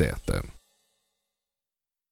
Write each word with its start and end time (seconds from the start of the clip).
Certa. 0.00 0.42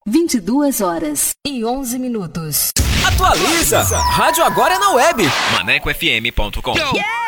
22 0.06 0.80
horas 0.82 1.32
e 1.46 1.64
11 1.64 1.98
minutos. 1.98 2.70
Atualiza! 3.06 3.82
Rádio 3.98 4.44
agora 4.44 4.74
é 4.74 4.78
na 4.78 4.90
web. 4.90 5.22
ManecoFM.com. 5.52 6.74
Yeah! 6.94 7.27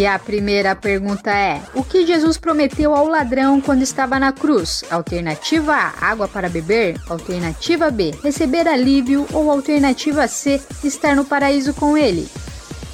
E 0.00 0.06
a 0.06 0.18
primeira 0.18 0.74
pergunta 0.74 1.30
é: 1.30 1.60
O 1.74 1.84
que 1.84 2.06
Jesus 2.06 2.38
prometeu 2.38 2.94
ao 2.94 3.06
ladrão 3.06 3.60
quando 3.60 3.82
estava 3.82 4.18
na 4.18 4.32
cruz? 4.32 4.82
Alternativa 4.90 5.74
A: 5.74 5.92
água 6.06 6.26
para 6.26 6.48
beber. 6.48 6.98
Alternativa 7.06 7.90
B: 7.90 8.14
receber 8.22 8.66
alívio. 8.66 9.26
Ou 9.30 9.50
alternativa 9.50 10.26
C: 10.26 10.58
estar 10.82 11.14
no 11.14 11.22
paraíso 11.22 11.74
com 11.74 11.98
ele. 11.98 12.26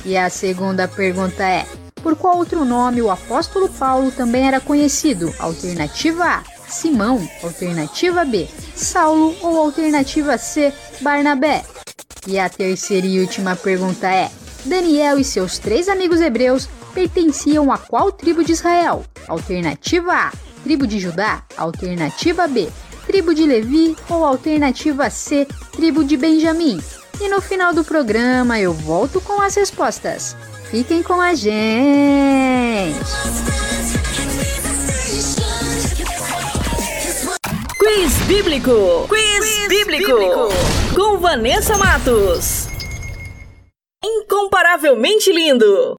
E 0.04 0.16
a 0.16 0.28
segunda 0.28 0.88
pergunta 0.88 1.44
é: 1.44 1.64
Por 2.02 2.16
qual 2.16 2.38
outro 2.38 2.64
nome 2.64 3.00
o 3.00 3.08
apóstolo 3.08 3.68
Paulo 3.68 4.10
também 4.10 4.48
era 4.48 4.60
conhecido? 4.60 5.32
Alternativa 5.38 6.24
A: 6.24 6.42
Simão. 6.66 7.24
Alternativa 7.40 8.24
B: 8.24 8.48
Saulo. 8.74 9.32
Ou 9.42 9.58
alternativa 9.58 10.36
C: 10.36 10.72
Barnabé. 11.00 11.64
E 12.26 12.36
a 12.36 12.48
terceira 12.48 13.06
e 13.06 13.20
última 13.20 13.54
pergunta 13.54 14.10
é: 14.10 14.28
Daniel 14.64 15.20
e 15.20 15.24
seus 15.24 15.60
três 15.60 15.88
amigos 15.88 16.20
hebreus 16.20 16.68
pertenciam 16.96 17.70
a 17.70 17.76
qual 17.76 18.10
tribo 18.10 18.42
de 18.42 18.52
Israel? 18.52 19.04
Alternativa 19.28 20.14
A, 20.14 20.32
tribo 20.64 20.86
de 20.86 20.98
Judá, 20.98 21.44
alternativa 21.54 22.48
B, 22.48 22.70
tribo 23.06 23.34
de 23.34 23.44
Levi 23.44 23.94
ou 24.08 24.24
alternativa 24.24 25.10
C, 25.10 25.46
tribo 25.72 26.02
de 26.02 26.16
Benjamim. 26.16 26.80
E 27.20 27.28
no 27.28 27.42
final 27.42 27.74
do 27.74 27.84
programa 27.84 28.58
eu 28.58 28.72
volto 28.72 29.20
com 29.20 29.42
as 29.42 29.54
respostas. 29.54 30.34
Fiquem 30.70 31.02
com 31.02 31.20
a 31.20 31.34
gente! 31.34 32.96
Quiz 37.78 38.14
Bíblico. 38.26 39.06
Quiz, 39.06 39.38
Quiz 39.38 39.68
bíblico. 39.68 40.18
bíblico. 40.18 40.48
Com 40.94 41.18
Vanessa 41.18 41.76
Matos. 41.76 42.68
Incomparavelmente 44.02 45.30
lindo. 45.30 45.94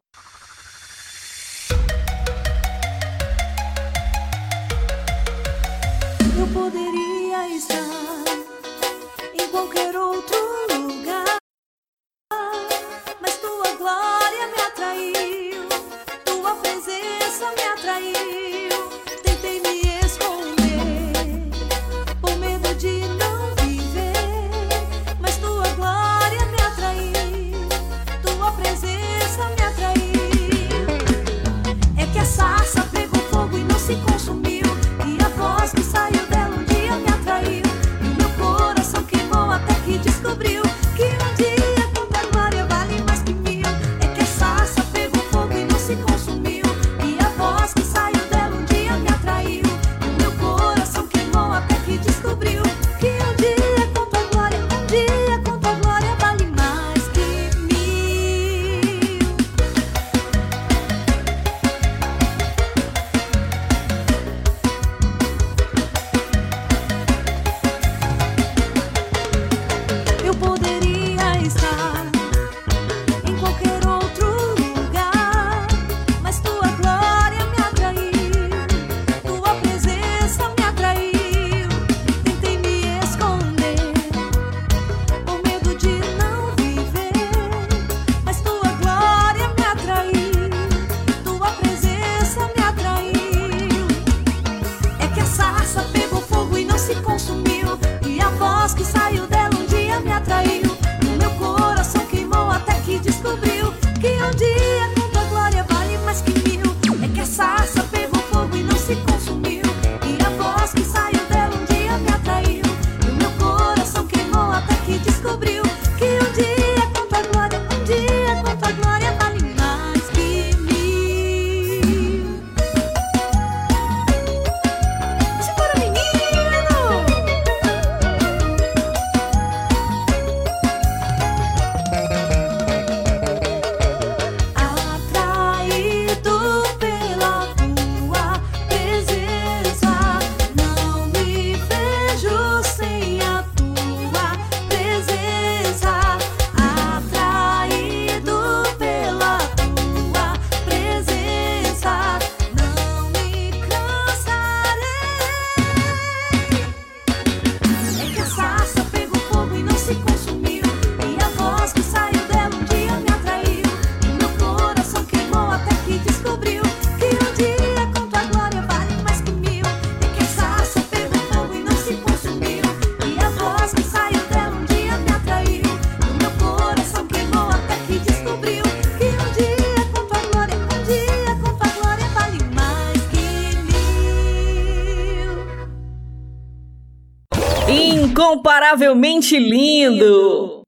incomparavelmente 188.38 189.38
lindo. 189.40 190.62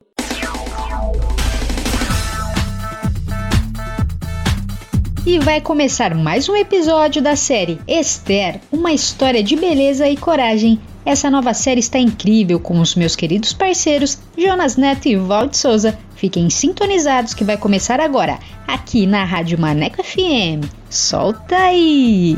E 5.25 5.38
vai 5.39 5.62
começar 5.62 6.16
mais 6.16 6.50
um 6.50 6.56
episódio 6.56 7.21
da 7.21 7.36
série 7.36 7.80
Esther, 7.88 8.60
uma 8.71 8.92
história 8.92 9.44
de 9.44 9.56
beleza 9.56 10.10
e 10.10 10.18
coragem. 10.18 10.80
Essa 11.06 11.30
nova 11.30 11.54
série 11.54 11.80
está 11.80 12.00
incrível 12.00 12.60
com 12.60 12.80
os 12.80 12.95
meus 12.95 13.16
queridos 13.16 13.54
parceiros 13.54 14.18
Jonas 14.36 14.75
Neto 14.75 15.07
e 15.07 15.15
Valde 15.15 15.56
Souza. 15.56 15.98
Fiquem 16.15 16.50
sintonizados 16.50 17.33
que 17.33 17.44
vai 17.44 17.58
começar 17.58 18.00
agora, 18.00 18.39
aqui 18.67 19.05
na 19.05 19.24
Rádio 19.24 19.60
Maneco 19.60 20.03
FM. 20.03 20.65
Solta 20.89 21.55
aí! 21.55 22.38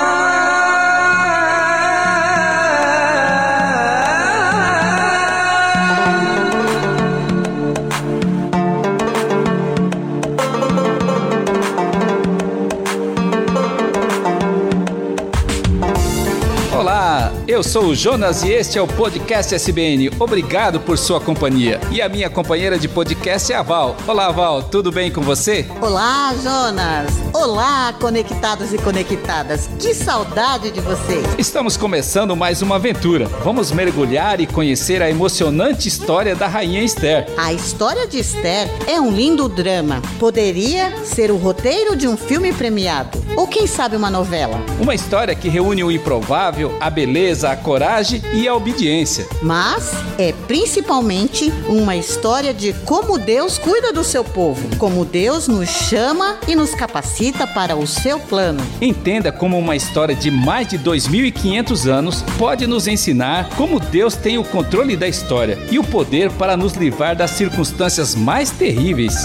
Eu 17.61 17.63
sou 17.63 17.85
o 17.89 17.95
Jonas 17.95 18.41
e 18.41 18.49
este 18.49 18.79
é 18.79 18.81
o 18.81 18.87
Podcast 18.87 19.53
SBN. 19.53 20.09
Obrigado 20.19 20.79
por 20.79 20.97
sua 20.97 21.21
companhia. 21.21 21.79
E 21.91 22.01
a 22.01 22.09
minha 22.09 22.27
companheira 22.27 22.79
de 22.79 22.87
podcast 22.87 23.53
é 23.53 23.55
a 23.55 23.61
Val. 23.61 23.95
Olá, 24.07 24.31
Val, 24.31 24.63
tudo 24.63 24.91
bem 24.91 25.11
com 25.11 25.21
você? 25.21 25.67
Olá, 25.79 26.33
Jonas. 26.41 27.11
Olá, 27.31 27.93
conectados 28.01 28.73
e 28.73 28.79
conectadas. 28.79 29.69
Que 29.77 29.93
saudade 29.93 30.71
de 30.71 30.81
vocês. 30.81 31.23
Estamos 31.37 31.77
começando 31.77 32.35
mais 32.35 32.63
uma 32.63 32.77
aventura. 32.77 33.27
Vamos 33.43 33.71
mergulhar 33.71 34.41
e 34.41 34.47
conhecer 34.47 35.03
a 35.03 35.11
emocionante 35.11 35.87
história 35.87 36.35
da 36.35 36.47
rainha 36.47 36.81
Esther. 36.81 37.27
A 37.37 37.53
história 37.53 38.07
de 38.07 38.17
Esther 38.17 38.71
é 38.87 38.99
um 38.99 39.11
lindo 39.11 39.47
drama. 39.47 40.01
Poderia 40.17 41.05
ser 41.05 41.29
o 41.29 41.37
roteiro 41.37 41.95
de 41.95 42.07
um 42.07 42.17
filme 42.17 42.51
premiado 42.51 43.21
ou 43.35 43.47
quem 43.47 43.67
sabe 43.67 43.95
uma 43.95 44.09
novela. 44.09 44.59
Uma 44.79 44.95
história 44.95 45.35
que 45.35 45.49
reúne 45.49 45.83
o 45.83 45.91
improvável, 45.91 46.75
a 46.79 46.89
beleza, 46.89 47.50
coragem 47.55 48.21
e 48.33 48.47
a 48.47 48.55
obediência. 48.55 49.27
Mas 49.41 49.91
é 50.17 50.33
principalmente 50.47 51.51
uma 51.67 51.95
história 51.95 52.53
de 52.53 52.73
como 52.85 53.17
Deus 53.17 53.57
cuida 53.57 53.91
do 53.91 54.03
seu 54.03 54.23
povo, 54.23 54.75
como 54.77 55.05
Deus 55.05 55.47
nos 55.47 55.69
chama 55.69 56.37
e 56.47 56.55
nos 56.55 56.73
capacita 56.73 57.45
para 57.47 57.75
o 57.75 57.85
seu 57.87 58.19
plano. 58.19 58.61
Entenda 58.81 59.31
como 59.31 59.57
uma 59.57 59.75
história 59.75 60.15
de 60.15 60.31
mais 60.31 60.67
de 60.67 60.77
2.500 60.79 61.87
anos 61.89 62.23
pode 62.37 62.67
nos 62.67 62.87
ensinar 62.87 63.49
como 63.55 63.79
Deus 63.79 64.15
tem 64.15 64.37
o 64.37 64.43
controle 64.43 64.95
da 64.95 65.07
história 65.07 65.57
e 65.69 65.79
o 65.79 65.83
poder 65.83 66.31
para 66.31 66.55
nos 66.57 66.73
livrar 66.73 67.15
das 67.15 67.31
circunstâncias 67.31 68.15
mais 68.15 68.51
terríveis. 68.51 69.15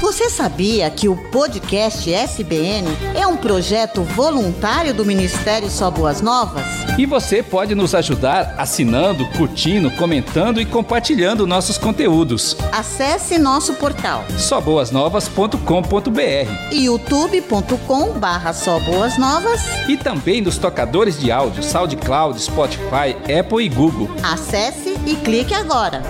Você 0.00 0.28
sabia 0.28 0.90
que 0.90 1.08
o 1.08 1.16
podcast 1.30 2.12
SBN 2.12 2.86
é 3.14 3.26
um 3.26 3.36
projeto 3.36 4.02
voluntário 4.02 4.92
do 4.92 5.04
Ministério 5.04 5.70
Só 5.70 5.90
Boas 5.90 6.20
Novas? 6.20 6.64
E 6.98 7.06
você 7.06 7.42
pode 7.42 7.74
nos 7.74 7.94
ajudar 7.94 8.54
assinando, 8.58 9.26
curtindo, 9.30 9.90
comentando 9.92 10.60
e 10.60 10.66
compartilhando 10.66 11.46
nossos 11.46 11.78
conteúdos. 11.78 12.56
Acesse 12.72 13.38
nosso 13.38 13.72
portal 13.74 14.24
soboasnovas.com.br 14.38 16.72
youtube.com 16.72 18.18
barra 18.18 18.52
Só 18.52 18.78
Boas 18.80 19.16
Novas 19.18 19.60
e 19.88 19.96
também 19.96 20.42
nos 20.42 20.58
tocadores 20.58 21.18
de 21.18 21.32
áudio 21.32 21.62
SoundCloud, 21.62 22.38
Spotify, 22.40 23.16
Apple 23.38 23.64
e 23.64 23.68
Google. 23.70 24.10
Acesse 24.22 24.94
e 25.06 25.16
clique 25.16 25.54
agora. 25.54 26.02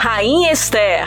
Rainha 0.00 0.52
Esther, 0.52 1.06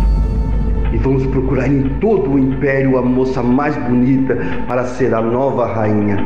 E 0.93 0.97
vamos 0.97 1.25
procurar 1.27 1.67
em 1.67 1.97
todo 1.99 2.31
o 2.31 2.39
império 2.39 2.97
a 2.97 3.01
moça 3.01 3.41
mais 3.41 3.75
bonita 3.75 4.37
para 4.67 4.85
ser 4.85 5.13
a 5.13 5.21
nova 5.21 5.65
rainha. 5.65 6.17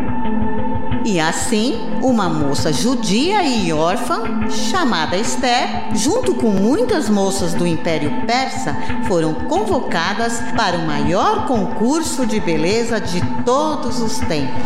E 1.06 1.20
assim, 1.20 1.76
uma 2.02 2.28
moça 2.28 2.74
judia 2.74 3.44
e 3.44 3.72
órfã, 3.72 4.50
chamada 4.50 5.16
Esther, 5.16 5.94
junto 5.94 6.34
com 6.34 6.50
muitas 6.50 7.08
moças 7.08 7.54
do 7.54 7.68
Império 7.68 8.12
Persa, 8.26 8.76
foram 9.08 9.36
convocadas 9.36 10.40
para 10.58 10.78
o 10.78 10.88
maior 10.88 11.46
concurso 11.46 12.26
de 12.26 12.40
beleza 12.40 13.00
de 13.00 13.22
todos 13.46 14.02
os 14.02 14.18
tempos. 14.18 14.64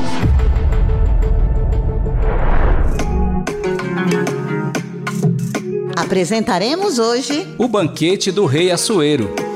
Apresentaremos 5.98 7.00
hoje 7.00 7.54
o 7.58 7.68
banquete 7.68 8.32
do 8.32 8.46
rei 8.46 8.72
Assuero. 8.72 9.49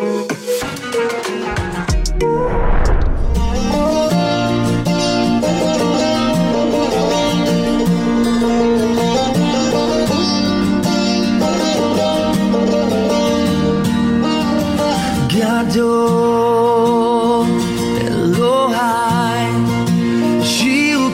adore 15.73 17.47
Elohai 18.05 19.49
Shiu 20.43 21.11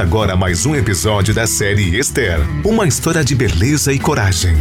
Agora 0.00 0.34
mais 0.34 0.64
um 0.64 0.74
episódio 0.74 1.34
da 1.34 1.46
série 1.46 1.98
Esther 1.98 2.40
uma 2.64 2.88
história 2.88 3.22
de 3.22 3.34
beleza 3.34 3.92
e 3.92 3.98
coragem. 3.98 4.56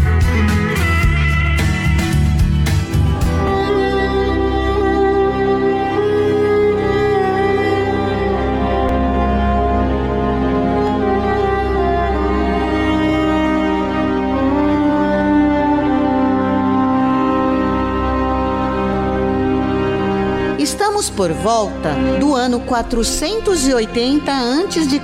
Por 21.19 21.33
volta 21.33 21.93
do 22.17 22.33
ano 22.33 22.61
480 22.61 24.31
a.C. 24.31 25.01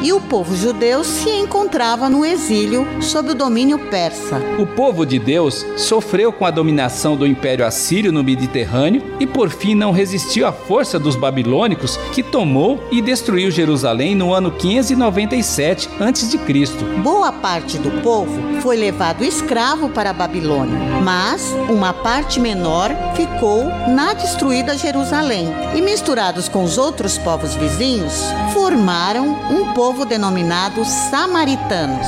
e 0.00 0.12
o 0.12 0.20
povo 0.20 0.54
judeu 0.54 1.02
se 1.02 1.28
encontrava 1.28 2.08
no 2.08 2.24
exílio 2.24 2.86
sob 3.00 3.32
o 3.32 3.34
domínio 3.34 3.76
persa. 3.76 4.40
O 4.60 4.64
povo 4.64 5.04
de 5.04 5.18
Deus 5.18 5.66
sofreu 5.76 6.32
com 6.32 6.46
a 6.46 6.52
dominação 6.52 7.16
do 7.16 7.26
Império 7.26 7.66
Assírio 7.66 8.12
no 8.12 8.22
Mediterrâneo 8.22 9.02
e 9.18 9.26
por 9.26 9.50
fim 9.50 9.74
não 9.74 9.90
resistiu 9.90 10.46
à 10.46 10.52
força 10.52 11.00
dos 11.00 11.16
babilônicos 11.16 11.96
que 12.12 12.22
tomou 12.22 12.80
e 12.92 13.02
destruiu 13.02 13.50
Jerusalém 13.50 14.14
no 14.14 14.32
ano 14.32 14.52
597 14.52 15.88
a.C. 15.98 16.38
Boa 17.02 17.32
parte 17.32 17.76
do 17.76 17.90
povo 18.02 18.60
foi 18.60 18.76
levado 18.76 19.24
escravo 19.24 19.88
para 19.88 20.10
a 20.10 20.12
Babilônia, 20.12 20.78
mas 21.02 21.52
uma 21.68 21.92
parte 21.92 22.38
menor 22.38 22.94
ficou 23.20 23.66
na 23.86 24.14
destruída 24.14 24.78
Jerusalém 24.78 25.48
e, 25.74 25.82
misturados 25.82 26.48
com 26.48 26.64
os 26.64 26.78
outros 26.78 27.18
povos 27.18 27.54
vizinhos, 27.54 28.14
formaram 28.54 29.28
um 29.50 29.74
povo 29.74 30.06
denominado 30.06 30.82
samaritanos. 30.86 32.06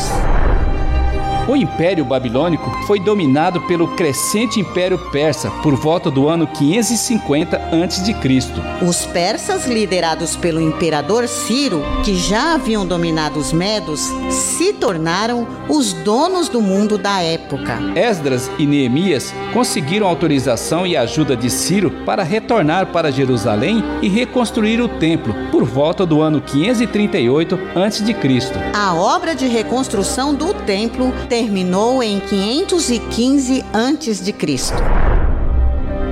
O 1.48 1.56
Império 1.56 2.04
Babilônico 2.04 2.70
foi 2.86 3.00
dominado 3.00 3.60
pelo 3.62 3.88
crescente 3.96 4.60
Império 4.60 4.96
Persa 4.96 5.50
por 5.60 5.74
volta 5.74 6.08
do 6.08 6.28
ano 6.28 6.46
550 6.46 7.56
a.C. 7.56 8.14
Os 8.86 9.04
persas, 9.06 9.66
liderados 9.66 10.36
pelo 10.36 10.60
imperador 10.60 11.26
Ciro, 11.26 11.82
que 12.04 12.14
já 12.14 12.54
haviam 12.54 12.86
dominado 12.86 13.40
os 13.40 13.52
medos, 13.52 14.00
se 14.30 14.72
tornaram 14.72 15.46
os 15.68 15.92
donos 15.92 16.48
do 16.48 16.62
mundo 16.62 16.96
da 16.96 17.20
época. 17.20 17.76
Esdras 17.96 18.48
e 18.56 18.64
Neemias 18.64 19.34
conseguiram 19.52 20.06
autorização 20.06 20.86
e 20.86 20.96
ajuda 20.96 21.36
de 21.36 21.50
Ciro 21.50 21.90
para 22.06 22.22
retornar 22.22 22.86
para 22.86 23.10
Jerusalém 23.10 23.82
e 24.00 24.08
reconstruir 24.08 24.80
o 24.80 24.88
templo 24.88 25.34
por 25.50 25.64
volta 25.64 26.06
do 26.06 26.22
ano 26.22 26.40
538 26.40 27.58
a.C. 27.74 28.14
A 28.72 28.94
obra 28.94 29.34
de 29.34 29.48
reconstrução 29.48 30.32
do 30.32 30.54
templo 30.54 31.12
terminou 31.32 32.02
em 32.02 32.20
515 32.20 33.64
a.C. 33.72 34.34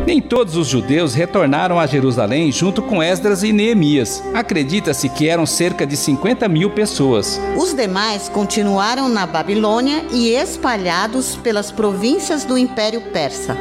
Nem 0.07 0.19
todos 0.19 0.57
os 0.57 0.67
judeus 0.67 1.13
retornaram 1.13 1.79
a 1.79 1.87
Jerusalém 1.87 2.51
junto 2.51 2.81
com 2.81 3.03
Esdras 3.03 3.43
e 3.43 3.53
Neemias. 3.53 4.23
Acredita-se 4.33 5.11
que 5.11 5.29
eram 5.29 5.45
cerca 5.45 5.87
de 5.87 5.95
50 5.95 6.49
mil 6.49 6.71
pessoas. 6.71 7.39
Os 7.55 7.75
demais 7.75 8.31
continuaram 8.31 9.11
na 9.11 9.27
Babilônia 9.27 10.07
e 10.11 10.31
espalhados 10.31 11.37
pelas 11.37 11.71
províncias 11.71 12.47
do 12.47 12.57
Império 12.57 13.03
Persa. 13.13 13.55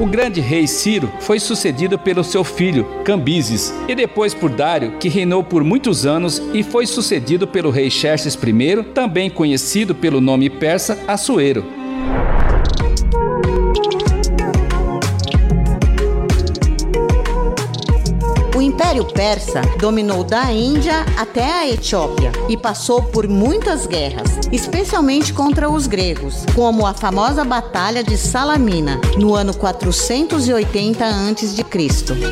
O 0.00 0.06
grande 0.06 0.40
rei 0.40 0.66
Ciro 0.66 1.12
foi 1.20 1.38
sucedido 1.38 1.98
pelo 1.98 2.24
seu 2.24 2.42
filho, 2.42 2.86
Cambises, 3.04 3.70
e 3.86 3.94
depois 3.94 4.32
por 4.32 4.48
Dário, 4.48 4.92
que 4.98 5.10
reinou 5.10 5.44
por 5.44 5.62
muitos 5.62 6.06
anos 6.06 6.40
e 6.54 6.62
foi 6.62 6.86
sucedido 6.86 7.46
pelo 7.46 7.68
rei 7.68 7.90
Xerxes 7.90 8.34
I, 8.34 8.82
também 8.94 9.28
conhecido 9.28 9.94
pelo 9.94 10.18
nome 10.18 10.48
persa 10.48 10.98
Assuero. 11.06 11.79
Império 18.90 19.04
Persa 19.04 19.60
dominou 19.78 20.24
da 20.24 20.52
Índia 20.52 21.06
até 21.16 21.44
a 21.44 21.68
Etiópia 21.68 22.32
e 22.48 22.56
passou 22.56 23.00
por 23.00 23.28
muitas 23.28 23.86
guerras, 23.86 24.40
especialmente 24.50 25.32
contra 25.32 25.70
os 25.70 25.86
gregos, 25.86 26.44
como 26.56 26.84
a 26.84 26.92
famosa 26.92 27.44
Batalha 27.44 28.02
de 28.02 28.16
Salamina, 28.16 29.00
no 29.16 29.36
ano 29.36 29.54
480 29.54 31.04
a.C. 31.04 31.64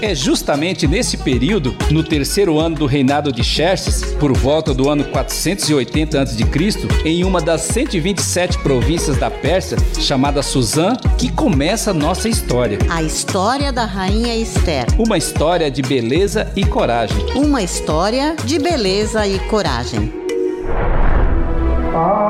É 0.02 0.12
justamente 0.16 0.88
nesse 0.88 1.16
período, 1.18 1.76
no 1.92 2.02
terceiro 2.02 2.58
ano 2.58 2.74
do 2.74 2.86
reinado 2.86 3.30
de 3.30 3.44
Xerxes, 3.44 4.14
por 4.14 4.36
volta 4.36 4.74
do 4.74 4.90
ano 4.90 5.04
480 5.04 6.20
a.C., 6.20 6.44
em 7.04 7.22
uma 7.22 7.40
das 7.40 7.60
127 7.60 8.58
províncias 8.64 9.16
da 9.16 9.30
Pérsia, 9.30 9.78
chamada 10.00 10.42
Suzã, 10.42 10.96
que 11.16 11.30
começa 11.30 11.92
a 11.92 11.94
nossa 11.94 12.28
história. 12.28 12.80
A 12.90 13.00
história 13.00 13.72
da 13.72 13.84
rainha 13.84 14.34
Esther. 14.34 14.86
Uma 14.98 15.16
história 15.16 15.70
de 15.70 15.82
beleza 15.82 16.47
e 16.56 16.64
coragem. 16.64 17.24
Uma 17.34 17.62
história 17.62 18.36
de 18.44 18.58
beleza 18.58 19.26
e 19.26 19.38
coragem. 19.48 20.12
תן 21.92 22.27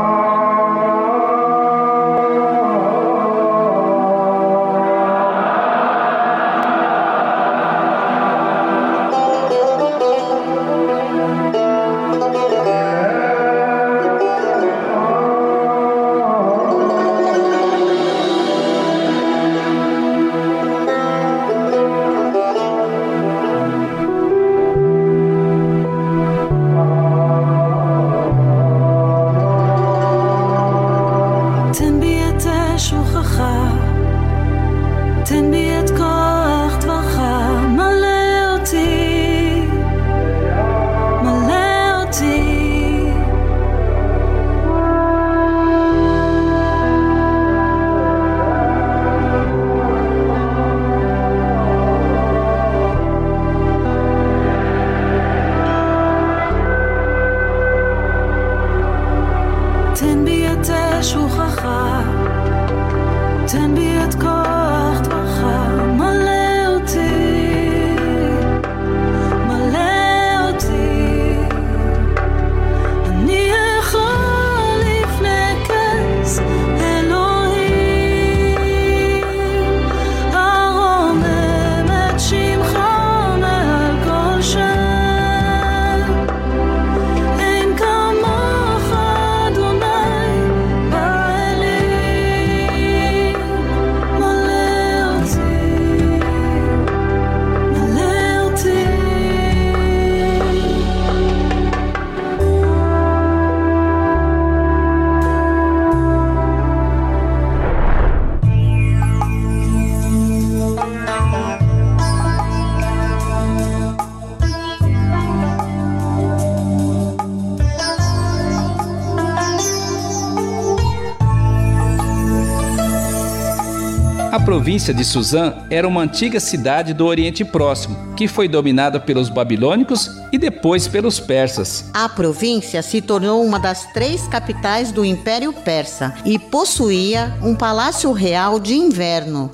província 124.78 124.94
de 124.94 125.04
Suzã 125.04 125.54
era 125.70 125.88
uma 125.88 126.02
antiga 126.02 126.38
cidade 126.38 126.94
do 126.94 127.04
Oriente 127.04 127.44
Próximo, 127.44 128.14
que 128.14 128.28
foi 128.28 128.46
dominada 128.46 129.00
pelos 129.00 129.28
babilônicos 129.28 130.08
e 130.30 130.38
depois 130.38 130.86
pelos 130.86 131.18
persas. 131.18 131.90
A 131.92 132.08
província 132.08 132.80
se 132.80 133.02
tornou 133.02 133.44
uma 133.44 133.58
das 133.58 133.92
três 133.92 134.28
capitais 134.28 134.92
do 134.92 135.04
Império 135.04 135.52
Persa 135.52 136.14
e 136.24 136.38
possuía 136.38 137.36
um 137.42 137.56
palácio 137.56 138.12
real 138.12 138.60
de 138.60 138.74
inverno. 138.74 139.50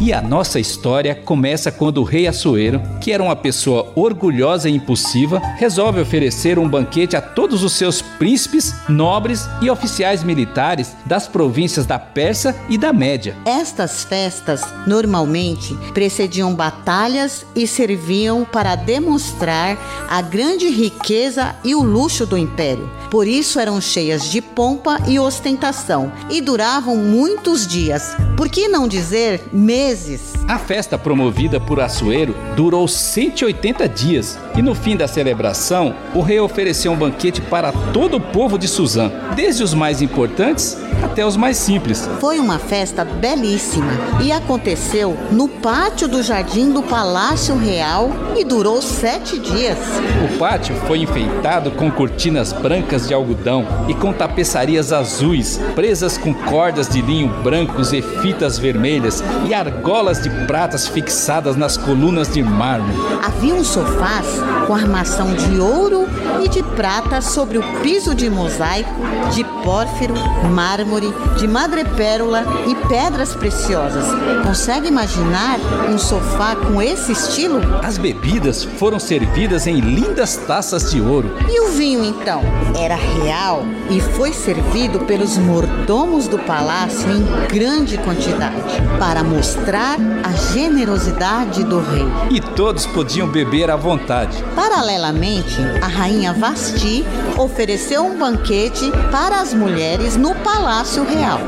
E 0.00 0.12
a 0.12 0.22
nossa 0.22 0.60
história 0.60 1.14
começa 1.14 1.72
quando 1.72 1.98
o 1.98 2.04
rei 2.04 2.28
Assuero, 2.28 2.80
que 3.00 3.12
era 3.12 3.22
uma 3.22 3.34
pessoa 3.34 3.90
orgulhosa 3.96 4.68
e 4.68 4.74
impulsiva, 4.74 5.40
resolve 5.56 6.00
oferecer 6.00 6.58
um 6.58 6.68
banquete 6.68 7.16
a 7.16 7.22
todos 7.22 7.64
os 7.64 7.72
seus 7.72 8.02
príncipes, 8.02 8.74
nobres 8.88 9.48
e 9.62 9.70
oficiais 9.70 10.22
militares 10.22 10.94
das 11.06 11.26
províncias 11.26 11.86
da 11.86 11.98
Pérsia 11.98 12.54
e 12.68 12.76
da 12.76 12.92
Média. 12.92 13.36
Estas 13.46 14.04
festas 14.04 14.62
normalmente 14.86 15.74
precediam 15.94 16.54
batalhas 16.54 17.46
e 17.56 17.66
serviam 17.66 18.44
para 18.44 18.76
demonstrar 18.76 19.78
a 20.08 20.20
grande 20.20 20.68
riqueza 20.68 21.54
e 21.64 21.74
o 21.74 21.82
luxo 21.82 22.26
do 22.26 22.36
império. 22.36 22.90
Por 23.10 23.26
isso 23.26 23.58
eram 23.58 23.80
cheias 23.80 24.30
de 24.30 24.40
pompa 24.40 24.98
e 25.08 25.18
ostentação 25.18 26.12
e 26.28 26.40
duravam 26.40 26.96
muitos 26.96 27.66
dias, 27.66 28.14
por 28.36 28.48
que 28.48 28.68
não 28.68 28.86
dizer 28.86 29.42
meses? 29.52 30.32
A 30.46 30.58
festa 30.58 30.96
promovida 30.96 31.60
por 31.60 31.80
Assuero 31.80 32.34
durou 32.56 32.86
180 32.90 33.88
dias 33.88 34.38
e 34.60 34.62
no 34.62 34.74
fim 34.74 34.94
da 34.94 35.08
celebração, 35.08 35.94
o 36.14 36.20
rei 36.20 36.38
ofereceu 36.38 36.92
um 36.92 36.96
banquete 36.96 37.40
para 37.40 37.72
todo 37.72 38.18
o 38.18 38.20
povo 38.20 38.58
de 38.58 38.68
Suzã, 38.68 39.10
desde 39.34 39.62
os 39.62 39.72
mais 39.72 40.02
importantes 40.02 40.76
até 41.02 41.24
os 41.24 41.34
mais 41.34 41.56
simples. 41.56 42.06
Foi 42.20 42.38
uma 42.38 42.58
festa 42.58 43.02
belíssima 43.02 43.90
e 44.22 44.30
aconteceu 44.30 45.16
no 45.30 45.48
pátio 45.48 46.06
do 46.06 46.22
jardim 46.22 46.72
do 46.72 46.82
Palácio 46.82 47.56
Real 47.56 48.10
e 48.36 48.44
durou 48.44 48.82
sete 48.82 49.38
dias. 49.38 49.78
O 50.26 50.38
pátio 50.38 50.74
foi 50.86 50.98
enfeitado 50.98 51.70
com 51.70 51.90
cortinas 51.90 52.52
brancas 52.52 53.08
de 53.08 53.14
algodão 53.14 53.66
e 53.88 53.94
com 53.94 54.12
tapeçarias 54.12 54.92
azuis, 54.92 55.58
presas 55.74 56.18
com 56.18 56.34
cordas 56.34 56.86
de 56.86 57.00
linho 57.00 57.28
brancos 57.42 57.94
e 57.94 58.02
fitas 58.02 58.58
vermelhas 58.58 59.24
e 59.48 59.54
argolas 59.54 60.22
de 60.22 60.28
pratas 60.46 60.86
fixadas 60.86 61.56
nas 61.56 61.78
colunas 61.78 62.28
de 62.28 62.42
mármore. 62.42 62.98
Havia 63.24 63.54
um 63.54 63.64
sofás 63.64 64.26
com 64.66 64.74
armação 64.74 65.34
de 65.34 65.58
ouro 65.58 66.06
e 66.42 66.48
de 66.48 66.62
prata 66.62 67.20
sobre 67.20 67.58
o 67.58 67.62
piso 67.82 68.14
de 68.14 68.30
mosaico, 68.30 68.90
de 69.32 69.44
pórfiro, 69.64 70.14
mármore, 70.50 71.12
de 71.36 71.46
madrepérola 71.46 72.44
e 72.66 72.74
pedras 72.88 73.34
preciosas. 73.34 74.04
Consegue 74.44 74.88
imaginar 74.88 75.58
um 75.88 75.98
sofá 75.98 76.56
com 76.56 76.80
esse 76.80 77.12
estilo? 77.12 77.60
As 77.82 77.98
bebidas 77.98 78.64
foram 78.64 78.98
servidas 78.98 79.66
em 79.66 79.80
lindas 79.80 80.36
taças 80.36 80.90
de 80.90 81.00
ouro. 81.00 81.30
E 81.48 81.60
o 81.60 81.68
vinho 81.72 82.04
então? 82.04 82.42
Era 82.76 82.96
real 82.96 83.64
e 83.90 84.00
foi 84.00 84.32
servido 84.32 85.00
pelos 85.00 85.36
mordomos 85.36 86.28
do 86.28 86.38
palácio 86.38 87.10
em 87.10 87.48
grande 87.48 87.98
quantidade 87.98 88.80
para 88.98 89.22
mostrar 89.22 89.98
a 90.22 90.32
generosidade 90.52 91.64
do 91.64 91.80
rei. 91.80 92.06
E 92.30 92.40
todos 92.40 92.86
podiam 92.86 93.28
beber 93.28 93.70
à 93.70 93.76
vontade. 93.76 94.29
Paralelamente, 94.54 95.56
a 95.82 95.86
rainha 95.86 96.32
Vasti 96.32 97.04
ofereceu 97.38 98.04
um 98.04 98.18
banquete 98.18 98.90
para 99.10 99.40
as 99.40 99.54
mulheres 99.54 100.16
no 100.16 100.34
Palácio 100.34 101.04
Real. 101.04 101.40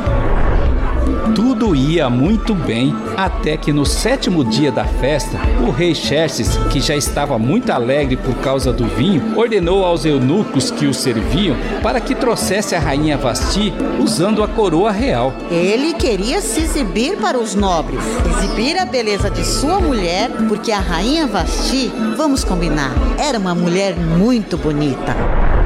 Tudo 1.35 1.75
ia 1.75 2.11
muito 2.11 2.55
bem, 2.55 2.95
até 3.17 3.57
que 3.57 3.73
no 3.73 3.87
sétimo 3.87 4.45
dia 4.45 4.71
da 4.71 4.85
festa, 4.85 5.39
o 5.67 5.71
rei 5.71 5.95
Xerxes, 5.95 6.59
que 6.71 6.79
já 6.79 6.95
estava 6.95 7.39
muito 7.39 7.71
alegre 7.71 8.17
por 8.17 8.35
causa 8.37 8.71
do 8.71 8.85
vinho, 8.85 9.39
ordenou 9.39 9.83
aos 9.85 10.05
eunucos 10.05 10.71
que 10.71 10.87
o 10.87 10.93
serviam 10.93 11.57
para 11.83 12.01
que 12.01 12.15
trouxesse 12.15 12.75
a 12.75 12.79
rainha 12.79 13.17
Vasti 13.17 13.73
usando 13.99 14.43
a 14.43 14.49
coroa 14.49 14.93
real. 14.93 15.33
Ele 15.51 15.95
queria 15.95 16.43
se 16.43 16.61
exibir 16.61 17.17
para 17.17 17.39
os 17.39 17.55
nobres, 17.55 18.03
exibir 18.37 18.79
a 18.79 18.85
beleza 18.85 19.31
de 19.31 19.45
sua 19.45 19.81
mulher, 19.81 20.31
porque 20.49 20.71
a 20.71 20.81
rainha 20.81 21.27
Vasti, 21.27 21.91
vamos 22.15 22.45
combinar, 22.45 22.93
era 23.19 23.39
uma 23.39 23.55
mulher 23.55 23.97
muito 23.97 24.59
bonita. 24.59 25.62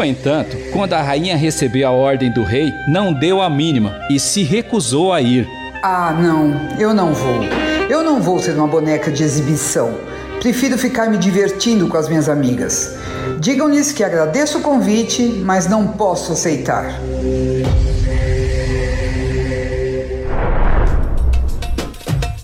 No 0.00 0.06
entanto, 0.06 0.56
quando 0.72 0.94
a 0.94 1.02
rainha 1.02 1.36
recebeu 1.36 1.86
a 1.86 1.90
ordem 1.90 2.32
do 2.32 2.42
rei, 2.42 2.72
não 2.88 3.12
deu 3.12 3.42
a 3.42 3.50
mínima 3.50 4.00
e 4.08 4.18
se 4.18 4.42
recusou 4.42 5.12
a 5.12 5.20
ir. 5.20 5.46
Ah, 5.82 6.10
não, 6.18 6.54
eu 6.78 6.94
não 6.94 7.12
vou. 7.12 7.44
Eu 7.86 8.02
não 8.02 8.18
vou 8.18 8.38
ser 8.38 8.52
uma 8.52 8.66
boneca 8.66 9.10
de 9.10 9.22
exibição. 9.22 9.92
Prefiro 10.40 10.78
ficar 10.78 11.10
me 11.10 11.18
divertindo 11.18 11.86
com 11.86 11.98
as 11.98 12.08
minhas 12.08 12.30
amigas. 12.30 12.96
Digam-lhes 13.40 13.92
que 13.92 14.02
agradeço 14.02 14.56
o 14.56 14.62
convite, 14.62 15.42
mas 15.44 15.68
não 15.68 15.88
posso 15.88 16.32
aceitar. 16.32 16.98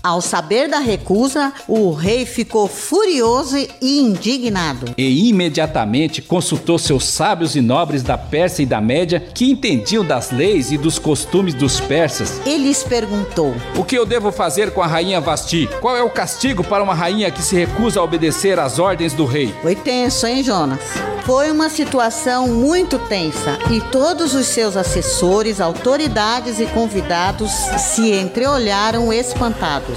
Ao 0.07 0.21
saber 0.21 0.69
da 0.69 0.79
recusa, 0.79 1.51
o 1.67 1.91
rei 1.91 2.25
ficou 2.25 2.65
furioso 2.65 3.57
e 3.57 3.99
indignado. 3.99 4.93
E 4.97 5.27
imediatamente 5.27 6.21
consultou 6.21 6.79
seus 6.79 7.03
sábios 7.03 7.57
e 7.57 7.61
nobres 7.61 8.03
da 8.03 8.17
Pérsia 8.17 8.63
e 8.63 8.65
da 8.65 8.79
Média 8.79 9.19
que 9.19 9.51
entendiam 9.51 10.05
das 10.05 10.31
leis 10.31 10.71
e 10.71 10.77
dos 10.77 10.97
costumes 10.97 11.53
dos 11.53 11.81
persas. 11.81 12.39
Ele 12.45 12.69
lhes 12.69 12.85
perguntou: 12.85 13.53
O 13.75 13.83
que 13.83 13.97
eu 13.97 14.05
devo 14.05 14.31
fazer 14.31 14.71
com 14.71 14.81
a 14.81 14.87
rainha 14.87 15.19
Vasti? 15.19 15.67
Qual 15.81 15.97
é 15.97 16.01
o 16.01 16.09
castigo 16.09 16.63
para 16.63 16.81
uma 16.81 16.93
rainha 16.93 17.29
que 17.29 17.41
se 17.41 17.57
recusa 17.57 17.99
a 17.99 18.03
obedecer 18.03 18.57
às 18.59 18.79
ordens 18.79 19.11
do 19.11 19.25
rei? 19.25 19.53
Foi 19.61 19.75
tenso, 19.75 20.25
hein, 20.25 20.41
Jonas? 20.41 20.79
Foi 21.27 21.51
uma 21.51 21.67
situação 21.67 22.47
muito 22.47 22.97
tensa 22.97 23.59
e 23.69 23.81
todos 23.91 24.33
os 24.33 24.45
seus 24.45 24.77
assessores, 24.77 25.59
autoridades 25.59 26.57
e 26.57 26.65
convidados 26.67 27.51
se 27.51 28.13
entreolharam 28.13 29.11
espantados. 29.11 29.96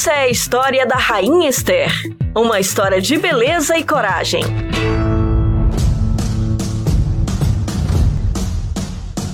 Essa 0.00 0.12
é 0.12 0.22
a 0.22 0.28
história 0.30 0.86
da 0.86 0.96
Rainha 0.96 1.46
Esther. 1.46 1.92
Uma 2.34 2.58
história 2.58 3.02
de 3.02 3.18
beleza 3.18 3.76
e 3.76 3.84
coragem. 3.84 4.42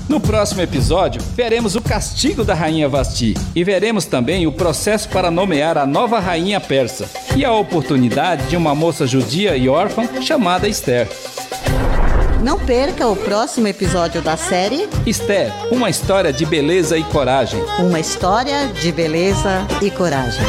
No 0.09 0.19
próximo 0.19 0.63
episódio, 0.63 1.23
veremos 1.37 1.77
o 1.77 1.81
castigo 1.81 2.43
da 2.43 2.53
rainha 2.53 2.89
Vasti 2.89 3.35
e 3.55 3.63
veremos 3.63 4.07
também 4.07 4.49
o 4.49 4.53
processo 4.53 5.09
para 5.09 5.31
nomear 5.31 5.79
a 5.79 5.87
nova 5.87 6.19
rainha 6.19 6.61
persa 6.61 7.09
e 7.37 7.45
a 7.45 7.53
oportunidade 7.53 8.49
de 8.49 8.57
uma 8.57 8.75
moça 8.75 9.07
judia 9.07 9.57
e 9.57 9.69
órfã 9.69 10.21
chamada 10.21 10.67
Esther. 10.67 11.09
Não 12.47 12.61
perca 12.61 13.09
o 13.09 13.17
próximo 13.17 13.67
episódio 13.67 14.23
da 14.23 14.37
série 14.37 14.89
Esther, 15.05 15.53
uma 15.73 15.91
história 15.91 16.33
de 16.33 16.47
beleza 16.47 16.97
e 16.97 17.03
coragem. 17.03 17.61
Uma 17.81 17.99
história 17.99 18.69
de 18.69 18.93
beleza 18.93 19.67
e 19.83 19.91
coragem. 19.91 20.47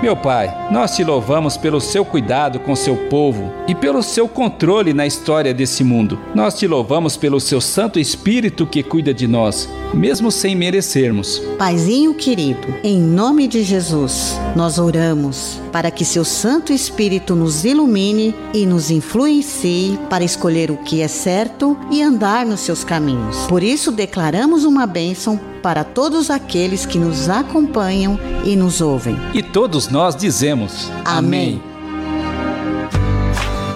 Meu 0.00 0.16
Pai, 0.16 0.68
nós 0.70 0.94
te 0.94 1.02
louvamos 1.02 1.56
pelo 1.56 1.80
seu 1.80 2.04
cuidado 2.04 2.60
com 2.60 2.76
seu 2.76 2.96
povo 3.08 3.52
e 3.66 3.74
pelo 3.74 4.00
seu 4.00 4.28
controle 4.28 4.94
na 4.94 5.04
história 5.04 5.52
desse 5.52 5.82
mundo. 5.82 6.16
Nós 6.36 6.56
te 6.56 6.68
louvamos 6.68 7.16
pelo 7.16 7.40
seu 7.40 7.60
Santo 7.60 7.98
Espírito 7.98 8.64
que 8.64 8.84
cuida 8.84 9.12
de 9.12 9.26
nós, 9.26 9.68
mesmo 9.92 10.30
sem 10.30 10.54
merecermos. 10.54 11.42
Paizinho 11.58 12.14
querido, 12.14 12.76
em 12.84 12.96
nome 13.00 13.48
de 13.48 13.64
Jesus, 13.64 14.38
nós 14.54 14.78
oramos 14.78 15.60
para 15.72 15.90
que 15.90 16.04
seu 16.04 16.24
Santo 16.24 16.72
Espírito 16.72 17.34
nos 17.34 17.64
ilumine 17.64 18.32
e 18.54 18.66
nos 18.66 18.92
influencie 18.92 19.98
para 20.08 20.22
escolher 20.22 20.70
o 20.70 20.76
que 20.76 21.02
é 21.02 21.08
certo 21.08 21.76
e 21.90 22.00
andar 22.00 22.46
nos 22.46 22.60
seus 22.60 22.84
caminhos. 22.84 23.36
Por 23.48 23.64
isso, 23.64 23.90
declaramos 23.90 24.64
uma 24.64 24.86
bênção 24.86 25.40
para 25.58 25.84
todos 25.84 26.30
aqueles 26.30 26.86
que 26.86 26.98
nos 26.98 27.28
acompanham 27.28 28.18
e 28.44 28.56
nos 28.56 28.80
ouvem. 28.80 29.16
E 29.34 29.42
todos 29.42 29.88
nós 29.88 30.16
dizemos: 30.16 30.90
Amém. 31.04 31.62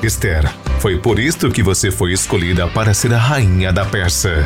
Esther, 0.02 0.52
foi 0.80 0.98
por 0.98 1.18
isto 1.18 1.50
que 1.50 1.62
você 1.62 1.90
foi 1.90 2.12
escolhida 2.12 2.66
para 2.66 2.92
ser 2.92 3.14
a 3.14 3.18
rainha 3.18 3.72
da 3.72 3.84
Pérsia. 3.84 4.44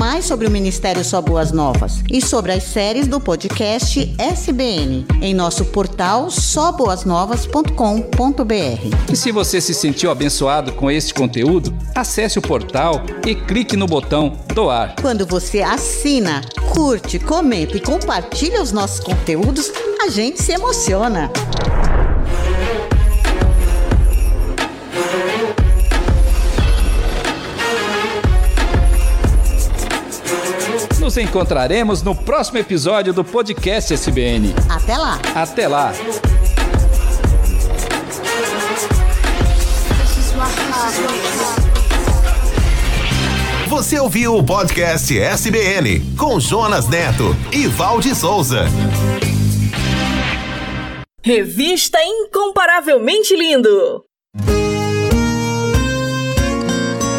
Mais 0.00 0.24
sobre 0.24 0.46
o 0.46 0.50
Ministério 0.50 1.04
Só 1.04 1.20
Boas 1.20 1.52
Novas 1.52 2.02
e 2.10 2.22
sobre 2.22 2.52
as 2.52 2.62
séries 2.62 3.06
do 3.06 3.20
podcast 3.20 4.14
SBN 4.16 5.04
em 5.20 5.34
nosso 5.34 5.66
portal 5.66 6.30
soboasnovas.com.br. 6.30 9.12
E 9.12 9.14
se 9.14 9.30
você 9.30 9.60
se 9.60 9.74
sentiu 9.74 10.10
abençoado 10.10 10.72
com 10.72 10.90
este 10.90 11.12
conteúdo, 11.12 11.76
acesse 11.94 12.38
o 12.38 12.42
portal 12.42 13.02
e 13.26 13.34
clique 13.34 13.76
no 13.76 13.84
botão 13.84 14.38
doar. 14.54 14.96
Quando 15.02 15.26
você 15.26 15.60
assina, 15.60 16.40
curte, 16.72 17.18
comenta 17.18 17.76
e 17.76 17.80
compartilha 17.80 18.62
os 18.62 18.72
nossos 18.72 19.00
conteúdos, 19.00 19.70
a 20.02 20.08
gente 20.08 20.42
se 20.42 20.52
emociona. 20.52 21.30
Nos 31.10 31.16
encontraremos 31.16 32.04
no 32.04 32.14
próximo 32.14 32.58
episódio 32.58 33.12
do 33.12 33.24
podcast 33.24 33.92
SBN. 33.92 34.54
Até 34.68 34.96
lá! 34.96 35.18
Até 35.34 35.66
lá! 35.66 35.92
Você 43.66 43.98
ouviu 43.98 44.36
o 44.36 44.44
podcast 44.44 45.18
SBN 45.18 46.14
com 46.16 46.38
Jonas 46.38 46.88
Neto 46.88 47.36
e 47.52 47.66
Valde 47.66 48.14
Souza. 48.14 48.66
Revista 51.24 51.98
Incomparavelmente 52.04 53.34
Lindo. 53.34 54.04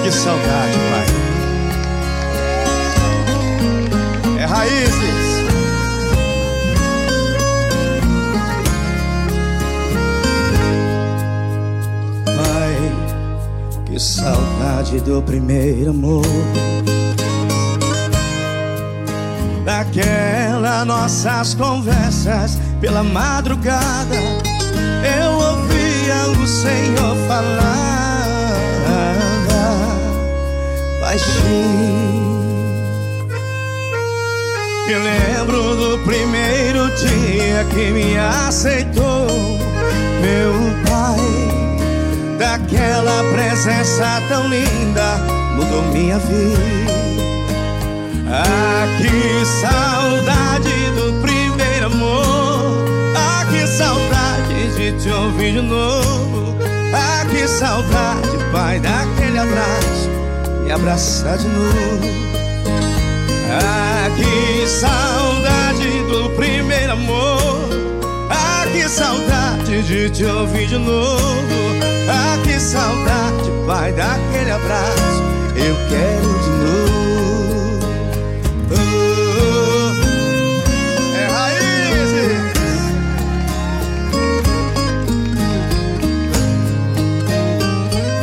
Que 0.02 0.12
saudade, 0.14 0.78
raízes. 4.52 5.46
Pai, 12.26 12.76
que 13.86 13.98
saudade 13.98 15.00
do 15.00 15.22
primeiro 15.22 15.92
amor. 15.92 16.26
Daquelas 19.64 20.86
nossas 20.86 21.54
conversas 21.54 22.60
pela 22.82 23.04
madrugada, 23.04 24.16
eu 24.16 25.32
ouvia 25.32 26.42
o 26.42 26.48
Senhor 26.48 27.16
falar 27.28 28.02
baixinho. 31.00 32.21
Me 34.92 34.98
lembro 34.98 35.74
do 35.78 35.98
primeiro 36.00 36.94
dia 36.98 37.64
que 37.74 37.92
me 37.92 38.18
aceitou, 38.18 39.26
meu 40.20 40.52
pai. 40.86 42.38
Daquela 42.38 43.24
presença 43.32 44.22
tão 44.28 44.50
linda, 44.50 45.18
mudou 45.56 45.82
minha 45.94 46.20
vida. 46.20 46.92
Ah, 48.30 48.86
que 48.98 49.46
saudade 49.62 50.74
do 50.98 51.22
primeiro 51.22 51.86
amor. 51.86 52.84
Ah, 53.16 53.46
que 53.50 53.66
saudade 53.66 54.76
de 54.76 54.92
te 55.02 55.10
ouvir 55.10 55.54
de 55.54 55.62
novo. 55.62 56.58
Ah, 56.94 57.26
que 57.32 57.48
saudade, 57.48 58.28
pai, 58.52 58.78
daquele 58.82 59.40
abraço, 59.40 60.10
me 60.66 60.70
abraçar 60.70 61.38
de 61.38 61.48
novo. 61.48 62.41
Ah, 63.54 64.10
que 64.16 64.66
saudade 64.68 66.04
do 66.10 66.30
primeiro 66.36 66.94
amor. 66.94 67.70
Ah, 68.30 68.66
que 68.72 68.88
saudade 68.88 69.84
de 69.84 70.10
te 70.10 70.24
ouvir 70.26 70.68
de 70.68 70.78
novo. 70.78 71.20
Ah, 72.10 72.38
que 72.44 72.60
saudade, 72.60 73.52
pai, 73.68 73.92
daquele 73.92 74.52
abraço. 74.52 75.24
Eu 75.56 75.76
quero 75.90 76.40
de 76.44 76.50
novo. 76.64 77.80
Oh, 78.72 79.92
é 81.18 81.28
raízes. 81.28 82.42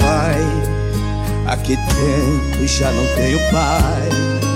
Pai, 0.00 1.56
que 1.64 1.76
tempo 1.76 2.66
já 2.66 2.90
não 2.90 3.06
tenho 3.16 3.38
paz. 3.50 4.47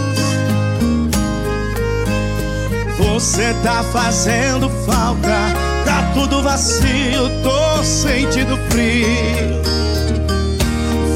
Você 3.03 3.55
tá 3.63 3.83
fazendo 3.83 4.71
falta, 4.87 5.55
tá 5.85 6.11
tudo 6.15 6.43
vazio, 6.43 7.29
tô 7.43 7.83
sentindo 7.83 8.57
frio. 8.71 9.63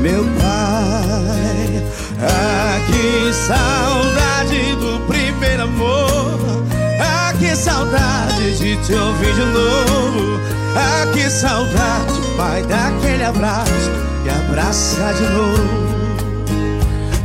meu 0.00 0.24
pai. 0.40 1.82
Ah, 2.22 2.78
que 2.86 3.32
saudade 3.32 4.74
do 4.76 5.00
primeiro 5.06 5.62
amor. 5.62 6.64
Ah, 7.00 7.32
que 7.38 7.54
saudade 7.54 8.56
de 8.58 8.76
te 8.84 8.94
ouvir 8.94 9.34
de 9.34 9.44
novo. 9.44 10.40
Ah, 10.76 11.06
que 11.12 11.28
saudade, 11.30 12.20
pai, 12.36 12.62
daquele 12.62 13.24
abraço 13.24 13.90
e 14.24 14.28
abraçar 14.28 15.14
de 15.14 15.22
novo. 15.22 15.99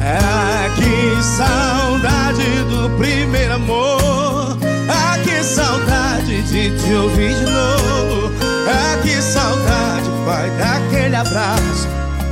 Ah, 0.08 0.70
que 0.76 1.24
saudade 1.24 2.44
do 2.70 2.96
primeiro 2.96 3.56
amor. 3.56 4.56
Ah, 4.88 5.18
que 5.24 5.44
saudade 5.44 6.44
de 6.44 6.70
te 6.78 6.94
ouvir 6.94 7.34
de 7.34 7.46
novo. 7.46 8.32
Ah, 8.70 9.02
que 9.02 9.20
saudade, 9.20 10.08
pai, 10.24 10.52
daquele 10.60 11.16
abraço. 11.16 11.88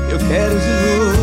Eu 0.07 0.19
quero 0.19 0.59
de 0.59 0.67
novo. 0.87 1.22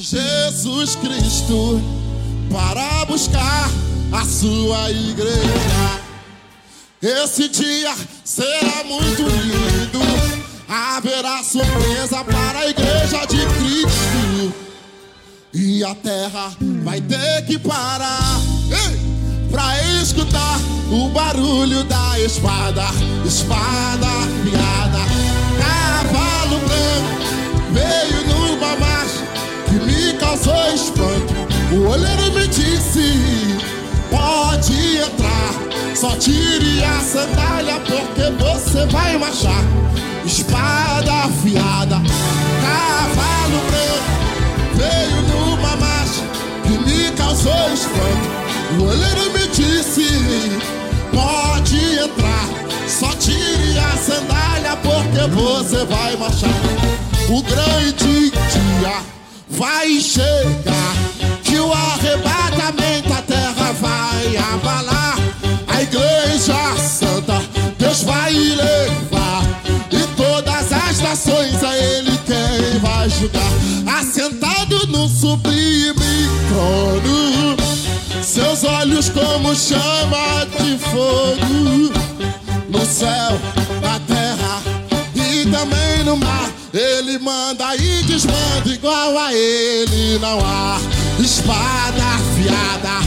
Jesus 0.00 0.96
Cristo 0.96 1.78
para 2.50 3.04
buscar 3.04 3.68
a 4.10 4.24
sua 4.24 4.90
igreja. 4.90 6.00
Esse 7.02 7.50
dia 7.50 7.94
será 8.24 8.82
muito 8.84 9.22
lindo. 9.22 10.00
Haverá 10.66 11.42
surpresa 11.42 12.24
para 12.24 12.60
a 12.60 12.68
igreja 12.70 13.26
de 13.26 13.44
Cristo. 13.58 14.54
E 15.52 15.84
a 15.84 15.94
terra 15.94 16.50
vai 16.82 17.02
ter 17.02 17.44
que 17.44 17.58
parar 17.58 18.40
pra 19.50 19.82
escutar 20.00 20.58
o 20.90 21.10
barulho 21.10 21.84
da 21.84 22.18
espada, 22.20 22.86
espada 23.26 24.06
afiada, 24.06 24.98
cavalo 25.58 26.58
branco 26.60 27.20
veio 27.72 28.09
causou 30.40 30.74
espanto. 30.74 31.34
O 31.72 31.88
olheiro 31.88 32.32
me 32.32 32.46
disse: 32.48 33.58
pode 34.10 34.96
entrar, 34.96 35.94
só 35.94 36.10
tire 36.16 36.82
a 36.82 37.00
sandália 37.00 37.80
porque 37.80 38.30
você 38.42 38.86
vai 38.86 39.18
marchar. 39.18 39.62
Espada 40.24 41.12
afiada, 41.24 42.00
cavalo 42.62 43.60
branco 43.68 44.10
veio 44.74 45.22
numa 45.28 45.76
marcha 45.76 46.22
que 46.62 46.78
me 46.78 47.10
causou 47.12 47.72
espanto. 47.72 48.78
O 48.78 48.84
olheiro 48.84 49.32
me 49.32 49.46
disse: 49.48 50.06
pode 51.12 51.98
entrar, 51.98 52.48
só 52.88 53.10
tire 53.16 53.78
a 53.78 53.96
sandália 53.96 54.76
porque 54.76 55.26
você 55.34 55.84
vai 55.84 56.16
marchar. 56.16 56.50
O 57.28 57.42
grande 57.42 58.30
dia 58.30 59.19
vai 59.50 60.00
chegar, 60.00 60.94
que 61.42 61.58
o 61.58 61.72
arrebatamento 61.72 63.12
a 63.12 63.22
terra 63.22 63.72
vai 63.72 64.36
abalar. 64.36 65.16
A 65.66 65.82
igreja 65.82 66.76
santa, 66.78 67.42
Deus 67.78 68.02
vai 68.02 68.32
levar, 68.32 69.42
e 69.90 70.16
todas 70.16 70.72
as 70.72 71.00
nações 71.00 71.62
a 71.62 71.76
Ele 71.76 72.18
quem 72.26 72.78
vai 72.80 73.08
julgar. 73.08 73.98
Assentado 73.98 74.86
no 74.86 75.08
sublime 75.08 75.94
trono, 76.48 77.56
seus 78.22 78.64
olhos 78.64 79.08
como 79.08 79.54
chama 79.54 80.46
de 80.58 80.78
fogo, 80.78 81.92
no 82.68 82.86
céu, 82.86 83.38
na 83.82 83.98
terra 84.00 84.62
e 85.14 85.46
também 85.50 86.04
no 86.04 86.16
mar. 86.16 86.59
Ele 86.72 87.18
manda 87.18 87.74
e 87.74 88.04
desmanda 88.04 88.68
igual 88.68 89.18
a 89.18 89.34
ele 89.34 90.20
não 90.20 90.38
há 90.38 90.78
espada 91.18 92.00
afiada, 92.00 93.04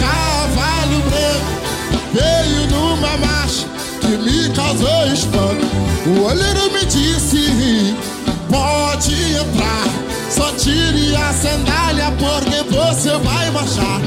cavalo 0.00 1.00
branco 1.08 1.64
veio 2.12 2.66
numa 2.70 3.16
marcha 3.18 3.66
que 4.00 4.08
me 4.08 4.48
causou 4.52 5.06
espanto. 5.12 5.64
O 6.06 6.24
olheiro 6.24 6.72
me 6.72 6.84
disse: 6.86 7.94
pode 8.50 9.14
entrar, 9.14 9.86
só 10.28 10.50
tire 10.52 11.14
a 11.14 11.32
sandália 11.32 12.12
porque 12.18 12.64
você 12.74 13.16
vai 13.18 13.48
marchar. 13.52 14.00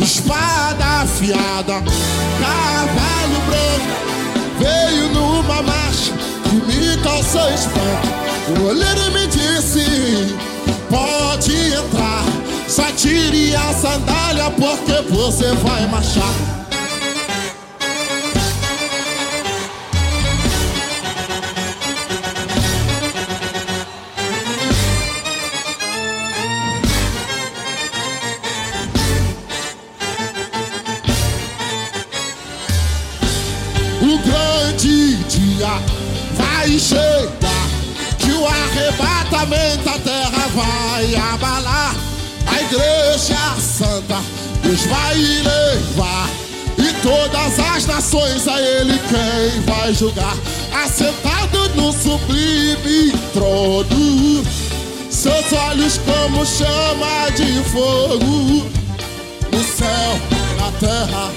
Espada 0.00 1.02
afiada, 1.02 1.82
cavalo 2.40 3.40
branco 3.48 3.93
espanto. 7.20 8.08
O 8.58 8.66
olheiro 8.68 9.10
me 9.12 9.26
disse: 9.26 10.34
pode 10.90 11.72
entrar, 11.72 12.24
só 12.68 12.84
tire 12.96 13.54
a 13.54 13.72
sandália 13.72 14.50
porque 14.50 15.12
você 15.12 15.52
vai 15.54 15.86
marchar. 15.86 16.53
Chegar, 36.78 37.68
que 38.18 38.30
o 38.30 38.46
arrebatamento 38.46 39.88
a 39.88 39.98
terra 39.98 40.48
vai 40.54 41.14
abalar. 41.32 41.94
A 42.46 42.60
igreja 42.60 43.36
santa, 43.58 44.20
Deus 44.62 44.82
vai 44.86 45.14
levar, 45.14 46.28
e 46.78 46.92
todas 47.02 47.58
as 47.58 47.86
nações 47.86 48.46
a 48.48 48.60
Ele 48.60 48.98
quem 48.98 49.60
vai 49.62 49.94
julgar. 49.94 50.36
Assentado 50.84 51.68
no 51.76 51.92
sublime 51.92 53.12
trono, 53.32 54.44
seus 55.10 55.52
olhos 55.52 55.98
como 55.98 56.44
chama 56.44 57.30
de 57.30 57.62
fogo, 57.70 58.66
no 59.52 59.64
céu, 59.64 60.18
na 60.58 60.72
terra 60.78 61.30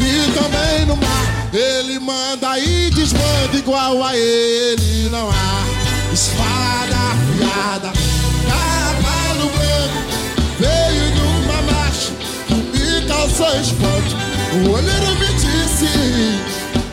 e 0.00 0.32
também 0.32 0.86
no 0.86 0.96
mar. 0.96 1.35
Ele 1.56 1.98
manda 1.98 2.58
e 2.58 2.90
desmanda 2.90 3.56
igual 3.56 4.04
a 4.04 4.14
ele. 4.14 5.08
Não 5.08 5.30
há 5.30 6.12
espada 6.12 6.94
afiada, 6.94 7.92
cavalo 8.46 9.50
branco 9.52 10.00
veio 10.60 11.14
numa 11.14 11.62
marcha 11.72 12.12
que 12.46 12.54
me 12.56 13.06
causou 13.08 13.58
espanto. 13.58 14.16
O 14.52 14.70
olheiro 14.70 15.18
me 15.18 15.32
disse: 15.32 15.88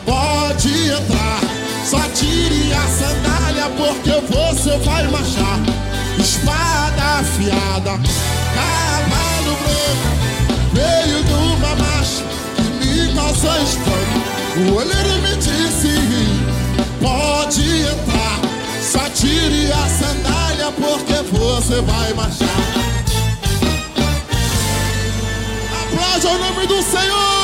pode 0.06 0.88
entrar, 0.88 1.40
só 1.84 2.00
tire 2.14 2.72
a 2.72 2.88
sandália 2.88 3.68
porque 3.76 4.18
você 4.32 4.78
vai 4.78 5.06
marchar. 5.08 5.60
Espada 6.18 7.02
afiada, 7.20 8.00
cavalo 8.54 9.58
branco 9.60 10.08
veio 10.72 11.22
numa 11.24 11.76
marcha 11.76 12.24
que 12.56 12.86
me 12.86 13.14
causou 13.14 13.62
espanto. 13.62 14.03
O 14.56 14.74
olheiro 14.76 15.20
me 15.20 15.36
disse: 15.36 15.98
pode 17.00 17.80
entrar, 17.80 18.40
só 18.80 19.10
tire 19.10 19.72
a 19.72 19.88
sandália 19.88 20.70
porque 20.72 21.14
você 21.36 21.80
vai 21.80 22.14
marchar. 22.14 22.48
Aplaude 25.82 26.26
o 26.26 26.38
nome 26.38 26.66
do 26.68 26.80
Senhor. 26.82 27.43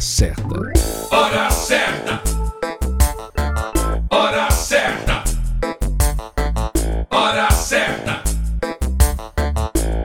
Certa. 0.00 0.42
Hora 1.10 1.50
certa. 1.50 2.22
Hora 4.10 4.50
certa. 4.50 5.24
Hora 7.10 7.50
certa. 7.50 8.22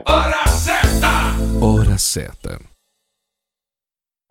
Hora 0.04 0.46
certa. 0.48 1.08
Hora 1.60 1.98
certa. 1.98 2.60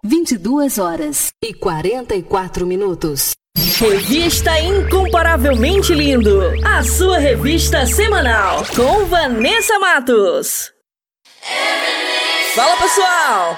22 0.04 0.78
horas 0.78 1.34
e 1.44 1.54
44 1.54 2.66
minutos. 2.68 3.32
Revista 3.80 4.60
Incomparavelmente 4.60 5.94
Lindo, 5.94 6.42
a 6.64 6.84
sua 6.84 7.18
revista 7.18 7.86
semanal 7.88 8.64
com 8.76 9.06
Vanessa 9.06 9.80
Matos. 9.80 10.72
Fala 12.56 12.78
pessoal, 12.78 13.58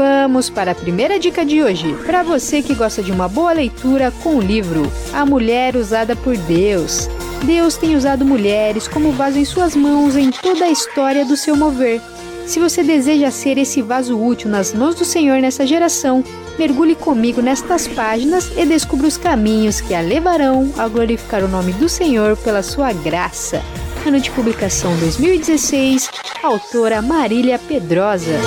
Vamos 0.00 0.48
para 0.48 0.72
a 0.72 0.74
primeira 0.74 1.18
dica 1.18 1.44
de 1.44 1.62
hoje. 1.62 1.94
Para 2.06 2.22
você 2.22 2.62
que 2.62 2.74
gosta 2.74 3.02
de 3.02 3.12
uma 3.12 3.28
boa 3.28 3.52
leitura 3.52 4.10
com 4.22 4.36
o 4.36 4.40
livro 4.40 4.90
A 5.12 5.26
Mulher 5.26 5.76
Usada 5.76 6.16
por 6.16 6.34
Deus. 6.38 7.06
Deus 7.44 7.76
tem 7.76 7.94
usado 7.94 8.24
mulheres 8.24 8.88
como 8.88 9.12
vaso 9.12 9.38
em 9.38 9.44
suas 9.44 9.76
mãos 9.76 10.16
em 10.16 10.30
toda 10.30 10.64
a 10.64 10.70
história 10.70 11.22
do 11.22 11.36
seu 11.36 11.54
mover. 11.54 12.00
Se 12.46 12.58
você 12.58 12.82
deseja 12.82 13.30
ser 13.30 13.58
esse 13.58 13.82
vaso 13.82 14.18
útil 14.18 14.48
nas 14.48 14.72
mãos 14.72 14.94
do 14.94 15.04
Senhor 15.04 15.38
nessa 15.38 15.66
geração, 15.66 16.24
mergulhe 16.58 16.94
comigo 16.94 17.42
nestas 17.42 17.86
páginas 17.86 18.50
e 18.56 18.64
descubra 18.64 19.06
os 19.06 19.18
caminhos 19.18 19.82
que 19.82 19.94
a 19.94 20.00
levarão 20.00 20.72
a 20.78 20.88
glorificar 20.88 21.44
o 21.44 21.48
nome 21.48 21.72
do 21.74 21.90
Senhor 21.90 22.38
pela 22.38 22.62
sua 22.62 22.90
graça. 22.94 23.60
Ano 24.06 24.18
de 24.18 24.30
publicação 24.30 24.96
2016, 24.96 26.08
autora 26.42 27.02
Marília 27.02 27.58
Pedrosa. 27.58 28.40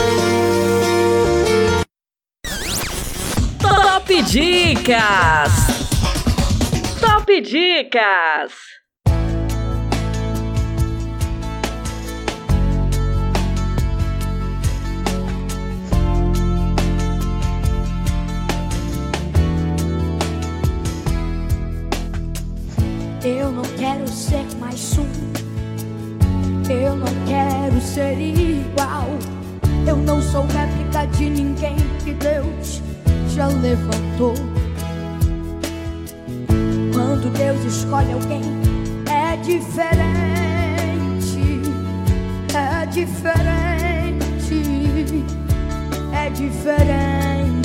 Dicas! 4.74 5.54
Top 7.00 7.42
Dicas! 7.42 8.54
Eu 23.24 23.52
não 23.52 23.62
quero 23.78 24.08
ser 24.08 24.44
mais 24.60 24.98
um. 24.98 25.06
Eu 26.68 26.96
não 26.96 27.06
quero 27.28 27.80
ser 27.80 28.20
igual. 28.20 29.08
Eu 29.88 29.98
não 29.98 30.20
sou 30.20 30.48
réplica 30.48 31.06
de 31.16 31.30
ninguém 31.30 31.76
que 32.04 32.14
Deus 32.14 32.82
já 33.36 33.46
levantou. 33.48 34.53
Quando 37.14 37.30
Deus 37.30 37.64
escolhe 37.64 38.12
alguém, 38.12 38.42
é 39.08 39.38
diferente. 39.38 40.02
É 42.56 42.88
diferente. 42.88 44.24
É 46.12 46.30
diferente. 46.32 47.62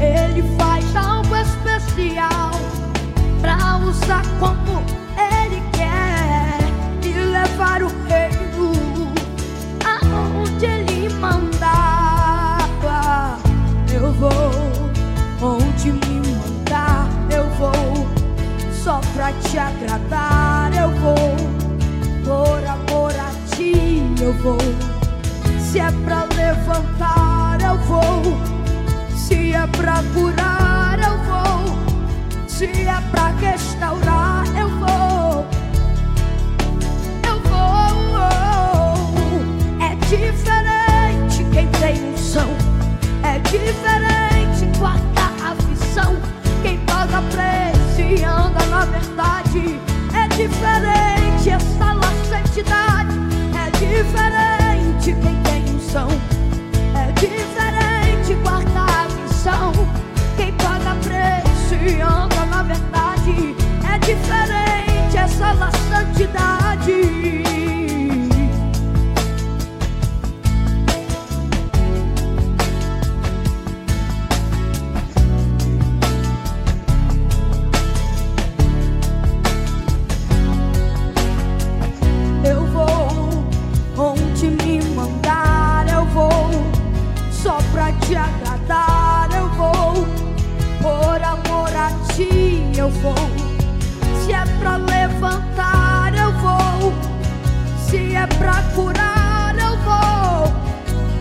Ele 0.00 0.42
faz 0.58 0.96
algo 0.96 1.36
especial 1.36 2.50
pra 3.40 3.76
usar 3.86 4.24
como 4.40 4.82
ele 5.16 5.62
quer 5.70 6.58
e 7.08 7.12
levar 7.30 7.84
o 7.84 7.92
reino 8.08 8.74
aonde 9.84 10.66
ele 10.66 11.14
mandar. 11.14 11.55
Pra 19.26 19.32
te 19.32 19.58
agradar. 19.58 20.72
Eu 20.72 20.90
vou 21.00 21.36
por 22.24 22.64
amor 22.64 23.12
a 23.12 23.30
ti, 23.54 24.02
eu 24.20 24.32
vou. 24.34 24.58
Se 25.58 25.80
é 25.80 25.90
pra 26.04 26.28
levantar, 26.36 27.58
eu 27.60 27.76
vou. 27.78 28.22
Se 29.16 29.52
é 29.52 29.66
pra 29.66 30.02
curar, 30.14 30.98
eu 31.00 31.18
vou. 31.24 31.76
Se 32.46 32.66
é 32.66 33.02
pra 33.10 33.28
restaurar, 33.40 34.44
eu 34.56 34.68
vou. 34.68 35.46
Eu 37.26 37.40
vou. 37.50 38.28
É 39.80 39.94
diferente 40.06 41.44
quem 41.52 41.66
tem 41.80 42.12
unção. 42.12 42.48
É 43.24 43.38
diferente 43.40 44.78
quarta 44.78 45.32
a 45.44 45.54
visão. 45.54 46.16
Quem 46.62 46.78
paga 46.80 47.22
preço 47.32 47.75
e 48.02 48.24
anda 48.24 48.64
na 48.66 48.84
verdade. 48.84 49.80
É 50.14 50.28
diferente 50.28 51.50
essa 51.50 51.92
lá 51.92 52.12
santidade. 52.28 53.16
É 53.54 53.70
diferente 53.70 55.14
quem 55.22 55.42
tem 55.42 55.74
unção. 55.74 56.08
É 56.94 57.12
diferente 57.12 58.34
quarta 58.42 58.80
a 58.80 59.06
visão. 59.06 59.72
Quem 60.36 60.52
paga 60.54 60.94
preço 61.02 61.74
e 61.74 62.00
anda 62.00 62.44
na 62.46 62.62
verdade. 62.62 63.56
É 63.92 63.98
diferente 63.98 65.16
essa 65.16 65.52
lá 65.52 65.70
santidade. 65.88 67.45
te 88.06 88.14
agradar 88.14 89.28
eu 89.36 89.48
vou, 89.50 90.06
por 90.80 91.20
amor 91.22 91.74
a 91.74 91.90
ti 92.12 92.62
eu 92.76 92.88
vou. 92.88 93.14
Se 94.20 94.32
é 94.32 94.44
pra 94.60 94.76
levantar 94.76 96.14
eu 96.14 96.32
vou, 96.34 96.94
se 97.88 98.14
é 98.14 98.24
pra 98.38 98.62
curar 98.76 99.58
eu 99.58 99.76
vou, 99.78 100.52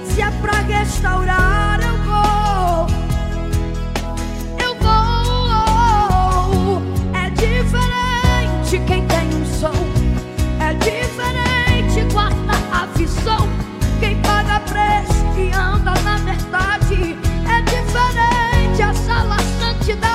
se 0.05 0.21
é 0.21 0.29
pra 0.41 0.59
restaurar 0.59 1.79
eu 1.81 1.97
vou. 2.03 2.85
Eu 4.63 4.75
vou. 4.79 6.83
É 7.15 7.31
diferente 7.31 8.79
quem 8.85 9.07
tem 9.07 9.27
um 9.33 9.43
som, 9.45 9.73
é 10.59 10.75
diferente 10.75 12.03
guarda 12.13 12.53
a 12.71 12.85
visão. 12.95 13.49
Quem 13.99 14.21
paga 14.21 14.59
preço 14.59 15.25
e 15.35 15.51
anda 15.51 15.95
na 16.03 16.19
merda 16.19 16.44
é 17.03 17.61
diferente 17.61 18.81
a 18.81 18.93
sala 18.93 19.37
santidade. 19.59 20.14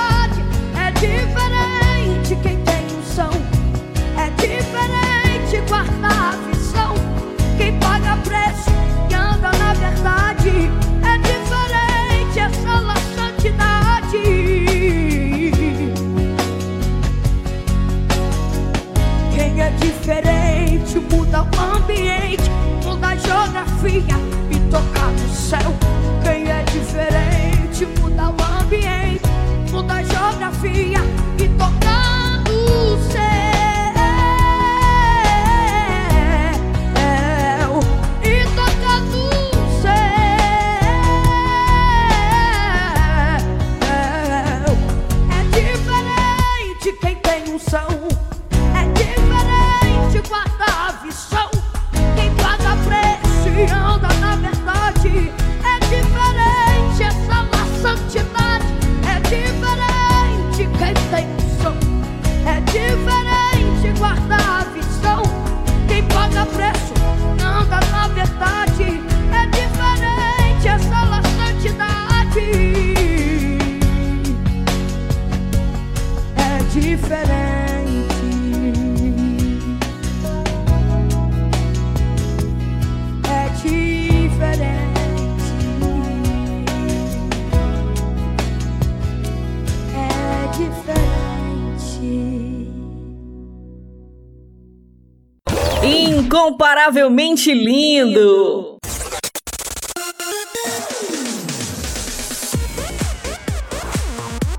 Incomparavelmente 96.81 97.53
lindo. 97.53 98.77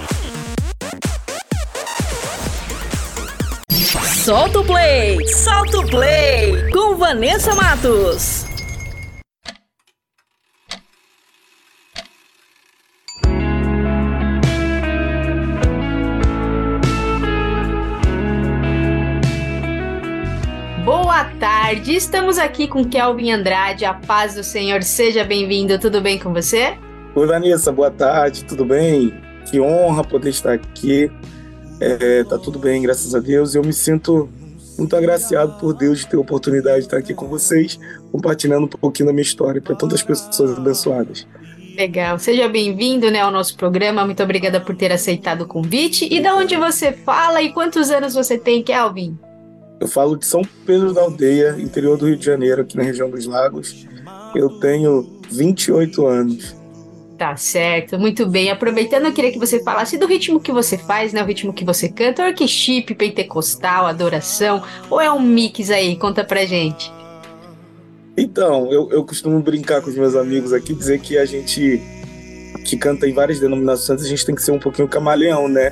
Solta 4.24 4.58
o 4.58 4.64
play, 4.64 5.26
solta 5.28 5.78
o 5.78 5.86
play 5.86 6.70
com 6.72 6.96
Vanessa 6.96 7.54
Matos. 7.54 8.45
Boa 21.16 21.32
tarde, 21.40 21.96
estamos 21.96 22.36
aqui 22.36 22.68
com 22.68 22.84
Kelvin 22.84 23.30
Andrade, 23.30 23.86
a 23.86 23.94
paz 23.94 24.34
do 24.34 24.44
Senhor, 24.44 24.82
seja 24.82 25.24
bem-vindo, 25.24 25.78
tudo 25.78 26.02
bem 26.02 26.18
com 26.18 26.30
você? 26.30 26.76
Oi, 27.14 27.26
Vanessa, 27.26 27.72
boa 27.72 27.90
tarde, 27.90 28.44
tudo 28.44 28.66
bem? 28.66 29.14
Que 29.50 29.58
honra 29.58 30.04
poder 30.04 30.28
estar 30.28 30.52
aqui. 30.52 31.10
É, 31.80 32.22
tá 32.22 32.36
tudo 32.36 32.58
bem, 32.58 32.82
graças 32.82 33.14
a 33.14 33.18
Deus. 33.18 33.54
Eu 33.54 33.64
me 33.64 33.72
sinto 33.72 34.28
muito 34.76 34.94
agraciado 34.94 35.58
por 35.58 35.72
Deus 35.72 36.00
de 36.00 36.06
ter 36.06 36.18
a 36.18 36.20
oportunidade 36.20 36.80
de 36.80 36.84
estar 36.84 36.98
aqui 36.98 37.14
com 37.14 37.26
vocês, 37.26 37.80
compartilhando 38.12 38.64
um 38.64 38.68
pouquinho 38.68 39.06
da 39.06 39.12
minha 39.14 39.22
história 39.22 39.62
para 39.62 39.74
tantas 39.74 40.02
pessoas 40.02 40.58
abençoadas. 40.58 41.26
Legal, 41.78 42.18
seja 42.18 42.46
bem-vindo 42.46 43.10
né, 43.10 43.20
ao 43.20 43.30
nosso 43.30 43.56
programa, 43.56 44.04
muito 44.04 44.22
obrigada 44.22 44.60
por 44.60 44.76
ter 44.76 44.92
aceitado 44.92 45.40
o 45.40 45.46
convite. 45.46 46.06
E 46.12 46.20
da 46.20 46.36
onde 46.36 46.56
você 46.56 46.92
fala 46.92 47.40
e 47.40 47.54
quantos 47.54 47.90
anos 47.90 48.12
você 48.12 48.36
tem, 48.36 48.62
Kelvin? 48.62 49.18
Eu 49.78 49.86
falo 49.86 50.16
de 50.16 50.24
São 50.24 50.42
Pedro 50.64 50.92
da 50.92 51.02
Aldeia, 51.02 51.56
interior 51.58 51.98
do 51.98 52.06
Rio 52.06 52.16
de 52.16 52.24
Janeiro, 52.24 52.62
aqui 52.62 52.76
na 52.76 52.82
região 52.82 53.10
dos 53.10 53.26
Lagos. 53.26 53.86
Eu 54.34 54.48
tenho 54.58 55.20
28 55.30 56.06
anos. 56.06 56.56
Tá 57.18 57.36
certo, 57.36 57.98
muito 57.98 58.26
bem. 58.26 58.50
Aproveitando, 58.50 59.06
eu 59.06 59.12
queria 59.12 59.32
que 59.32 59.38
você 59.38 59.62
falasse 59.62 59.96
do 59.96 60.06
ritmo 60.06 60.40
que 60.40 60.52
você 60.52 60.76
faz, 60.76 61.12
né? 61.12 61.22
O 61.22 61.26
ritmo 61.26 61.52
que 61.52 61.64
você 61.64 61.88
canta, 61.88 62.22
workshop, 62.22 62.94
pentecostal, 62.94 63.86
adoração, 63.86 64.62
ou 64.90 65.00
é 65.00 65.10
um 65.10 65.20
mix 65.20 65.70
aí? 65.70 65.96
Conta 65.96 66.24
pra 66.24 66.44
gente. 66.44 66.92
Então, 68.16 68.70
eu, 68.72 68.90
eu 68.90 69.04
costumo 69.04 69.40
brincar 69.40 69.82
com 69.82 69.90
os 69.90 69.96
meus 69.96 70.14
amigos 70.14 70.52
aqui, 70.52 70.74
dizer 70.74 71.00
que 71.00 71.18
a 71.18 71.24
gente 71.24 71.80
que 72.64 72.76
canta 72.76 73.06
em 73.06 73.12
várias 73.12 73.38
denominações, 73.38 74.02
a 74.02 74.08
gente 74.08 74.26
tem 74.26 74.34
que 74.34 74.42
ser 74.42 74.50
um 74.50 74.58
pouquinho 74.58 74.88
camaleão, 74.88 75.48
né? 75.48 75.70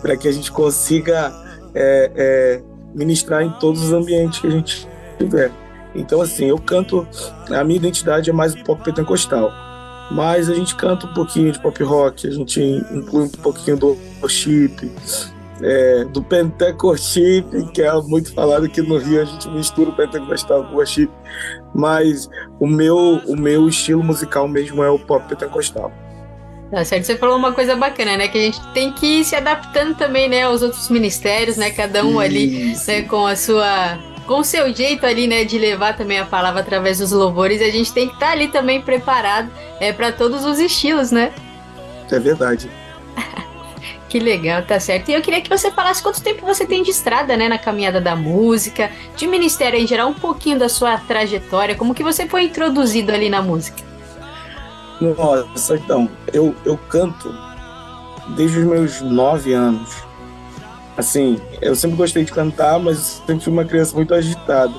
Para 0.00 0.16
que 0.16 0.26
a 0.26 0.32
gente 0.32 0.50
consiga 0.50 1.32
é, 1.74 2.10
é, 2.16 2.62
ministrar 2.94 3.42
em 3.42 3.50
todos 3.50 3.82
os 3.82 3.92
ambientes 3.92 4.40
que 4.40 4.46
a 4.46 4.50
gente 4.50 4.88
tiver. 5.18 5.50
Então, 5.94 6.20
assim, 6.20 6.46
eu 6.46 6.58
canto, 6.58 7.06
a 7.50 7.64
minha 7.64 7.76
identidade 7.76 8.30
é 8.30 8.32
mais 8.32 8.54
pop 8.54 8.82
pentecostal, 8.82 9.50
mas 10.10 10.48
a 10.48 10.54
gente 10.54 10.74
canta 10.76 11.06
um 11.06 11.14
pouquinho 11.14 11.50
de 11.50 11.60
pop 11.60 11.82
rock, 11.82 12.26
a 12.26 12.30
gente 12.30 12.60
inclui 12.92 13.24
um 13.24 13.28
pouquinho 13.28 13.76
do 13.76 13.98
worship, 14.20 14.90
é, 15.62 16.04
do 16.04 16.22
pentecostal, 16.22 17.70
que 17.74 17.82
é 17.82 17.92
muito 18.02 18.32
falado 18.32 18.66
aqui 18.66 18.80
no 18.80 18.98
Rio, 18.98 19.20
a 19.20 19.24
gente 19.24 19.48
mistura 19.50 19.90
o 19.90 19.96
pentecostal 19.96 20.64
com 20.64 20.74
o 20.74 20.76
worship, 20.76 21.10
mas 21.74 22.28
o 22.60 22.66
meu, 22.66 22.96
o 23.26 23.36
meu 23.36 23.68
estilo 23.68 24.02
musical 24.02 24.46
mesmo 24.46 24.82
é 24.82 24.90
o 24.90 24.98
pop 24.98 25.28
pentecostal. 25.28 25.92
Tá 26.70 26.84
certo, 26.84 27.04
você 27.04 27.16
falou 27.16 27.36
uma 27.36 27.52
coisa 27.52 27.74
bacana, 27.74 28.16
né? 28.16 28.28
Que 28.28 28.38
a 28.38 28.40
gente 28.42 28.60
tem 28.72 28.92
que 28.92 29.20
ir 29.20 29.24
se 29.24 29.34
adaptando 29.34 29.96
também, 29.96 30.28
né, 30.28 30.44
aos 30.44 30.62
outros 30.62 30.88
ministérios, 30.88 31.56
né? 31.56 31.70
Cada 31.70 32.04
um 32.04 32.20
ali, 32.20 32.76
né, 32.86 33.02
com 33.02 33.26
a 33.26 33.34
sua. 33.34 33.98
Com 34.26 34.38
o 34.38 34.44
seu 34.44 34.72
jeito 34.72 35.04
ali, 35.04 35.26
né, 35.26 35.44
de 35.44 35.58
levar 35.58 35.96
também 35.96 36.20
a 36.20 36.24
palavra 36.24 36.60
através 36.60 36.98
dos 36.98 37.10
louvores, 37.10 37.60
a 37.60 37.68
gente 37.68 37.92
tem 37.92 38.06
que 38.06 38.14
estar 38.14 38.30
ali 38.30 38.46
também 38.46 38.80
preparado 38.80 39.50
é, 39.80 39.92
para 39.92 40.12
todos 40.12 40.44
os 40.44 40.60
estilos, 40.60 41.10
né? 41.10 41.32
É 42.10 42.18
verdade. 42.18 42.70
Que 44.08 44.18
legal, 44.18 44.62
tá 44.64 44.80
certo. 44.80 45.08
E 45.08 45.14
eu 45.14 45.22
queria 45.22 45.40
que 45.40 45.48
você 45.48 45.70
falasse 45.70 46.02
quanto 46.02 46.20
tempo 46.20 46.44
você 46.44 46.66
tem 46.66 46.82
de 46.82 46.90
estrada, 46.90 47.36
né, 47.36 47.48
na 47.48 47.58
caminhada 47.58 48.00
da 48.00 48.16
música, 48.16 48.90
de 49.16 49.24
ministério 49.24 49.78
em 49.78 49.86
geral, 49.86 50.08
um 50.08 50.14
pouquinho 50.14 50.58
da 50.58 50.68
sua 50.68 50.98
trajetória, 50.98 51.76
como 51.76 51.94
que 51.94 52.02
você 52.02 52.26
foi 52.26 52.42
introduzido 52.42 53.12
ali 53.12 53.30
na 53.30 53.40
música. 53.40 53.89
Nossa, 55.00 55.76
então, 55.76 56.08
eu, 56.32 56.54
eu 56.64 56.76
canto 56.88 57.32
desde 58.36 58.58
os 58.58 58.64
meus 58.64 59.00
nove 59.00 59.52
anos. 59.52 59.90
Assim, 60.96 61.40
eu 61.62 61.74
sempre 61.74 61.96
gostei 61.96 62.24
de 62.24 62.32
cantar, 62.32 62.78
mas 62.78 63.22
sempre 63.26 63.44
fui 63.44 63.52
uma 63.52 63.64
criança 63.64 63.96
muito 63.96 64.12
agitada. 64.12 64.74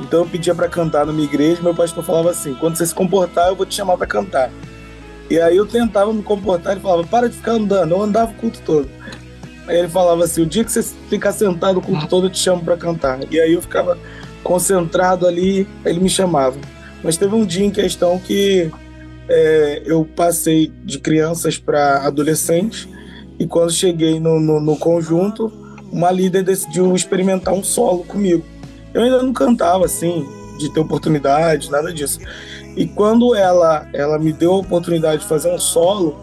Então 0.00 0.20
eu 0.20 0.26
pedia 0.26 0.54
para 0.54 0.68
cantar 0.68 1.06
na 1.06 1.12
minha 1.12 1.26
igreja, 1.26 1.62
meu 1.62 1.74
pastor 1.74 2.04
falava 2.04 2.30
assim: 2.30 2.54
quando 2.54 2.76
você 2.76 2.86
se 2.86 2.94
comportar, 2.94 3.48
eu 3.48 3.56
vou 3.56 3.64
te 3.64 3.74
chamar 3.74 3.96
para 3.96 4.06
cantar. 4.06 4.50
E 5.30 5.40
aí 5.40 5.56
eu 5.56 5.66
tentava 5.66 6.12
me 6.12 6.22
comportar, 6.22 6.72
ele 6.72 6.80
falava: 6.80 7.04
para 7.04 7.28
de 7.28 7.36
ficar 7.36 7.52
andando. 7.52 7.92
Eu 7.92 8.02
andava 8.02 8.32
o 8.32 8.34
culto 8.34 8.60
todo. 8.62 8.88
Aí 9.66 9.78
ele 9.78 9.88
falava 9.88 10.24
assim: 10.24 10.42
o 10.42 10.46
dia 10.46 10.64
que 10.64 10.72
você 10.72 10.82
ficar 10.82 11.32
sentado 11.32 11.78
o 11.78 11.82
culto 11.82 12.06
todo, 12.08 12.26
eu 12.26 12.30
te 12.30 12.38
chamo 12.38 12.62
para 12.62 12.76
cantar. 12.76 13.20
E 13.30 13.40
aí 13.40 13.54
eu 13.54 13.62
ficava 13.62 13.96
concentrado 14.42 15.26
ali, 15.26 15.66
ele 15.84 16.00
me 16.00 16.10
chamava. 16.10 16.56
Mas 17.02 17.16
teve 17.16 17.34
um 17.34 17.44
dia 17.44 17.64
em 17.64 17.70
questão 17.70 18.18
que 18.18 18.70
é, 19.28 19.82
eu 19.84 20.04
passei 20.04 20.72
de 20.84 20.98
crianças 20.98 21.58
para 21.58 22.06
adolescentes 22.06 22.88
e 23.38 23.46
quando 23.46 23.72
cheguei 23.72 24.18
no, 24.18 24.40
no, 24.40 24.60
no, 24.60 24.76
conjunto, 24.76 25.52
uma 25.92 26.10
líder 26.10 26.42
decidiu 26.42 26.94
experimentar 26.94 27.52
um 27.52 27.62
solo 27.62 28.04
comigo. 28.04 28.44
Eu 28.94 29.02
ainda 29.02 29.22
não 29.22 29.32
cantava 29.32 29.84
assim, 29.84 30.26
de 30.58 30.72
ter 30.72 30.80
oportunidade, 30.80 31.70
nada 31.70 31.92
disso. 31.92 32.18
E 32.76 32.86
quando 32.86 33.34
ela, 33.34 33.86
ela 33.92 34.18
me 34.18 34.32
deu 34.32 34.52
a 34.52 34.58
oportunidade 34.58 35.22
de 35.22 35.28
fazer 35.28 35.52
um 35.52 35.58
solo, 35.58 36.16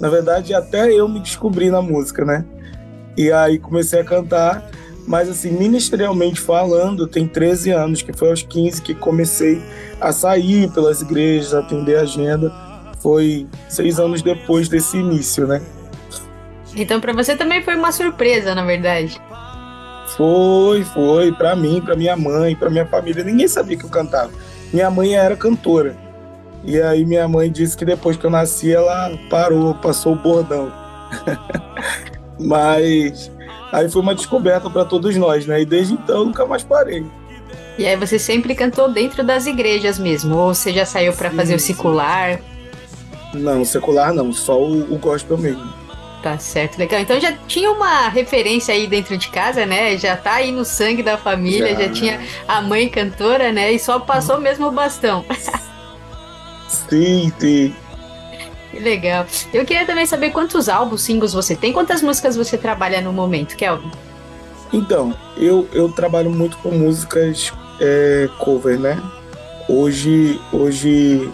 na 0.00 0.08
verdade 0.08 0.54
até 0.54 0.92
eu 0.92 1.08
me 1.08 1.20
descobri 1.20 1.70
na 1.70 1.80
música, 1.80 2.24
né? 2.24 2.44
E 3.16 3.30
aí 3.32 3.58
comecei 3.58 4.00
a 4.00 4.04
cantar, 4.04 4.70
mas 5.06 5.28
assim, 5.28 5.50
ministerialmente 5.52 6.40
falando, 6.40 7.06
tem 7.06 7.26
13 7.26 7.70
anos, 7.70 8.02
que 8.02 8.12
foi 8.12 8.30
aos 8.30 8.42
15 8.42 8.82
que 8.82 8.94
comecei 8.94 9.62
a 10.00 10.12
sair 10.12 10.68
pelas 10.72 11.00
igrejas, 11.00 11.54
atender 11.54 11.96
a 11.96 12.02
agenda. 12.02 12.52
Foi 13.00 13.46
seis 13.68 14.00
anos 14.00 14.20
depois 14.20 14.68
desse 14.68 14.96
início, 14.96 15.46
né? 15.46 15.62
Então, 16.74 17.00
para 17.00 17.12
você 17.12 17.36
também 17.36 17.62
foi 17.62 17.76
uma 17.76 17.92
surpresa, 17.92 18.54
na 18.54 18.64
verdade. 18.64 19.20
Foi, 20.16 20.82
foi. 20.82 21.32
Para 21.32 21.54
mim, 21.54 21.80
para 21.80 21.94
minha 21.94 22.16
mãe, 22.16 22.56
para 22.56 22.68
minha 22.68 22.86
família. 22.86 23.22
Ninguém 23.22 23.46
sabia 23.46 23.76
que 23.76 23.84
eu 23.84 23.90
cantava. 23.90 24.32
Minha 24.72 24.90
mãe 24.90 25.14
era 25.14 25.36
cantora. 25.36 25.96
E 26.64 26.80
aí 26.82 27.06
minha 27.06 27.28
mãe 27.28 27.50
disse 27.50 27.76
que 27.76 27.84
depois 27.84 28.16
que 28.16 28.26
eu 28.26 28.30
nasci, 28.30 28.72
ela 28.72 29.16
parou, 29.30 29.74
passou 29.76 30.14
o 30.14 30.16
bordão. 30.16 30.72
Mas 32.40 33.30
aí 33.72 33.88
foi 33.90 34.02
uma 34.02 34.14
descoberta 34.14 34.68
para 34.70 34.84
todos 34.84 35.16
nós, 35.16 35.46
né? 35.46 35.62
E 35.62 35.64
desde 35.64 35.94
então 35.94 36.18
eu 36.18 36.24
nunca 36.26 36.46
mais 36.46 36.62
parei. 36.62 37.04
E 37.78 37.86
aí 37.86 37.96
você 37.96 38.18
sempre 38.18 38.54
cantou 38.54 38.90
dentro 38.90 39.22
das 39.22 39.46
igrejas 39.46 39.98
mesmo? 39.98 40.36
Ou 40.36 40.54
você 40.54 40.72
já 40.72 40.86
saiu 40.86 41.12
para 41.12 41.30
fazer 41.30 41.54
o 41.54 41.58
secular? 41.58 42.40
Não, 43.34 43.64
secular 43.64 44.14
não, 44.14 44.32
só 44.32 44.58
o, 44.58 44.94
o 44.94 44.98
gospel 44.98 45.36
mesmo. 45.36 45.66
Tá 46.22 46.38
certo, 46.38 46.78
legal. 46.78 47.00
Então 47.00 47.20
já 47.20 47.32
tinha 47.46 47.70
uma 47.70 48.08
referência 48.08 48.74
aí 48.74 48.86
dentro 48.86 49.16
de 49.16 49.28
casa, 49.28 49.66
né? 49.66 49.96
Já 49.98 50.16
tá 50.16 50.34
aí 50.34 50.50
no 50.50 50.64
sangue 50.64 51.02
da 51.02 51.18
família, 51.18 51.74
já, 51.74 51.82
já 51.82 51.92
tinha 51.92 52.20
a 52.48 52.62
mãe 52.62 52.88
cantora, 52.88 53.52
né? 53.52 53.72
E 53.72 53.78
só 53.78 54.00
passou 54.00 54.40
mesmo 54.40 54.66
o 54.66 54.72
bastão. 54.72 55.24
sim, 56.68 57.32
sim. 57.38 57.74
Que 58.76 58.82
legal. 58.82 59.24
Eu 59.54 59.64
queria 59.64 59.86
também 59.86 60.04
saber 60.04 60.30
quantos 60.32 60.68
álbuns, 60.68 61.00
singles 61.00 61.32
você 61.32 61.56
tem, 61.56 61.72
quantas 61.72 62.02
músicas 62.02 62.36
você 62.36 62.58
trabalha 62.58 63.00
no 63.00 63.10
momento, 63.10 63.56
Kelvin? 63.56 63.90
Então, 64.70 65.14
eu, 65.34 65.66
eu 65.72 65.90
trabalho 65.90 66.30
muito 66.30 66.58
com 66.58 66.70
músicas 66.70 67.52
é, 67.80 68.28
cover, 68.38 68.78
né? 68.78 69.02
Hoje, 69.66 70.38
hoje 70.52 71.30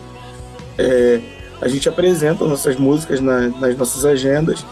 é, 0.78 1.20
a 1.60 1.66
gente 1.66 1.88
apresenta 1.88 2.44
nossas 2.44 2.76
músicas 2.76 3.18
na, 3.20 3.48
nas 3.48 3.76
nossas 3.76 4.04
agendas, 4.04 4.64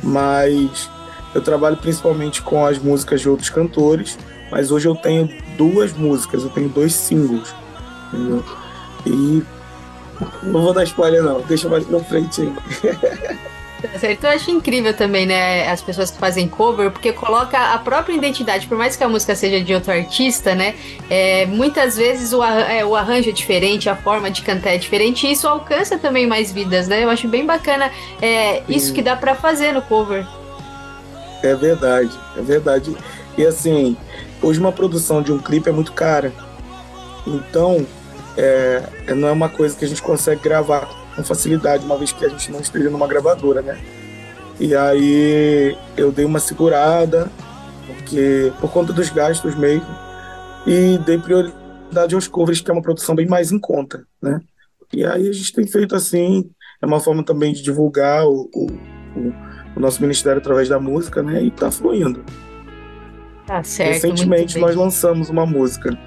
mas 0.00 0.88
eu 1.34 1.40
trabalho 1.40 1.76
principalmente 1.76 2.40
com 2.40 2.64
as 2.64 2.78
músicas 2.78 3.20
de 3.20 3.28
outros 3.28 3.48
cantores 3.48 4.18
Mas 4.50 4.70
hoje 4.70 4.86
eu 4.86 4.94
tenho 4.94 5.28
duas 5.56 5.92
músicas, 5.92 6.44
eu 6.44 6.50
tenho 6.50 6.68
dois 6.68 6.94
singles. 6.94 7.52
Entendeu? 8.12 8.44
E 9.06 9.42
não 10.42 10.62
vou 10.62 10.72
dar 10.72 10.84
spoiler 10.84 11.22
não, 11.22 11.40
deixa 11.42 11.68
mais 11.68 11.84
pra 11.84 12.00
frente 12.00 12.42
aí. 12.42 12.52
Certo, 13.98 14.24
eu 14.24 14.30
acho 14.30 14.48
incrível 14.48 14.94
também, 14.94 15.26
né, 15.26 15.68
as 15.68 15.82
pessoas 15.82 16.08
que 16.08 16.16
fazem 16.16 16.46
cover, 16.46 16.92
porque 16.92 17.12
coloca 17.12 17.58
a 17.58 17.78
própria 17.78 18.14
identidade, 18.14 18.68
por 18.68 18.78
mais 18.78 18.94
que 18.94 19.02
a 19.02 19.08
música 19.08 19.34
seja 19.34 19.60
de 19.60 19.74
outro 19.74 19.90
artista, 19.90 20.54
né, 20.54 20.76
é, 21.10 21.46
muitas 21.46 21.96
vezes 21.96 22.32
o, 22.32 22.40
arran- 22.40 22.60
é, 22.68 22.84
o 22.84 22.94
arranjo 22.94 23.30
é 23.30 23.32
diferente, 23.32 23.88
a 23.88 23.96
forma 23.96 24.30
de 24.30 24.42
cantar 24.42 24.70
é 24.70 24.78
diferente, 24.78 25.26
e 25.26 25.32
isso 25.32 25.48
alcança 25.48 25.98
também 25.98 26.28
mais 26.28 26.52
vidas, 26.52 26.86
né, 26.86 27.02
eu 27.02 27.10
acho 27.10 27.26
bem 27.26 27.44
bacana 27.44 27.90
é, 28.20 28.62
isso 28.68 28.92
que 28.92 29.02
dá 29.02 29.16
pra 29.16 29.34
fazer 29.34 29.72
no 29.72 29.82
cover. 29.82 30.24
É 31.42 31.52
verdade, 31.56 32.16
é 32.36 32.40
verdade. 32.40 32.96
E 33.36 33.44
assim, 33.44 33.96
hoje 34.40 34.60
uma 34.60 34.70
produção 34.70 35.20
de 35.20 35.32
um 35.32 35.38
clipe 35.40 35.68
é 35.68 35.72
muito 35.72 35.92
cara. 35.92 36.32
Então, 37.26 37.84
é, 38.36 38.82
é- 39.06 39.14
não 39.14 39.28
é 39.28 39.32
uma 39.32 39.48
coisa 39.48 39.76
que 39.76 39.84
a 39.84 39.88
gente 39.88 40.02
consegue 40.02 40.42
gravar 40.42 40.88
com 41.14 41.22
facilidade, 41.22 41.84
uma 41.84 41.96
vez 41.98 42.12
que 42.12 42.24
a 42.24 42.28
gente 42.28 42.50
não 42.50 42.60
esteja 42.60 42.88
numa 42.90 43.06
gravadora, 43.06 43.60
né? 43.62 43.78
E 44.60 44.74
aí 44.74 45.76
eu 45.96 46.10
dei 46.12 46.24
uma 46.24 46.38
segurada, 46.38 47.30
porque 47.86 48.52
por 48.60 48.70
conta 48.70 48.92
dos 48.92 49.10
gastos 49.10 49.54
mesmo, 49.54 49.86
e 50.66 50.98
dei 51.04 51.18
prioridade 51.18 52.14
aos 52.14 52.28
covers, 52.28 52.60
que 52.60 52.70
é 52.70 52.72
uma 52.72 52.82
produção 52.82 53.14
bem 53.14 53.26
mais 53.26 53.50
em 53.52 53.58
conta, 53.58 54.04
né? 54.22 54.40
E 54.92 55.04
aí 55.04 55.28
a 55.28 55.32
gente 55.32 55.52
tem 55.52 55.66
feito 55.66 55.94
assim, 55.96 56.50
é 56.80 56.86
uma 56.86 57.00
forma 57.00 57.22
também 57.24 57.52
de 57.52 57.62
divulgar 57.62 58.26
o, 58.26 58.48
o, 58.54 58.66
o- 59.18 59.52
o 59.76 59.80
nosso 59.80 60.00
ministério 60.02 60.38
através 60.38 60.68
da 60.68 60.78
música, 60.78 61.22
né? 61.22 61.42
E 61.42 61.50
tá 61.50 61.70
fluindo. 61.70 62.22
Tá 63.46 63.62
certo, 63.62 63.92
Recentemente 63.94 64.58
nós 64.58 64.76
lançamos 64.76 65.28
uma 65.30 65.44
música. 65.46 65.98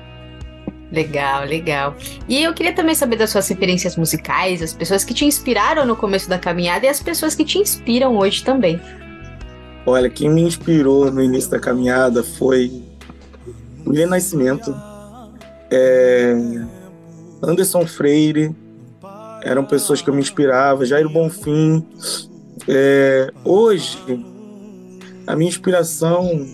Legal, 0.92 1.46
legal. 1.46 1.96
E 2.28 2.44
eu 2.44 2.54
queria 2.54 2.74
também 2.74 2.96
saber 2.96 3.18
das 3.18 3.30
suas 3.30 3.48
referências 3.48 3.96
musicais, 3.96 4.62
as 4.62 4.74
pessoas 4.74 5.04
que 5.04 5.14
te 5.14 5.26
inspiraram 5.26 5.86
no 5.86 5.96
começo 5.96 6.30
da 6.30 6.38
caminhada 6.38 6.86
e 6.86 6.90
as 6.90 7.02
pessoas 7.02 7.36
que 7.36 7.44
te 7.44 7.58
inspiram 7.58 8.18
hoje 8.18 8.44
também. 8.44 8.80
Olha, 9.86 10.10
quem 10.10 10.30
me 10.30 10.42
inspirou 10.42 11.12
no 11.12 11.22
início 11.22 11.50
da 11.52 11.60
caminhada 11.60 12.24
foi 12.24 12.84
William 13.86 14.08
Nascimento, 14.08 14.76
é, 15.70 16.34
Anderson 17.44 17.86
Freire, 17.86 18.56
eram 19.44 19.64
pessoas 19.64 20.02
que 20.02 20.10
eu 20.10 20.14
me 20.14 20.22
inspirava, 20.22 20.86
Jair 20.86 21.08
Bonfim. 21.08 21.86
É, 22.68 23.32
hoje, 23.44 24.00
a 25.28 25.36
minha 25.36 25.50
inspiração, 25.50 26.48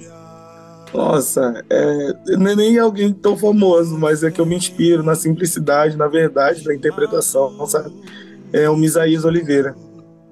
nossa, 0.94 1.64
é, 1.70 2.14
não 2.38 2.48
é 2.52 2.56
nem 2.56 2.78
alguém 2.78 3.14
tão 3.14 3.38
famoso, 3.38 3.98
mas 3.98 4.24
é 4.24 4.32
que 4.32 4.40
eu 4.42 4.46
me 4.46 4.56
inspiro 4.56 5.04
na 5.04 5.16
simplicidade, 5.16 5.96
na 5.98 6.08
verdade 6.08 6.64
da 6.64 6.74
interpretação, 6.76 7.66
sabe? 7.66 7.92
É 8.52 8.70
o 8.70 8.76
Misaías 8.76 9.24
Oliveira, 9.24 9.76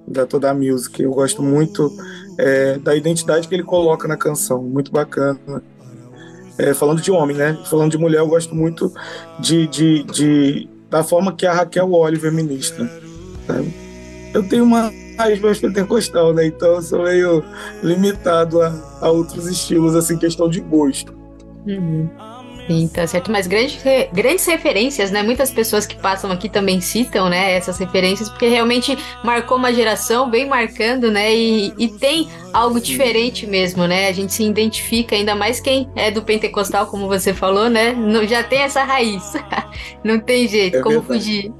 da 0.07 0.25
Toda 0.25 0.53
Music. 0.53 1.01
Eu 1.01 1.11
gosto 1.11 1.41
muito 1.41 1.91
é, 2.37 2.77
da 2.77 2.95
identidade 2.95 3.47
que 3.47 3.55
ele 3.55 3.63
coloca 3.63 4.07
na 4.07 4.17
canção, 4.17 4.61
muito 4.61 4.91
bacana. 4.91 5.39
É, 6.57 6.73
falando 6.73 7.01
de 7.01 7.09
homem, 7.09 7.37
né? 7.37 7.57
Falando 7.69 7.91
de 7.91 7.97
mulher, 7.97 8.19
eu 8.19 8.27
gosto 8.27 8.53
muito 8.53 8.91
de, 9.39 9.65
de, 9.67 10.03
de- 10.03 10.69
da 10.89 11.03
forma 11.03 11.31
que 11.33 11.45
a 11.45 11.53
Raquel 11.53 11.89
Oliver 11.93 12.33
ministra. 12.33 12.89
sabe? 13.47 13.73
Eu 14.33 14.47
tenho 14.49 14.65
uma 14.65 14.91
raiz 15.19 15.39
mais 15.39 15.59
pentecostal, 15.59 16.33
né? 16.33 16.47
Então 16.47 16.75
eu 16.75 16.81
sou 16.81 17.03
meio 17.03 17.43
limitado 17.83 18.61
a, 18.61 18.73
a 19.01 19.09
outros 19.11 19.47
estilos, 19.47 19.95
assim, 19.95 20.17
questão 20.17 20.49
de 20.49 20.61
gosto. 20.61 21.13
Uhum. 21.67 22.09
Sim, 22.67 22.87
tá 22.87 23.07
certo. 23.07 23.31
Mas 23.31 23.47
grandes, 23.47 23.81
grandes 24.13 24.45
referências, 24.45 25.09
né? 25.09 25.23
Muitas 25.23 25.49
pessoas 25.49 25.87
que 25.87 25.95
passam 25.95 26.31
aqui 26.31 26.47
também 26.47 26.79
citam, 26.79 27.27
né? 27.27 27.53
Essas 27.53 27.79
referências, 27.79 28.29
porque 28.29 28.47
realmente 28.47 28.95
marcou 29.23 29.57
uma 29.57 29.73
geração, 29.73 30.29
vem 30.29 30.47
marcando, 30.47 31.09
né? 31.11 31.35
E, 31.35 31.73
e 31.79 31.87
tem 31.87 32.29
algo 32.53 32.79
diferente 32.79 33.47
mesmo, 33.47 33.87
né? 33.87 34.07
A 34.07 34.11
gente 34.11 34.31
se 34.33 34.43
identifica, 34.43 35.15
ainda 35.15 35.33
mais 35.33 35.59
quem 35.59 35.89
é 35.95 36.11
do 36.11 36.21
pentecostal, 36.21 36.85
como 36.85 37.07
você 37.07 37.33
falou, 37.33 37.69
né? 37.71 37.91
Não, 37.91 38.25
já 38.27 38.43
tem 38.43 38.59
essa 38.59 38.83
raiz. 38.83 39.33
Não 40.05 40.19
tem 40.19 40.47
jeito, 40.47 40.77
É 40.77 40.81
como 40.81 41.01
verdade. 41.01 41.19
fugir. 41.25 41.53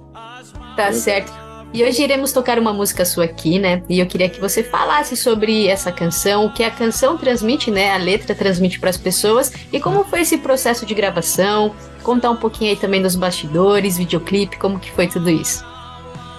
Tá 0.76 0.94
certo. 0.94 1.34
E 1.72 1.84
hoje 1.84 2.02
iremos 2.02 2.32
tocar 2.32 2.58
uma 2.58 2.74
música 2.74 3.06
sua 3.06 3.26
aqui, 3.26 3.60
né? 3.60 3.84
E 3.88 4.00
eu 4.00 4.08
queria 4.08 4.28
que 4.28 4.42
você 4.42 4.64
falasse 4.64 5.16
sobre 5.16 5.68
essa 5.68 5.92
canção, 5.92 6.46
o 6.46 6.52
que 6.52 6.64
a 6.64 6.72
canção 6.72 7.16
transmite, 7.16 7.70
né? 7.70 7.92
A 7.92 7.98
letra 7.98 8.34
transmite 8.34 8.80
para 8.80 8.90
as 8.90 8.98
pessoas 8.98 9.52
e 9.72 9.80
como 9.80 10.04
foi 10.04 10.22
esse 10.22 10.40
processo 10.40 10.84
de 10.84 10.96
gravação. 10.96 11.76
Contar 12.02 12.32
um 12.32 12.36
pouquinho 12.36 12.72
aí 12.72 12.76
também 12.76 13.04
dos 13.04 13.16
bastidores, 13.16 14.00
videoclipe, 14.00 14.58
como 14.58 14.80
que 14.80 14.92
foi 14.92 15.08
tudo 15.08 15.30
isso. 15.30 15.64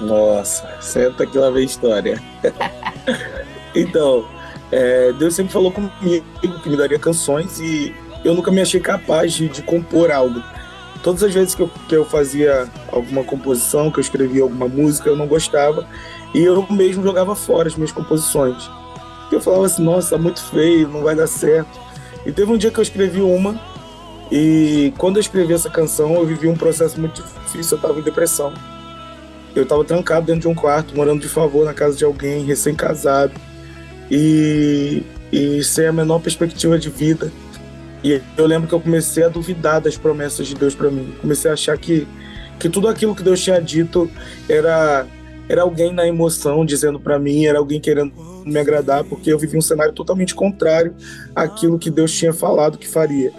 Nossa, 0.01 0.69
senta 0.81 1.25
que 1.25 1.39
lá 1.39 1.49
vem 1.49 1.65
história. 1.65 2.21
então, 3.73 4.27
é, 4.73 5.13
Deus 5.13 5.35
sempre 5.35 5.53
falou 5.53 5.71
comigo 5.71 6.25
que 6.41 6.69
me 6.69 6.77
daria 6.77 6.99
canções 6.99 7.61
e 7.61 7.95
eu 8.25 8.35
nunca 8.35 8.51
me 8.51 8.61
achei 8.61 8.81
capaz 8.81 9.33
de, 9.35 9.49
de 9.49 9.63
compor 9.63 10.11
algo. 10.11 10.43
Todas 11.03 11.23
as 11.23 11.33
vezes 11.33 11.55
que 11.55 11.63
eu, 11.63 11.71
que 11.89 11.97
eu 11.97 12.05
fazia 12.05 12.69
alguma 12.93 13.25
composição, 13.25 13.91
que 13.91 13.99
eu 13.99 14.03
escrevia 14.03 14.43
alguma 14.43 14.69
música, 14.69 15.09
eu 15.09 15.17
não 15.17 15.27
gostava 15.27 15.87
e 16.35 16.43
eu 16.43 16.67
mesmo 16.71 17.03
jogava 17.03 17.35
fora 17.35 17.69
as 17.69 17.75
minhas 17.75 17.93
composições. 17.93 18.71
Eu 19.33 19.41
falava 19.41 19.67
assim, 19.67 19.83
nossa, 19.83 20.11
tá 20.11 20.19
muito 20.19 20.43
feio, 20.43 20.89
não 20.89 21.03
vai 21.03 21.15
dar 21.15 21.27
certo. 21.27 21.81
E 22.27 22.33
teve 22.33 22.53
um 22.53 22.59
dia 22.59 22.71
que 22.71 22.79
eu 22.79 22.83
escrevi 22.83 23.23
uma 23.23 23.59
e 24.31 24.93
quando 24.97 25.17
eu 25.17 25.21
escrevi 25.21 25.53
essa 25.53 25.69
canção, 25.69 26.15
eu 26.15 26.27
vivi 26.27 26.47
um 26.47 26.57
processo 26.57 27.01
muito 27.01 27.23
difícil, 27.23 27.77
eu 27.77 27.77
estava 27.77 27.99
em 27.99 28.03
depressão. 28.03 28.53
Eu 29.55 29.65
estava 29.65 29.85
trancado 29.85 30.27
dentro 30.27 30.43
de 30.43 30.49
um 30.49 30.55
quarto, 30.55 30.95
morando 30.95 31.21
de 31.21 31.29
favor 31.29 31.65
na 31.65 31.75
casa 31.75 31.97
de 31.97 32.05
alguém, 32.05 32.45
recém-casado, 32.45 33.33
e, 34.09 35.03
e 35.33 35.65
sem 35.65 35.87
a 35.87 35.93
menor 35.93 36.21
perspectiva 36.21 36.79
de 36.79 36.89
vida. 36.89 37.33
E 38.03 38.21
eu 38.37 38.47
lembro 38.47 38.69
que 38.69 38.75
eu 38.75 38.81
comecei 38.81 39.25
a 39.25 39.29
duvidar 39.29 39.81
das 39.81 39.97
promessas 39.97 40.47
de 40.47 40.55
Deus 40.55 40.75
para 40.75 40.91
mim. 40.91 41.15
Comecei 41.21 41.51
a 41.51 41.55
achar 41.55 41.77
que, 41.77 42.07
que 42.59 42.69
tudo 42.69 42.89
aquilo 42.89 43.15
que 43.15 43.23
Deus 43.23 43.43
tinha 43.43 43.61
dito 43.61 44.11
era, 44.49 45.07
era 45.49 45.63
alguém 45.63 45.93
na 45.93 46.07
emoção 46.07 46.65
dizendo 46.65 46.99
para 46.99 47.19
mim, 47.19 47.45
era 47.45 47.59
alguém 47.59 47.81
querendo 47.81 48.13
me 48.45 48.59
agradar, 48.59 49.05
porque 49.05 49.33
eu 49.33 49.39
vivi 49.39 49.57
um 49.59 49.63
cenário 49.63 49.93
totalmente 49.93 50.35
contrário 50.35 50.95
àquilo 51.35 51.79
que 51.79 51.91
Deus 51.91 52.13
tinha 52.13 52.33
falado 52.33 52.79
que 52.79 52.89
faria. 52.89 53.33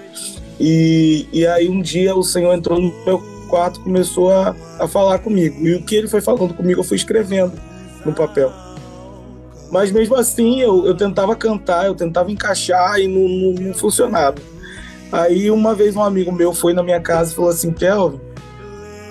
E, 0.59 1.25
e 1.33 1.47
aí 1.47 1.67
um 1.67 1.81
dia 1.81 2.15
o 2.15 2.23
Senhor 2.23 2.53
entrou 2.53 2.79
no 2.79 2.93
meu 3.03 3.19
quarto 3.51 3.81
começou 3.81 4.31
a, 4.31 4.55
a 4.79 4.87
falar 4.87 5.19
comigo. 5.19 5.67
E 5.67 5.75
o 5.75 5.83
que 5.83 5.95
ele 5.95 6.07
foi 6.07 6.21
falando 6.21 6.53
comigo, 6.53 6.79
eu 6.79 6.83
fui 6.83 6.95
escrevendo 6.95 7.53
no 8.05 8.13
papel. 8.13 8.51
Mas 9.69 9.91
mesmo 9.91 10.15
assim, 10.15 10.61
eu, 10.61 10.85
eu 10.85 10.95
tentava 10.95 11.35
cantar, 11.35 11.85
eu 11.85 11.95
tentava 11.95 12.31
encaixar 12.31 12.99
e 12.99 13.07
não, 13.07 13.27
não, 13.27 13.67
não 13.67 13.73
funcionava. 13.73 14.35
Aí 15.11 15.51
uma 15.51 15.75
vez 15.75 15.95
um 15.95 16.03
amigo 16.03 16.31
meu 16.31 16.53
foi 16.53 16.73
na 16.73 16.81
minha 16.81 17.01
casa 17.01 17.31
e 17.31 17.35
falou 17.35 17.49
assim, 17.49 17.71
Kelvin, 17.71 18.19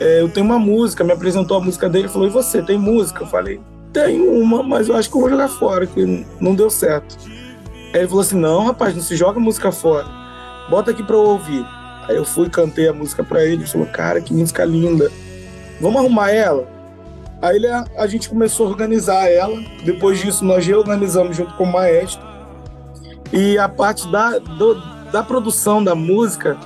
é, 0.01 0.21
eu 0.23 0.29
tenho 0.29 0.47
uma 0.47 0.59
música, 0.59 1.05
me 1.05 1.13
apresentou 1.13 1.59
a 1.59 1.61
música 1.61 1.89
dele 1.89 2.09
falou, 2.09 2.27
e 2.27 2.31
você, 2.31 2.63
tem 2.63 2.79
música? 2.79 3.23
Eu 3.23 3.27
falei, 3.27 3.61
tenho 3.93 4.33
uma, 4.33 4.63
mas 4.63 4.89
eu 4.89 4.97
acho 4.97 5.11
que 5.11 5.17
eu 5.17 5.21
vou 5.21 5.29
jogar 5.31 5.49
fora, 5.49 5.87
que 5.87 6.27
não 6.41 6.55
deu 6.55 6.71
certo. 6.71 7.17
Aí 7.93 8.01
ele 8.01 8.09
falou 8.09 8.23
assim, 8.23 8.39
não, 8.39 8.65
rapaz, 8.67 8.95
não 8.95 9.03
se 9.03 9.15
joga 9.15 9.39
música 9.39 9.71
fora, 9.71 10.07
bota 10.71 10.91
aqui 10.91 11.03
pra 11.03 11.17
eu 11.17 11.23
ouvir. 11.25 11.67
Aí 12.09 12.17
eu 12.17 12.25
fui, 12.25 12.49
cantei 12.49 12.89
a 12.89 12.93
música 12.95 13.23
pra 13.23 13.45
ele, 13.45 13.57
ele 13.63 13.67
falou, 13.67 13.87
cara, 13.89 14.21
que 14.21 14.33
música 14.33 14.65
linda, 14.65 15.11
vamos 15.81 15.99
arrumar 16.01 16.31
ela? 16.31 16.67
Aí 17.43 17.57
ele, 17.57 17.67
a 17.69 18.07
gente 18.07 18.29
começou 18.29 18.67
a 18.67 18.71
organizar 18.71 19.31
ela. 19.31 19.59
Depois 19.85 20.19
disso, 20.19 20.45
nós 20.45 20.67
reorganizamos 20.67 21.37
junto 21.37 21.55
com 21.55 21.65
o 21.65 21.73
maestro. 21.73 22.21
E 23.33 23.57
a 23.59 23.69
parte 23.69 24.07
da, 24.11 24.39
do- 24.39 24.75
da 25.13 25.23
produção 25.23 25.83
da 25.83 25.95
música 25.95 26.57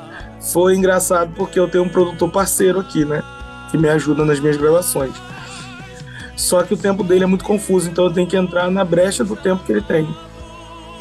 foi 0.41 0.77
engraçado 0.77 1.33
porque 1.35 1.59
eu 1.59 1.69
tenho 1.69 1.85
um 1.85 1.89
produtor 1.89 2.31
parceiro 2.31 2.81
aqui, 2.81 3.05
né? 3.05 3.23
Que 3.71 3.79
me 3.79 3.89
ajuda 3.89 4.25
nas 4.25 4.39
minhas 4.39 4.57
gravações. 4.57 5.15
Só 6.37 6.63
que 6.63 6.75
o 6.75 6.77
tempo 6.77 7.03
dele 7.03 7.25
é 7.25 7.27
muito 7.27 7.45
confuso, 7.45 7.89
então 7.89 8.05
eu 8.07 8.13
tenho 8.13 8.27
que 8.27 8.37
entrar 8.37 8.71
na 8.71 8.85
brecha 8.85 9.25
do 9.25 9.37
tempo 9.37 9.65
que 9.65 9.73
ele 9.73 9.81
tem. 9.81 10.07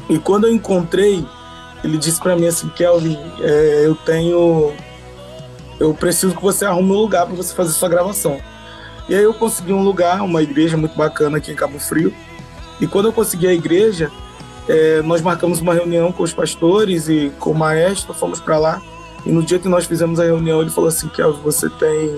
E 0.10 0.18
quando 0.20 0.46
eu 0.46 0.54
encontrei, 0.54 1.26
ele 1.84 1.98
disse 1.98 2.20
pra 2.20 2.36
mim 2.36 2.48
assim, 2.48 2.70
Kelvin, 2.70 3.18
é, 3.42 3.84
eu 3.86 3.96
tenho. 3.96 4.74
Eu 5.80 5.94
preciso 5.94 6.36
que 6.36 6.42
você 6.42 6.66
arrume 6.66 6.92
um 6.92 6.96
lugar 6.96 7.26
para 7.26 7.36
você 7.36 7.54
fazer 7.54 7.74
sua 7.74 7.90
gravação. 7.90 8.40
E 9.10 9.16
aí 9.16 9.24
eu 9.24 9.34
consegui 9.34 9.74
um 9.74 9.84
lugar, 9.84 10.22
uma 10.22 10.42
igreja 10.42 10.78
muito 10.78 10.96
bacana 10.96 11.38
aqui 11.38 11.52
em 11.52 11.56
Cabo 11.56 11.80
Frio. 11.80 12.14
E 12.80 12.88
quando 12.88 13.06
eu 13.06 13.14
consegui 13.14 13.48
a 13.48 13.54
igreja, 13.54 14.10
eh, 14.68 15.02
nós 15.04 15.22
marcamos 15.22 15.60
uma 15.60 15.74
reunião 15.74 16.12
com 16.12 16.24
os 16.24 16.34
pastores 16.34 17.10
e 17.10 17.32
com 17.40 17.52
o 17.52 17.56
maestro, 17.56 18.14
fomos 18.14 18.40
para 18.40 18.58
lá. 18.58 18.82
E 19.26 19.32
no 19.32 19.44
dia 19.44 19.60
que 19.60 19.68
nós 19.68 19.86
fizemos 19.86 20.20
a 20.20 20.24
reunião, 20.24 20.62
ele 20.62 20.70
falou 20.70 20.88
assim: 20.88 21.08
Kelvin, 21.10 21.42
você 21.42 21.70
tem 21.70 22.18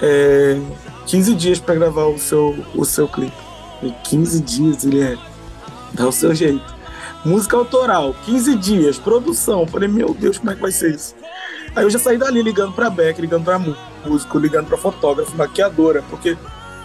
eh, 0.00 0.60
15 1.06 1.34
dias 1.34 1.58
para 1.58 1.74
gravar 1.74 2.06
o 2.06 2.18
seu, 2.18 2.56
o 2.74 2.84
seu 2.84 3.08
clipe. 3.08 3.36
E 3.82 3.90
15 4.04 4.40
dias, 4.40 4.84
ele 4.84 5.02
é. 5.02 5.16
Dá 5.92 6.08
o 6.08 6.12
seu 6.12 6.34
jeito. 6.34 6.74
música 7.24 7.56
autoral, 7.56 8.14
15 8.24 8.56
dias, 8.56 8.98
produção. 8.98 9.66
Falei, 9.66 9.88
meu 9.88 10.14
Deus, 10.14 10.38
como 10.38 10.50
é 10.50 10.54
que 10.54 10.62
vai 10.62 10.72
ser 10.72 10.94
isso? 10.94 11.14
Aí 11.74 11.84
eu 11.84 11.90
já 11.90 11.98
saí 11.98 12.18
dali 12.18 12.42
ligando 12.42 12.72
pra 12.72 12.90
Beck, 12.90 13.20
ligando 13.20 13.44
pra 13.44 13.60
músico, 14.06 14.38
ligando 14.38 14.66
pra 14.66 14.76
fotógrafo, 14.76 15.36
maquiadora, 15.36 16.02
porque 16.08 16.36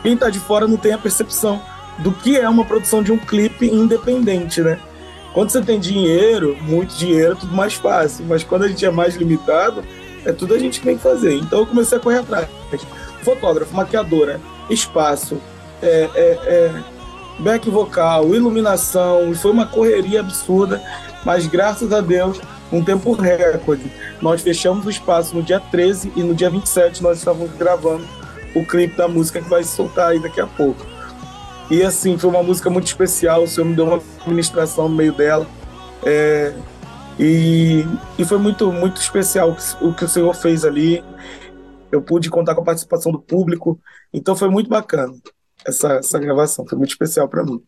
quem 0.02 0.16
tá 0.16 0.30
de 0.30 0.40
fora 0.40 0.68
não 0.68 0.78
tem 0.78 0.94
a 0.94 0.98
percepção 0.98 1.62
do 2.00 2.12
que 2.12 2.38
é 2.38 2.48
uma 2.48 2.66
produção 2.66 3.02
de 3.02 3.12
um 3.12 3.18
clipe 3.18 3.68
independente, 3.68 4.62
né? 4.62 4.80
Quando 5.34 5.52
você 5.52 5.62
tem 5.62 5.80
dinheiro, 5.80 6.58
muito 6.62 6.96
dinheiro, 6.96 7.34
é 7.34 7.36
tudo 7.36 7.56
mais 7.56 7.76
fácil. 7.76 8.26
Mas 8.26 8.44
quando 8.44 8.64
a 8.64 8.68
gente 8.68 8.84
é 8.86 8.90
mais 8.90 9.16
limitado, 9.16 9.84
é 10.26 10.32
tudo 10.32 10.54
a 10.54 10.60
gente 10.60 10.80
que 10.80 10.86
tem 10.86 10.98
que 10.98 11.04
fazer. 11.04 11.36
Então 11.36 11.60
eu 11.60 11.66
comecei 11.66 11.98
a 11.98 12.02
correr 12.02 12.20
atrás. 12.20 12.48
Fotógrafo, 13.22 13.76
maquiadora, 13.76 14.40
espaço, 14.70 15.40
é, 15.82 16.10
é, 16.16 16.40
é, 16.46 16.84
back 17.40 17.70
vocal, 17.70 18.34
iluminação. 18.34 19.34
Foi 19.36 19.52
uma 19.52 19.68
correria 19.68 20.22
absurda. 20.22 20.82
Mas 21.24 21.46
graças 21.46 21.92
a 21.94 22.02
Deus, 22.02 22.40
um 22.72 22.84
tempo 22.84 23.14
recorde. 23.14 23.92
Nós 24.22 24.42
fechamos 24.42 24.86
o 24.86 24.90
espaço 24.90 25.36
no 25.36 25.44
dia 25.44 25.60
13 25.60 26.14
e 26.16 26.24
no 26.24 26.34
dia 26.34 26.50
27 26.50 27.04
nós 27.04 27.20
estávamos 27.20 27.52
gravando 27.58 28.06
o 28.56 28.66
clipe 28.66 28.98
da 28.98 29.08
música 29.08 29.42
que 29.42 29.50
vai 29.50 29.64
soltar 29.64 30.10
aí 30.10 30.20
daqui 30.20 30.42
a 30.42 30.48
pouco. 30.48 30.84
E 31.70 31.84
assim, 31.84 32.18
foi 32.18 32.30
uma 32.30 32.42
música 32.42 32.70
muito 32.70 32.88
especial, 32.88 33.44
o 33.44 33.48
Senhor 33.48 33.68
me 33.68 33.76
deu 33.76 33.86
uma 33.86 34.02
ministração 34.26 34.88
no 34.88 34.96
meio 34.96 35.14
dela. 35.14 35.46
É, 36.06 36.54
e, 37.20 37.84
e 38.18 38.26
foi 38.26 38.38
muito, 38.38 38.72
muito 38.72 39.02
especial 39.02 39.56
o 39.82 39.94
que 39.94 40.06
o 40.06 40.08
Senhor 40.08 40.34
fez 40.34 40.64
ali. 40.64 41.04
Eu 41.92 42.02
pude 42.02 42.30
contar 42.30 42.56
com 42.56 42.62
a 42.62 42.66
participação 42.66 43.12
do 43.12 43.20
público, 43.20 43.80
então 44.14 44.36
foi 44.36 44.50
muito 44.50 44.70
bacana 44.70 45.14
essa, 45.66 45.94
essa 45.94 46.20
gravação, 46.20 46.66
foi 46.68 46.78
muito 46.78 46.92
especial 46.92 47.28
para 47.28 47.44
mim. 47.44 47.62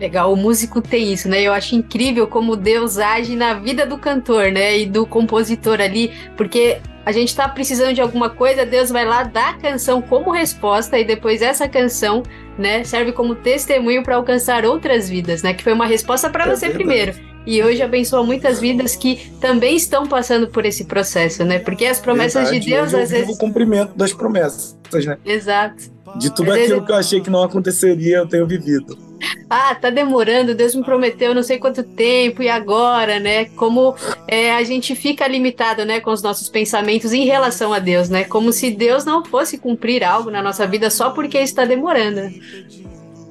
Legal, 0.00 0.32
o 0.32 0.36
músico 0.36 0.80
tem 0.80 1.12
isso, 1.12 1.28
né? 1.28 1.42
Eu 1.42 1.52
acho 1.52 1.74
incrível 1.76 2.26
como 2.26 2.56
Deus 2.56 2.96
age 2.96 3.36
na 3.36 3.52
vida 3.54 3.84
do 3.84 3.98
cantor, 3.98 4.50
né? 4.50 4.78
E 4.78 4.86
do 4.86 5.04
compositor 5.04 5.78
ali, 5.78 6.10
porque 6.38 6.78
a 7.04 7.12
gente 7.12 7.36
tá 7.36 7.46
precisando 7.46 7.92
de 7.92 8.00
alguma 8.00 8.30
coisa, 8.30 8.64
Deus 8.64 8.88
vai 8.88 9.04
lá 9.04 9.24
dar 9.24 9.50
a 9.50 9.54
canção 9.58 10.00
como 10.00 10.30
resposta 10.30 10.98
e 10.98 11.04
depois 11.04 11.42
essa 11.42 11.68
canção, 11.68 12.22
né, 12.58 12.84
serve 12.84 13.12
como 13.12 13.34
testemunho 13.34 14.02
para 14.02 14.16
alcançar 14.16 14.64
outras 14.64 15.08
vidas, 15.08 15.42
né? 15.42 15.52
Que 15.52 15.62
foi 15.62 15.72
uma 15.74 15.86
resposta 15.86 16.30
para 16.30 16.44
É 16.44 16.46
você 16.56 16.68
verdade. 16.68 16.78
primeiro. 16.84 17.30
E 17.46 17.62
hoje 17.62 17.82
abençoa 17.82 18.22
muitas 18.22 18.60
vidas 18.60 18.94
que 18.96 19.30
também 19.40 19.74
estão 19.76 20.06
passando 20.06 20.48
por 20.48 20.64
esse 20.64 20.84
processo, 20.84 21.44
né? 21.44 21.58
Porque 21.58 21.84
as 21.84 21.98
promessas 21.98 22.44
Verdade, 22.50 22.60
de 22.64 22.70
Deus 22.70 22.94
às 22.94 23.10
vezes 23.10 23.34
o 23.34 23.38
cumprimento 23.38 23.92
das 23.96 24.12
promessas, 24.14 24.76
né? 25.04 25.18
Exato. 25.26 25.90
De 26.16 26.30
tudo 26.30 26.50
Às 26.50 26.56
vezes- 26.56 26.70
aquilo 26.72 26.86
que 26.86 26.92
eu 26.92 26.96
achei 26.96 27.20
que 27.20 27.30
não 27.30 27.42
aconteceria, 27.42 28.18
eu 28.18 28.26
tenho 28.26 28.46
vivido. 28.46 29.09
Ah, 29.48 29.74
tá 29.74 29.90
demorando, 29.90 30.54
Deus 30.54 30.74
me 30.74 30.84
prometeu 30.84 31.34
não 31.34 31.42
sei 31.42 31.58
quanto 31.58 31.82
tempo 31.82 32.42
e 32.42 32.48
agora, 32.48 33.18
né? 33.18 33.46
Como 33.46 33.94
é, 34.26 34.52
a 34.52 34.62
gente 34.62 34.94
fica 34.94 35.26
limitado, 35.26 35.84
né, 35.84 36.00
com 36.00 36.10
os 36.10 36.22
nossos 36.22 36.48
pensamentos 36.48 37.12
em 37.12 37.24
relação 37.24 37.72
a 37.72 37.78
Deus, 37.78 38.08
né? 38.08 38.24
Como 38.24 38.52
se 38.52 38.70
Deus 38.70 39.04
não 39.04 39.24
fosse 39.24 39.58
cumprir 39.58 40.04
algo 40.04 40.30
na 40.30 40.42
nossa 40.42 40.66
vida 40.66 40.90
só 40.90 41.10
porque 41.10 41.38
está 41.38 41.64
demorando. 41.64 42.30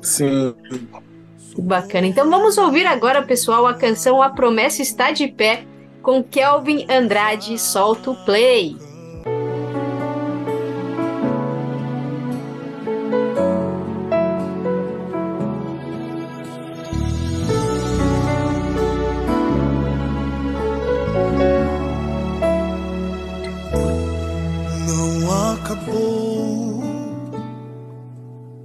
Sim. 0.01 0.53
Que 1.55 1.61
bacana. 1.61 2.07
Então 2.07 2.29
vamos 2.29 2.57
ouvir 2.57 2.85
agora, 2.85 3.21
pessoal, 3.21 3.65
a 3.65 3.73
canção 3.73 4.21
A 4.21 4.29
Promessa 4.29 4.81
Está 4.81 5.11
de 5.11 5.27
Pé 5.27 5.63
com 6.01 6.23
Kelvin 6.23 6.85
Andrade. 6.89 7.57
Solta 7.57 8.11
o 8.11 8.25
play. 8.25 8.75
Acabou, 25.89 26.83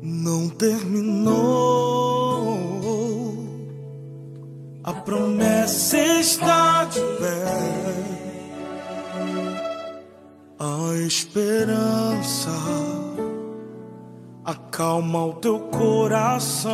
não 0.03 0.49
terminou. 0.51 1.35
A 4.83 4.93
promessa 4.93 5.99
está 5.99 6.85
de 6.85 7.01
pé. 7.01 7.45
A 10.59 10.95
esperança 11.07 12.51
acalma 14.45 15.27
o 15.27 15.33
teu 15.35 15.59
coração. 15.61 16.73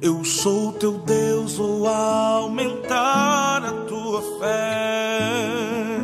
Eu 0.00 0.24
sou 0.24 0.72
teu 0.72 0.98
Deus, 0.98 1.56
vou 1.56 1.88
aumentar 1.88 3.64
a 3.64 3.72
tua 3.86 4.22
fé. 4.38 5.95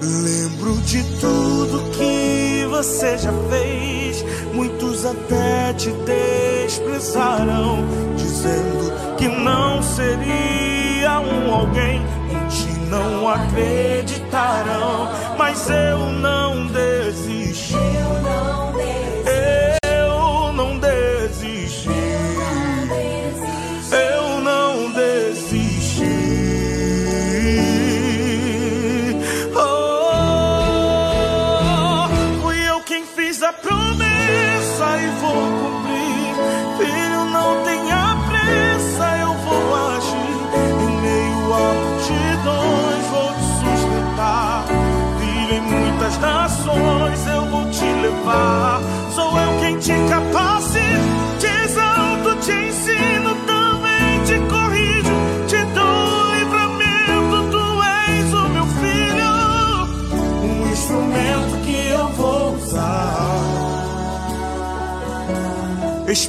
Lembro 0.00 0.76
de 0.82 1.02
tudo 1.20 1.90
que 1.90 2.66
você 2.70 3.18
já 3.18 3.32
fez. 3.50 4.24
Muitos 4.52 5.04
até 5.04 5.72
te 5.74 5.90
desprezaram, 5.90 7.84
dizendo 8.16 8.92
que 9.16 9.28
não 9.28 9.82
seria 9.82 11.20
um 11.20 11.52
alguém. 11.52 12.00
Em 12.30 12.48
ti 12.48 12.78
não 12.88 13.28
acreditarão, 13.28 15.08
mas 15.36 15.68
eu 15.68 15.98
não 16.12 16.66
desisti. 16.68 17.77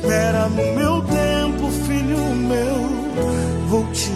Espera 0.10 0.50
no 0.50 0.74
meu 0.74 1.04
tempo, 1.04 1.70
filho 1.86 2.18
meu, 2.18 3.68
vou 3.68 3.86
te 3.92 4.10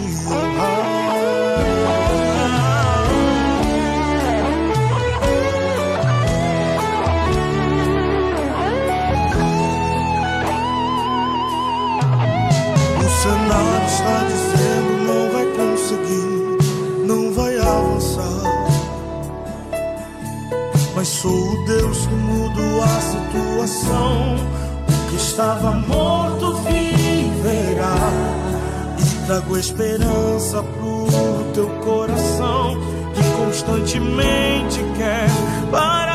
O 12.98 13.08
cenário 13.22 13.86
está 13.86 14.24
dizendo 14.24 14.90
não 15.06 15.30
vai 15.30 15.46
conseguir, 15.52 17.06
não 17.06 17.32
vai 17.32 17.56
avançar. 17.56 18.42
Mas 20.96 21.06
sou 21.06 21.30
o 21.30 21.64
Deus 21.66 22.04
que 22.04 22.14
mudo 22.14 22.82
a 22.82 23.00
situação. 23.00 24.63
Estava 25.34 25.72
morto 25.72 26.58
viverá. 26.58 27.96
E 28.96 29.26
trago 29.26 29.58
esperança 29.58 30.62
pro 30.62 31.52
teu 31.52 31.68
coração 31.80 32.76
que 33.12 33.44
constantemente 33.44 34.78
quer 34.96 35.26
parar. 35.72 36.13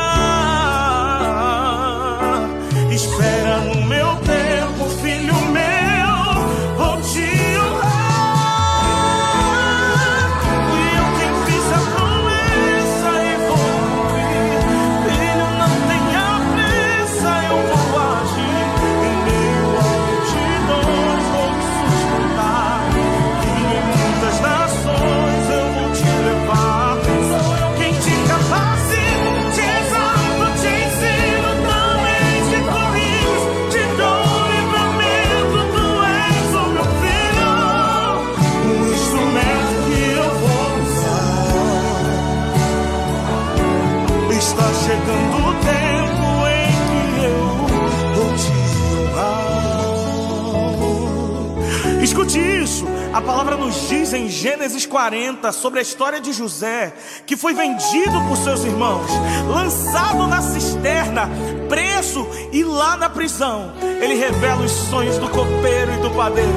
40 55.10 55.50
sobre 55.50 55.80
a 55.80 55.82
história 55.82 56.20
de 56.20 56.32
José, 56.32 56.94
que 57.26 57.36
foi 57.36 57.52
vendido 57.52 58.20
por 58.28 58.36
seus 58.36 58.62
irmãos, 58.62 59.10
lançado 59.48 60.28
na 60.28 60.40
cisterna, 60.40 61.28
preso 61.68 62.24
e 62.52 62.62
lá 62.62 62.96
na 62.96 63.10
prisão. 63.10 63.72
Ele 64.00 64.14
revela 64.14 64.62
os 64.62 64.70
sonhos 64.70 65.18
do 65.18 65.28
copeiro 65.28 65.94
e 65.94 65.96
do 65.96 66.10
padeiro. 66.10 66.54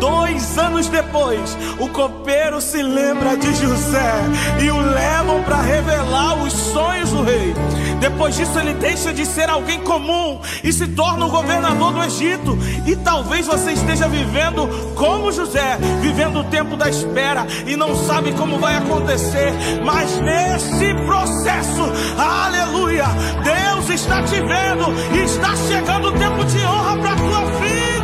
Dois 0.00 0.58
anos 0.58 0.88
depois, 0.88 1.56
o 1.78 1.88
copeiro 1.90 2.60
se 2.60 2.82
lembra 2.82 3.36
de 3.36 3.54
José 3.54 4.14
e 4.60 4.68
o 4.68 4.80
levam 4.80 5.40
para 5.44 5.62
revelar 5.62 6.42
os 6.42 6.52
sonhos 6.52 7.10
do 7.10 7.22
rei. 7.22 7.54
Depois 8.02 8.34
disso, 8.34 8.58
ele 8.58 8.74
deixa 8.74 9.12
de 9.12 9.24
ser 9.24 9.48
alguém 9.48 9.78
comum 9.78 10.40
e 10.64 10.72
se 10.72 10.88
torna 10.88 11.24
o 11.24 11.30
governador 11.30 11.92
do 11.92 12.02
Egito. 12.02 12.58
E 12.84 12.96
talvez 12.96 13.46
você 13.46 13.74
esteja 13.74 14.08
vivendo 14.08 14.66
como 14.96 15.30
José, 15.30 15.78
vivendo 16.00 16.40
o 16.40 16.44
tempo 16.44 16.76
da 16.76 16.90
espera 16.90 17.46
e 17.64 17.76
não 17.76 17.94
sabe 17.94 18.32
como 18.32 18.58
vai 18.58 18.76
acontecer. 18.76 19.52
Mas 19.84 20.20
nesse 20.20 20.92
processo, 21.06 21.82
aleluia, 22.18 23.06
Deus 23.44 23.88
está 23.88 24.20
te 24.24 24.40
vendo 24.40 24.92
e 25.14 25.22
está 25.22 25.54
chegando 25.54 26.08
o 26.08 26.18
tempo 26.18 26.44
de 26.44 26.58
honra 26.58 26.96
para 26.96 27.14
tua 27.14 27.40
vida. 27.60 28.01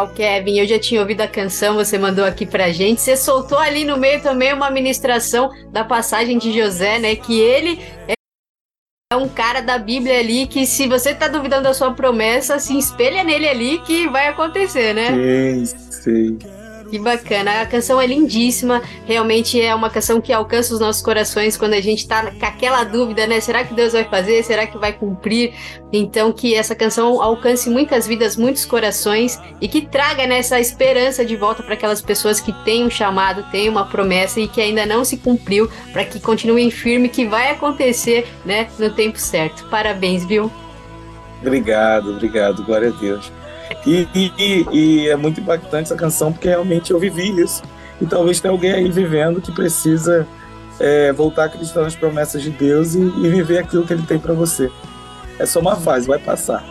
Uau, 0.00 0.08
Kevin, 0.14 0.58
eu 0.58 0.66
já 0.66 0.78
tinha 0.78 0.98
ouvido 0.98 1.20
a 1.20 1.28
canção, 1.28 1.74
você 1.74 1.98
mandou 1.98 2.24
aqui 2.24 2.46
pra 2.46 2.70
gente. 2.70 3.02
Você 3.02 3.18
soltou 3.18 3.58
ali 3.58 3.84
no 3.84 3.98
meio 3.98 4.22
também 4.22 4.50
uma 4.50 4.70
ministração 4.70 5.50
da 5.70 5.84
passagem 5.84 6.38
de 6.38 6.58
José, 6.58 6.98
né? 6.98 7.14
Que 7.14 7.38
ele 7.38 7.78
é 9.12 9.16
um 9.16 9.28
cara 9.28 9.60
da 9.60 9.76
Bíblia 9.76 10.18
ali 10.18 10.46
que, 10.46 10.64
se 10.64 10.88
você 10.88 11.14
tá 11.14 11.28
duvidando 11.28 11.64
da 11.64 11.74
sua 11.74 11.92
promessa, 11.92 12.58
se 12.58 12.78
espelha 12.78 13.22
nele 13.22 13.46
ali 13.46 13.78
que 13.80 14.08
vai 14.08 14.28
acontecer, 14.28 14.94
né? 14.94 15.10
Sim, 15.10 15.66
sim. 15.90 16.38
Que 16.90 16.98
bacana. 16.98 17.60
A 17.60 17.66
canção 17.66 18.00
é 18.00 18.06
lindíssima. 18.06 18.82
Realmente 19.06 19.60
é 19.60 19.72
uma 19.72 19.88
canção 19.88 20.20
que 20.20 20.32
alcança 20.32 20.74
os 20.74 20.80
nossos 20.80 21.00
corações 21.00 21.56
quando 21.56 21.74
a 21.74 21.80
gente 21.80 22.06
tá 22.06 22.32
com 22.32 22.44
aquela 22.44 22.82
dúvida, 22.82 23.28
né? 23.28 23.38
Será 23.38 23.62
que 23.62 23.72
Deus 23.72 23.92
vai 23.92 24.04
fazer? 24.04 24.42
Será 24.42 24.66
que 24.66 24.76
vai 24.76 24.92
cumprir? 24.92 25.54
Então, 25.92 26.32
que 26.32 26.54
essa 26.54 26.74
canção 26.74 27.22
alcance 27.22 27.70
muitas 27.70 28.08
vidas, 28.08 28.36
muitos 28.36 28.64
corações 28.64 29.40
e 29.60 29.68
que 29.68 29.82
traga 29.82 30.26
né, 30.26 30.38
essa 30.38 30.58
esperança 30.58 31.24
de 31.24 31.36
volta 31.36 31.62
para 31.62 31.74
aquelas 31.74 32.02
pessoas 32.02 32.40
que 32.40 32.52
têm 32.64 32.84
um 32.84 32.90
chamado, 32.90 33.44
têm 33.52 33.68
uma 33.68 33.86
promessa 33.86 34.40
e 34.40 34.48
que 34.48 34.60
ainda 34.60 34.84
não 34.84 35.04
se 35.04 35.16
cumpriu, 35.16 35.70
para 35.92 36.04
que 36.04 36.18
continuem 36.18 36.70
firme, 36.72 37.08
que 37.08 37.24
vai 37.24 37.50
acontecer, 37.50 38.26
né? 38.44 38.68
No 38.78 38.90
tempo 38.90 39.18
certo. 39.18 39.64
Parabéns, 39.70 40.24
viu? 40.24 40.50
Obrigado, 41.40 42.10
obrigado, 42.10 42.64
glória 42.64 42.88
a 42.88 42.92
Deus. 42.92 43.30
E, 43.86 44.08
e- 44.14 44.66
e- 44.72 45.08
é 45.08 45.16
muito 45.16 45.40
impactante 45.40 45.84
essa 45.84 45.96
canção 45.96 46.32
porque 46.32 46.48
realmente 46.48 46.90
eu 46.90 46.98
vivi 46.98 47.40
isso. 47.40 47.62
E 48.00 48.06
talvez 48.06 48.40
tenha 48.40 48.52
alguém 48.52 48.72
aí 48.72 48.90
vivendo 48.90 49.40
que 49.40 49.52
precisa 49.52 50.26
é, 50.78 51.12
voltar 51.12 51.42
a 51.42 51.46
acreditar 51.46 51.82
nas 51.82 51.94
promessas 51.94 52.42
de 52.42 52.50
Deus 52.50 52.94
e, 52.94 53.00
e 53.00 53.28
viver 53.28 53.58
aquilo 53.58 53.86
que 53.86 53.92
Ele 53.92 54.02
tem 54.02 54.18
para 54.18 54.32
você. 54.32 54.70
É 55.38 55.46
só 55.46 55.60
uma 55.60 55.76
fase, 55.76 56.06
vai 56.06 56.18
passar. 56.18 56.64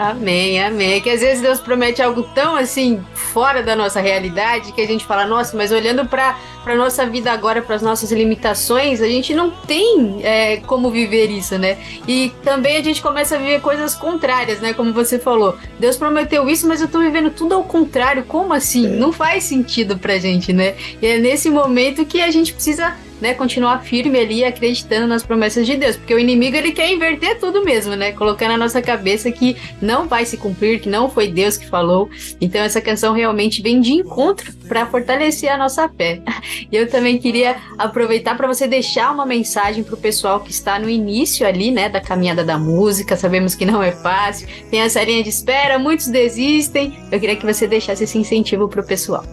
Amém, 0.00 0.62
amém. 0.62 0.98
Que 1.02 1.10
às 1.10 1.20
vezes 1.20 1.42
Deus 1.42 1.60
promete 1.60 2.00
algo 2.00 2.22
tão 2.34 2.56
assim 2.56 3.04
fora 3.12 3.62
da 3.62 3.76
nossa 3.76 4.00
realidade 4.00 4.72
que 4.72 4.80
a 4.80 4.86
gente 4.86 5.04
fala, 5.04 5.26
nossa, 5.26 5.54
mas 5.54 5.70
olhando 5.70 6.06
para 6.06 6.38
para 6.64 6.74
nossa 6.74 7.06
vida 7.06 7.32
agora, 7.32 7.62
para 7.62 7.74
as 7.74 7.82
nossas 7.82 8.12
limitações, 8.12 9.00
a 9.00 9.06
gente 9.06 9.32
não 9.32 9.50
tem 9.50 10.20
é, 10.22 10.58
como 10.58 10.90
viver 10.90 11.30
isso, 11.30 11.58
né? 11.58 11.78
E 12.06 12.32
também 12.42 12.76
a 12.76 12.82
gente 12.82 13.00
começa 13.00 13.34
a 13.34 13.38
viver 13.38 13.60
coisas 13.60 13.94
contrárias, 13.94 14.60
né? 14.60 14.74
Como 14.74 14.92
você 14.92 15.18
falou, 15.18 15.56
Deus 15.78 15.96
prometeu 15.96 16.48
isso, 16.48 16.68
mas 16.68 16.82
eu 16.82 16.88
tô 16.88 16.98
vivendo 16.98 17.30
tudo 17.30 17.54
ao 17.54 17.64
contrário. 17.64 18.24
Como 18.24 18.52
assim? 18.52 18.86
Não 18.86 19.10
faz 19.10 19.44
sentido 19.44 19.98
pra 19.98 20.18
gente, 20.18 20.52
né? 20.52 20.74
E 21.00 21.06
é 21.06 21.18
nesse 21.18 21.48
momento 21.48 22.04
que 22.04 22.20
a 22.20 22.30
gente 22.30 22.52
precisa 22.52 22.94
né, 23.20 23.34
continuar 23.34 23.80
firme 23.84 24.18
ali, 24.18 24.44
acreditando 24.44 25.06
nas 25.06 25.22
promessas 25.22 25.66
de 25.66 25.76
Deus, 25.76 25.96
porque 25.96 26.14
o 26.14 26.18
inimigo 26.18 26.56
ele 26.56 26.72
quer 26.72 26.90
inverter 26.90 27.38
tudo 27.38 27.64
mesmo, 27.64 27.94
né, 27.94 28.12
colocar 28.12 28.48
na 28.48 28.56
nossa 28.56 28.80
cabeça 28.80 29.30
que 29.30 29.56
não 29.80 30.08
vai 30.08 30.24
se 30.24 30.36
cumprir, 30.36 30.80
que 30.80 30.88
não 30.88 31.10
foi 31.10 31.28
Deus 31.28 31.56
que 31.56 31.68
falou. 31.68 32.08
Então 32.40 32.60
essa 32.60 32.80
canção 32.80 33.12
realmente 33.12 33.62
vem 33.62 33.80
de 33.80 33.92
encontro 33.92 34.52
para 34.68 34.86
fortalecer 34.86 35.50
a 35.50 35.56
nossa 35.56 35.88
fé. 35.88 36.20
E 36.70 36.76
eu 36.76 36.88
também 36.88 37.18
queria 37.18 37.56
aproveitar 37.78 38.36
para 38.36 38.46
você 38.46 38.66
deixar 38.66 39.12
uma 39.12 39.26
mensagem 39.26 39.82
para 39.82 39.94
o 39.94 39.98
pessoal 39.98 40.40
que 40.40 40.50
está 40.50 40.78
no 40.78 40.88
início 40.88 41.46
ali, 41.46 41.70
né, 41.70 41.88
da 41.88 42.00
caminhada 42.00 42.44
da 42.44 42.58
música. 42.58 43.16
Sabemos 43.16 43.54
que 43.54 43.64
não 43.64 43.82
é 43.82 43.92
fácil, 43.92 44.46
tem 44.70 44.80
essa 44.80 45.02
linha 45.02 45.22
de 45.22 45.28
espera, 45.28 45.78
muitos 45.78 46.06
desistem. 46.06 46.96
Eu 47.10 47.18
queria 47.18 47.36
que 47.36 47.46
você 47.46 47.66
deixasse 47.66 48.04
esse 48.04 48.18
incentivo 48.18 48.68
para 48.68 48.80
o 48.80 48.86
pessoal. 48.86 49.24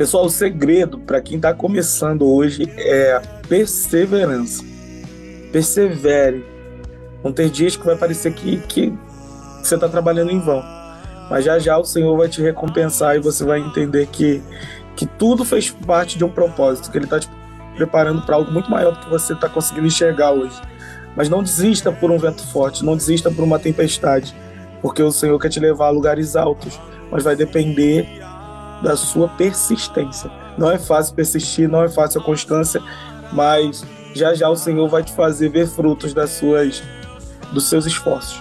Pessoal, 0.00 0.24
o 0.24 0.30
segredo 0.30 0.98
para 0.98 1.20
quem 1.20 1.36
está 1.36 1.52
começando 1.52 2.26
hoje 2.26 2.72
é 2.78 3.12
a 3.12 3.20
perseverança. 3.46 4.64
Persevere. 5.52 6.42
Vão 7.22 7.30
ter 7.34 7.50
dias 7.50 7.76
que 7.76 7.84
vai 7.84 7.94
parecer 7.94 8.32
que, 8.32 8.56
que 8.60 8.98
você 9.62 9.74
está 9.74 9.90
trabalhando 9.90 10.30
em 10.30 10.40
vão. 10.40 10.64
Mas 11.28 11.44
já 11.44 11.58
já 11.58 11.76
o 11.76 11.84
Senhor 11.84 12.16
vai 12.16 12.30
te 12.30 12.40
recompensar 12.40 13.14
e 13.14 13.18
você 13.18 13.44
vai 13.44 13.60
entender 13.60 14.06
que, 14.06 14.42
que 14.96 15.04
tudo 15.04 15.44
fez 15.44 15.68
parte 15.70 16.16
de 16.16 16.24
um 16.24 16.30
propósito, 16.30 16.90
que 16.90 16.96
Ele 16.96 17.04
está 17.04 17.20
te 17.20 17.28
preparando 17.76 18.22
para 18.22 18.36
algo 18.36 18.50
muito 18.50 18.70
maior 18.70 18.92
do 18.92 19.00
que 19.00 19.10
você 19.10 19.34
está 19.34 19.50
conseguindo 19.50 19.86
enxergar 19.86 20.30
hoje. 20.30 20.58
Mas 21.14 21.28
não 21.28 21.42
desista 21.42 21.92
por 21.92 22.10
um 22.10 22.16
vento 22.16 22.42
forte, 22.46 22.82
não 22.82 22.96
desista 22.96 23.30
por 23.30 23.44
uma 23.44 23.58
tempestade, 23.58 24.34
porque 24.80 25.02
o 25.02 25.12
Senhor 25.12 25.38
quer 25.38 25.50
te 25.50 25.60
levar 25.60 25.88
a 25.88 25.90
lugares 25.90 26.36
altos, 26.36 26.80
mas 27.10 27.22
vai 27.22 27.36
depender 27.36 28.19
da 28.82 28.96
sua 28.96 29.28
persistência. 29.28 30.30
Não 30.56 30.70
é 30.70 30.78
fácil 30.78 31.14
persistir, 31.14 31.68
não 31.68 31.82
é 31.82 31.88
fácil 31.88 32.20
a 32.20 32.24
constância, 32.24 32.82
mas 33.32 33.84
já 34.14 34.34
já 34.34 34.48
o 34.48 34.56
Senhor 34.56 34.88
vai 34.88 35.02
te 35.02 35.12
fazer 35.12 35.48
ver 35.48 35.66
frutos 35.66 36.12
das 36.12 36.30
suas 36.30 36.82
dos 37.52 37.68
seus 37.68 37.86
esforços. 37.86 38.40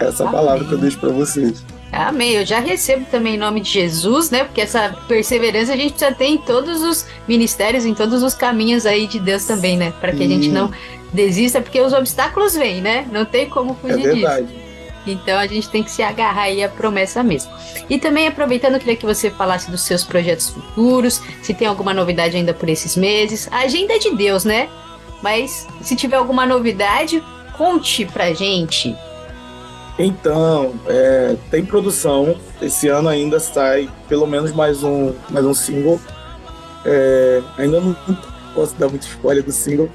Essa 0.00 0.24
é 0.24 0.26
a 0.26 0.30
palavra 0.30 0.64
que 0.64 0.72
eu 0.72 0.78
deixo 0.78 0.98
para 0.98 1.10
vocês. 1.10 1.64
Amém. 1.92 2.32
Eu 2.32 2.44
já 2.44 2.58
recebo 2.58 3.06
também 3.10 3.36
em 3.36 3.38
nome 3.38 3.60
de 3.60 3.70
Jesus, 3.70 4.30
né? 4.30 4.44
Porque 4.44 4.60
essa 4.60 4.94
perseverança 5.08 5.72
a 5.72 5.76
gente 5.76 5.92
precisa 5.92 6.14
ter 6.14 6.26
em 6.26 6.38
todos 6.38 6.82
os 6.82 7.06
ministérios, 7.26 7.86
em 7.86 7.94
todos 7.94 8.22
os 8.22 8.34
caminhos 8.34 8.84
aí 8.84 9.06
de 9.06 9.18
Deus 9.18 9.44
também, 9.44 9.76
né? 9.76 9.92
Para 10.00 10.12
que 10.12 10.22
a 10.22 10.28
gente 10.28 10.48
não 10.48 10.70
desista, 11.12 11.60
porque 11.62 11.80
os 11.80 11.92
obstáculos 11.92 12.54
vêm, 12.54 12.82
né? 12.82 13.06
Não 13.10 13.24
tem 13.24 13.48
como 13.48 13.76
É 13.84 13.92
fugir 13.92 14.14
disso. 14.14 14.65
Então 15.12 15.38
a 15.38 15.46
gente 15.46 15.68
tem 15.68 15.82
que 15.82 15.90
se 15.90 16.02
agarrar 16.02 16.42
aí 16.42 16.62
à 16.62 16.68
promessa 16.68 17.22
mesmo. 17.22 17.52
E 17.88 17.98
também 17.98 18.26
aproveitando, 18.26 18.74
eu 18.74 18.80
queria 18.80 18.96
que 18.96 19.06
você 19.06 19.30
falasse 19.30 19.70
dos 19.70 19.82
seus 19.82 20.04
projetos 20.04 20.50
futuros, 20.50 21.20
se 21.42 21.54
tem 21.54 21.66
alguma 21.66 21.94
novidade 21.94 22.36
ainda 22.36 22.52
por 22.52 22.68
esses 22.68 22.96
meses. 22.96 23.48
A 23.50 23.60
agenda 23.60 23.94
é 23.94 23.98
de 23.98 24.14
Deus, 24.14 24.44
né? 24.44 24.68
Mas 25.22 25.66
se 25.80 25.96
tiver 25.96 26.16
alguma 26.16 26.44
novidade, 26.44 27.22
conte 27.56 28.04
pra 28.06 28.32
gente. 28.32 28.94
Então, 29.98 30.74
é, 30.86 31.36
tem 31.50 31.64
produção. 31.64 32.36
Esse 32.60 32.88
ano 32.88 33.08
ainda 33.08 33.40
sai 33.40 33.88
pelo 34.08 34.26
menos 34.26 34.52
mais 34.52 34.82
um, 34.82 35.14
mais 35.30 35.44
um 35.44 35.54
single. 35.54 36.00
É, 36.84 37.42
ainda 37.56 37.80
não 37.80 37.96
posso 38.54 38.74
dar 38.76 38.88
muito 38.88 39.06
spoiler 39.06 39.42
do 39.42 39.52
single, 39.52 39.88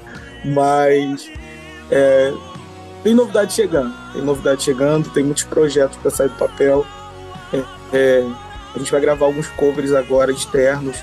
mas 0.44 1.30
é, 1.90 2.32
tem 3.02 3.14
novidade 3.14 3.52
chegando. 3.52 3.92
Tem 4.12 4.22
novidade 4.22 4.62
chegando, 4.62 5.10
tem 5.10 5.24
muitos 5.24 5.44
projetos 5.44 5.96
para 5.98 6.10
sair 6.10 6.28
do 6.28 6.36
papel. 6.36 6.86
É, 7.52 7.62
é, 7.92 8.26
a 8.74 8.78
gente 8.78 8.90
vai 8.90 9.00
gravar 9.00 9.26
alguns 9.26 9.48
covers 9.48 9.92
agora 9.92 10.32
externos, 10.32 10.96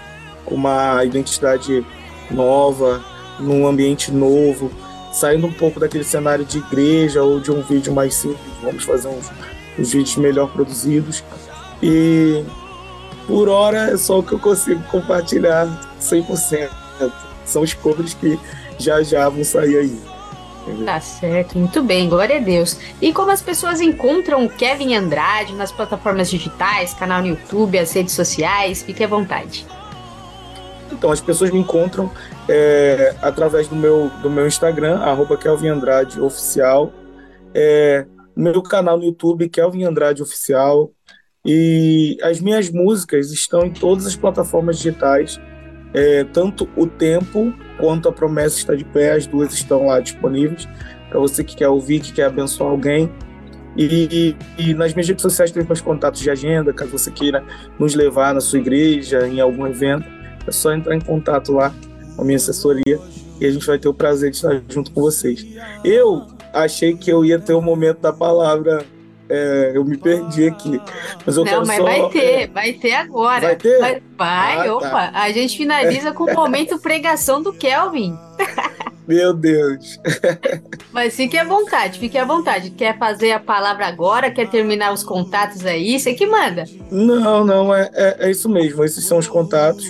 com 0.45 0.55
uma 0.55 1.03
identidade 1.03 1.85
nova, 2.31 3.03
num 3.39 3.67
ambiente 3.67 4.11
novo, 4.11 4.71
saindo 5.11 5.47
um 5.47 5.53
pouco 5.53 5.79
daquele 5.79 6.03
cenário 6.03 6.45
de 6.45 6.59
igreja 6.59 7.23
ou 7.23 7.39
de 7.39 7.51
um 7.51 7.61
vídeo 7.61 7.93
mais 7.93 8.15
simples. 8.15 8.39
Vamos 8.61 8.83
fazer 8.83 9.07
uns, 9.07 9.29
uns 9.77 9.91
vídeos 9.91 10.15
melhor 10.17 10.51
produzidos. 10.51 11.23
E 11.81 12.43
por 13.27 13.47
hora 13.47 13.91
é 13.91 13.97
só 13.97 14.19
o 14.19 14.23
que 14.23 14.33
eu 14.33 14.39
consigo 14.39 14.81
compartilhar 14.83 15.67
100%. 16.01 16.69
São 17.45 17.61
os 17.61 17.73
covers 17.73 18.13
que 18.13 18.39
já 18.77 19.01
já 19.03 19.27
vão 19.29 19.43
sair 19.43 19.77
aí. 19.77 20.08
Tá 20.85 20.99
certo, 20.99 21.57
muito 21.57 21.81
bem, 21.81 22.09
glória 22.09 22.37
a 22.37 22.39
Deus. 22.39 22.77
E 23.01 23.11
como 23.11 23.31
as 23.31 23.41
pessoas 23.41 23.81
encontram 23.81 24.45
o 24.45 24.49
Kevin 24.49 24.93
Andrade 24.95 25.53
nas 25.53 25.71
plataformas 25.71 26.29
digitais, 26.29 26.93
canal 26.93 27.21
no 27.21 27.29
YouTube, 27.29 27.77
as 27.77 27.91
redes 27.91 28.13
sociais? 28.13 28.83
Fique 28.83 29.03
à 29.03 29.07
vontade. 29.07 29.65
Então, 30.91 31.11
as 31.11 31.21
pessoas 31.21 31.51
me 31.51 31.59
encontram 31.59 32.11
é, 32.47 33.15
através 33.21 33.67
do 33.67 33.75
meu, 33.75 34.09
do 34.21 34.29
meu 34.29 34.47
Instagram, 34.47 34.99
arroba 34.99 35.37
Kelvin 35.37 35.69
Andrade 35.69 36.19
Oficial, 36.19 36.91
é, 37.53 38.05
meu 38.35 38.61
canal 38.61 38.97
no 38.97 39.03
YouTube, 39.03 39.49
Kelvin 39.49 39.83
Andrade 39.83 40.21
Oficial, 40.21 40.91
e 41.45 42.17
as 42.21 42.41
minhas 42.41 42.69
músicas 42.69 43.31
estão 43.31 43.65
em 43.65 43.71
todas 43.71 44.05
as 44.05 44.15
plataformas 44.15 44.77
digitais, 44.77 45.39
é, 45.93 46.23
tanto 46.23 46.67
o 46.75 46.85
Tempo 46.85 47.53
quanto 47.77 48.09
a 48.09 48.11
Promessa 48.11 48.57
está 48.57 48.75
de 48.75 48.83
pé, 48.83 49.13
as 49.13 49.25
duas 49.25 49.53
estão 49.53 49.87
lá 49.87 49.99
disponíveis, 49.99 50.67
para 51.09 51.19
você 51.19 51.43
que 51.43 51.55
quer 51.55 51.69
ouvir, 51.69 51.99
que 51.99 52.13
quer 52.13 52.25
abençoar 52.25 52.69
alguém. 52.69 53.11
E, 53.77 54.35
e, 54.57 54.73
nas 54.73 54.93
minhas 54.93 55.07
redes 55.07 55.21
sociais 55.21 55.51
tem 55.51 55.63
meus 55.63 55.79
contatos 55.79 56.19
de 56.19 56.29
agenda, 56.29 56.73
caso 56.73 56.91
você 56.91 57.11
queira 57.11 57.43
nos 57.77 57.95
levar 57.95 58.33
na 58.33 58.41
sua 58.41 58.59
igreja, 58.59 59.27
em 59.27 59.39
algum 59.39 59.65
evento, 59.67 60.05
é 60.45 60.51
só 60.51 60.73
entrar 60.73 60.95
em 60.95 60.99
contato 60.99 61.53
lá 61.53 61.73
com 62.15 62.21
a 62.23 62.25
minha 62.25 62.35
assessoria 62.35 62.99
e 63.39 63.45
a 63.45 63.51
gente 63.51 63.65
vai 63.65 63.79
ter 63.79 63.87
o 63.87 63.93
prazer 63.93 64.31
de 64.31 64.37
estar 64.37 64.61
junto 64.67 64.91
com 64.91 65.01
vocês. 65.01 65.45
Eu 65.83 66.27
achei 66.51 66.95
que 66.95 67.09
eu 67.09 67.23
ia 67.23 67.39
ter 67.39 67.53
o 67.53 67.61
momento 67.61 67.99
da 67.99 68.11
palavra, 68.11 68.83
é, 69.29 69.71
eu 69.75 69.85
me 69.85 69.95
perdi 69.97 70.47
aqui, 70.47 70.81
mas 71.25 71.37
eu 71.37 71.45
Não, 71.45 71.63
mas 71.65 71.77
só... 71.77 71.83
vai 71.83 72.09
ter, 72.09 72.47
vai 72.47 72.73
ter 72.73 72.93
agora. 72.93 73.41
Vai 73.41 73.55
ter? 73.55 73.79
Vai, 73.79 74.01
vai, 74.17 74.67
Ah, 74.67 74.75
opa. 74.75 74.89
tá. 74.89 75.11
A 75.13 75.31
gente 75.31 75.55
finaliza 75.55 76.11
com 76.11 76.23
o 76.23 76.33
momento 76.33 76.77
pregação 76.81 77.41
do 77.41 77.53
Kelvin. 77.53 78.17
Meu 79.07 79.33
Deus. 79.33 79.99
Mas 80.93 81.15
fique 81.15 81.35
à 81.35 81.43
vontade, 81.43 81.97
fique 81.97 82.15
à 82.15 82.23
vontade. 82.23 82.69
Quer 82.69 82.95
fazer 82.99 83.31
a 83.31 83.39
palavra 83.39 83.87
agora? 83.87 84.29
Quer 84.29 84.47
terminar 84.51 84.93
os 84.93 85.03
contatos 85.03 85.65
aí? 85.65 85.99
Você 85.99 86.13
que 86.13 86.27
manda. 86.27 86.63
Não, 86.91 87.43
não, 87.43 87.73
é, 87.73 87.89
é, 87.93 88.27
é 88.27 88.31
isso 88.31 88.47
mesmo. 88.47 88.83
Esses 88.83 89.03
são 89.05 89.17
os 89.17 89.27
contatos. 89.27 89.83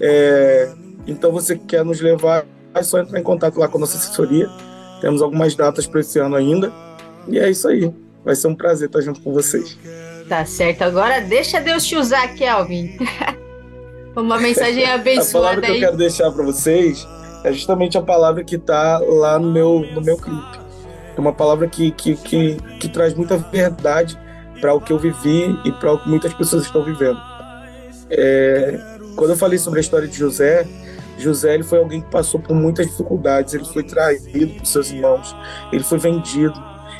É, 0.00 0.72
então, 1.06 1.30
você 1.30 1.58
que 1.58 1.66
quer 1.66 1.84
nos 1.84 2.00
levar, 2.00 2.46
é 2.74 2.82
só 2.82 3.00
entrar 3.00 3.20
em 3.20 3.22
contato 3.22 3.58
lá 3.58 3.68
com 3.68 3.76
a 3.76 3.80
nossa 3.80 3.98
assessoria. 3.98 4.48
Temos 5.02 5.20
algumas 5.20 5.54
datas 5.54 5.86
para 5.86 6.00
esse 6.00 6.18
ano 6.18 6.34
ainda. 6.34 6.72
E 7.28 7.38
é 7.38 7.50
isso 7.50 7.68
aí. 7.68 7.92
Vai 8.24 8.34
ser 8.34 8.48
um 8.48 8.54
prazer 8.54 8.88
estar 8.88 9.00
junto 9.00 9.20
com 9.20 9.32
vocês. 9.32 9.76
Tá 10.28 10.44
certo. 10.44 10.82
Agora 10.82 11.20
deixa 11.20 11.60
Deus 11.60 11.86
te 11.86 11.96
usar, 11.96 12.28
Kelvin. 12.34 12.96
Uma 14.14 14.38
mensagem 14.38 14.84
a 14.90 14.94
abençoada 14.94 15.32
palavra 15.32 15.60
que 15.62 15.70
eu 15.70 15.74
aí. 15.74 15.80
quero 15.80 15.96
deixar 15.96 16.30
para 16.30 16.44
vocês 16.44 17.06
é 17.44 17.52
justamente 17.52 17.96
a 17.96 18.02
palavra 18.02 18.42
que 18.42 18.56
está 18.56 18.98
lá 18.98 19.38
no 19.38 19.50
meu, 19.50 19.80
no 19.92 20.00
meu 20.00 20.16
clipe. 20.16 20.58
É 21.16 21.20
uma 21.20 21.32
palavra 21.32 21.66
que, 21.66 21.90
que, 21.92 22.16
que, 22.16 22.56
que 22.80 22.88
traz 22.88 23.14
muita 23.14 23.36
verdade 23.36 24.18
para 24.60 24.74
o 24.74 24.80
que 24.80 24.92
eu 24.92 24.98
vivi 24.98 25.58
e 25.64 25.72
para 25.72 25.92
o 25.92 25.98
que 25.98 26.08
muitas 26.08 26.34
pessoas 26.34 26.64
estão 26.64 26.84
vivendo. 26.84 27.18
É, 28.10 28.78
quando 29.16 29.30
eu 29.30 29.36
falei 29.36 29.58
sobre 29.58 29.78
a 29.78 29.82
história 29.82 30.08
de 30.08 30.16
José, 30.16 30.66
José 31.18 31.54
ele 31.54 31.64
foi 31.64 31.78
alguém 31.78 32.00
que 32.00 32.10
passou 32.10 32.40
por 32.40 32.54
muitas 32.54 32.86
dificuldades. 32.86 33.54
Ele 33.54 33.64
foi 33.64 33.82
traído 33.82 34.54
por 34.54 34.66
seus 34.66 34.90
irmãos, 34.90 35.34
ele 35.72 35.82
foi 35.82 35.98
vendido, 35.98 36.54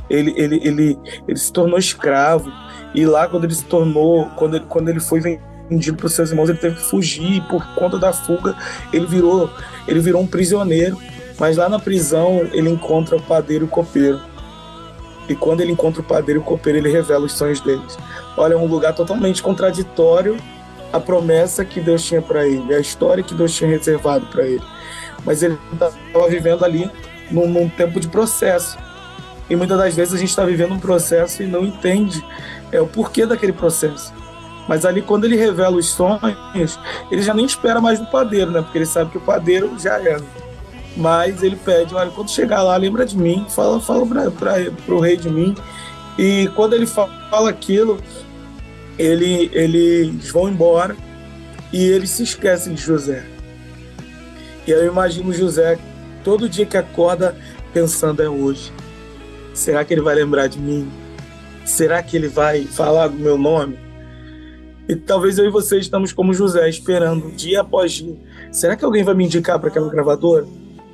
ele, 0.08 0.32
ele, 0.36 0.60
ele, 0.62 0.98
ele 1.26 1.38
se 1.38 1.52
tornou 1.52 1.78
escravo. 1.78 2.50
E 2.94 3.04
lá, 3.04 3.28
quando 3.28 3.44
ele 3.44 3.54
se 3.54 3.64
tornou, 3.64 4.26
quando 4.36 4.56
ele, 4.56 4.64
quando 4.68 4.88
ele 4.88 5.00
foi 5.00 5.20
vendido 5.20 5.96
por 5.96 6.10
seus 6.10 6.30
irmãos, 6.30 6.48
ele 6.48 6.58
teve 6.58 6.76
que 6.76 6.82
fugir. 6.82 7.36
E 7.36 7.40
por 7.42 7.64
conta 7.74 7.98
da 7.98 8.12
fuga, 8.12 8.56
ele 8.92 9.06
virou, 9.06 9.50
ele 9.86 10.00
virou 10.00 10.22
um 10.22 10.26
prisioneiro. 10.26 10.98
Mas 11.38 11.56
lá 11.56 11.68
na 11.68 11.78
prisão, 11.78 12.40
ele 12.52 12.68
encontra 12.68 13.16
o 13.16 13.22
padeiro 13.22 13.64
e 13.64 13.68
o 13.68 13.70
copeiro. 13.70 14.20
E 15.28 15.34
quando 15.34 15.60
ele 15.60 15.72
encontra 15.72 16.00
o 16.00 16.04
padeiro 16.04 16.40
e 16.40 16.42
o 16.42 16.44
copeiro, 16.44 16.78
ele 16.78 16.90
revela 16.90 17.26
os 17.26 17.32
sonhos 17.32 17.60
deles. 17.60 17.98
Olha, 18.36 18.54
é 18.54 18.56
um 18.56 18.66
lugar 18.66 18.94
totalmente 18.94 19.42
contraditório 19.42 20.36
a 20.92 20.98
promessa 20.98 21.64
que 21.64 21.80
Deus 21.80 22.02
tinha 22.02 22.22
para 22.22 22.46
ele, 22.46 22.74
a 22.74 22.80
história 22.80 23.22
que 23.22 23.34
Deus 23.34 23.54
tinha 23.54 23.68
reservado 23.68 24.26
para 24.26 24.46
ele. 24.46 24.62
Mas 25.24 25.42
ele 25.42 25.58
estava 25.72 26.28
vivendo 26.28 26.64
ali 26.64 26.90
num, 27.30 27.46
num, 27.48 27.68
tempo 27.68 28.00
de 28.00 28.08
processo. 28.08 28.78
E 29.48 29.56
muitas 29.56 29.78
das 29.78 29.94
vezes 29.94 30.14
a 30.14 30.18
gente 30.18 30.28
está 30.28 30.44
vivendo 30.44 30.74
um 30.74 30.78
processo 30.78 31.42
e 31.42 31.46
não 31.46 31.64
entende 31.64 32.22
é, 32.70 32.80
o 32.80 32.86
porquê 32.86 33.24
daquele 33.24 33.52
processo. 33.52 34.12
Mas 34.68 34.84
ali, 34.84 35.00
quando 35.00 35.24
ele 35.24 35.36
revela 35.36 35.76
os 35.76 35.88
sonhos, 35.88 36.78
ele 37.10 37.22
já 37.22 37.32
nem 37.32 37.46
espera 37.46 37.80
mais 37.80 37.98
do 37.98 38.06
padeiro, 38.06 38.50
né? 38.50 38.60
Porque 38.60 38.76
ele 38.76 38.86
sabe 38.86 39.10
que 39.10 39.16
o 39.16 39.20
padeiro 39.20 39.78
já 39.78 39.98
era. 39.98 40.22
Mas 40.94 41.42
ele 41.42 41.56
pede, 41.56 41.94
olha, 41.94 42.10
quando 42.10 42.30
chegar 42.30 42.62
lá, 42.62 42.76
lembra 42.76 43.06
de 43.06 43.16
mim, 43.16 43.46
fala, 43.48 43.80
fala 43.80 44.04
para 44.06 44.94
o 44.94 45.00
rei 45.00 45.16
de 45.16 45.30
mim. 45.30 45.54
E 46.18 46.50
quando 46.54 46.74
ele 46.74 46.86
fala 46.86 47.48
aquilo, 47.48 47.98
ele, 48.98 49.48
eles 49.54 50.30
vão 50.30 50.48
embora 50.48 50.94
e 51.72 51.86
eles 51.86 52.10
se 52.10 52.22
esquecem 52.24 52.74
de 52.74 52.82
José. 52.82 53.24
E 54.66 54.70
eu 54.70 54.86
imagino 54.86 55.32
José 55.32 55.78
todo 56.22 56.48
dia 56.48 56.66
que 56.66 56.76
acorda 56.76 57.34
pensando 57.72 58.22
é 58.22 58.28
hoje. 58.28 58.72
Será 59.58 59.84
que 59.84 59.92
ele 59.92 60.02
vai 60.02 60.14
lembrar 60.14 60.46
de 60.46 60.56
mim? 60.56 60.88
Será 61.64 62.00
que 62.00 62.16
ele 62.16 62.28
vai 62.28 62.62
falar 62.62 63.08
do 63.08 63.16
meu 63.16 63.36
nome? 63.36 63.76
E 64.88 64.94
talvez 64.94 65.36
eu 65.36 65.46
e 65.46 65.50
você 65.50 65.80
estamos 65.80 66.12
como 66.12 66.32
José, 66.32 66.68
esperando 66.68 67.32
dia 67.32 67.62
após 67.62 67.90
dia. 67.90 68.16
Será 68.52 68.76
que 68.76 68.84
alguém 68.84 69.02
vai 69.02 69.16
me 69.16 69.24
indicar 69.24 69.58
para 69.58 69.68
aquela 69.68 69.90
gravadora? 69.90 70.46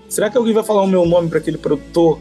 Será 0.09 0.31
que 0.31 0.39
alguém 0.39 0.55
vai 0.55 0.65
falar 0.65 0.81
o 0.81 0.87
meu 0.87 1.05
nome 1.05 1.29
para 1.29 1.41
aquele 1.41 1.59
produtor? 1.59 2.19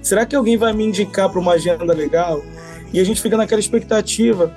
Será 0.00 0.24
que 0.24 0.34
alguém 0.34 0.56
vai 0.56 0.72
me 0.72 0.82
indicar 0.82 1.28
para 1.28 1.38
uma 1.38 1.52
agenda 1.52 1.92
legal? 1.92 2.42
E 2.90 2.98
a 2.98 3.04
gente 3.04 3.20
fica 3.20 3.36
naquela 3.36 3.60
expectativa. 3.60 4.50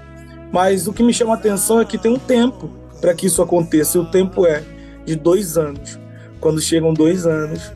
Mas 0.53 0.87
o 0.87 0.93
que 0.93 1.03
me 1.03 1.13
chama 1.13 1.33
a 1.33 1.37
atenção 1.37 1.81
é 1.81 1.85
que 1.85 1.97
tem 1.97 2.13
um 2.13 2.17
tempo 2.17 2.69
para 3.01 3.13
que 3.13 3.25
isso 3.25 3.41
aconteça. 3.41 3.97
E 3.97 4.01
o 4.01 4.05
tempo 4.05 4.47
é 4.47 4.63
de 5.05 5.17
dois 5.17 5.57
anos. 5.57 5.99
Quando 6.39 6.61
chegam 6.61 6.93
dois 6.93 7.27
anos, 7.27 7.73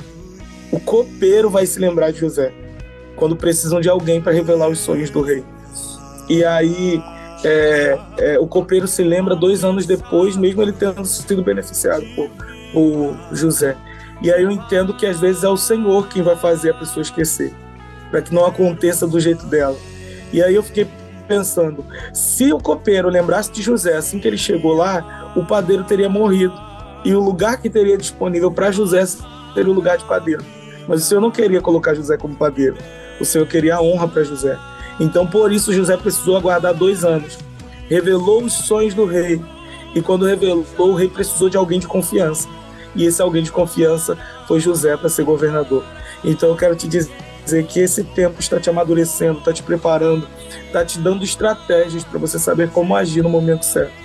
o 0.72 0.80
copeiro 0.80 1.50
vai 1.50 1.66
se 1.66 1.78
lembrar 1.78 2.12
de 2.12 2.20
José. 2.20 2.54
Quando 3.20 3.36
precisam 3.36 3.80
de 3.82 3.90
alguém 3.90 4.22
para 4.22 4.32
revelar 4.32 4.70
os 4.70 4.80
sonhos 4.80 5.10
do 5.10 5.22
rei. 5.22 5.44
E 6.30 6.44
aí 6.44 7.04
é, 7.44 8.00
é, 8.18 8.40
o 8.40 8.48
copeiro 8.48 8.88
se 8.88 9.04
lembra 9.04 9.36
dois 9.36 9.64
anos 9.64 9.86
depois, 9.86 10.36
mesmo 10.36 10.62
ele 10.62 10.74
tendo 10.74 11.06
sido 11.06 11.44
beneficiado 11.44 12.04
por, 12.16 12.30
por 12.74 13.18
José. 13.32 13.76
E 14.22 14.32
aí 14.32 14.44
eu 14.44 14.52
entendo 14.52 14.94
que 14.94 15.06
às 15.06 15.20
vezes 15.20 15.44
é 15.44 15.50
o 15.50 15.58
Senhor 15.58 16.08
quem 16.08 16.22
vai 16.22 16.36
fazer 16.36 16.72
a 16.72 16.74
pessoa 16.74 17.02
esquecer, 17.02 17.54
para 18.12 18.22
que 18.22 18.34
não 18.34 18.46
aconteça 18.46 19.08
do 19.08 19.20
jeito 19.20 19.46
dela. 19.46 19.78
E 20.34 20.44
aí 20.44 20.54
eu 20.54 20.64
fiquei 20.64 20.88
pensando, 21.28 21.86
se 22.14 22.52
o 22.52 22.60
copeiro 22.60 23.08
lembrasse 23.08 23.52
de 23.52 23.62
José 23.62 23.96
assim 23.96 24.20
que 24.20 24.28
ele 24.28 24.38
chegou 24.38 24.74
lá, 24.74 25.32
o 25.36 25.46
padeiro 25.46 25.84
teria 25.84 26.10
morrido. 26.10 26.54
E 27.06 27.14
o 27.14 27.20
lugar 27.20 27.62
que 27.62 27.70
teria 27.70 27.98
disponível 27.98 28.52
para 28.52 28.72
José 28.72 29.06
seria 29.06 29.72
o 29.72 29.74
lugar 29.74 29.98
de 29.98 30.04
padeiro. 30.04 30.44
Mas 30.88 31.04
o 31.04 31.06
Senhor 31.06 31.22
não 31.22 31.32
queria 31.32 31.62
colocar 31.62 31.94
José 31.94 32.18
como 32.18 32.36
padeiro. 32.36 32.78
O 33.20 33.26
Senhor 33.26 33.46
queria 33.46 33.76
a 33.76 33.82
honra 33.82 34.08
para 34.08 34.24
José. 34.24 34.58
Então, 35.00 35.26
por 35.28 35.52
isso, 35.52 35.74
José 35.74 35.96
precisou 35.98 36.36
aguardar 36.36 36.74
dois 36.74 37.04
anos. 37.04 37.38
Revelou 37.88 38.44
os 38.44 38.54
sonhos 38.54 38.94
do 38.94 39.06
rei. 39.06 39.42
E 39.96 40.02
quando 40.02 40.26
revelou, 40.26 40.66
o 40.78 40.96
rei 40.96 41.08
precisou 41.08 41.50
de 41.50 41.58
alguém 41.58 41.80
de 41.80 41.88
confiança. 41.88 42.48
E 42.96 43.06
esse 43.06 43.22
alguém 43.22 43.44
de 43.44 43.52
confiança 43.52 44.18
foi 44.48 44.60
José 44.60 44.96
para 44.98 45.10
ser 45.10 45.24
governador. 45.24 45.84
Então, 46.24 46.50
eu 46.50 46.56
quero 46.56 46.76
te 46.76 46.88
dizer 46.88 47.66
que 47.68 47.80
esse 47.80 48.04
tempo 48.04 48.40
está 48.40 48.60
te 48.60 48.70
amadurecendo, 48.70 49.40
está 49.40 49.54
te 49.54 49.64
preparando, 49.64 50.28
está 50.66 50.86
te 50.86 51.00
dando 51.00 51.24
estratégias 51.24 52.04
para 52.04 52.20
você 52.20 52.38
saber 52.38 52.70
como 52.70 52.96
agir 52.96 53.24
no 53.24 53.30
momento 53.30 53.64
certo. 53.64 53.99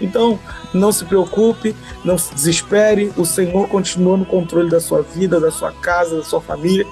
Então, 0.00 0.38
não 0.72 0.90
se 0.92 1.04
preocupe, 1.04 1.74
não 2.04 2.16
se 2.16 2.34
desespere, 2.34 3.12
o 3.16 3.24
Senhor 3.24 3.68
continua 3.68 4.16
no 4.16 4.24
controle 4.24 4.70
da 4.70 4.80
sua 4.80 5.02
vida, 5.02 5.40
da 5.40 5.50
sua 5.50 5.72
casa, 5.72 6.16
da 6.16 6.24
sua 6.24 6.40
família. 6.40 6.86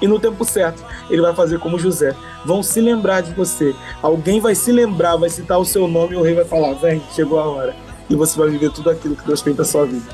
E 0.00 0.06
no 0.06 0.18
tempo 0.18 0.44
certo, 0.44 0.84
ele 1.10 1.20
vai 1.20 1.34
fazer 1.34 1.58
como 1.58 1.78
José. 1.78 2.14
Vão 2.44 2.62
se 2.62 2.80
lembrar 2.80 3.20
de 3.20 3.34
você. 3.34 3.74
Alguém 4.02 4.40
vai 4.40 4.54
se 4.54 4.72
lembrar, 4.72 5.16
vai 5.16 5.28
citar 5.28 5.58
o 5.58 5.64
seu 5.64 5.86
nome 5.86 6.14
e 6.14 6.16
o 6.16 6.22
rei 6.22 6.34
vai 6.34 6.44
falar: 6.44 6.72
vem, 6.74 7.02
chegou 7.14 7.38
a 7.38 7.44
hora. 7.44 7.76
E 8.08 8.14
você 8.14 8.38
vai 8.38 8.48
viver 8.48 8.70
tudo 8.70 8.90
aquilo 8.90 9.14
que 9.14 9.26
Deus 9.26 9.42
tem 9.42 9.54
para 9.54 9.64
sua 9.64 9.84
vida. 9.84 10.10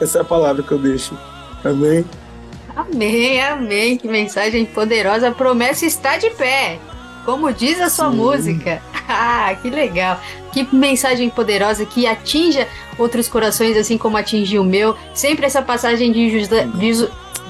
Essa 0.00 0.18
é 0.18 0.20
a 0.20 0.24
palavra 0.24 0.62
que 0.62 0.72
eu 0.72 0.78
deixo. 0.78 1.16
Amém? 1.64 2.04
Amém, 2.74 3.40
amém. 3.40 3.96
Que 3.96 4.08
mensagem 4.08 4.66
poderosa. 4.66 5.28
A 5.28 5.32
promessa 5.32 5.86
está 5.86 6.18
de 6.18 6.30
pé. 6.30 6.78
Como 7.24 7.52
diz 7.52 7.80
a 7.80 7.88
sua 7.88 8.10
Sim. 8.10 8.16
música. 8.16 8.82
Ah, 9.14 9.54
que 9.60 9.68
legal. 9.68 10.18
Que 10.52 10.68
mensagem 10.74 11.30
poderosa 11.30 11.84
que 11.86 12.06
atinja 12.06 12.68
outros 12.98 13.28
corações, 13.28 13.76
assim 13.76 13.96
como 13.96 14.16
atingiu 14.16 14.62
o 14.62 14.64
meu. 14.64 14.96
Sempre 15.14 15.46
essa 15.46 15.62
passagem 15.62 16.12
de 16.12 16.30
José, 16.30 16.66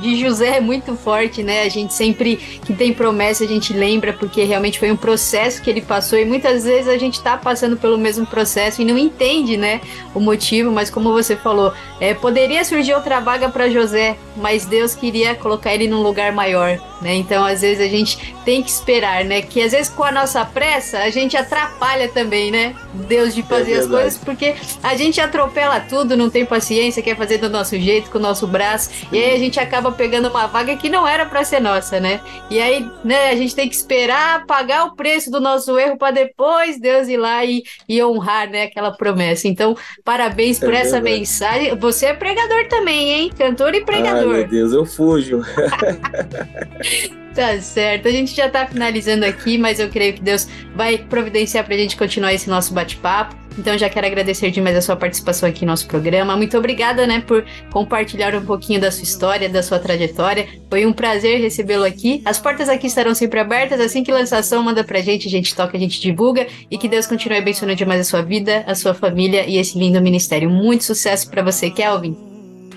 de, 0.00 0.16
José 0.20 0.56
é 0.56 0.60
muito 0.60 0.96
forte, 0.96 1.42
né? 1.42 1.62
A 1.62 1.68
gente 1.68 1.94
sempre 1.94 2.36
que 2.36 2.72
tem 2.74 2.92
promessa, 2.92 3.44
a 3.44 3.46
gente 3.46 3.72
lembra, 3.72 4.12
porque 4.12 4.44
realmente 4.44 4.78
foi 4.78 4.90
um 4.90 4.96
processo 4.96 5.62
que 5.62 5.70
ele 5.70 5.80
passou 5.80 6.18
e 6.18 6.24
muitas 6.24 6.64
vezes 6.64 6.88
a 6.88 6.98
gente 6.98 7.20
tá 7.20 7.36
passando 7.36 7.76
pelo 7.76 7.98
mesmo 7.98 8.26
processo 8.26 8.82
e 8.82 8.84
não 8.84 8.98
entende, 8.98 9.56
né? 9.56 9.80
O 10.14 10.20
motivo, 10.20 10.70
mas 10.70 10.90
como 10.90 11.12
você 11.12 11.36
falou, 11.36 11.72
é, 12.00 12.14
poderia 12.14 12.64
surgir 12.64 12.94
outra 12.94 13.20
vaga 13.20 13.48
para 13.48 13.68
José, 13.68 14.16
mas 14.36 14.64
Deus 14.64 14.94
queria 14.94 15.34
colocar 15.34 15.74
ele 15.74 15.88
num 15.88 16.02
lugar 16.02 16.32
maior, 16.32 16.78
né? 17.00 17.14
Então, 17.14 17.44
às 17.44 17.60
vezes 17.60 17.84
a 17.84 17.88
gente 17.88 18.34
tem 18.44 18.62
que 18.62 18.70
esperar, 18.70 19.24
né? 19.24 19.42
Que 19.42 19.62
às 19.62 19.72
vezes 19.72 19.88
com 19.88 20.04
a 20.04 20.12
nossa 20.12 20.44
pressa 20.44 20.98
a 20.98 21.10
gente 21.10 21.36
atrapalha 21.36 22.08
também, 22.08 22.50
né? 22.50 22.74
Deus 22.92 23.34
de 23.34 23.42
fazer 23.42 23.72
é 23.72 23.76
as 23.78 23.86
coisas, 23.86 24.18
porque 24.18 24.54
a 24.82 24.96
gente 24.96 25.20
atropela 25.20 25.80
tudo, 25.80 26.16
não 26.16 26.28
tem 26.28 26.44
paciência, 26.44 27.02
quer 27.02 27.16
fazer 27.16 27.38
do 27.38 27.48
nosso 27.48 27.78
jeito, 27.78 28.10
com 28.10 28.18
o 28.18 28.20
nosso 28.20 28.46
braço, 28.46 28.90
e 29.10 29.18
aí 29.18 29.34
a 29.34 29.38
gente 29.38 29.60
acaba 29.60 29.81
pegando 29.90 30.28
uma 30.28 30.46
vaga 30.46 30.76
que 30.76 30.88
não 30.88 31.08
era 31.08 31.26
para 31.26 31.44
ser 31.44 31.60
nossa, 31.60 31.98
né? 31.98 32.20
E 32.50 32.60
aí, 32.60 32.88
né, 33.02 33.30
a 33.30 33.36
gente 33.36 33.54
tem 33.54 33.68
que 33.68 33.74
esperar 33.74 34.46
pagar 34.46 34.84
o 34.84 34.94
preço 34.94 35.30
do 35.30 35.40
nosso 35.40 35.78
erro 35.78 35.96
para 35.96 36.12
depois 36.12 36.78
Deus 36.78 37.08
ir 37.08 37.16
lá 37.16 37.44
e, 37.44 37.62
e 37.88 38.02
honrar, 38.02 38.48
né, 38.48 38.64
aquela 38.64 38.92
promessa. 38.92 39.48
Então, 39.48 39.76
parabéns 40.04 40.58
por 40.58 40.72
é 40.72 40.78
essa 40.78 41.00
verdade. 41.00 41.18
mensagem. 41.18 41.76
Você 41.76 42.06
é 42.06 42.14
pregador 42.14 42.68
também, 42.68 43.10
hein? 43.10 43.30
Cantor 43.36 43.74
e 43.74 43.84
pregador. 43.84 44.34
Ai, 44.34 44.38
meu 44.40 44.48
Deus, 44.48 44.72
eu 44.72 44.84
fujo. 44.84 45.42
Tá 47.34 47.58
certo. 47.60 48.08
A 48.08 48.10
gente 48.10 48.34
já 48.34 48.48
tá 48.48 48.66
finalizando 48.66 49.24
aqui, 49.24 49.56
mas 49.56 49.80
eu 49.80 49.88
creio 49.88 50.12
que 50.12 50.22
Deus 50.22 50.46
vai 50.74 50.98
providenciar 50.98 51.64
pra 51.64 51.76
gente 51.76 51.96
continuar 51.96 52.34
esse 52.34 52.48
nosso 52.48 52.74
bate-papo. 52.74 53.42
Então 53.58 53.76
já 53.76 53.88
quero 53.88 54.06
agradecer 54.06 54.50
demais 54.50 54.76
a 54.76 54.80
sua 54.80 54.96
participação 54.96 55.48
aqui 55.48 55.64
no 55.64 55.72
nosso 55.72 55.86
programa. 55.86 56.36
Muito 56.36 56.56
obrigada, 56.56 57.06
né, 57.06 57.22
por 57.26 57.44
compartilhar 57.70 58.34
um 58.34 58.44
pouquinho 58.44 58.80
da 58.80 58.90
sua 58.90 59.02
história, 59.02 59.48
da 59.48 59.62
sua 59.62 59.78
trajetória. 59.78 60.46
Foi 60.70 60.86
um 60.86 60.92
prazer 60.92 61.40
recebê-lo 61.40 61.84
aqui. 61.84 62.22
As 62.24 62.38
portas 62.38 62.68
aqui 62.68 62.86
estarão 62.86 63.14
sempre 63.14 63.40
abertas. 63.40 63.80
Assim 63.80 64.02
que 64.02 64.12
lançação, 64.12 64.62
manda 64.62 64.82
pra 64.82 65.00
gente, 65.00 65.28
a 65.28 65.30
gente 65.30 65.54
toca, 65.54 65.76
a 65.76 65.80
gente 65.80 66.00
divulga. 66.00 66.46
E 66.70 66.78
que 66.78 66.88
Deus 66.88 67.06
continue 67.06 67.38
abençoando 67.38 67.74
demais 67.74 68.00
a 68.00 68.04
sua 68.04 68.22
vida, 68.22 68.64
a 68.66 68.74
sua 68.74 68.94
família 68.94 69.44
e 69.46 69.58
esse 69.58 69.78
lindo 69.78 70.00
ministério. 70.00 70.48
Muito 70.48 70.84
sucesso 70.84 71.30
para 71.30 71.42
você, 71.42 71.70
Kelvin. 71.70 72.16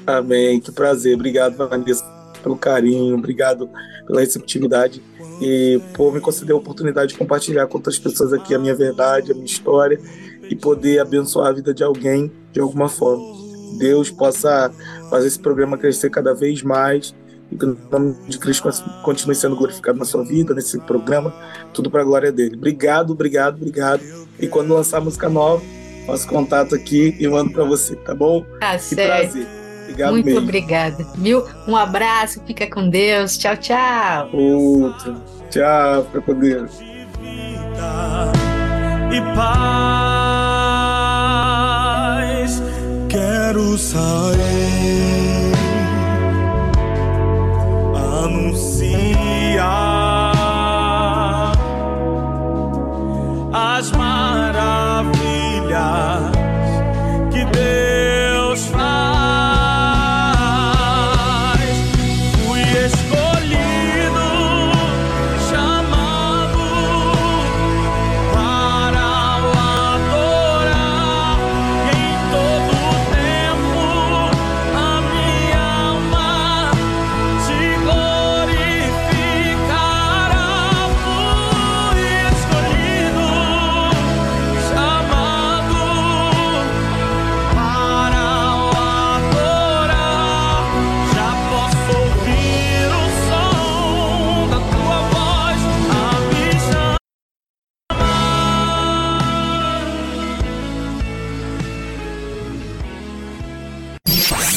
Amém. 0.05 0.59
Que 0.59 0.71
prazer. 0.71 1.15
Obrigado, 1.15 1.55
Vanessa, 1.55 2.03
pelo 2.45 2.55
carinho. 2.55 3.15
Obrigado 3.15 3.67
pela 4.05 4.21
receptividade 4.21 5.01
e 5.41 5.81
por 5.95 6.13
me 6.13 6.21
conceder 6.21 6.53
a 6.53 6.57
oportunidade 6.57 7.11
de 7.11 7.17
compartilhar 7.17 7.65
com 7.65 7.77
outras 7.77 7.97
pessoas 7.97 8.31
aqui 8.31 8.53
a 8.53 8.59
minha 8.59 8.75
verdade, 8.75 9.31
a 9.31 9.33
minha 9.33 9.45
história 9.45 9.99
e 10.43 10.55
poder 10.55 10.99
abençoar 10.99 11.47
a 11.47 11.51
vida 11.51 11.73
de 11.73 11.83
alguém 11.83 12.31
de 12.53 12.59
alguma 12.59 12.87
forma. 12.87 13.23
Deus 13.79 14.11
possa 14.11 14.71
fazer 15.09 15.27
esse 15.27 15.39
programa 15.39 15.77
crescer 15.77 16.09
cada 16.11 16.33
vez 16.33 16.61
mais 16.61 17.15
e 17.51 17.57
que 17.57 17.65
o 17.65 17.77
nome 17.91 18.15
de 18.27 18.37
Cristo 18.37 18.69
continue 19.03 19.35
sendo 19.35 19.55
glorificado 19.55 19.97
na 19.97 20.05
sua 20.05 20.23
vida, 20.23 20.53
nesse 20.53 20.79
programa, 20.81 21.33
tudo 21.73 21.89
para 21.89 22.01
a 22.01 22.05
glória 22.05 22.31
dele. 22.31 22.55
Obrigado, 22.55 23.11
obrigado, 23.11 23.55
obrigado. 23.55 24.01
E 24.39 24.47
quando 24.47 24.73
lançar 24.73 25.01
música 25.01 25.27
nova, 25.27 25.63
faço 26.05 26.27
contato 26.27 26.75
aqui 26.75 27.15
e 27.19 27.27
mando 27.27 27.51
para 27.51 27.63
você, 27.63 27.95
tá 27.95 28.13
bom? 28.13 28.45
Tá 28.59 28.77
que 28.77 28.83
certo. 28.83 29.33
prazer. 29.33 29.64
Obrigado 29.85 30.11
Muito 30.11 30.25
mesmo. 30.25 30.41
obrigada. 30.41 31.05
Viu? 31.15 31.43
Um 31.67 31.75
abraço, 31.75 32.41
fica 32.45 32.67
com 32.69 32.89
Deus. 32.89 33.37
Tchau, 33.37 33.55
tchau. 33.57 34.29
Outro. 34.33 35.21
Tchau, 35.49 36.03
fica 36.05 36.21
com 36.21 36.33
Deus. 36.39 36.71
e 39.11 39.21
paz. 41.15 42.61
Quero 43.09 43.77
sair, 43.77 45.51
anunciar 50.65 51.51
as 53.53 53.91
maravilhas 53.91 54.14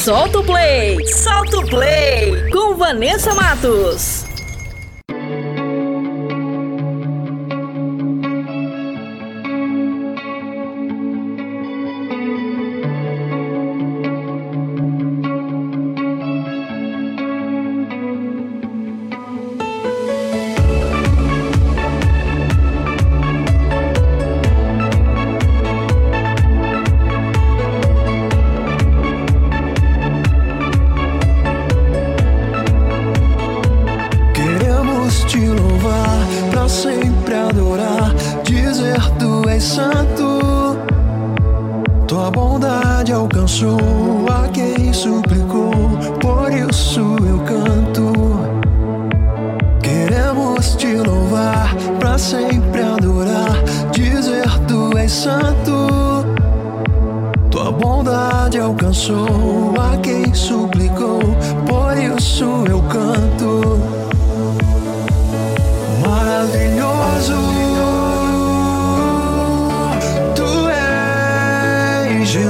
Solta 0.09 0.39
o 0.39 0.43
play! 0.43 1.07
Solta 1.07 1.59
o 1.59 1.67
play! 1.67 2.51
Com 2.51 2.75
Vanessa 2.77 3.35
Matos. 3.35 4.28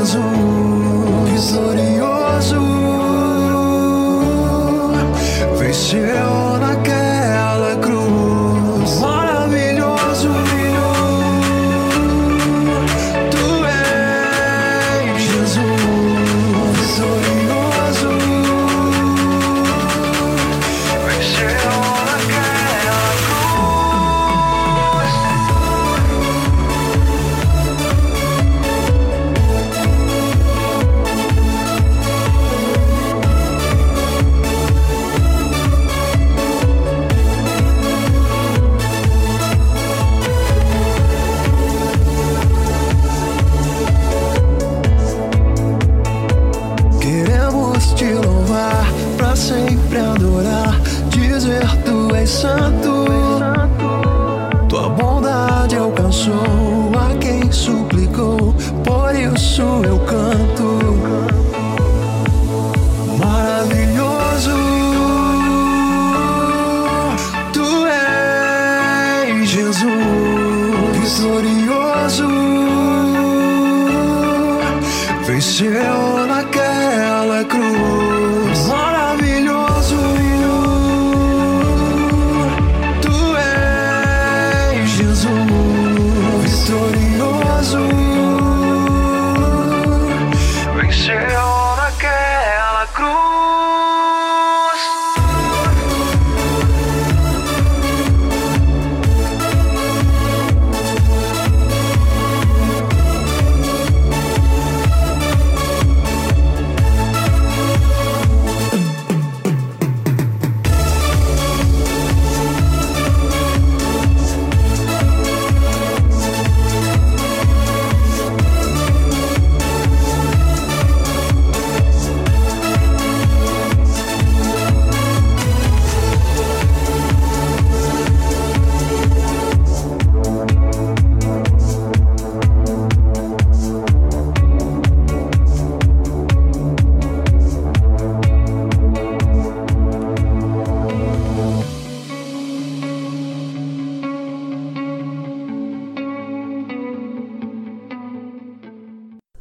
És 0.09 0.15
Jesus, 0.15 0.58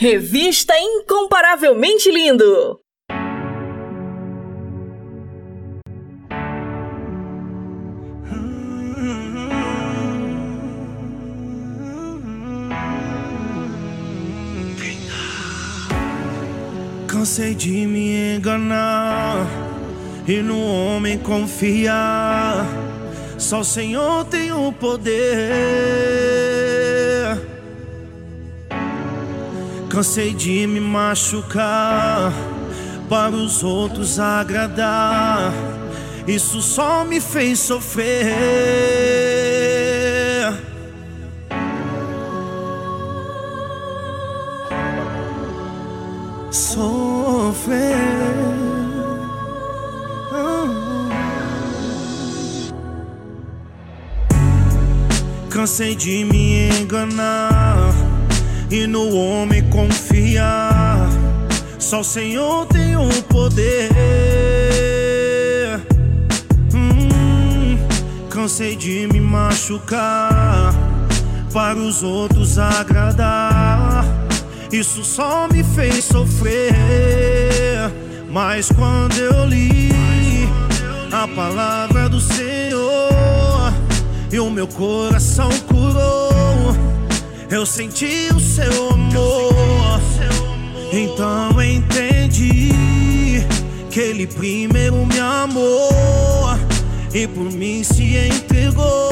Revista 0.09 0.73
Incomparavelmente 0.79 2.09
Lindo. 2.09 2.79
Cansei 17.05 17.53
de 17.53 17.85
me 17.85 18.37
enganar 18.37 19.45
e 20.25 20.41
no 20.41 20.57
homem 20.57 21.17
confiar. 21.17 22.65
Só 23.37 23.59
o 23.59 23.65
Senhor 23.65 24.23
tem 24.27 24.53
o 24.53 24.71
poder. 24.71 26.06
Cansei 29.97 30.31
de 30.31 30.67
me 30.67 30.79
machucar 30.79 32.31
para 33.09 33.35
os 33.35 33.63
outros 33.63 34.19
agradar. 34.19 35.51
Isso 36.27 36.61
só 36.61 37.03
me 37.03 37.19
fez 37.19 37.57
sofrer. 37.57 38.27
Sofrer. 46.51 47.95
Cansei 55.49 55.95
de 55.95 56.23
me 56.23 56.69
enganar 56.69 57.56
e 58.69 58.85
no 58.85 59.15
homem 59.15 59.63
confiar. 59.69 61.09
Só 61.79 62.01
o 62.01 62.03
Senhor 62.03 62.65
tem 62.67 62.95
o 62.95 63.09
poder. 63.23 63.89
Hum, 66.73 67.77
cansei 68.29 68.75
de 68.75 69.07
me 69.07 69.21
machucar 69.21 70.73
para 71.53 71.77
os 71.77 72.03
outros 72.03 72.59
agradar. 72.59 74.05
Isso 74.71 75.03
só 75.03 75.47
me 75.47 75.63
fez 75.63 76.03
sofrer. 76.05 76.67
Mas 78.29 78.69
quando 78.69 79.17
eu 79.17 79.45
li 79.45 79.91
a 81.11 81.27
palavra 81.27 82.09
do 82.09 82.19
Senhor 82.19 83.73
e 84.31 84.39
o 84.39 84.49
meu 84.49 84.67
coração 84.67 85.49
curou, 85.67 86.36
eu 87.49 87.65
senti 87.65 88.29
o 88.35 88.39
seu 88.39 88.91
amor. 88.91 90.01
Então 90.91 91.61
entendi 91.61 92.71
que 93.89 93.99
ele 93.99 94.27
primeiro 94.27 95.05
me 95.05 95.19
amou 95.19 96.57
e 97.13 97.27
por 97.27 97.51
mim 97.51 97.83
se 97.83 98.17
entregou. 98.17 99.11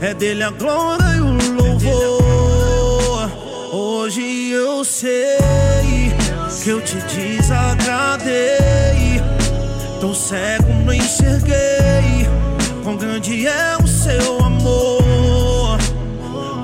É 0.00 0.12
dele 0.12 0.42
a 0.42 0.50
glória 0.50 1.16
e 1.16 1.20
o 1.20 1.52
louvor. 1.54 3.30
Hoje 3.72 4.50
eu 4.50 4.84
sei 4.84 5.38
que 6.62 6.70
eu 6.70 6.80
te 6.80 6.96
desagradei. 7.14 8.34
Tão 10.00 10.14
cego 10.14 10.72
não 10.84 10.92
enxerguei. 10.92 12.26
Quão 12.82 12.96
grande 12.96 13.46
é 13.46 13.76
o 13.82 13.86
seu 13.86 14.38
amor. 14.44 15.78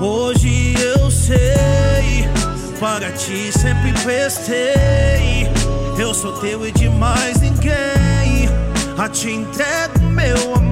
Hoje 0.01 0.62
para 2.83 3.13
ti 3.13 3.53
sempre 3.53 3.93
prestei. 4.03 5.49
Eu 5.97 6.13
sou 6.13 6.33
teu 6.41 6.67
e 6.67 6.73
de 6.73 6.89
mais 6.89 7.41
ninguém. 7.41 8.49
A 8.99 9.09
ti 9.09 9.31
entrego 9.31 10.01
meu 10.01 10.57
amor. 10.57 10.72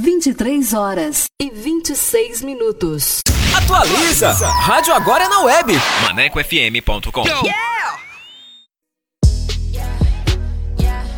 23 0.00 0.74
horas 0.74 1.26
e 1.42 1.50
26 1.50 2.42
minutos. 2.42 3.20
Atualiza! 3.56 4.30
Rádio 4.46 4.94
Agora 4.94 5.24
é 5.24 5.28
na 5.28 5.40
web. 5.40 5.72
ManecoFM.com. 6.04 7.24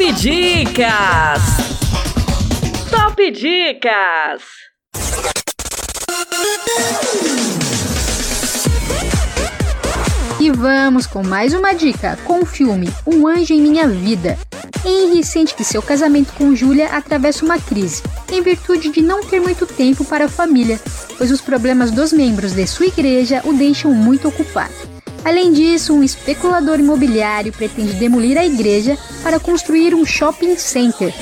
Top 0.00 0.12
Dicas! 0.14 1.42
Top 2.90 3.30
Dicas! 3.32 4.42
E 10.40 10.50
vamos 10.52 11.06
com 11.06 11.22
mais 11.22 11.52
uma 11.52 11.74
dica 11.74 12.18
com 12.24 12.40
o 12.40 12.46
filme 12.46 12.88
Um 13.06 13.28
Anjo 13.28 13.52
em 13.52 13.60
Minha 13.60 13.86
Vida. 13.86 14.38
Henry 14.86 15.22
sente 15.22 15.54
que 15.54 15.62
seu 15.62 15.82
casamento 15.82 16.32
com 16.32 16.56
Julia 16.56 16.86
atravessa 16.86 17.44
uma 17.44 17.58
crise, 17.58 18.02
em 18.32 18.40
virtude 18.40 18.88
de 18.88 19.02
não 19.02 19.22
ter 19.22 19.38
muito 19.38 19.66
tempo 19.66 20.02
para 20.02 20.24
a 20.24 20.30
família, 20.30 20.80
pois 21.18 21.30
os 21.30 21.42
problemas 21.42 21.90
dos 21.90 22.10
membros 22.10 22.52
de 22.52 22.66
sua 22.66 22.86
igreja 22.86 23.42
o 23.44 23.52
deixam 23.52 23.92
muito 23.92 24.26
ocupado. 24.28 24.89
Além 25.24 25.52
disso, 25.52 25.94
um 25.94 26.02
especulador 26.02 26.78
imobiliário 26.78 27.52
pretende 27.52 27.92
demolir 27.94 28.38
a 28.38 28.44
igreja 28.44 28.96
para 29.22 29.38
construir 29.38 29.94
um 29.94 30.04
shopping 30.04 30.56
center, 30.56 31.14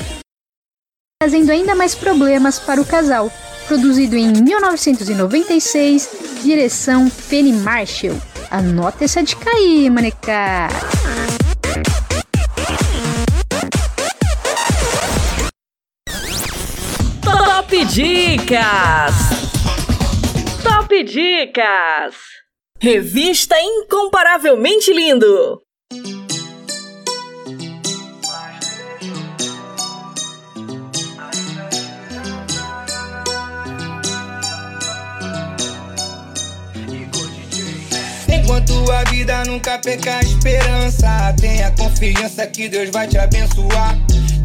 trazendo 1.21 1.51
ainda 1.51 1.75
mais 1.75 1.93
problemas 1.95 2.59
para 2.59 2.81
o 2.81 2.85
casal. 2.85 3.31
Produzido 3.67 4.15
em 4.15 4.31
1996, 4.31 6.09
direção 6.41 7.09
Penny 7.29 7.51
Marshall. 7.53 8.15
Anota 8.49 9.05
essa 9.05 9.21
dica 9.21 9.49
aí, 9.49 9.89
maneca! 9.89 10.69
Top 17.21 17.85
Dicas! 17.85 19.13
Top 20.63 21.03
Dicas! 21.03 22.38
Revista 22.81 23.57
Incomparavelmente 23.59 24.93
Lindo! 24.93 25.61
Enquanto 38.29 38.89
a 38.89 39.03
vida 39.09 39.43
nunca 39.43 39.77
perca 39.79 40.15
a 40.15 40.21
esperança, 40.21 41.35
tenha 41.37 41.71
confiança 41.71 42.47
que 42.47 42.69
Deus 42.69 42.89
vai 42.91 43.09
te 43.09 43.17
abençoar. 43.17 43.97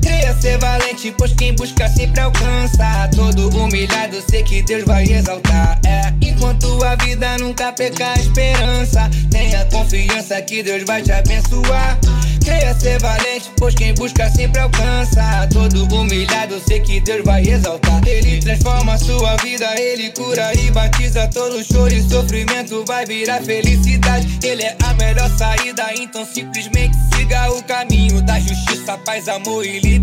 Creia 0.05 0.35
ser 0.39 0.59
valente, 0.59 1.15
pois 1.17 1.33
quem 1.33 1.55
busca 1.55 1.89
sempre 1.89 2.21
alcança. 2.21 3.09
Todo 3.17 3.49
humilhado, 3.57 4.23
sei 4.29 4.43
que 4.43 4.63
Deus 4.63 4.85
vai 4.85 5.05
exaltar. 5.05 5.81
É, 5.87 6.13
enquanto 6.21 6.85
a 6.85 6.95
vida 6.97 7.39
nunca 7.39 7.73
perca 7.73 8.13
a 8.13 8.15
esperança, 8.21 9.11
tenha 9.31 9.65
confiança 9.65 10.41
que 10.43 10.63
Deus 10.63 10.85
vai 10.85 11.01
te 11.01 11.11
abençoar. 11.11 11.99
Creia 12.45 12.75
ser 12.75 13.01
valente, 13.01 13.51
pois 13.57 13.75
quem 13.75 13.95
busca 13.95 14.29
sempre 14.29 14.61
alcança. 14.61 15.49
Todo 15.51 15.85
humilhado, 15.95 16.61
sei 16.61 16.81
que 16.81 17.01
Deus 17.01 17.25
vai 17.25 17.43
exaltar. 17.43 18.07
Ele 18.07 18.39
transforma 18.39 18.99
sua 18.99 19.37
vida, 19.37 19.67
ele 19.81 20.11
cura 20.11 20.53
e 20.53 20.71
batiza 20.71 21.27
todo 21.29 21.65
choro 21.65 21.95
e 21.95 22.03
sofrimento. 22.03 22.85
Vai 22.87 23.07
virar 23.07 23.41
felicidade. 23.41 24.39
Ele 24.43 24.63
é 24.63 24.77
a 24.83 24.93
melhor 24.93 25.31
saída, 25.39 25.87
então 25.99 26.27
simplesmente 26.27 26.95
siga 27.17 27.51
o 27.51 27.63
caminho 27.63 28.21
da 28.21 28.39
justiça, 28.39 28.99
paz, 28.99 29.27
amor 29.29 29.65
e 29.65 29.81
liberdade. 29.81 29.94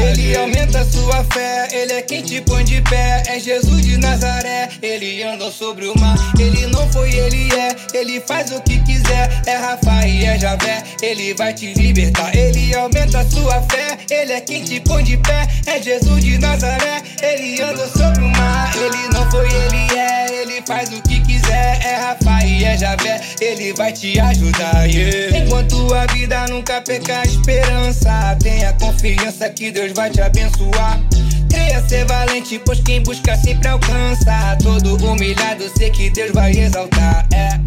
Ele 0.00 0.36
aumenta 0.36 0.84
sua 0.84 1.24
fé, 1.32 1.68
ele 1.72 1.92
é 1.92 2.02
quem 2.02 2.22
te 2.22 2.40
põe 2.40 2.64
de 2.64 2.80
pé. 2.82 3.22
É 3.26 3.38
Jesus 3.38 3.82
de 3.82 3.96
Nazaré, 3.96 4.68
ele 4.82 5.22
anda 5.22 5.50
sobre 5.50 5.86
o 5.86 5.98
mar. 5.98 6.16
Ele 6.38 6.66
não 6.66 6.90
foi, 6.92 7.10
ele 7.12 7.52
é, 7.54 7.74
ele 7.94 8.20
faz 8.20 8.52
o 8.52 8.60
que 8.60 8.78
quiser. 8.80 9.42
É 9.46 9.56
Rafa 9.56 10.06
e 10.06 10.24
é 10.24 10.38
Javé, 10.38 10.82
ele 11.02 11.34
vai 11.34 11.52
te 11.54 11.72
libertar. 11.74 12.34
Ele 12.34 12.74
aumenta 12.74 13.24
sua 13.28 13.62
fé, 13.62 13.98
ele 14.10 14.32
é 14.32 14.40
quem 14.40 14.62
te 14.64 14.80
põe 14.80 15.02
de 15.02 15.16
pé. 15.16 15.48
É 15.66 15.80
Jesus 15.82 16.24
de 16.24 16.38
Nazaré, 16.38 17.02
ele 17.22 17.60
anda 17.62 17.86
sobre 17.88 18.24
o 18.24 18.28
mar. 18.28 18.70
Ele 18.76 19.08
não 19.12 19.30
foi, 19.30 19.46
ele 19.46 19.98
é, 19.98 20.27
ele 20.58 20.66
faz 20.66 20.88
o 20.90 21.02
que 21.02 21.20
quiser. 21.20 21.80
É 21.84 21.96
Rafa 21.96 22.44
e 22.44 22.64
é 22.64 22.76
Javé, 22.76 23.20
ele 23.40 23.72
vai 23.74 23.92
te 23.92 24.18
ajudar. 24.18 24.84
yeah. 24.86 25.38
Enquanto 25.38 25.94
a 25.94 26.06
vida 26.06 26.46
nunca 26.48 26.80
perca 26.80 27.20
a 27.20 27.24
esperança, 27.24 28.36
tenha 28.40 28.72
confiança 28.74 29.48
que 29.50 29.70
Deus 29.70 29.92
vai 29.92 30.10
te 30.10 30.20
abençoar. 30.20 31.00
Creia 31.48 31.82
ser 31.88 32.04
valente, 32.06 32.60
pois 32.64 32.80
quem 32.80 33.02
busca 33.02 33.36
sempre 33.36 33.68
alcança. 33.68 34.56
Todo 34.62 34.96
humilhado, 34.96 35.70
sei 35.76 35.90
que 35.90 36.10
Deus 36.10 36.32
vai 36.32 36.52
exaltar. 36.52 37.26
É. 37.32 37.58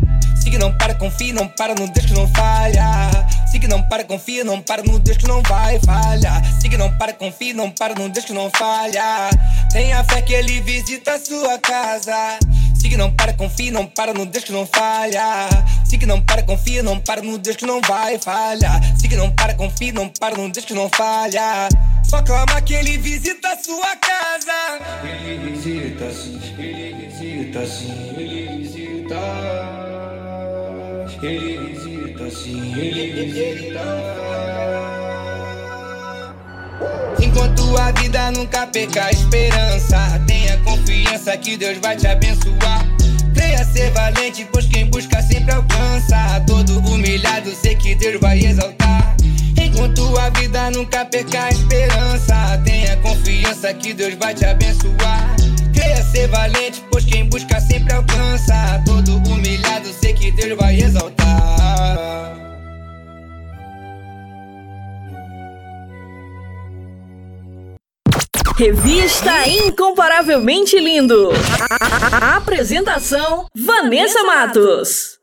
Siga, 0.41 0.57
não 0.57 0.75
para, 0.75 0.95
confia, 0.95 1.33
não 1.33 1.47
para 1.47 1.75
no 1.75 1.87
Deus 1.87 2.05
que 2.05 2.13
não 2.13 2.27
falha. 2.27 3.11
Siga, 3.51 3.67
não 3.67 3.81
para, 3.83 4.03
confia, 4.03 4.43
não 4.43 4.61
para 4.61 4.81
no 4.83 4.99
Deus 4.99 5.17
que 5.17 5.27
não 5.27 5.41
vai 5.43 5.79
falhar. 5.79 6.41
Siga, 6.59 6.77
não 6.77 6.91
para, 6.97 7.13
confia, 7.13 7.53
não 7.53 7.69
para 7.69 7.93
no 7.93 8.09
Deus 8.09 8.25
que 8.25 8.33
não 8.33 8.49
falha. 8.57 9.29
Tenha 9.71 10.03
fé 10.03 10.21
que 10.21 10.33
ele 10.33 10.59
visita 10.61 11.13
a 11.13 11.19
sua 11.19 11.59
casa. 11.59 12.39
Siga, 12.81 12.97
não 12.97 13.11
para, 13.11 13.31
confia, 13.31 13.71
não 13.71 13.85
para 13.85 14.11
no 14.11 14.25
Deus 14.25 14.43
que 14.43 14.51
não 14.51 14.65
falha. 14.65 15.47
Siga, 15.85 16.07
não 16.07 16.19
para, 16.19 16.41
confia, 16.41 16.81
não 16.81 16.99
para 16.99 17.21
no 17.21 17.37
Deus 17.37 17.55
que 17.55 17.63
não 17.63 17.79
vai 17.79 18.17
falhar. 18.17 18.81
Siga, 18.97 19.17
não 19.17 19.29
para, 19.29 19.53
confia, 19.53 19.93
não 19.93 20.09
para 20.09 20.35
no 20.35 20.49
Deus 20.49 20.65
que 20.65 20.73
não 20.73 20.89
falha. 20.89 21.69
Só 22.03 22.23
clama 22.23 22.59
que 22.59 22.73
ele 22.73 22.97
visita 22.97 23.49
a 23.49 23.57
sua 23.63 23.95
casa. 23.97 24.79
Ele 25.03 25.51
visita 25.51 26.11
sim, 26.11 26.41
ele 26.57 27.05
visita 27.05 27.67
sim, 27.67 28.15
ele 28.17 28.57
visita. 28.57 29.15
Ele 31.21 31.57
visita 31.57 32.31
sim, 32.31 32.79
ele 32.79 33.25
visita. 33.25 35.00
Enquanto 37.19 37.77
a 37.77 37.91
vida 37.91 38.31
nunca 38.31 38.67
perca 38.67 39.05
a 39.05 39.11
esperança, 39.11 39.97
tenha 40.25 40.57
confiança 40.59 41.37
que 41.37 41.57
Deus 41.57 41.77
vai 41.79 41.95
te 41.95 42.07
abençoar. 42.07 42.85
Creia 43.33 43.63
ser 43.63 43.91
valente, 43.91 44.47
pois 44.51 44.65
quem 44.67 44.89
busca 44.89 45.21
sempre 45.21 45.51
alcança. 45.53 46.43
Todo 46.47 46.79
humilhado, 46.79 47.51
sei 47.55 47.75
que 47.75 47.95
Deus 47.95 48.19
vai 48.19 48.39
exaltar. 48.39 49.15
Enquanto 49.57 50.17
a 50.17 50.29
vida 50.31 50.71
nunca 50.71 51.05
perca 51.05 51.43
a 51.43 51.49
esperança, 51.49 52.61
tenha 52.65 52.97
confiança 52.97 53.73
que 53.73 53.93
Deus 53.93 54.15
vai 54.15 54.33
te 54.33 54.45
abençoar. 54.45 55.35
Creia 55.73 56.03
ser 56.03 56.27
valente, 56.27 56.83
pois 56.91 57.05
quem 57.05 57.29
busca 57.29 57.59
sempre 57.59 57.93
alcança. 57.93 58.81
Todo 58.85 59.17
humilhado, 59.29 59.89
sei 60.01 60.13
que 60.13 60.31
Deus 60.31 60.57
vai 60.57 60.81
exaltar. 60.81 62.40
Revista 68.57 69.47
Incomparavelmente 69.47 70.77
Lindo. 70.77 71.29
A 72.11 72.37
apresentação: 72.37 73.45
Vanessa 73.55 74.23
Matos. 74.23 75.19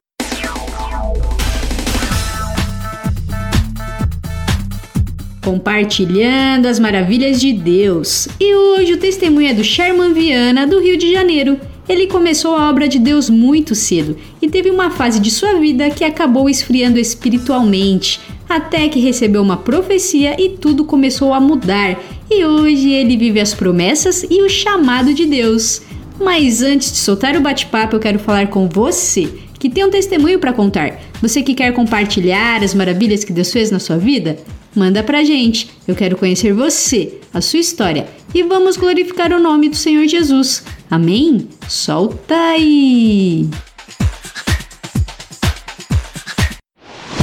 Compartilhando 5.45 6.67
as 6.67 6.79
maravilhas 6.79 7.41
de 7.41 7.53
Deus. 7.53 8.29
E 8.41 8.55
hoje 8.55 8.95
o 8.95 8.99
testemunho 8.99 9.51
é 9.51 9.55
do 9.55 9.63
Sherman 9.63 10.13
Viana, 10.13 10.67
do 10.67 10.81
Rio 10.81 10.97
de 10.97 11.13
Janeiro. 11.13 11.61
Ele 11.89 12.07
começou 12.07 12.55
a 12.55 12.69
obra 12.69 12.89
de 12.89 12.99
Deus 12.99 13.31
muito 13.31 13.75
cedo 13.75 14.17
e 14.43 14.49
teve 14.49 14.71
uma 14.71 14.91
fase 14.91 15.19
de 15.21 15.31
sua 15.31 15.55
vida 15.55 15.89
que 15.91 16.05
acabou 16.05 16.49
esfriando 16.51 16.99
espiritualmente, 16.99 18.21
até 18.47 18.89
que 18.89 19.01
recebeu 19.01 19.41
uma 19.41 19.57
profecia 19.57 20.37
e 20.39 20.51
tudo 20.51 20.85
começou 20.85 21.33
a 21.33 21.41
mudar. 21.41 21.99
E 22.31 22.45
hoje 22.45 22.91
ele 22.91 23.17
vive 23.17 23.41
as 23.41 23.55
promessas 23.55 24.25
e 24.29 24.43
o 24.43 24.49
chamado 24.49 25.15
de 25.15 25.27
Deus. 25.27 25.83
Mas 26.21 26.63
antes 26.63 26.93
de 26.93 26.99
soltar 26.99 27.37
o 27.37 27.41
bate-papo, 27.41 27.97
eu 27.97 28.01
quero 28.01 28.19
falar 28.19 28.49
com 28.49 28.69
você 28.69 29.29
que 29.59 29.71
tem 29.71 29.85
um 29.85 29.91
testemunho 29.91 30.39
para 30.39 30.53
contar. 30.53 31.01
Você 31.21 31.43
que 31.43 31.55
quer 31.55 31.73
compartilhar 31.73 32.63
as 32.63 32.75
maravilhas 32.75 33.25
que 33.25 33.33
Deus 33.33 33.53
fez 33.53 33.71
na 33.71 33.79
sua 33.79 33.97
vida? 33.97 34.37
Manda 34.75 35.03
pra 35.03 35.25
gente. 35.25 35.71
Eu 35.87 35.95
quero 35.95 36.17
conhecer 36.17 36.53
você, 36.53 37.19
a 37.33 37.41
sua 37.41 37.59
história 37.59 38.07
e 38.35 38.43
vamos 38.43 38.77
glorificar 38.77 39.33
o 39.33 39.41
nome 39.41 39.69
do 39.69 39.77
Senhor 39.77 40.07
Jesus. 40.07 40.63
Amém? 40.91 41.49
Solta 41.69 42.35
aí! 42.35 43.49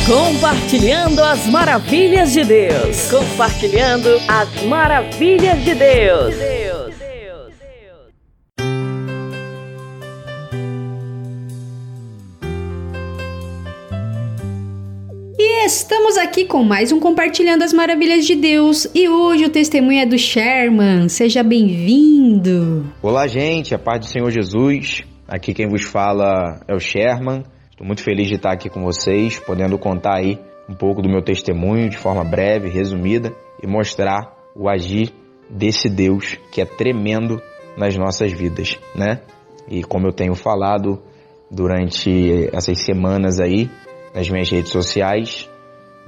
Compartilhando 0.07 1.19
as 1.23 1.48
maravilhas 1.48 2.32
de 2.32 2.44
Deus. 2.44 3.10
Compartilhando 3.10 4.07
as 4.27 4.64
maravilhas 4.65 5.64
de 5.64 5.73
Deus. 5.73 6.36
E 15.40 15.65
estamos 15.65 16.18
aqui 16.18 16.45
com 16.45 16.64
mais 16.64 16.91
um 16.91 16.99
Compartilhando 16.99 17.64
as 17.64 17.73
Maravilhas 17.73 18.27
de 18.27 18.36
Deus. 18.36 18.88
E 18.94 19.10
hoje 19.10 19.45
o 19.45 19.49
testemunho 19.49 20.02
é 20.02 20.06
do 20.06 20.19
Sherman. 20.19 21.10
Seja 21.10 21.41
bem-vindo. 21.41 22.86
Olá, 23.02 23.26
gente. 23.26 23.73
A 23.73 23.80
paz 23.80 24.02
do 24.02 24.06
Senhor 24.06 24.30
Jesus. 24.30 25.02
Aqui 25.27 25.52
quem 25.52 25.68
vos 25.68 25.82
fala 25.82 26.61
é 26.68 26.76
o 26.76 26.80
Sherman. 26.80 27.41
Estou 27.76 27.86
muito 27.86 28.04
feliz 28.04 28.30
de 28.30 28.36
estar 28.36 28.54
aqui 28.54 28.70
com 28.70 28.82
vocês, 28.84 29.38
podendo 29.38 29.78
contar 29.78 30.20
aí 30.20 30.40
um 30.70 30.74
pouco 30.74 31.02
do 31.02 31.10
meu 31.10 31.22
testemunho 31.22 31.90
de 31.90 31.98
forma 31.98 32.24
breve, 32.24 32.70
resumida 32.70 33.34
e 33.62 33.68
mostrar 33.68 34.34
o 34.56 34.70
agir 34.70 35.12
desse 35.50 35.90
Deus 35.90 36.38
que 36.54 36.62
é 36.62 36.66
tremendo 36.66 37.42
nas 37.76 37.98
nossas 37.98 38.32
vidas, 38.32 38.80
né? 38.96 39.20
E 39.68 39.84
como 39.84 40.08
eu 40.08 40.14
tenho 40.14 40.36
falado 40.36 41.04
durante 41.52 42.48
essas 42.56 42.80
semanas 42.80 43.42
aí 43.42 43.70
nas 44.14 44.30
minhas 44.30 44.50
redes 44.50 44.72
sociais, 44.72 45.50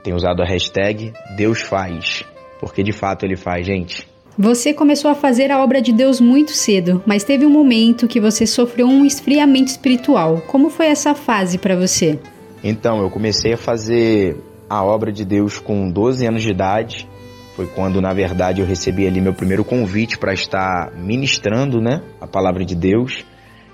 tenho 0.06 0.15
usado 0.15 0.41
a 0.41 0.45
hashtag 0.45 1.11
Deus 1.35 1.60
faz, 1.60 2.23
porque 2.61 2.81
de 2.81 2.94
fato 2.94 3.26
ele 3.26 3.35
faz, 3.35 3.68
gente. 3.68 4.07
Você 4.39 4.72
começou 4.72 5.09
a 5.09 5.15
fazer 5.15 5.49
a 5.51 5.64
obra 5.64 5.81
de 5.81 5.91
Deus 5.91 6.22
muito 6.22 6.51
cedo, 6.51 7.01
mas 7.07 7.23
teve 7.23 7.43
um 7.43 7.49
momento 7.49 8.07
que 8.07 8.19
você 8.19 8.45
sofreu 8.45 8.85
um 8.85 9.03
esfriamento 9.03 9.72
espiritual. 9.72 10.43
Como 10.45 10.69
foi 10.69 10.85
essa 10.85 11.15
fase 11.15 11.57
para 11.57 11.76
você? 11.76 12.19
Então, 12.64 13.01
eu 13.01 13.09
comecei 13.09 13.53
a 13.53 13.57
fazer 13.57 14.38
a 14.69 14.84
obra 14.84 15.11
de 15.11 15.26
Deus 15.26 15.57
com 15.57 15.89
12 15.89 16.27
anos 16.27 16.43
de 16.43 16.51
idade. 16.51 17.09
Foi 17.55 17.65
quando, 17.65 17.99
na 17.99 18.14
verdade, 18.14 18.61
eu 18.61 18.68
recebi 18.68 19.07
ali 19.07 19.19
meu 19.19 19.34
primeiro 19.34 19.65
convite 19.65 20.19
para 20.19 20.35
estar 20.35 20.91
ministrando, 20.95 21.81
né, 21.81 22.03
a 22.22 22.27
palavra 22.27 22.64
de 22.64 22.76
Deus. 22.76 23.26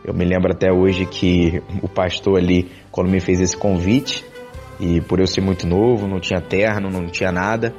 Eu 0.05 0.13
me 0.13 0.23
lembro 0.23 0.53
até 0.53 0.71
hoje 0.71 1.05
que 1.05 1.61
o 1.81 1.89
pastor 1.89 2.37
ali, 2.37 2.71
quando 2.89 3.09
me 3.09 3.19
fez 3.19 3.41
esse 3.41 3.57
convite, 3.57 4.23
e 4.79 5.01
por 5.01 5.19
eu 5.19 5.27
ser 5.27 5.41
muito 5.41 5.67
novo, 5.67 6.07
não 6.07 6.21
tinha 6.21 6.39
terno, 6.39 6.89
não 6.89 7.07
tinha 7.07 7.33
nada, 7.33 7.75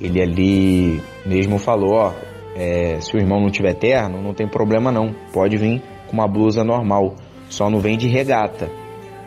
ele 0.00 0.22
ali 0.22 1.02
mesmo 1.26 1.58
falou, 1.58 1.94
ó, 1.94 2.12
é, 2.54 3.00
se 3.00 3.14
o 3.16 3.18
irmão 3.18 3.40
não 3.40 3.50
tiver 3.50 3.74
terno, 3.74 4.22
não 4.22 4.34
tem 4.34 4.48
problema 4.48 4.90
não, 4.90 5.14
pode 5.32 5.56
vir 5.56 5.82
com 6.06 6.14
uma 6.14 6.26
blusa 6.26 6.64
normal, 6.64 7.14
só 7.48 7.68
não 7.70 7.80
vem 7.80 7.96
de 7.96 8.08
regata, 8.08 8.70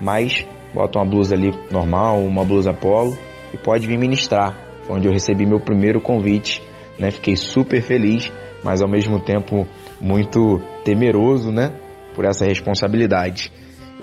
mas 0.01 0.45
bota 0.73 0.99
uma 0.99 1.05
blusa 1.05 1.35
ali 1.35 1.51
normal, 1.71 2.19
uma 2.19 2.43
blusa 2.43 2.73
polo 2.73 3.17
e 3.53 3.57
pode 3.57 3.87
vir 3.87 3.97
ministrar. 3.97 4.57
Foi 4.83 4.97
onde 4.97 5.07
eu 5.07 5.13
recebi 5.13 5.45
meu 5.45 5.59
primeiro 5.59 6.01
convite, 6.01 6.61
né? 6.97 7.11
Fiquei 7.11 7.35
super 7.35 7.81
feliz, 7.81 8.31
mas 8.63 8.81
ao 8.81 8.89
mesmo 8.89 9.19
tempo 9.19 9.67
muito 9.99 10.59
temeroso, 10.83 11.51
né? 11.51 11.71
Por 12.15 12.25
essa 12.25 12.45
responsabilidade. 12.45 13.51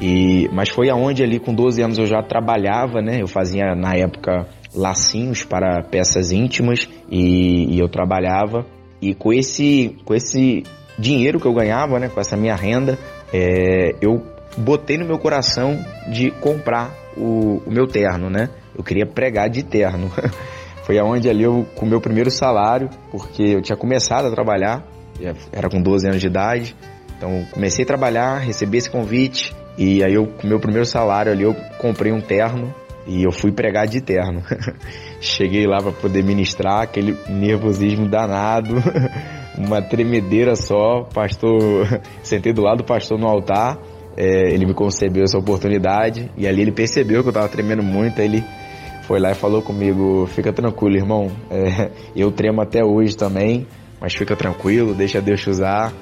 E, 0.01 0.49
mas 0.53 0.69
foi 0.69 0.89
aonde 0.89 1.23
ali 1.23 1.41
com 1.41 1.53
12 1.53 1.83
anos 1.83 1.99
eu 1.99 2.07
já 2.07 2.23
trabalhava, 2.23 3.01
né? 3.01 3.21
Eu 3.21 3.27
fazia 3.27 3.75
na 3.75 3.95
época 3.95 4.47
lacinhos 4.75 5.45
para 5.45 5.83
peças 5.83 6.31
íntimas 6.31 6.89
e, 7.11 7.75
e 7.75 7.79
eu 7.79 7.89
trabalhava 7.89 8.67
e 9.01 9.15
com 9.15 9.33
esse 9.33 9.97
com 10.05 10.15
esse 10.15 10.65
dinheiro 10.99 11.39
que 11.39 11.47
eu 11.47 11.55
ganhava, 11.55 11.99
né? 11.99 12.09
Com 12.09 12.21
essa 12.21 12.37
minha 12.37 12.57
renda, 12.57 12.99
é, 13.33 13.95
eu 14.01 14.23
botei 14.57 14.99
no 14.99 15.07
meu 15.07 15.19
coração 15.19 15.79
de 16.09 16.31
comprar 16.33 16.93
o, 17.17 17.63
o 17.65 17.71
meu 17.71 17.87
terno, 17.87 18.29
né? 18.29 18.51
Eu 18.77 18.83
queria 18.83 19.07
pregar 19.07 19.49
de 19.49 19.63
terno. 19.63 20.11
Foi 20.83 20.99
aonde 20.99 21.29
ali 21.29 21.45
eu 21.45 21.67
com 21.75 21.85
o 21.85 21.89
meu 21.89 22.01
primeiro 22.01 22.31
salário, 22.31 22.89
porque 23.11 23.43
eu 23.43 23.63
tinha 23.63 23.77
começado 23.77 24.27
a 24.27 24.31
trabalhar, 24.31 24.85
era 25.53 25.69
com 25.69 25.81
12 25.81 26.09
anos 26.09 26.21
de 26.21 26.27
idade. 26.27 26.75
Então 27.17 27.45
comecei 27.53 27.85
a 27.85 27.87
trabalhar, 27.87 28.39
recebi 28.39 28.79
esse 28.79 28.91
convite 28.91 29.55
e 29.77 30.03
aí 30.03 30.15
eu 30.15 30.27
com 30.27 30.47
o 30.47 30.51
meu 30.51 30.59
primeiro 30.59 30.87
salário 30.87 31.31
ali 31.31 31.43
eu 31.43 31.55
comprei 31.79 32.13
um 32.13 32.21
terno 32.21 32.75
e 33.09 33.25
eu 33.25 33.33
fui 33.33 33.51
pregar 33.51 33.87
de 33.87 34.03
terno. 34.03 34.43
Cheguei 35.19 35.67
lá 35.67 35.79
para 35.79 35.93
poder 35.93 36.23
ministrar, 36.23 36.83
aquele 36.83 37.17
nervosismo 37.29 38.07
danado, 38.07 38.75
uma 39.57 39.81
tremedeira 39.81 40.55
só. 40.55 41.05
Pastor, 41.13 42.01
sentei 42.23 42.53
do 42.53 42.63
lado 42.63 42.79
do 42.79 42.85
pastor 42.85 43.19
no 43.19 43.27
altar, 43.27 43.79
é, 44.15 44.53
ele 44.53 44.67
me 44.67 44.75
concebeu 44.75 45.25
essa 45.25 45.39
oportunidade 45.39 46.31
e 46.37 46.47
ali 46.47 46.61
ele 46.61 46.73
percebeu 46.73 47.23
que 47.23 47.29
eu 47.29 47.31
estava 47.31 47.49
tremendo 47.49 47.83
muito. 47.83 48.21
Aí 48.21 48.27
ele 48.27 48.45
foi 49.05 49.19
lá 49.19 49.31
e 49.31 49.35
falou 49.35 49.63
comigo: 49.63 50.27
Fica 50.27 50.53
tranquilo, 50.53 50.97
irmão. 50.97 51.31
É, 51.51 51.91
eu 52.15 52.31
tremo 52.31 52.61
até 52.61 52.85
hoje 52.85 53.17
também, 53.17 53.67
mas 53.99 54.15
fica 54.15 54.37
tranquilo, 54.37 54.95
deixa 54.95 55.21
Deus 55.21 55.41
te 55.41 55.49
usar. 55.49 55.95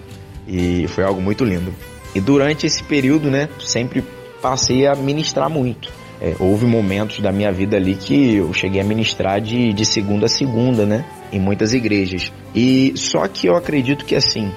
E 0.49 0.87
foi 0.89 1.05
algo 1.05 1.21
muito 1.21 1.45
lindo. 1.45 1.73
E 2.15 2.21
durante 2.21 2.67
esse 2.67 2.83
período, 2.83 3.31
né, 3.31 3.49
sempre 3.61 4.03
passei 4.41 4.87
a 4.87 4.95
ministrar 4.95 5.51
muito. 5.51 6.06
É, 6.21 6.35
houve 6.39 6.65
momentos 6.67 7.21
da 7.21 7.31
minha 7.31 7.53
vida 7.53 7.77
ali 7.77 7.95
que 7.95 8.37
eu 8.37 8.53
cheguei 8.53 8.81
a 8.81 8.85
ministrar 8.85 9.41
de, 9.41 9.73
de 9.73 9.85
segunda 9.85 10.27
a 10.27 10.29
segunda, 10.29 10.87
né? 10.87 11.05
Em 11.33 11.39
muitas 11.39 11.75
igrejas. 11.75 12.33
E 12.55 12.93
só 12.97 13.27
que 13.29 13.47
eu 13.47 13.55
acredito 13.55 14.05
que 14.05 14.15
assim, 14.15 14.51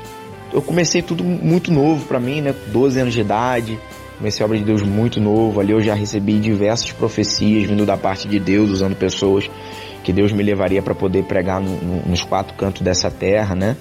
eu 0.53 0.61
comecei 0.61 1.01
tudo 1.01 1.23
muito 1.23 1.71
novo 1.71 2.05
para 2.05 2.19
mim, 2.19 2.41
né? 2.41 2.55
12 2.67 2.99
anos 2.99 3.13
de 3.13 3.21
idade. 3.21 3.79
Comecei 4.17 4.43
a 4.43 4.45
obra 4.45 4.57
de 4.57 4.63
Deus 4.63 4.81
muito 4.81 5.19
novo. 5.19 5.59
Ali 5.59 5.71
eu 5.71 5.81
já 5.81 5.93
recebi 5.93 6.39
diversas 6.39 6.91
profecias 6.91 7.67
vindo 7.67 7.85
da 7.85 7.97
parte 7.97 8.27
de 8.27 8.39
Deus, 8.39 8.69
usando 8.69 8.95
pessoas 8.95 9.49
que 10.03 10.13
Deus 10.13 10.31
me 10.31 10.43
levaria 10.43 10.81
para 10.81 10.95
poder 10.95 11.23
pregar 11.23 11.61
no, 11.61 11.75
no, 11.77 12.01
nos 12.09 12.23
quatro 12.23 12.55
cantos 12.55 12.81
dessa 12.81 13.11
terra, 13.11 13.55
né? 13.55 13.75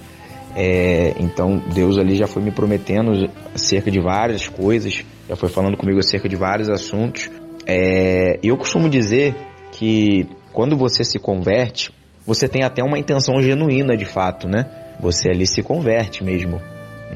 É, 0.57 1.15
então 1.21 1.63
Deus 1.73 1.99
ali 1.99 2.17
já 2.17 2.27
foi 2.27 2.43
me 2.43 2.51
prometendo 2.51 3.31
acerca 3.55 3.91
de 3.91 4.01
várias 4.01 4.49
coisas, 4.49 5.05
já 5.29 5.37
foi 5.37 5.49
falando 5.49 5.77
comigo 5.77 5.99
acerca 5.99 6.29
de 6.29 6.37
vários 6.37 6.69
assuntos. 6.69 7.31
É, 7.69 8.39
eu 8.43 8.57
costumo 8.57 8.89
dizer 8.89 9.37
que 9.71 10.27
quando 10.55 10.75
você 10.75 11.05
se 11.05 11.19
converte, 11.19 11.93
você 12.27 12.49
tem 12.49 12.65
até 12.65 12.83
uma 12.83 12.99
intenção 12.99 13.41
genuína 13.43 13.95
de 13.95 14.07
fato, 14.07 14.49
né? 14.49 14.65
Você 14.99 15.29
ali 15.29 15.47
se 15.47 15.63
converte 15.63 16.25
mesmo. 16.25 16.61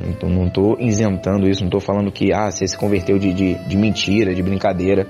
Então 0.08 0.28
não 0.28 0.46
estou 0.46 0.76
isentando 0.78 1.48
isso, 1.48 1.60
não 1.60 1.68
estou 1.68 1.80
falando 1.80 2.12
que 2.12 2.32
ah, 2.32 2.50
você 2.50 2.66
se 2.66 2.76
converteu 2.76 3.18
de, 3.18 3.32
de, 3.32 3.54
de 3.54 3.76
mentira, 3.76 4.34
de 4.34 4.42
brincadeira. 4.42 5.06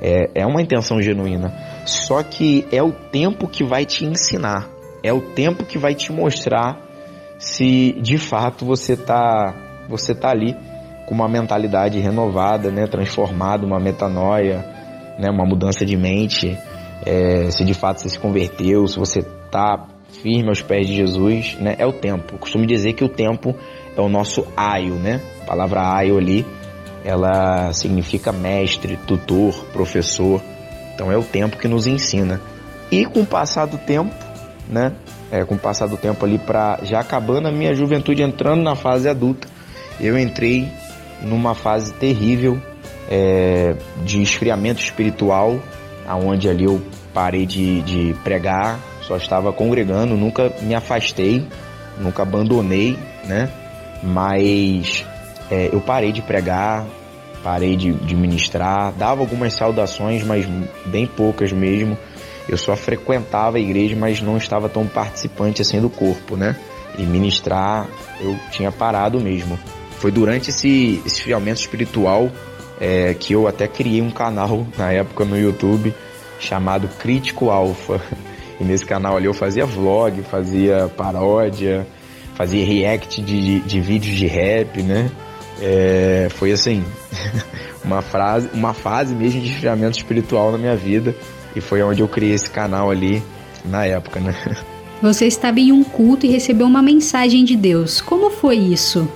É, 0.00 0.42
é 0.42 0.46
uma 0.46 0.60
intenção 0.60 1.00
genuína. 1.00 1.52
Só 1.86 2.22
que 2.22 2.66
é 2.70 2.82
o 2.82 2.92
tempo 2.92 3.48
que 3.48 3.64
vai 3.64 3.86
te 3.86 4.04
ensinar. 4.04 4.68
É 5.02 5.12
o 5.12 5.20
tempo 5.20 5.64
que 5.64 5.78
vai 5.78 5.94
te 5.94 6.12
mostrar 6.12 6.80
se 7.38 7.92
de 8.00 8.18
fato 8.18 8.64
você 8.64 8.96
tá, 8.96 9.54
você 9.88 10.14
tá 10.14 10.30
ali 10.30 10.56
com 11.06 11.14
uma 11.14 11.28
mentalidade 11.28 11.98
renovada, 11.98 12.70
né, 12.70 12.86
transformada, 12.86 13.66
uma 13.66 13.80
metanoia, 13.80 14.64
né, 15.18 15.30
uma 15.30 15.44
mudança 15.44 15.84
de 15.84 15.96
mente, 15.96 16.58
é, 17.04 17.50
se 17.50 17.64
de 17.64 17.74
fato 17.74 18.00
você 18.00 18.08
se 18.08 18.18
converteu, 18.18 18.86
se 18.86 18.98
você 18.98 19.22
tá 19.50 19.86
firme 20.22 20.48
aos 20.48 20.62
pés 20.62 20.86
de 20.86 20.94
Jesus, 20.94 21.56
né, 21.60 21.74
é 21.78 21.86
o 21.86 21.92
tempo. 21.92 22.34
Eu 22.34 22.38
costumo 22.38 22.66
dizer 22.66 22.92
que 22.92 23.04
o 23.04 23.08
tempo 23.08 23.54
é 23.96 24.00
o 24.00 24.08
nosso 24.08 24.46
aio, 24.56 24.94
né? 24.94 25.20
A 25.42 25.44
palavra 25.44 25.94
aio 25.94 26.16
ali, 26.16 26.46
ela 27.04 27.72
significa 27.72 28.32
mestre, 28.32 28.96
tutor, 28.96 29.54
professor. 29.72 30.40
Então 30.94 31.10
é 31.10 31.16
o 31.16 31.22
tempo 31.22 31.58
que 31.58 31.68
nos 31.68 31.86
ensina. 31.86 32.40
E 32.90 33.04
com 33.04 33.20
o 33.20 33.26
passar 33.26 33.66
do 33.66 33.78
tempo, 33.78 34.14
né? 34.68 34.92
É, 35.30 35.44
com 35.44 35.54
o 35.54 35.58
passar 35.58 35.88
do 35.88 35.96
tempo 35.96 36.24
ali 36.24 36.38
para 36.38 36.78
já 36.82 37.00
acabando 37.00 37.48
a 37.48 37.52
minha 37.52 37.74
juventude, 37.74 38.22
entrando 38.22 38.62
na 38.62 38.76
fase 38.76 39.08
adulta, 39.08 39.48
eu 39.98 40.18
entrei 40.18 40.68
numa 41.22 41.54
fase 41.54 41.92
terrível 41.94 42.60
é, 43.12 43.76
de 44.04 44.22
esfriamento 44.22 44.80
espiritual, 44.80 45.60
aonde 46.08 46.48
ali 46.48 46.64
eu 46.64 46.80
parei 47.12 47.44
de, 47.44 47.82
de 47.82 48.16
pregar, 48.24 48.80
só 49.02 49.18
estava 49.18 49.52
congregando, 49.52 50.16
nunca 50.16 50.50
me 50.62 50.74
afastei, 50.74 51.46
nunca 51.98 52.22
abandonei, 52.22 52.98
né? 53.26 53.50
Mas 54.02 55.04
é, 55.50 55.68
eu 55.70 55.80
parei 55.82 56.10
de 56.10 56.22
pregar, 56.22 56.86
parei 57.44 57.76
de, 57.76 57.92
de 57.92 58.16
ministrar, 58.16 58.92
dava 58.92 59.20
algumas 59.20 59.52
saudações, 59.52 60.24
mas 60.24 60.46
bem 60.86 61.06
poucas 61.06 61.52
mesmo. 61.52 61.98
Eu 62.48 62.56
só 62.56 62.74
frequentava 62.74 63.58
a 63.58 63.60
igreja, 63.60 63.94
mas 63.94 64.22
não 64.22 64.38
estava 64.38 64.70
tão 64.70 64.86
participante 64.86 65.60
assim 65.60 65.82
do 65.82 65.90
corpo, 65.90 66.34
né? 66.34 66.56
E 66.96 67.02
ministrar 67.02 67.86
eu 68.22 68.38
tinha 68.50 68.72
parado 68.72 69.20
mesmo. 69.20 69.58
Foi 69.98 70.10
durante 70.10 70.48
esse 70.48 71.02
esfriamento 71.04 71.60
espiritual 71.60 72.30
é, 72.82 73.14
que 73.14 73.32
eu 73.32 73.46
até 73.46 73.68
criei 73.68 74.02
um 74.02 74.10
canal 74.10 74.66
na 74.76 74.92
época 74.92 75.24
no 75.24 75.38
YouTube 75.38 75.94
chamado 76.40 76.88
Crítico 76.98 77.48
Alfa. 77.48 78.00
E 78.60 78.64
nesse 78.64 78.84
canal 78.86 79.16
ali 79.16 79.24
eu 79.24 79.34
fazia 79.34 79.66
vlog, 79.66 80.22
fazia 80.22 80.88
paródia, 80.96 81.84
fazia 82.34 82.64
react 82.64 83.20
de, 83.20 83.40
de, 83.40 83.60
de 83.60 83.80
vídeos 83.80 84.14
de 84.14 84.26
rap, 84.26 84.80
né? 84.82 85.10
É, 85.60 86.28
foi 86.30 86.52
assim, 86.52 86.84
uma, 87.82 88.02
frase, 88.02 88.50
uma 88.52 88.72
fase 88.72 89.16
mesmo 89.16 89.40
de 89.40 89.48
esfriamento 89.48 89.98
espiritual 89.98 90.52
na 90.52 90.58
minha 90.58 90.76
vida. 90.76 91.12
E 91.56 91.60
foi 91.60 91.82
onde 91.82 92.02
eu 92.02 92.08
criei 92.08 92.34
esse 92.34 92.50
canal 92.50 92.88
ali 92.88 93.20
na 93.64 93.84
época, 93.84 94.20
né? 94.20 94.36
Você 95.02 95.26
estava 95.26 95.58
em 95.58 95.72
um 95.72 95.82
culto 95.82 96.26
e 96.26 96.28
recebeu 96.28 96.66
uma 96.66 96.82
mensagem 96.82 97.44
de 97.44 97.56
Deus. 97.56 98.00
Como 98.00 98.30
foi 98.30 98.58
isso? 98.58 99.08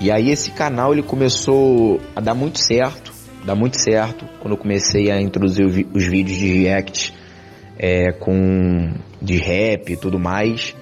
E 0.00 0.10
aí 0.10 0.30
esse 0.30 0.50
canal 0.50 0.92
ele 0.92 1.02
começou 1.02 2.00
a 2.14 2.20
dar 2.20 2.34
muito 2.34 2.60
certo, 2.60 3.11
dar 3.44 3.54
muito 3.54 3.80
certo 3.80 4.26
quando 4.40 4.54
eu 4.54 4.58
comecei 4.58 5.10
a 5.10 5.20
introduzir 5.20 5.66
os 5.66 6.06
vídeos 6.06 6.38
de 6.38 6.62
react 6.62 7.14
é, 7.78 8.12
com 8.12 8.92
de 9.20 9.36
rap 9.36 9.92
e 9.92 9.96
tudo 9.96 10.18
mais. 10.18 10.74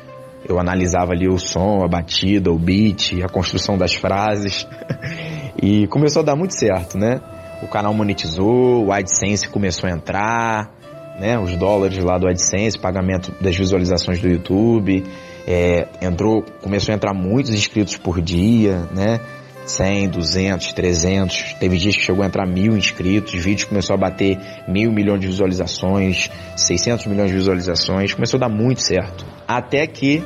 Eu 0.48 0.58
analisava 0.58 1.12
ali 1.12 1.28
o 1.28 1.38
som, 1.38 1.84
a 1.84 1.88
batida, 1.88 2.50
o 2.50 2.58
beat, 2.58 3.22
a 3.22 3.28
construção 3.28 3.76
das 3.76 3.94
frases 3.94 4.66
e 5.62 5.86
começou 5.88 6.22
a 6.22 6.24
dar 6.24 6.36
muito 6.36 6.54
certo, 6.54 6.98
né? 6.98 7.20
O 7.62 7.68
canal 7.68 7.92
monetizou, 7.92 8.86
o 8.86 8.92
AdSense 8.92 9.48
começou 9.48 9.88
a 9.88 9.92
entrar, 9.92 10.70
né? 11.18 11.38
Os 11.38 11.56
dólares 11.56 12.02
lá 12.02 12.16
do 12.18 12.26
AdSense, 12.26 12.78
pagamento 12.78 13.32
das 13.40 13.54
visualizações 13.54 14.18
do 14.20 14.28
YouTube, 14.28 15.04
é, 15.46 15.86
entrou, 16.00 16.42
começou 16.62 16.92
a 16.92 16.96
entrar 16.96 17.12
muitos 17.12 17.52
inscritos 17.52 17.96
por 17.98 18.20
dia, 18.20 18.88
né? 18.94 19.20
100, 19.66 20.08
200, 20.08 20.72
300, 20.72 21.54
teve 21.54 21.76
dias 21.76 21.94
que 21.94 22.02
chegou 22.02 22.24
a 22.24 22.26
entrar 22.26 22.46
mil 22.46 22.76
inscritos, 22.76 23.32
vídeos 23.34 23.64
começou 23.68 23.94
a 23.94 23.98
bater 23.98 24.38
mil 24.66 24.92
milhões 24.92 25.20
de 25.20 25.26
visualizações, 25.26 26.30
600 26.56 27.06
milhões 27.06 27.30
de 27.30 27.36
visualizações, 27.36 28.14
começou 28.14 28.38
a 28.38 28.48
dar 28.48 28.48
muito 28.48 28.80
certo. 28.80 29.24
Até 29.46 29.86
que, 29.86 30.22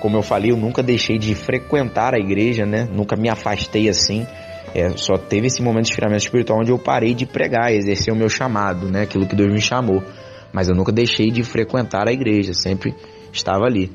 como 0.00 0.16
eu 0.16 0.22
falei, 0.22 0.50
eu 0.50 0.56
nunca 0.56 0.82
deixei 0.82 1.18
de 1.18 1.34
frequentar 1.34 2.14
a 2.14 2.18
igreja, 2.18 2.66
né? 2.66 2.88
Nunca 2.90 3.16
me 3.16 3.28
afastei 3.28 3.88
assim. 3.88 4.26
É, 4.74 4.90
só 4.96 5.16
teve 5.16 5.46
esse 5.46 5.62
momento 5.62 5.84
de 5.84 5.90
esfriamento 5.90 6.24
espiritual 6.24 6.60
onde 6.60 6.70
eu 6.70 6.78
parei 6.78 7.14
de 7.14 7.26
pregar, 7.26 7.72
exercer 7.72 8.12
o 8.12 8.16
meu 8.16 8.28
chamado, 8.28 8.88
né? 8.88 9.02
Aquilo 9.02 9.26
que 9.26 9.36
Deus 9.36 9.52
me 9.52 9.60
chamou. 9.60 10.02
Mas 10.52 10.68
eu 10.68 10.74
nunca 10.74 10.92
deixei 10.92 11.30
de 11.30 11.42
frequentar 11.42 12.08
a 12.08 12.12
igreja, 12.12 12.52
sempre 12.54 12.94
estava 13.32 13.64
ali. 13.64 13.90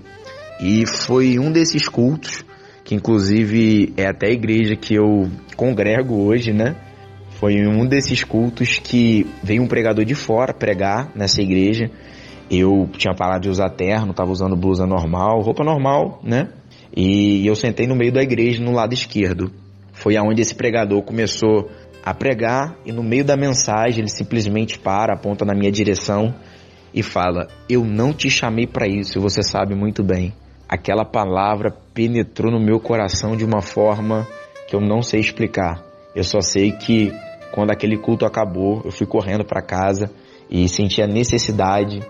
E 0.59 0.85
foi 0.85 1.38
um 1.38 1.51
desses 1.51 1.88
cultos 1.88 2.43
que 2.88 2.95
inclusive 2.95 3.93
é 3.97 4.07
até 4.07 4.27
a 4.27 4.31
igreja 4.31 4.73
que 4.73 4.95
eu 4.95 5.30
congrego 5.57 6.23
hoje, 6.23 6.53
né? 6.53 6.73
Foi 7.31 7.68
um 7.68 7.85
desses 7.85 8.23
cultos 8.23 8.80
que 8.80 9.27
veio 9.43 9.61
um 9.61 9.68
pregador 9.68 10.05
de 10.05 10.15
fora 10.15 10.53
pregar 10.53 11.11
nessa 11.14 11.41
igreja. 11.41 11.91
Eu 12.49 12.89
tinha 12.93 13.14
parado 13.14 13.41
de 13.41 13.49
usar 13.49 13.72
terno, 13.72 14.14
tava 14.14 14.31
usando 14.31 14.55
blusa 14.55 14.85
normal, 14.85 15.41
roupa 15.41 15.65
normal, 15.65 16.22
né? 16.23 16.47
E 16.95 17.45
eu 17.45 17.55
sentei 17.57 17.85
no 17.85 17.93
meio 17.93 18.14
da 18.14 18.23
igreja, 18.23 18.64
no 18.64 18.72
lado 18.72 18.93
esquerdo. 18.93 19.51
Foi 19.91 20.15
aonde 20.15 20.41
esse 20.41 20.55
pregador 20.55 21.01
começou 21.01 21.69
a 22.01 22.14
pregar 22.14 22.77
e 22.85 22.93
no 22.93 23.03
meio 23.03 23.26
da 23.26 23.35
mensagem 23.35 23.99
ele 23.99 24.09
simplesmente 24.09 24.80
para, 24.80 25.14
aponta 25.14 25.43
na 25.43 25.53
minha 25.53 25.73
direção 25.73 26.34
e 26.93 27.03
fala: 27.03 27.49
"Eu 27.68 27.84
não 27.84 28.14
te 28.14 28.30
chamei 28.30 28.65
para 28.65 28.88
isso, 28.88 29.19
você 29.19 29.43
sabe 29.43 29.76
muito 29.76 30.01
bem" 30.01 30.34
aquela 30.68 31.06
palavra 31.06 31.76
penetrou 31.94 32.52
no 32.52 32.60
meu 32.60 32.80
coração 32.80 33.35
de 33.35 33.45
uma 33.45 33.61
forma 33.61 34.27
que 34.68 34.76
eu 34.76 34.81
não 34.81 35.02
sei 35.02 35.19
explicar. 35.19 35.84
Eu 36.15 36.23
só 36.23 36.41
sei 36.41 36.72
que 36.72 37.11
quando 37.52 37.72
aquele 37.72 37.98
culto 37.98 38.26
acabou, 38.26 38.81
eu 38.84 38.91
fui 38.91 39.07
correndo 39.07 39.45
para 39.45 39.61
casa 39.61 40.11
e 40.49 40.68
senti 40.68 41.02
a 41.02 41.07
necessidade 41.07 42.02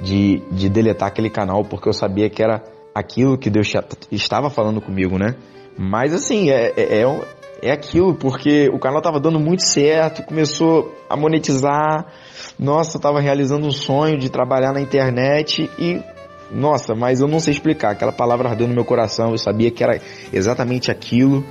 de, 0.00 0.42
de 0.52 0.68
deletar 0.68 1.08
aquele 1.08 1.30
canal 1.30 1.64
porque 1.64 1.88
eu 1.88 1.92
sabia 1.92 2.28
que 2.30 2.42
era 2.42 2.62
aquilo 2.94 3.36
que 3.36 3.50
Deus 3.50 3.72
estava 4.10 4.48
falando 4.48 4.80
comigo, 4.80 5.18
né? 5.18 5.34
Mas 5.76 6.14
assim, 6.14 6.50
é, 6.50 6.72
é, 6.76 7.02
é, 7.02 7.20
é 7.62 7.72
aquilo, 7.72 8.14
porque 8.14 8.68
o 8.68 8.78
canal 8.78 8.98
estava 8.98 9.18
dando 9.18 9.40
muito 9.40 9.62
certo, 9.64 10.22
começou 10.22 10.94
a 11.10 11.16
monetizar. 11.16 12.06
Nossa, 12.56 12.96
eu 12.96 12.98
estava 12.98 13.20
realizando 13.20 13.66
um 13.66 13.72
sonho 13.72 14.16
de 14.16 14.30
trabalhar 14.30 14.72
na 14.72 14.80
internet 14.80 15.68
e 15.76 16.00
nossa, 16.50 16.94
mas 16.94 17.20
eu 17.20 17.28
não 17.28 17.40
sei 17.40 17.52
explicar. 17.52 17.92
Aquela 17.92 18.12
palavra 18.12 18.48
ardeu 18.48 18.66
no 18.66 18.74
meu 18.74 18.84
coração. 18.84 19.30
Eu 19.30 19.38
sabia 19.38 19.70
que 19.70 19.82
era 19.82 20.00
exatamente 20.32 20.90
aquilo. 20.90 21.44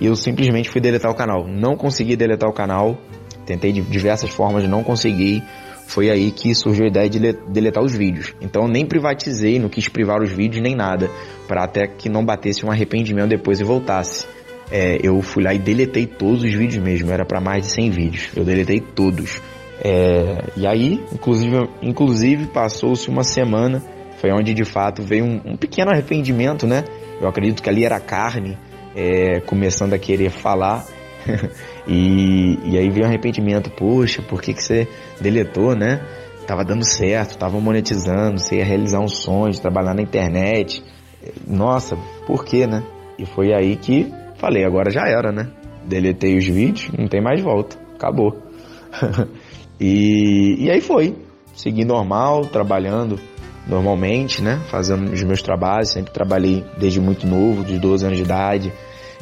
E 0.00 0.06
eu 0.06 0.16
simplesmente 0.16 0.68
fui 0.68 0.80
deletar 0.80 1.10
o 1.10 1.14
canal. 1.14 1.46
Não 1.46 1.76
consegui 1.76 2.16
deletar 2.16 2.48
o 2.48 2.52
canal. 2.52 2.98
Tentei 3.44 3.72
de 3.72 3.82
diversas 3.82 4.30
formas, 4.30 4.66
não 4.68 4.82
consegui. 4.82 5.42
Foi 5.86 6.08
aí 6.08 6.30
que 6.30 6.54
surgiu 6.54 6.84
a 6.84 6.88
ideia 6.88 7.10
de 7.10 7.32
deletar 7.48 7.82
os 7.82 7.92
vídeos. 7.92 8.32
Então 8.40 8.62
eu 8.62 8.68
nem 8.68 8.86
privatizei, 8.86 9.58
não 9.58 9.68
quis 9.68 9.88
privar 9.88 10.22
os 10.22 10.30
vídeos 10.30 10.62
nem 10.62 10.74
nada. 10.74 11.10
para 11.48 11.64
até 11.64 11.86
que 11.86 12.08
não 12.08 12.24
batesse 12.24 12.64
um 12.64 12.70
arrependimento 12.70 13.28
depois 13.28 13.60
e 13.60 13.64
voltasse. 13.64 14.26
É, 14.70 15.00
eu 15.02 15.20
fui 15.20 15.42
lá 15.42 15.52
e 15.52 15.58
deletei 15.58 16.06
todos 16.06 16.44
os 16.44 16.52
vídeos 16.54 16.82
mesmo. 16.82 17.10
Era 17.10 17.24
para 17.24 17.40
mais 17.40 17.66
de 17.66 17.72
100 17.72 17.90
vídeos. 17.90 18.28
Eu 18.36 18.44
deletei 18.44 18.80
todos. 18.80 19.42
É, 19.82 20.44
e 20.56 20.66
aí, 20.66 21.02
inclusive, 21.12 21.68
inclusive 21.82 22.46
passou-se 22.46 23.08
uma 23.08 23.24
semana 23.24 23.82
foi 24.20 24.30
onde 24.32 24.52
de 24.52 24.64
fato 24.64 25.02
veio 25.02 25.24
um, 25.24 25.52
um 25.52 25.56
pequeno 25.56 25.90
arrependimento, 25.90 26.66
né? 26.66 26.84
Eu 27.20 27.26
acredito 27.26 27.62
que 27.62 27.70
ali 27.70 27.84
era 27.84 27.98
carne 27.98 28.58
é, 28.94 29.40
começando 29.40 29.94
a 29.94 29.98
querer 29.98 30.30
falar. 30.30 30.84
e, 31.88 32.58
e 32.64 32.78
aí 32.78 32.90
veio 32.90 33.04
um 33.06 33.08
arrependimento, 33.08 33.70
poxa, 33.70 34.22
por 34.22 34.42
que, 34.42 34.52
que 34.52 34.62
você 34.62 34.86
deletou, 35.20 35.74
né? 35.74 36.02
Tava 36.46 36.64
dando 36.64 36.84
certo, 36.84 37.38
tava 37.38 37.58
monetizando, 37.60 38.38
você 38.38 38.56
ia 38.56 38.64
realizar 38.64 39.00
um 39.00 39.08
sonho 39.08 39.52
de 39.52 39.60
trabalhar 39.60 39.94
na 39.94 40.02
internet. 40.02 40.82
Nossa, 41.46 41.96
por 42.26 42.44
que, 42.44 42.66
né? 42.66 42.82
E 43.18 43.24
foi 43.24 43.54
aí 43.54 43.76
que 43.76 44.12
falei, 44.36 44.64
agora 44.64 44.90
já 44.90 45.06
era, 45.06 45.32
né? 45.32 45.48
Deletei 45.86 46.36
os 46.36 46.46
vídeos, 46.46 46.90
não 46.98 47.08
tem 47.08 47.22
mais 47.22 47.40
volta. 47.40 47.78
acabou. 47.94 48.36
e, 49.80 50.56
e 50.58 50.70
aí 50.70 50.80
foi, 50.80 51.16
segui 51.54 51.84
normal, 51.84 52.46
trabalhando 52.46 53.18
normalmente, 53.66 54.42
né? 54.42 54.60
Fazendo 54.68 55.12
os 55.12 55.22
meus 55.22 55.42
trabalhos, 55.42 55.90
sempre 55.90 56.12
trabalhei 56.12 56.64
desde 56.78 57.00
muito 57.00 57.26
novo, 57.26 57.64
de 57.64 57.78
12 57.78 58.06
anos 58.06 58.18
de 58.18 58.24
idade, 58.24 58.72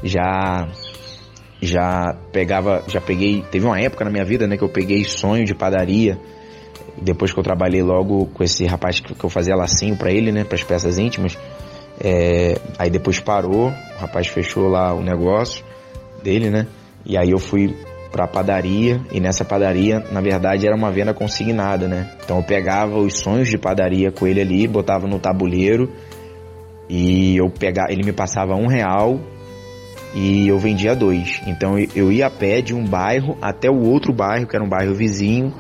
já 0.03 0.69
já 1.61 2.15
pegava, 2.33 2.85
já 2.87 3.01
peguei, 3.01 3.43
teve 3.51 3.67
uma 3.67 3.81
época 3.81 4.05
na 4.05 4.11
minha 4.11 4.25
vida, 4.25 4.47
né, 4.47 4.57
que 4.57 4.63
eu 4.63 4.69
peguei 4.69 5.05
sonho 5.05 5.45
de 5.45 5.55
padaria, 5.55 6.17
depois 7.01 7.33
que 7.33 7.39
eu 7.39 7.43
trabalhei 7.43 7.83
logo 7.83 8.27
com 8.27 8.45
esse 8.45 8.65
rapaz 8.65 9.01
que, 9.01 9.13
que 9.13 9.25
eu 9.25 9.29
fazia 9.29 9.57
lacinho 9.57 9.97
para 9.97 10.13
ele, 10.13 10.31
né, 10.31 10.45
para 10.45 10.55
as 10.55 10.63
peças 10.63 10.99
íntimas, 10.99 11.37
é, 12.01 12.61
aí 12.79 12.91
depois 12.91 13.19
parou, 13.19 13.71
o 13.71 14.01
rapaz 14.01 14.29
fechou 14.29 14.69
lá 14.69 14.95
o 14.95 15.03
negócio 15.03 15.65
dele, 16.23 16.49
né, 16.49 16.69
e 17.05 17.19
aí 17.19 17.31
eu 17.31 17.39
fui 17.41 17.77
pra 18.11 18.27
padaria 18.27 19.01
e 19.13 19.21
nessa 19.21 19.45
padaria, 19.45 20.05
na 20.11 20.21
verdade, 20.21 20.67
era 20.67 20.75
uma 20.75 20.91
venda 20.91 21.13
consignada, 21.13 21.87
né? 21.87 22.11
Então 22.25 22.39
eu 22.39 22.43
pegava 22.43 22.97
os 22.99 23.19
sonhos 23.19 23.49
de 23.49 23.59
padaria 23.59 24.11
com 24.11 24.27
ele 24.27 24.41
ali, 24.41 24.67
botava 24.67 25.07
no 25.07 25.19
tabuleiro 25.19 25.91
e 26.89 27.37
eu 27.37 27.51
pegava, 27.51 27.93
ele 27.93 28.03
me 28.03 28.13
passava 28.13 28.55
um 28.55 28.67
real 28.67 29.21
e 30.15 30.49
eu 30.49 30.59
vendia 30.59 30.95
dois. 30.95 31.41
Então 31.47 31.77
eu 31.95 32.11
ia 32.11 32.27
a 32.27 32.31
pé 32.31 32.61
de 32.61 32.75
um 32.75 32.85
bairro 32.85 33.37
até 33.43 33.71
o 33.71 33.81
outro 33.81 34.13
bairro, 34.13 34.47
que 34.47 34.57
era 34.57 34.65
um 34.65 34.69
bairro 34.69 34.95
vizinho, 34.95 35.53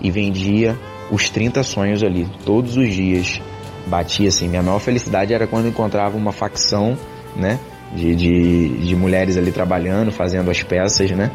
e 0.00 0.10
vendia 0.10 0.76
os 1.10 1.28
30 1.30 1.62
sonhos 1.62 2.02
ali, 2.02 2.28
todos 2.44 2.76
os 2.76 2.92
dias. 2.92 3.40
Batia 3.86 4.28
assim, 4.28 4.48
minha 4.48 4.62
maior 4.62 4.80
felicidade 4.80 5.32
era 5.32 5.46
quando 5.46 5.68
encontrava 5.68 6.16
uma 6.16 6.32
facção, 6.32 6.96
né? 7.36 7.58
De, 7.94 8.16
de, 8.16 8.68
de 8.78 8.96
mulheres 8.96 9.36
ali 9.36 9.52
trabalhando, 9.52 10.10
fazendo 10.10 10.50
as 10.50 10.62
peças, 10.62 11.10
né? 11.12 11.30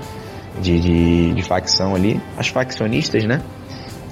De, 0.60 0.80
de, 0.80 1.34
de 1.34 1.44
facção 1.44 1.96
ali, 1.96 2.20
as 2.38 2.50
faccionistas, 2.50 3.24
né? 3.24 3.42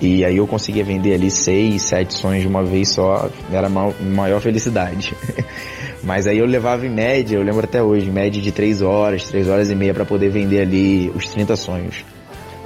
E 0.01 0.23
aí 0.23 0.37
eu 0.37 0.47
conseguia 0.47 0.83
vender 0.83 1.13
ali 1.13 1.29
seis, 1.29 1.81
sete 1.81 2.13
sonhos 2.13 2.43
de 2.43 2.47
uma 2.47 2.63
vez 2.63 2.89
só, 2.89 3.29
era 3.51 3.67
a 3.67 3.69
maior, 3.69 3.93
maior 4.01 4.39
felicidade. 4.39 5.13
Mas 6.01 6.25
aí 6.25 6.37
eu 6.37 6.45
levava 6.45 6.85
em 6.85 6.89
média, 6.89 7.35
eu 7.35 7.43
lembro 7.43 7.65
até 7.65 7.83
hoje, 7.83 8.07
em 8.07 8.11
média 8.11 8.41
de 8.41 8.51
três 8.51 8.81
horas, 8.81 9.25
três 9.25 9.49
horas 9.49 9.69
e 9.69 9.75
meia 9.75 9.93
para 9.93 10.05
poder 10.05 10.29
vender 10.29 10.61
ali 10.61 11.11
os 11.13 11.27
30 11.27 11.57
sonhos. 11.57 12.05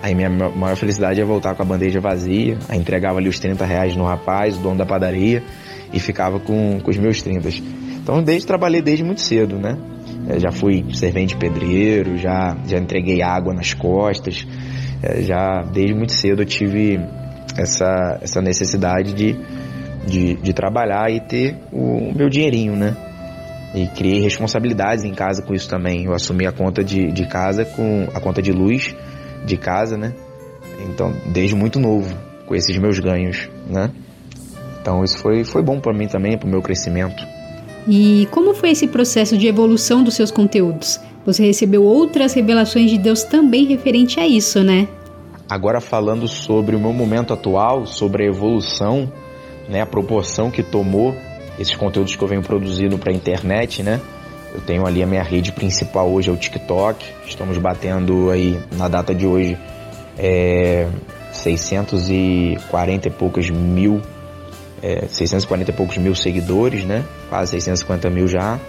Aí 0.03 0.13
minha 0.13 0.29
maior 0.29 0.75
felicidade 0.75 1.19
é 1.19 1.23
voltar 1.23 1.55
com 1.55 1.63
a 1.63 1.65
bandeja 1.65 1.99
vazia, 1.99 2.59
aí 2.69 2.77
entregava 2.77 3.17
ali 3.17 3.29
os 3.29 3.39
30 3.39 3.65
reais 3.65 3.95
no 3.95 4.03
rapaz, 4.03 4.55
o 4.55 4.59
dono 4.59 4.77
da 4.77 4.85
padaria, 4.85 5.41
e 5.91 5.99
ficava 5.99 6.39
com, 6.39 6.79
com 6.81 6.91
os 6.91 6.97
meus 6.97 7.21
30. 7.23 7.49
Então 8.03 8.21
desde 8.21 8.45
trabalhei 8.45 8.81
desde 8.81 9.03
muito 9.03 9.21
cedo, 9.21 9.57
né? 9.57 9.75
Já 10.39 10.51
fui 10.51 10.85
servente 10.93 11.35
pedreiro, 11.35 12.17
já, 12.17 12.57
já 12.65 12.77
entreguei 12.77 13.21
água 13.21 13.53
nas 13.53 13.73
costas, 13.73 14.47
é, 15.01 15.21
já 15.21 15.61
desde 15.71 15.93
muito 15.93 16.13
cedo 16.13 16.41
eu 16.41 16.45
tive 16.45 16.99
essa, 17.57 18.19
essa 18.21 18.41
necessidade 18.41 19.13
de, 19.13 19.35
de, 20.07 20.35
de 20.35 20.53
trabalhar 20.53 21.11
e 21.11 21.19
ter 21.19 21.57
o, 21.71 22.09
o 22.09 22.15
meu 22.15 22.29
dinheirinho, 22.29 22.75
né? 22.75 22.95
E 23.75 23.87
criei 23.87 24.21
responsabilidades 24.21 25.03
em 25.03 25.13
casa 25.13 25.41
com 25.41 25.53
isso 25.53 25.67
também. 25.67 26.05
Eu 26.05 26.13
assumi 26.13 26.45
a 26.45 26.51
conta 26.51 26.83
de, 26.83 27.11
de 27.11 27.27
casa 27.27 27.65
com 27.65 28.07
a 28.13 28.19
conta 28.19 28.41
de 28.41 28.51
luz 28.51 28.95
de 29.45 29.57
casa, 29.57 29.97
né? 29.97 30.13
Então, 30.87 31.13
desde 31.31 31.55
muito 31.55 31.79
novo, 31.79 32.15
com 32.45 32.55
esses 32.55 32.77
meus 32.77 32.99
ganhos, 32.99 33.49
né? 33.67 33.89
Então, 34.79 35.03
isso 35.03 35.17
foi, 35.17 35.43
foi 35.43 35.63
bom 35.63 35.79
para 35.79 35.93
mim 35.97 36.07
também, 36.07 36.37
para 36.37 36.47
o 36.47 36.51
meu 36.51 36.61
crescimento. 36.61 37.32
E 37.87 38.27
como 38.31 38.53
foi 38.53 38.71
esse 38.71 38.87
processo 38.87 39.37
de 39.37 39.47
evolução 39.47 40.03
dos 40.03 40.15
seus 40.15 40.31
conteúdos? 40.31 40.99
Você 41.25 41.45
recebeu 41.45 41.83
outras 41.83 42.33
revelações 42.33 42.89
de 42.89 42.97
Deus 42.97 43.23
também 43.23 43.65
referente 43.65 44.19
a 44.19 44.27
isso, 44.27 44.63
né? 44.63 44.87
Agora 45.49 45.79
falando 45.81 46.27
sobre 46.27 46.75
o 46.75 46.79
meu 46.79 46.93
momento 46.93 47.33
atual, 47.33 47.85
sobre 47.85 48.23
a 48.23 48.27
evolução, 48.27 49.11
né, 49.69 49.81
a 49.81 49.85
proporção 49.85 50.49
que 50.49 50.63
tomou 50.63 51.15
esses 51.59 51.75
conteúdos 51.75 52.15
que 52.15 52.23
eu 52.23 52.27
venho 52.27 52.41
produzindo 52.41 52.97
para 52.97 53.11
a 53.11 53.15
internet, 53.15 53.83
né? 53.83 54.01
Eu 54.53 54.61
tenho 54.61 54.85
ali 54.85 55.01
a 55.01 55.07
minha 55.07 55.23
rede 55.23 55.51
principal 55.51 56.09
hoje 56.11 56.29
é 56.29 56.33
o 56.33 56.37
TikTok. 56.37 57.05
Estamos 57.25 57.57
batendo 57.57 58.29
aí 58.29 58.59
na 58.77 58.87
data 58.87 59.13
de 59.13 59.25
hoje 59.25 59.57
é, 60.17 60.87
640 61.31 63.07
e 63.07 63.11
poucos 63.11 63.49
mil, 63.49 64.01
é, 64.83 65.07
640 65.07 65.71
e 65.71 65.73
poucos 65.73 65.97
mil 65.97 66.13
seguidores, 66.13 66.83
né? 66.83 67.05
Quase 67.29 67.51
650 67.51 68.09
mil 68.09 68.27
já. 68.27 68.59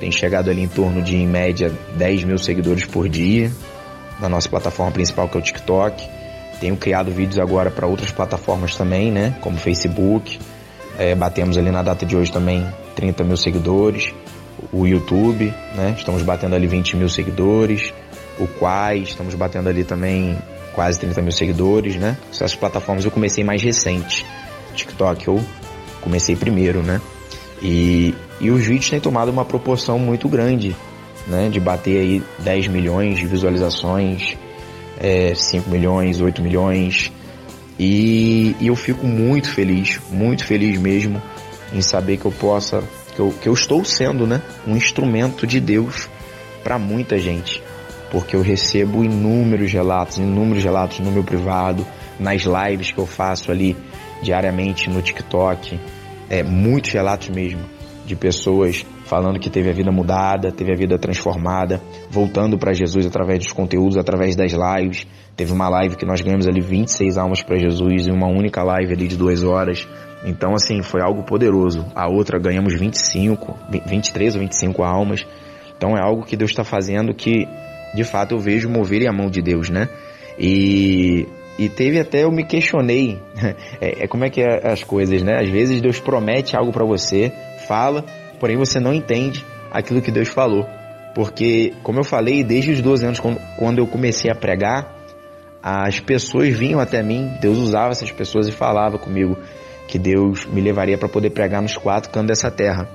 Tem 0.00 0.10
chegado 0.10 0.50
ali 0.50 0.62
em 0.62 0.68
torno 0.68 1.00
de 1.00 1.16
em 1.16 1.28
média 1.28 1.72
10 1.96 2.24
mil 2.24 2.36
seguidores 2.36 2.84
por 2.84 3.08
dia 3.08 3.52
na 4.20 4.28
nossa 4.28 4.48
plataforma 4.48 4.90
principal 4.90 5.28
que 5.28 5.36
é 5.36 5.40
o 5.40 5.42
TikTok. 5.42 6.08
Tenho 6.60 6.76
criado 6.76 7.12
vídeos 7.12 7.38
agora 7.38 7.70
para 7.70 7.86
outras 7.86 8.10
plataformas 8.10 8.74
também, 8.74 9.12
né? 9.12 9.36
Como 9.40 9.56
Facebook. 9.56 10.40
É, 10.98 11.14
batemos 11.14 11.56
ali 11.56 11.70
na 11.70 11.82
data 11.82 12.04
de 12.04 12.16
hoje 12.16 12.30
também 12.30 12.66
30 12.96 13.22
mil 13.22 13.36
seguidores. 13.36 14.12
O 14.72 14.86
YouTube, 14.86 15.54
né? 15.74 15.94
Estamos 15.96 16.22
batendo 16.22 16.56
ali 16.56 16.66
20 16.66 16.96
mil 16.96 17.08
seguidores. 17.08 17.94
O 18.38 18.46
Quai, 18.46 18.98
estamos 18.98 19.34
batendo 19.34 19.68
ali 19.68 19.84
também 19.84 20.36
quase 20.74 20.98
30 20.98 21.22
mil 21.22 21.32
seguidores, 21.32 21.96
né? 21.96 22.16
Essas 22.30 22.54
plataformas 22.56 23.04
eu 23.04 23.10
comecei 23.10 23.44
mais 23.44 23.62
recente. 23.62 24.24
TikTok 24.72 25.28
eu 25.28 25.42
comecei 26.00 26.36
primeiro, 26.36 26.82
né? 26.82 27.00
E, 27.62 28.14
e 28.40 28.50
os 28.50 28.64
vídeos 28.64 28.90
têm 28.90 29.00
tomado 29.00 29.30
uma 29.30 29.44
proporção 29.44 29.98
muito 29.98 30.28
grande, 30.28 30.76
né? 31.26 31.48
De 31.48 31.60
bater 31.60 32.00
aí 32.00 32.22
10 32.40 32.66
milhões 32.68 33.18
de 33.18 33.26
visualizações, 33.26 34.36
é, 34.98 35.34
5 35.34 35.70
milhões, 35.70 36.20
8 36.20 36.42
milhões. 36.42 37.12
E, 37.78 38.54
e 38.60 38.66
eu 38.66 38.76
fico 38.76 39.06
muito 39.06 39.48
feliz, 39.50 40.00
muito 40.10 40.44
feliz 40.44 40.78
mesmo 40.78 41.22
em 41.72 41.80
saber 41.80 42.18
que 42.18 42.26
eu 42.26 42.32
possa, 42.32 42.82
que 43.14 43.20
eu, 43.20 43.32
que 43.40 43.48
eu 43.48 43.54
estou 43.54 43.84
sendo, 43.84 44.26
né? 44.26 44.42
Um 44.66 44.76
instrumento 44.76 45.46
de 45.46 45.60
Deus 45.60 46.08
para 46.62 46.78
muita 46.78 47.18
gente. 47.18 47.62
Porque 48.10 48.36
eu 48.36 48.42
recebo 48.42 49.02
inúmeros 49.02 49.72
relatos, 49.72 50.18
inúmeros 50.18 50.62
relatos 50.62 50.98
no 50.98 51.10
meu 51.10 51.24
privado, 51.24 51.86
nas 52.20 52.42
lives 52.42 52.92
que 52.92 52.98
eu 52.98 53.06
faço 53.06 53.50
ali 53.50 53.76
diariamente 54.22 54.88
no 54.88 55.02
TikTok, 55.02 55.78
é, 56.30 56.42
muitos 56.42 56.92
relatos 56.92 57.28
mesmo 57.28 57.60
de 58.06 58.16
pessoas 58.16 58.86
falando 59.04 59.38
que 59.38 59.50
teve 59.50 59.68
a 59.68 59.72
vida 59.72 59.92
mudada, 59.92 60.50
teve 60.50 60.72
a 60.72 60.76
vida 60.76 60.98
transformada, 60.98 61.80
voltando 62.10 62.56
para 62.56 62.72
Jesus 62.72 63.06
através 63.06 63.40
dos 63.40 63.52
conteúdos, 63.52 63.98
através 63.98 64.34
das 64.34 64.52
lives. 64.52 65.06
Teve 65.36 65.52
uma 65.52 65.68
live 65.68 65.96
que 65.96 66.06
nós 66.06 66.20
ganhamos 66.20 66.46
ali 66.46 66.60
26 66.60 67.18
almas 67.18 67.42
para 67.42 67.58
Jesus 67.58 68.06
em 68.06 68.12
uma 68.12 68.26
única 68.26 68.62
live 68.62 68.92
ali 68.92 69.08
de 69.08 69.16
duas 69.16 69.42
horas. 69.42 69.86
Então, 70.24 70.54
assim, 70.54 70.82
foi 70.82 71.02
algo 71.02 71.24
poderoso. 71.24 71.84
A 71.94 72.08
outra 72.08 72.38
ganhamos 72.38 72.78
25, 72.78 73.54
23 73.86 74.34
ou 74.34 74.40
25 74.40 74.82
almas. 74.82 75.26
Então, 75.76 75.96
é 75.96 76.00
algo 76.00 76.24
que 76.24 76.36
Deus 76.36 76.50
está 76.50 76.64
fazendo 76.64 77.12
que, 77.12 77.46
de 77.94 78.04
fato, 78.04 78.34
eu 78.34 78.38
vejo 78.38 78.68
mover 78.68 79.06
a 79.06 79.12
mão 79.12 79.28
de 79.28 79.42
Deus, 79.42 79.68
né? 79.68 79.88
E 80.38 81.26
e 81.58 81.68
teve 81.68 81.98
até 82.00 82.24
eu 82.24 82.30
me 82.30 82.44
questionei, 82.44 83.20
é, 83.80 84.04
é, 84.04 84.06
como 84.06 84.24
é 84.24 84.30
que 84.30 84.40
é 84.40 84.72
as 84.72 84.82
coisas, 84.82 85.22
né? 85.22 85.40
Às 85.40 85.48
vezes 85.48 85.80
Deus 85.80 86.00
promete 86.00 86.56
algo 86.56 86.72
para 86.72 86.84
você, 86.84 87.32
fala, 87.66 88.04
porém 88.40 88.56
você 88.56 88.80
não 88.80 88.92
entende 88.92 89.44
aquilo 89.70 90.00
que 90.00 90.10
Deus 90.10 90.28
falou. 90.28 90.66
Porque, 91.14 91.74
como 91.82 92.00
eu 92.00 92.04
falei, 92.04 92.42
desde 92.42 92.70
os 92.70 92.80
12 92.80 93.04
anos, 93.04 93.20
quando 93.58 93.78
eu 93.78 93.86
comecei 93.86 94.30
a 94.30 94.34
pregar, 94.34 94.96
as 95.62 96.00
pessoas 96.00 96.48
vinham 96.48 96.80
até 96.80 97.02
mim, 97.02 97.30
Deus 97.40 97.58
usava 97.58 97.90
essas 97.92 98.10
pessoas 98.10 98.48
e 98.48 98.52
falava 98.52 98.98
comigo 98.98 99.36
que 99.86 99.98
Deus 99.98 100.46
me 100.46 100.60
levaria 100.60 100.96
para 100.96 101.08
poder 101.08 101.30
pregar 101.30 101.60
nos 101.60 101.76
quatro 101.76 102.10
cantos 102.10 102.28
dessa 102.28 102.50
terra. 102.50 102.88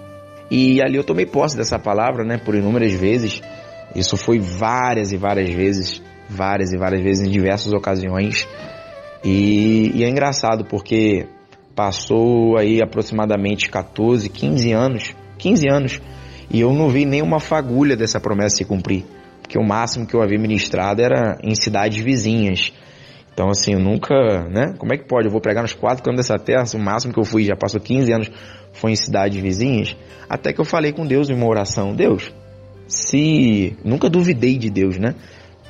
E 0.49 0.81
ali 0.81 0.97
eu 0.97 1.03
tomei 1.03 1.25
posse 1.25 1.55
dessa 1.55 1.77
palavra, 1.77 2.23
né, 2.23 2.37
por 2.37 2.55
inúmeras 2.55 2.91
vezes. 2.91 3.41
Isso 3.95 4.17
foi 4.17 4.39
várias 4.39 5.11
e 5.11 5.17
várias 5.17 5.53
vezes 5.53 6.01
várias 6.29 6.71
e 6.71 6.77
várias 6.77 7.01
vezes 7.01 7.27
em 7.27 7.31
diversas 7.31 7.73
ocasiões. 7.73 8.47
E, 9.23 9.91
e, 9.95 10.03
é 10.03 10.09
engraçado 10.09 10.65
porque 10.65 11.27
passou 11.75 12.57
aí 12.57 12.81
aproximadamente 12.81 13.69
14, 13.69 14.29
15 14.29 14.71
anos, 14.71 15.15
15 15.37 15.69
anos, 15.69 16.01
e 16.49 16.59
eu 16.59 16.73
não 16.73 16.89
vi 16.89 17.05
nenhuma 17.05 17.39
fagulha 17.39 17.95
dessa 17.95 18.19
promessa 18.19 18.57
se 18.57 18.65
cumprir. 18.65 19.05
Porque 19.41 19.57
o 19.57 19.63
máximo 19.63 20.05
que 20.05 20.13
eu 20.13 20.21
havia 20.21 20.39
ministrado 20.39 21.01
era 21.01 21.37
em 21.43 21.55
cidades 21.55 22.03
vizinhas. 22.03 22.73
Então, 23.33 23.49
assim, 23.49 23.73
eu 23.73 23.79
nunca, 23.79 24.15
né? 24.49 24.73
Como 24.77 24.93
é 24.93 24.97
que 24.97 25.05
pode? 25.05 25.27
Eu 25.27 25.31
vou 25.31 25.39
pregar 25.39 25.61
nos 25.61 25.73
quatro 25.73 26.03
cantos 26.03 26.25
dessa 26.25 26.43
terra, 26.43 26.63
o 26.73 26.79
máximo 26.79 27.13
que 27.13 27.19
eu 27.19 27.23
fui, 27.23 27.43
já 27.43 27.55
passou 27.55 27.79
15 27.79 28.11
anos, 28.11 28.31
foi 28.73 28.91
em 28.91 28.95
cidades 28.95 29.39
vizinhas. 29.39 29.95
Até 30.27 30.51
que 30.51 30.59
eu 30.59 30.65
falei 30.65 30.91
com 30.91 31.05
Deus 31.05 31.29
em 31.29 31.33
uma 31.33 31.47
oração: 31.47 31.93
Deus, 31.95 32.33
se. 32.87 33.77
Nunca 33.83 34.09
duvidei 34.09 34.57
de 34.57 34.69
Deus, 34.69 34.97
né? 34.97 35.15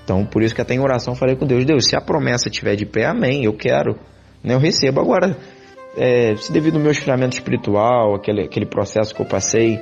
Então, 0.08 0.26
por 0.26 0.42
isso 0.42 0.56
que 0.56 0.62
até 0.62 0.74
em 0.74 0.80
oração 0.80 1.16
falei 1.16 1.36
com 1.36 1.46
Deus, 1.46 1.66
Deus, 1.66 1.86
se 1.86 1.98
a 1.98 2.00
promessa 2.00 2.48
estiver 2.48 2.78
de 2.78 2.86
pé, 2.86 3.08
amém, 3.08 3.44
eu 3.44 3.52
quero, 3.52 4.00
né, 4.42 4.54
eu 4.54 4.60
recebo. 4.60 5.02
Agora, 5.02 5.36
é, 5.98 6.34
se 6.38 6.50
devido 6.50 6.78
ao 6.78 6.82
meu 6.82 6.92
esfriamento 6.92 7.36
espiritual, 7.36 8.16
aquele, 8.16 8.44
aquele 8.44 8.66
processo 8.66 9.14
que 9.14 9.22
eu 9.22 9.26
passei, 9.26 9.82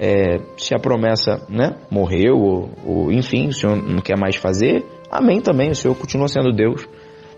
é, 0.00 0.38
se 0.56 0.74
a 0.74 0.78
promessa 0.78 1.44
né, 1.50 1.76
morreu, 1.90 2.38
ou, 2.38 2.70
ou, 2.86 3.12
enfim, 3.12 3.48
o 3.48 3.52
Senhor 3.52 3.76
não 3.76 4.00
quer 4.00 4.16
mais 4.16 4.36
fazer, 4.36 4.82
Amém 5.10 5.40
também, 5.40 5.70
o 5.70 5.74
Senhor 5.74 5.94
continua 5.94 6.28
sendo 6.28 6.52
Deus, 6.52 6.86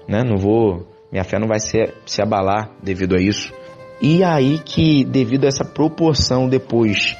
né? 0.09 0.23
Não 0.25 0.37
vou, 0.37 0.87
minha 1.13 1.25
fé 1.25 1.39
não 1.39 1.47
vai 1.47 1.61
se, 1.61 1.93
se 2.07 2.23
abalar 2.23 2.71
devido 2.83 3.15
a 3.15 3.21
isso. 3.21 3.53
E 4.01 4.23
aí 4.25 4.59
que, 4.59 5.05
devido 5.05 5.45
a 5.45 5.49
essa 5.49 5.65
proporção 5.65 6.49
depois 6.49 7.17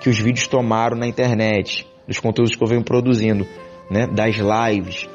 que 0.00 0.08
os 0.10 0.18
vídeos 0.18 0.46
tomaram 0.46 0.96
na 0.96 1.06
internet, 1.06 1.86
dos 2.06 2.20
conteúdos 2.20 2.54
que 2.54 2.62
eu 2.62 2.68
venho 2.68 2.84
produzindo, 2.84 3.46
né, 3.90 4.06
das 4.06 4.36
lives, 4.36 5.08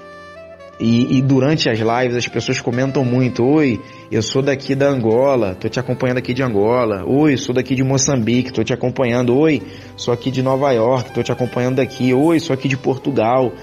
e, 0.82 1.18
e, 1.18 1.22
durante 1.22 1.70
as 1.70 1.78
lives 1.78 2.18
as 2.18 2.28
pessoas 2.28 2.60
comentam 2.60 3.06
muito: 3.06 3.46
Oi, 3.46 3.80
eu 4.12 4.24
sou 4.24 4.42
daqui 4.42 4.74
da 4.74 4.88
Angola, 4.88 5.54
tô 5.54 5.70
te 5.70 5.80
acompanhando 5.80 6.18
aqui 6.18 6.34
de 6.34 6.42
Angola. 6.42 7.06
Oi, 7.06 7.38
sou 7.38 7.54
daqui 7.54 7.76
de 7.76 7.84
Moçambique, 7.84 8.52
tô 8.52 8.64
te 8.64 8.74
acompanhando. 8.74 9.38
Oi, 9.38 9.62
sou 9.96 10.12
aqui 10.12 10.32
de 10.32 10.42
Nova 10.42 10.72
York, 10.72 11.14
tô 11.14 11.22
te 11.22 11.32
acompanhando 11.32 11.76
daqui. 11.76 12.12
Oi, 12.16 12.40
sou 12.40 12.56
aqui 12.56 12.68
de 12.68 12.76
Portugal. 12.76 13.54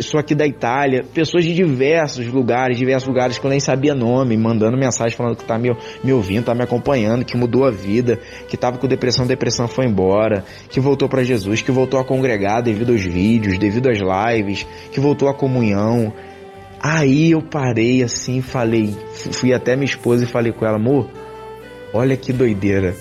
Sou 0.00 0.18
aqui 0.18 0.34
da 0.34 0.46
Itália, 0.46 1.04
pessoas 1.04 1.44
de 1.44 1.54
diversos 1.54 2.26
lugares, 2.26 2.78
diversos 2.78 3.06
lugares 3.06 3.38
que 3.38 3.44
eu 3.44 3.50
nem 3.50 3.60
sabia 3.60 3.94
nome, 3.94 4.36
mandando 4.36 4.76
mensagem 4.76 5.16
falando 5.16 5.36
que 5.36 5.44
tá 5.44 5.58
me, 5.58 5.70
me 6.02 6.12
ouvindo, 6.12 6.44
tá 6.44 6.54
me 6.54 6.62
acompanhando, 6.62 7.24
que 7.24 7.36
mudou 7.36 7.66
a 7.66 7.70
vida, 7.70 8.18
que 8.48 8.56
tava 8.56 8.78
com 8.78 8.86
depressão, 8.86 9.26
depressão 9.26 9.68
foi 9.68 9.86
embora, 9.86 10.44
que 10.70 10.80
voltou 10.80 11.08
para 11.08 11.22
Jesus, 11.22 11.60
que 11.60 11.70
voltou 11.70 12.00
a 12.00 12.04
congregar 12.04 12.62
devido 12.62 12.92
aos 12.92 13.02
vídeos, 13.02 13.58
devido 13.58 13.90
às 13.90 13.98
lives, 13.98 14.66
que 14.90 15.00
voltou 15.00 15.28
à 15.28 15.34
comunhão, 15.34 16.12
Aí 16.82 17.30
eu 17.30 17.40
parei 17.40 18.02
assim 18.02 18.42
falei, 18.42 18.92
fui 19.30 19.54
até 19.54 19.76
minha 19.76 19.84
esposa 19.84 20.24
e 20.24 20.26
falei 20.26 20.52
com 20.52 20.66
ela, 20.66 20.78
amor, 20.78 21.08
olha 21.94 22.16
que 22.16 22.32
doideira. 22.32 22.96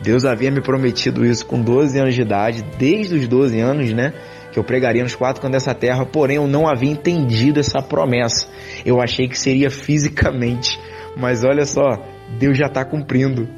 Deus 0.00 0.24
havia 0.24 0.52
me 0.52 0.60
prometido 0.60 1.24
isso 1.24 1.44
com 1.44 1.60
12 1.60 1.98
anos 1.98 2.14
de 2.14 2.22
idade, 2.22 2.64
desde 2.78 3.16
os 3.16 3.26
12 3.26 3.58
anos, 3.58 3.92
né? 3.92 4.12
Que 4.54 4.58
eu 4.60 4.62
pregaria 4.64 5.02
nos 5.02 5.16
quatro 5.16 5.42
cantos 5.42 5.64
dessa 5.64 5.74
terra, 5.74 6.06
porém 6.06 6.36
eu 6.36 6.46
não 6.46 6.68
havia 6.68 6.88
entendido 6.88 7.58
essa 7.58 7.82
promessa. 7.82 8.48
Eu 8.86 9.00
achei 9.02 9.26
que 9.26 9.36
seria 9.36 9.68
fisicamente, 9.68 10.78
mas 11.16 11.42
olha 11.42 11.66
só, 11.66 12.00
Deus 12.38 12.56
já 12.56 12.66
está 12.66 12.84
cumprindo. 12.84 13.48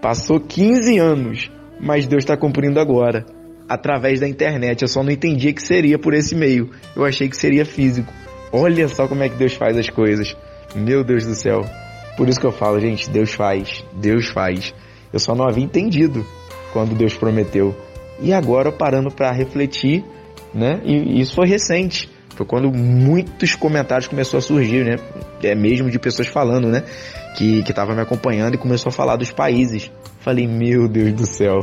Passou 0.00 0.40
15 0.40 0.98
anos, 0.98 1.50
mas 1.78 2.06
Deus 2.06 2.22
está 2.24 2.38
cumprindo 2.38 2.80
agora, 2.80 3.26
através 3.68 4.20
da 4.20 4.26
internet. 4.26 4.80
Eu 4.80 4.88
só 4.88 5.02
não 5.02 5.12
entendia 5.12 5.52
que 5.52 5.62
seria 5.62 5.98
por 5.98 6.14
esse 6.14 6.34
meio. 6.34 6.70
Eu 6.96 7.04
achei 7.04 7.28
que 7.28 7.36
seria 7.36 7.66
físico. 7.66 8.10
Olha 8.50 8.88
só 8.88 9.06
como 9.06 9.22
é 9.22 9.28
que 9.28 9.36
Deus 9.36 9.52
faz 9.52 9.76
as 9.76 9.90
coisas. 9.90 10.34
Meu 10.74 11.04
Deus 11.04 11.26
do 11.26 11.34
céu. 11.34 11.66
Por 12.16 12.30
isso 12.30 12.40
que 12.40 12.46
eu 12.46 12.52
falo, 12.52 12.80
gente, 12.80 13.10
Deus 13.10 13.34
faz, 13.34 13.84
Deus 13.92 14.28
faz. 14.28 14.72
Eu 15.12 15.18
só 15.18 15.34
não 15.34 15.46
havia 15.46 15.64
entendido 15.64 16.24
quando 16.72 16.94
Deus 16.94 17.14
prometeu. 17.14 17.76
E 18.20 18.32
agora 18.32 18.70
parando 18.70 19.10
para 19.10 19.32
refletir, 19.32 20.04
né? 20.52 20.80
E 20.84 21.20
isso 21.20 21.34
foi 21.34 21.46
recente. 21.46 22.08
Foi 22.36 22.46
quando 22.46 22.70
muitos 22.72 23.54
comentários 23.54 24.08
começou 24.08 24.38
a 24.38 24.40
surgir, 24.40 24.84
né? 24.84 24.96
É 25.42 25.54
mesmo 25.54 25.90
de 25.90 25.98
pessoas 25.98 26.28
falando, 26.28 26.68
né? 26.68 26.82
Que 27.36 27.62
que 27.62 27.72
tava 27.72 27.94
me 27.94 28.00
acompanhando 28.00 28.54
e 28.54 28.58
começou 28.58 28.90
a 28.90 28.92
falar 28.92 29.16
dos 29.16 29.30
países. 29.30 29.90
Falei, 30.20 30.46
meu 30.46 30.88
Deus 30.88 31.12
do 31.12 31.26
céu. 31.26 31.60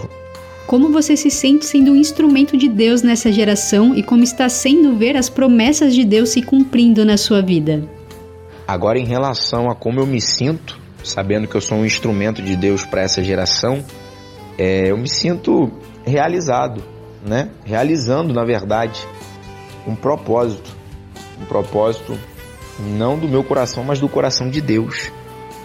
Como 0.68 0.90
você 0.90 1.18
se 1.18 1.30
sente 1.30 1.66
sendo 1.66 1.92
um 1.92 1.96
instrumento 1.96 2.56
de 2.56 2.70
Deus 2.70 3.02
nessa 3.02 3.32
geração 3.32 3.96
e 3.96 4.04
como 4.04 4.24
está 4.24 4.48
sendo 4.48 4.96
ver 4.96 5.18
as 5.18 5.30
promessas 5.30 5.94
de 5.94 6.06
Deus 6.06 6.30
se 6.30 6.42
cumprindo 6.42 7.04
na 7.04 7.18
sua 7.18 7.42
vida? 7.42 7.84
Agora, 8.68 8.98
em 8.98 9.06
relação 9.06 9.70
a 9.70 9.76
como 9.76 10.00
eu 10.00 10.08
me 10.08 10.22
sinto, 10.22 10.80
sabendo 11.04 11.48
que 11.48 11.56
eu 11.56 11.62
sou 11.62 11.80
um 11.80 11.86
instrumento 11.86 12.42
de 12.42 12.56
Deus 12.56 12.86
para 12.86 13.02
essa 13.02 13.22
geração, 13.22 13.84
é, 14.58 14.92
eu 14.92 14.98
me 14.98 15.10
sinto 15.10 15.70
realizado, 16.06 16.84
né? 17.26 17.50
Realizando, 17.64 18.34
na 18.34 18.44
verdade, 18.44 19.06
um 19.88 19.96
propósito. 19.96 20.76
Um 21.40 21.46
propósito 21.46 22.18
não 22.80 23.18
do 23.18 23.28
meu 23.28 23.44
coração, 23.44 23.84
mas 23.84 24.00
do 24.00 24.08
coração 24.08 24.50
de 24.50 24.62
Deus. 24.62 25.12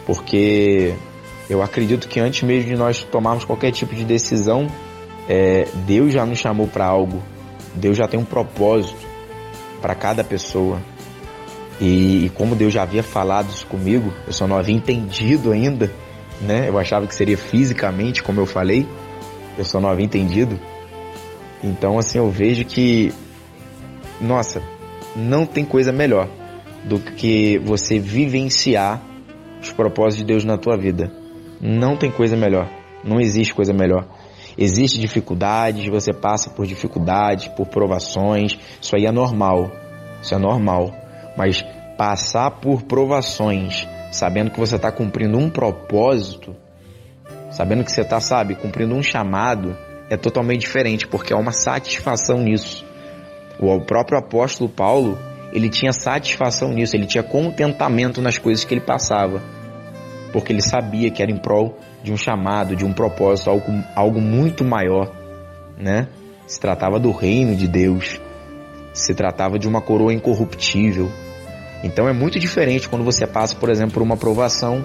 Porque 0.07 0.95
eu 1.49 1.63
acredito 1.63 2.09
que 2.09 2.21
antes 2.21 2.43
mesmo 2.43 2.71
de 2.71 2.77
nós 2.77 3.03
tomarmos 3.03 3.45
qualquer 3.45 3.73
tipo 3.73 3.95
de 3.95 4.05
decisão, 4.05 4.67
é, 5.29 5.67
Deus 5.87 6.13
já 6.13 6.25
nos 6.25 6.39
chamou 6.39 6.67
para 6.67 6.87
algo. 6.87 7.23
Deus 7.75 7.97
já 7.97 8.09
tem 8.09 8.19
um 8.19 8.25
propósito 8.25 9.07
para 9.81 9.95
cada 9.95 10.25
pessoa. 10.25 10.81
E, 11.81 12.27
e, 12.27 12.31
como 12.31 12.57
Deus 12.57 12.73
já 12.73 12.83
havia 12.83 13.03
falado 13.03 13.51
isso 13.51 13.67
comigo, 13.67 14.13
eu 14.27 14.33
só 14.33 14.47
não 14.47 14.57
havia 14.57 14.75
entendido 14.75 15.53
ainda, 15.53 15.93
né? 16.41 16.69
Eu 16.69 16.79
achava 16.79 17.07
que 17.07 17.15
seria 17.15 17.37
fisicamente, 17.37 18.23
como 18.23 18.41
eu 18.41 18.47
falei, 18.47 18.87
eu 19.59 19.81
não 19.81 19.89
havia 19.89 20.05
entendido. 20.05 20.59
Então, 21.63 21.99
assim, 21.99 22.19
eu 22.19 22.31
vejo 22.31 22.65
que, 22.65 23.13
nossa, 24.21 24.63
não 25.15 25.47
tem 25.47 25.65
coisa 25.65 25.93
melhor 25.93 26.29
do 26.85 27.01
que 27.01 27.59
você 27.59 27.99
vivenciar 27.99 29.03
os 29.61 29.73
propósitos 29.73 30.19
de 30.19 30.25
Deus 30.25 30.45
na 30.45 30.57
tua 30.57 30.77
vida. 30.77 31.13
Não 31.61 31.97
tem 31.97 32.11
coisa 32.11 32.37
melhor. 32.37 32.69
Não 33.03 33.21
existe 33.21 33.55
coisa 33.55 33.73
melhor. 33.73 34.07
Existe 34.59 34.99
dificuldades, 34.99 35.89
você 35.89 36.13
passa 36.13 36.51
por 36.51 36.67
dificuldades, 36.67 37.49
por 37.49 37.67
provações, 37.67 38.59
isso 38.81 38.97
aí 38.97 39.05
é 39.05 39.13
normal. 39.13 39.71
Isso 40.23 40.35
é 40.35 40.39
normal. 40.39 40.95
Mas 41.37 41.63
passar 41.99 42.51
por 42.53 42.83
provações, 42.83 43.87
sabendo 44.11 44.51
que 44.51 44.59
você 44.59 44.77
está 44.77 44.91
cumprindo 44.91 45.39
um 45.39 45.51
propósito, 45.51 46.55
sabendo 47.51 47.85
que 47.85 47.93
você 47.93 48.03
está, 48.03 48.21
sabe, 48.21 48.55
cumprindo 48.55 48.95
um 48.95 49.03
chamado, 49.03 49.77
é 50.09 50.17
totalmente 50.17 50.61
diferente, 50.61 51.07
porque 51.07 51.33
há 51.33 51.37
uma 51.37 51.53
satisfação 51.53 52.39
nisso. 52.39 52.85
O 53.59 53.81
próprio 53.81 54.19
apóstolo 54.19 54.69
Paulo, 54.69 55.19
ele 55.53 55.69
tinha 55.69 55.93
satisfação 55.93 56.71
nisso, 56.73 56.95
ele 56.97 57.07
tinha 57.07 57.23
contentamento 57.23 58.21
nas 58.21 58.39
coisas 58.39 58.65
que 58.65 58.75
ele 58.75 58.81
passava, 58.81 59.43
porque 60.33 60.53
ele 60.53 60.63
sabia 60.63 61.11
que 61.11 61.23
era 61.23 61.33
em 61.33 61.39
prol 61.39 61.79
de 62.03 62.13
um 62.13 62.17
chamado, 62.17 62.77
de 62.77 62.85
um 62.85 62.93
propósito, 62.93 63.51
algo, 63.51 63.73
algo 63.95 64.21
muito 64.21 64.65
maior, 64.65 65.11
né? 65.77 66.09
Se 66.47 66.61
tratava 66.61 67.01
do 67.01 67.11
reino 67.11 67.57
de 67.57 67.67
Deus, 67.67 68.21
se 68.93 69.15
tratava 69.15 69.59
de 69.59 69.67
uma 69.67 69.81
coroa 69.81 70.13
incorruptível. 70.13 71.11
Então 71.83 72.09
é 72.09 72.13
muito 72.13 72.39
diferente 72.39 72.89
quando 72.89 73.05
você 73.05 73.27
passa, 73.27 73.57
por 73.57 73.69
exemplo, 73.69 73.95
por 73.95 74.03
uma 74.03 74.15
aprovação 74.15 74.85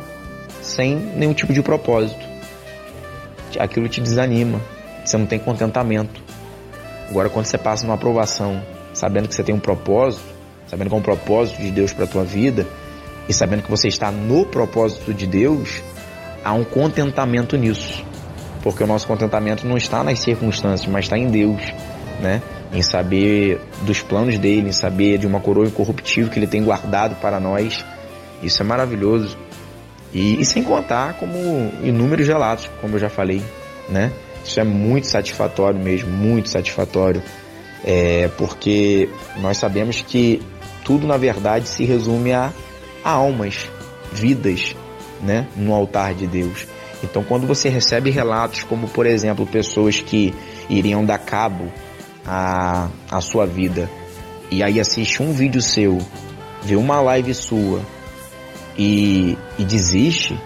sem 0.62 0.96
nenhum 0.96 1.34
tipo 1.34 1.54
de 1.54 1.62
propósito. 1.62 2.31
Aquilo 3.60 3.88
te 3.90 4.02
desanima, 4.02 4.60
você 5.04 5.18
não 5.18 5.26
tem 5.26 5.40
contentamento. 5.40 6.22
Agora, 7.10 7.30
quando 7.30 7.46
você 7.46 7.58
passa 7.58 7.86
numa 7.86 7.96
aprovação, 7.96 8.62
sabendo 8.94 9.28
que 9.28 9.36
você 9.36 9.44
tem 9.44 9.54
um 9.54 9.60
propósito, 9.60 10.24
sabendo 10.68 10.90
que 10.90 10.96
é 10.96 10.98
um 10.98 11.02
propósito 11.02 11.62
de 11.62 11.72
Deus 11.72 11.92
para 11.92 12.06
a 12.06 12.08
tua 12.08 12.24
vida, 12.24 12.66
e 13.28 13.34
sabendo 13.34 13.64
que 13.64 13.70
você 13.70 13.88
está 13.88 14.12
no 14.12 14.46
propósito 14.46 15.14
de 15.14 15.28
Deus, 15.28 15.82
há 16.44 16.54
um 16.54 16.64
contentamento 16.64 17.58
nisso. 17.58 18.04
Porque 18.64 18.84
o 18.84 18.88
nosso 18.88 19.08
contentamento 19.08 19.68
não 19.68 19.78
está 19.78 20.04
nas 20.04 20.20
circunstâncias, 20.20 20.90
mas 20.90 21.06
está 21.06 21.18
em 21.18 21.28
Deus, 21.28 21.62
né? 22.22 22.42
Em 22.72 22.82
saber 22.82 23.60
dos 23.82 24.02
planos 24.02 24.38
dele, 24.38 24.70
em 24.70 24.72
saber 24.72 25.18
de 25.18 25.28
uma 25.28 25.40
coroa 25.40 25.68
incorruptível 25.68 26.32
que 26.32 26.40
ele 26.40 26.48
tem 26.48 26.64
guardado 26.64 27.16
para 27.16 27.40
nós. 27.40 27.84
Isso 28.42 28.62
é 28.62 28.66
maravilhoso. 28.66 29.38
E, 30.14 30.40
e 30.42 30.46
sem 30.46 30.64
contar 30.64 31.14
como 31.14 31.38
inúmeros 31.84 32.28
relatos, 32.28 32.70
como 32.82 32.96
eu 32.96 33.00
já 33.00 33.10
falei, 33.10 33.42
né? 33.90 34.12
Isso 34.44 34.60
é 34.60 34.64
muito 34.64 35.08
satisfatório 35.08 35.80
mesmo, 35.80 36.10
muito 36.10 36.50
satisfatório. 36.50 37.22
É, 37.84 38.30
porque 38.38 39.10
nós 39.38 39.58
sabemos 39.58 40.02
que 40.02 40.42
tudo 40.84 41.08
na 41.08 41.18
verdade 41.18 41.68
se 41.68 41.84
resume 41.84 42.34
a, 42.34 42.52
a 43.04 43.12
almas, 43.12 43.70
vidas, 44.12 44.76
né, 45.22 45.48
no 45.56 45.74
altar 45.74 46.14
de 46.14 46.28
Deus. 46.28 46.68
Então, 47.04 47.24
quando 47.24 47.48
você 47.48 47.70
recebe 47.70 48.10
relatos 48.10 48.64
como, 48.64 48.88
por 48.88 49.06
exemplo, 49.06 49.46
pessoas 49.46 50.00
que 50.00 50.34
iriam 50.70 51.04
dar 51.04 51.18
cabo 51.18 51.72
à, 52.26 52.90
à 53.10 53.22
sua 53.22 53.46
vida 53.46 53.90
e 54.52 54.62
aí 54.62 54.80
assiste 54.80 55.24
um 55.24 55.32
vídeo 55.34 55.62
seu, 55.62 55.98
vê 56.62 56.76
uma 56.76 57.02
live 57.02 57.34
sua 57.34 57.82
e, 58.78 59.38
e 59.58 59.64
desiste, 59.64 60.40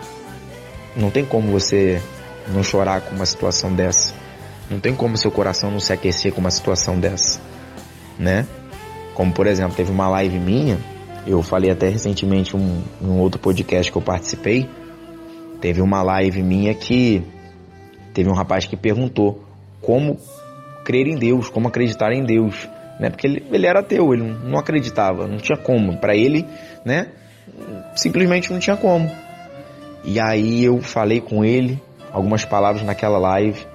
não 0.95 1.09
tem 1.09 1.25
como 1.25 1.51
você 1.51 2.01
não 2.47 2.63
chorar 2.63 3.01
com 3.01 3.15
uma 3.15 3.25
situação 3.25 3.73
dessa. 3.73 4.13
Não 4.69 4.79
tem 4.79 4.95
como 4.95 5.17
seu 5.17 5.31
coração 5.31 5.69
não 5.69 5.79
se 5.79 5.93
aquecer 5.93 6.33
com 6.33 6.41
uma 6.41 6.51
situação 6.51 6.99
dessa, 6.99 7.39
né? 8.17 8.47
Como 9.13 9.31
por 9.31 9.47
exemplo, 9.47 9.75
teve 9.75 9.91
uma 9.91 10.09
live 10.09 10.39
minha 10.39 10.77
eu 11.25 11.41
falei 11.41 11.71
até 11.71 11.89
recentemente 11.89 12.55
um, 12.55 12.83
um 13.01 13.17
outro 13.19 13.39
podcast 13.39 13.91
que 13.91 13.97
eu 13.97 14.01
participei. 14.01 14.69
Teve 15.59 15.81
uma 15.81 16.03
live 16.03 16.43
minha 16.43 16.73
que 16.75 17.23
teve 18.13 18.29
um 18.29 18.33
rapaz 18.33 18.65
que 18.65 18.77
perguntou 18.77 19.43
como 19.81 20.19
crer 20.83 21.07
em 21.07 21.15
Deus, 21.15 21.49
como 21.49 21.67
acreditar 21.67 22.11
em 22.13 22.23
Deus, 22.23 22.69
né? 22.99 23.09
Porque 23.09 23.25
ele, 23.25 23.43
ele 23.51 23.65
era 23.65 23.79
ateu, 23.79 24.13
ele 24.13 24.21
não 24.43 24.59
acreditava, 24.59 25.27
não 25.27 25.37
tinha 25.37 25.57
como. 25.57 25.97
Para 25.97 26.15
ele, 26.15 26.45
né? 26.85 27.07
Simplesmente 27.95 28.51
não 28.51 28.59
tinha 28.59 28.77
como. 28.77 29.09
E 30.03 30.19
aí 30.19 30.63
eu 30.63 30.81
falei 30.81 31.19
com 31.19 31.43
ele 31.43 31.81
algumas 32.11 32.45
palavras 32.45 32.83
naquela 32.83 33.17
live 33.17 33.65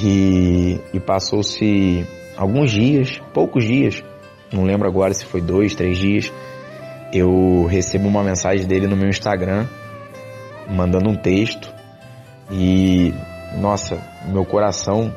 e, 0.00 0.78
e 0.92 1.00
passou-se 1.00 2.06
alguns 2.36 2.70
dias, 2.70 3.20
poucos 3.32 3.64
dias, 3.64 4.04
não 4.52 4.64
lembro 4.64 4.86
agora 4.86 5.12
se 5.14 5.24
foi 5.24 5.40
dois, 5.40 5.74
três 5.74 5.96
dias, 5.98 6.32
eu 7.12 7.64
recebo 7.64 8.06
uma 8.06 8.22
mensagem 8.22 8.66
dele 8.66 8.86
no 8.86 8.96
meu 8.96 9.08
Instagram, 9.08 9.66
mandando 10.68 11.08
um 11.08 11.16
texto, 11.16 11.72
e 12.50 13.12
nossa, 13.58 13.98
meu 14.28 14.44
coração 14.44 15.14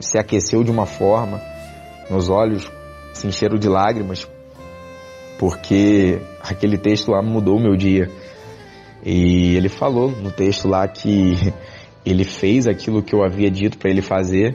se 0.00 0.18
aqueceu 0.18 0.62
de 0.62 0.70
uma 0.70 0.86
forma, 0.86 1.40
meus 2.08 2.28
olhos 2.28 2.70
se 3.12 3.26
encheram 3.26 3.58
de 3.58 3.68
lágrimas, 3.68 4.28
porque 5.40 6.20
aquele 6.42 6.76
texto 6.76 7.12
lá 7.12 7.22
mudou 7.22 7.56
o 7.56 7.62
meu 7.62 7.74
dia. 7.74 8.10
E 9.02 9.56
ele 9.56 9.70
falou 9.70 10.10
no 10.10 10.30
texto 10.30 10.68
lá 10.68 10.86
que 10.86 11.32
ele 12.04 12.24
fez 12.24 12.66
aquilo 12.66 13.02
que 13.02 13.14
eu 13.14 13.24
havia 13.24 13.50
dito 13.50 13.78
para 13.78 13.90
ele 13.90 14.02
fazer 14.02 14.54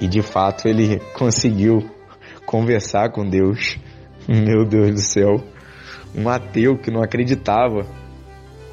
e 0.00 0.08
de 0.08 0.22
fato 0.22 0.66
ele 0.66 0.98
conseguiu 1.12 1.90
conversar 2.46 3.12
com 3.12 3.28
Deus. 3.28 3.78
Meu 4.26 4.64
Deus 4.64 4.94
do 4.94 5.00
céu. 5.02 5.44
Um 6.16 6.26
ateu 6.26 6.78
que 6.78 6.90
não 6.90 7.02
acreditava 7.02 7.84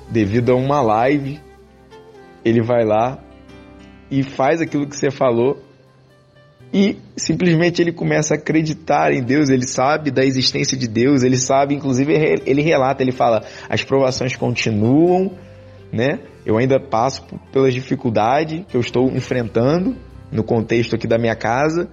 devido 0.10 0.54
a 0.54 0.56
uma 0.56 0.82
live, 0.82 1.42
ele 2.46 2.62
vai 2.62 2.86
lá 2.86 3.20
e 4.10 4.24
faz 4.24 4.62
aquilo 4.62 4.88
que 4.88 4.96
você 4.96 5.12
falou 5.12 5.62
e 6.76 6.98
simplesmente 7.16 7.82
ele 7.82 7.94
começa 7.94 8.34
a 8.34 8.38
acreditar 8.38 9.14
em 9.14 9.24
Deus, 9.24 9.48
ele 9.48 9.66
sabe 9.66 10.12
da 10.12 10.26
existência 10.26 10.78
de 10.78 10.90
Deus, 10.90 11.24
ele 11.24 11.38
sabe, 11.38 11.74
inclusive 11.74 12.14
ele 12.46 12.62
relata, 12.62 13.02
ele 13.02 13.14
fala: 13.14 13.46
as 13.70 13.82
provações 13.82 14.36
continuam, 14.36 15.32
né? 15.90 16.20
Eu 16.46 16.58
ainda 16.58 16.78
passo 16.78 17.26
pelas 17.50 17.74
dificuldades 17.74 18.66
que 18.68 18.76
eu 18.76 18.82
estou 18.82 19.08
enfrentando 19.08 19.96
no 20.30 20.44
contexto 20.44 20.96
aqui 20.96 21.08
da 21.08 21.18
minha 21.18 21.34
casa, 21.34 21.90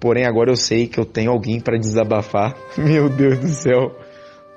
porém 0.00 0.26
agora 0.26 0.50
eu 0.50 0.56
sei 0.56 0.88
que 0.88 0.98
eu 0.98 1.04
tenho 1.04 1.30
alguém 1.30 1.60
para 1.60 1.78
desabafar. 1.78 2.56
Meu 2.76 3.08
Deus 3.08 3.38
do 3.38 3.48
céu, 3.50 3.96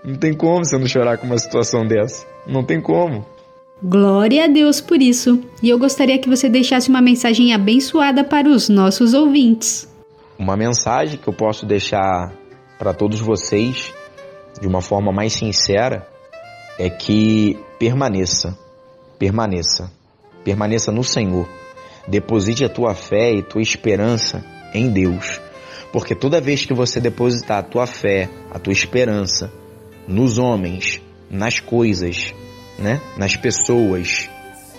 não 0.04 0.16
tem 0.16 0.34
como 0.34 0.66
você 0.66 0.76
não 0.76 0.88
chorar 0.88 1.20
com 1.20 1.28
uma 1.28 1.38
situação 1.38 1.86
dessa, 1.86 2.26
não 2.48 2.64
tem 2.64 2.82
como. 2.82 3.24
Glória 3.82 4.46
a 4.46 4.48
Deus 4.48 4.82
por 4.82 5.02
isso. 5.02 5.40
E 5.62 5.70
eu 5.70 5.78
gostaria 5.78 6.18
que 6.18 6.30
você 6.30 6.50
deixasse 6.50 6.90
uma 6.90 7.02
mensagem 7.02 7.54
abençoada 7.54 8.24
para 8.24 8.50
os 8.50 8.70
nossos 8.70 9.14
ouvintes. 9.14 9.88
Uma 10.38 10.58
mensagem 10.58 11.18
que 11.18 11.28
eu 11.28 11.34
posso 11.34 11.66
deixar 11.66 12.34
para 12.80 12.94
todos 12.94 13.20
vocês 13.20 13.94
de 14.60 14.68
uma 14.68 14.82
forma 14.82 15.12
mais 15.12 15.34
sincera 15.34 16.08
é 16.80 16.90
que 16.90 17.58
permaneça, 17.78 18.58
permaneça, 19.20 19.92
permaneça 20.44 20.92
no 20.92 21.04
Senhor. 21.04 21.48
Deposite 22.08 22.66
a 22.66 22.70
tua 22.70 22.96
fé 22.96 23.32
e 23.32 23.44
tua 23.44 23.62
esperança 23.62 24.44
em 24.74 24.90
Deus. 24.90 25.40
Porque 25.92 26.16
toda 26.16 26.42
vez 26.42 26.66
que 26.66 26.74
você 26.74 27.00
depositar 27.00 27.60
a 27.60 27.64
tua 27.64 27.86
fé, 27.86 28.30
a 28.52 28.58
tua 28.58 28.74
esperança 28.74 29.52
nos 30.08 30.38
homens, 30.38 31.02
nas 31.30 31.60
coisas, 31.60 32.34
né, 32.78 33.02
nas 33.18 33.36
pessoas, 33.36 34.30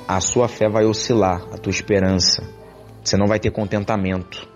a 0.06 0.20
sua 0.20 0.48
fé 0.48 0.68
vai 0.68 0.84
oscilar, 0.84 1.42
a 1.52 1.58
tua 1.58 1.70
esperança. 1.70 2.42
Você 3.02 3.16
não 3.16 3.26
vai 3.26 3.38
ter 3.38 3.50
contentamento. 3.50 4.48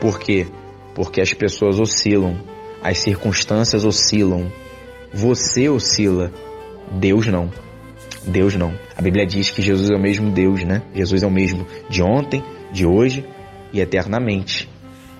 Por 0.00 0.18
quê? 0.18 0.46
Porque 0.94 1.20
as 1.20 1.32
pessoas 1.32 1.78
oscilam, 1.78 2.36
as 2.82 2.98
circunstâncias 2.98 3.84
oscilam. 3.84 4.50
Você 5.12 5.68
oscila, 5.68 6.32
Deus 6.92 7.26
não. 7.26 7.50
Deus 8.26 8.54
não. 8.54 8.74
A 8.96 9.02
Bíblia 9.02 9.26
diz 9.26 9.50
que 9.50 9.62
Jesus 9.62 9.90
é 9.90 9.94
o 9.94 10.00
mesmo 10.00 10.30
Deus, 10.30 10.64
né? 10.64 10.82
Jesus 10.94 11.22
é 11.22 11.26
o 11.26 11.30
mesmo 11.30 11.66
de 11.88 12.02
ontem, 12.02 12.42
de 12.72 12.86
hoje 12.86 13.26
e 13.72 13.80
eternamente. 13.80 14.68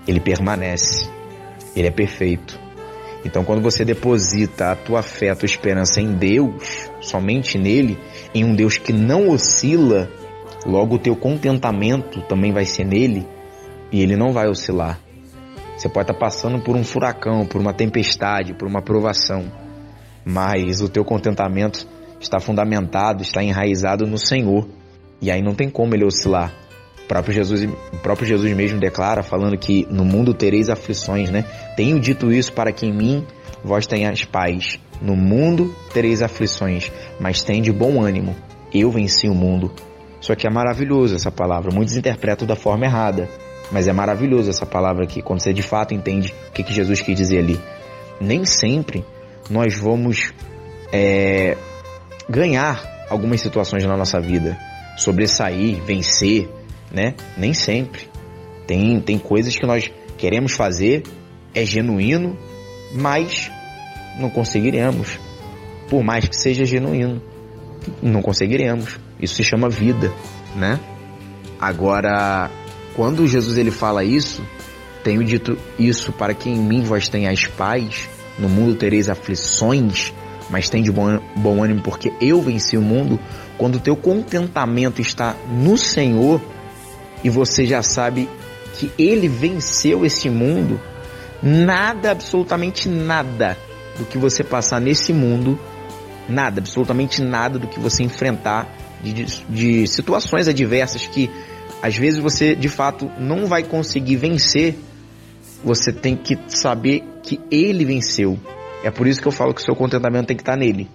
Ele 0.06 0.20
permanece. 0.20 1.08
Ele 1.74 1.88
é 1.88 1.90
perfeito. 1.90 2.58
Então, 3.24 3.44
quando 3.44 3.62
você 3.62 3.84
deposita 3.84 4.72
a 4.72 4.76
tua 4.76 5.02
fé, 5.02 5.30
a 5.30 5.36
tua 5.36 5.46
esperança 5.46 6.00
em 6.00 6.14
Deus, 6.14 6.87
somente 7.00 7.58
nele, 7.58 7.98
em 8.34 8.44
um 8.44 8.54
Deus 8.54 8.78
que 8.78 8.92
não 8.92 9.28
oscila, 9.28 10.10
logo 10.66 10.96
o 10.96 10.98
teu 10.98 11.16
contentamento 11.16 12.20
também 12.22 12.52
vai 12.52 12.64
ser 12.64 12.84
nele 12.84 13.26
e 13.92 14.02
ele 14.02 14.16
não 14.16 14.32
vai 14.32 14.48
oscilar. 14.48 15.00
Você 15.76 15.88
pode 15.88 16.10
estar 16.10 16.18
passando 16.18 16.58
por 16.60 16.76
um 16.76 16.82
furacão, 16.82 17.46
por 17.46 17.60
uma 17.60 17.72
tempestade, 17.72 18.52
por 18.52 18.66
uma 18.66 18.82
provação, 18.82 19.44
mas 20.24 20.80
o 20.80 20.88
teu 20.88 21.04
contentamento 21.04 21.86
está 22.20 22.40
fundamentado, 22.40 23.22
está 23.22 23.42
enraizado 23.42 24.06
no 24.06 24.18
Senhor. 24.18 24.68
E 25.20 25.30
aí 25.30 25.42
não 25.42 25.54
tem 25.54 25.70
como 25.70 25.94
ele 25.94 26.04
oscilar. 26.04 26.52
O 27.04 27.08
próprio 27.08 27.32
Jesus, 27.32 27.64
o 27.64 27.98
próprio 28.02 28.26
Jesus 28.26 28.52
mesmo 28.54 28.78
declara, 28.78 29.22
falando 29.22 29.56
que 29.56 29.86
no 29.90 30.04
mundo 30.04 30.34
tereis 30.34 30.68
aflições, 30.68 31.30
né? 31.30 31.44
Tenho 31.76 31.98
dito 31.98 32.30
isso 32.30 32.52
para 32.52 32.72
que 32.72 32.86
em 32.86 32.92
mim 32.92 33.24
vós 33.64 33.86
tenhais 33.86 34.24
paz. 34.24 34.78
No 35.00 35.16
mundo 35.16 35.74
tereis 35.92 36.22
aflições, 36.22 36.90
mas 37.20 37.42
tem 37.42 37.62
de 37.62 37.72
bom 37.72 38.02
ânimo. 38.02 38.34
Eu 38.72 38.90
venci 38.90 39.28
o 39.28 39.34
mundo. 39.34 39.72
Isso 40.20 40.32
aqui 40.32 40.46
é 40.46 40.50
maravilhoso, 40.50 41.14
essa 41.14 41.30
palavra. 41.30 41.72
Muitos 41.72 41.96
interpretam 41.96 42.46
da 42.46 42.56
forma 42.56 42.84
errada, 42.84 43.28
mas 43.70 43.86
é 43.86 43.92
maravilhoso 43.92 44.50
essa 44.50 44.66
palavra 44.66 45.04
aqui, 45.04 45.22
quando 45.22 45.40
você 45.40 45.52
de 45.52 45.62
fato 45.62 45.94
entende 45.94 46.34
o 46.48 46.52
que, 46.52 46.62
que 46.62 46.72
Jesus 46.72 47.00
quis 47.00 47.16
dizer 47.16 47.38
ali. 47.38 47.60
Nem 48.20 48.44
sempre 48.44 49.04
nós 49.48 49.78
vamos 49.78 50.32
é, 50.92 51.56
ganhar 52.28 53.06
algumas 53.08 53.40
situações 53.40 53.84
na 53.84 53.96
nossa 53.96 54.20
vida, 54.20 54.58
sobressair, 54.96 55.80
vencer, 55.82 56.48
né? 56.90 57.14
Nem 57.36 57.54
sempre. 57.54 58.08
Tem, 58.66 59.00
tem 59.00 59.18
coisas 59.18 59.56
que 59.56 59.66
nós 59.66 59.90
queremos 60.16 60.52
fazer, 60.52 61.04
é 61.54 61.64
genuíno, 61.64 62.36
mas 62.92 63.50
não 64.18 64.28
conseguiremos. 64.28 65.18
Por 65.88 66.02
mais 66.02 66.28
que 66.28 66.36
seja 66.36 66.64
genuíno, 66.64 67.22
não 68.02 68.20
conseguiremos. 68.20 68.98
Isso 69.20 69.36
se 69.36 69.44
chama 69.44 69.68
vida, 69.68 70.12
né? 70.54 70.78
Agora, 71.60 72.50
quando 72.94 73.26
Jesus 73.26 73.56
ele 73.56 73.70
fala 73.70 74.04
isso, 74.04 74.42
tenho 75.02 75.24
dito 75.24 75.56
isso 75.78 76.12
para 76.12 76.34
que 76.34 76.50
em 76.50 76.58
mim 76.58 76.82
vós 76.82 77.08
tenhais 77.08 77.46
paz, 77.46 78.08
no 78.38 78.48
mundo 78.48 78.74
tereis 78.74 79.08
aflições, 79.08 80.12
mas 80.50 80.68
tem 80.68 80.82
de 80.82 80.92
bom, 80.92 81.18
bom 81.36 81.62
ânimo 81.62 81.82
porque 81.82 82.12
eu 82.20 82.40
venci 82.42 82.76
o 82.76 82.82
mundo. 82.82 83.18
Quando 83.56 83.76
o 83.76 83.80
teu 83.80 83.96
contentamento 83.96 85.00
está 85.00 85.34
no 85.50 85.76
Senhor, 85.76 86.40
e 87.24 87.30
você 87.30 87.66
já 87.66 87.82
sabe 87.82 88.28
que 88.74 88.90
ele 88.96 89.26
venceu 89.26 90.06
esse 90.06 90.30
mundo, 90.30 90.80
nada, 91.42 92.12
absolutamente 92.12 92.88
nada 92.88 93.56
do 93.98 94.04
que 94.04 94.18
você 94.18 94.44
passar 94.44 94.80
nesse 94.80 95.12
mundo, 95.12 95.58
nada, 96.28 96.60
absolutamente 96.60 97.22
nada 97.22 97.58
do 97.58 97.66
que 97.66 97.80
você 97.80 98.02
enfrentar 98.02 98.68
de, 99.02 99.12
de, 99.12 99.44
de 99.48 99.86
situações 99.86 100.48
adversas 100.48 101.06
que 101.06 101.30
às 101.82 101.96
vezes 101.96 102.18
você 102.20 102.54
de 102.54 102.68
fato 102.68 103.10
não 103.18 103.46
vai 103.46 103.62
conseguir 103.62 104.16
vencer, 104.16 104.76
você 105.62 105.92
tem 105.92 106.16
que 106.16 106.38
saber 106.48 107.04
que 107.22 107.40
ele 107.50 107.84
venceu. 107.84 108.38
É 108.82 108.90
por 108.90 109.06
isso 109.06 109.20
que 109.20 109.28
eu 109.28 109.32
falo 109.32 109.52
que 109.52 109.60
o 109.60 109.64
seu 109.64 109.74
contentamento 109.74 110.26
tem 110.26 110.36
que 110.36 110.42
estar 110.42 110.56
nele. 110.56 110.88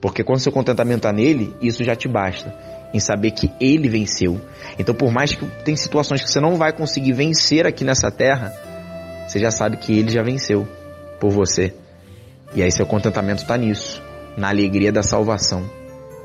Porque 0.00 0.24
quando 0.24 0.40
seu 0.40 0.52
contentamento 0.52 0.98
está 0.98 1.12
nele, 1.12 1.54
isso 1.62 1.84
já 1.84 1.94
te 1.94 2.08
basta 2.08 2.54
em 2.92 3.00
saber 3.00 3.30
que 3.30 3.50
ele 3.60 3.88
venceu. 3.88 4.40
Então, 4.78 4.94
por 4.94 5.10
mais 5.10 5.34
que 5.34 5.46
tem 5.64 5.76
situações 5.76 6.22
que 6.22 6.30
você 6.30 6.40
não 6.40 6.56
vai 6.56 6.72
conseguir 6.72 7.12
vencer 7.12 7.66
aqui 7.66 7.84
nessa 7.84 8.10
terra, 8.10 8.52
você 9.26 9.38
já 9.38 9.50
sabe 9.50 9.78
que 9.78 9.98
ele 9.98 10.10
já 10.10 10.22
venceu 10.22 10.68
por 11.18 11.30
você. 11.30 11.72
E 12.54 12.62
aí 12.62 12.70
seu 12.70 12.86
contentamento 12.86 13.42
está 13.42 13.56
nisso, 13.56 14.02
na 14.36 14.48
alegria 14.48 14.92
da 14.92 15.02
salvação. 15.02 15.64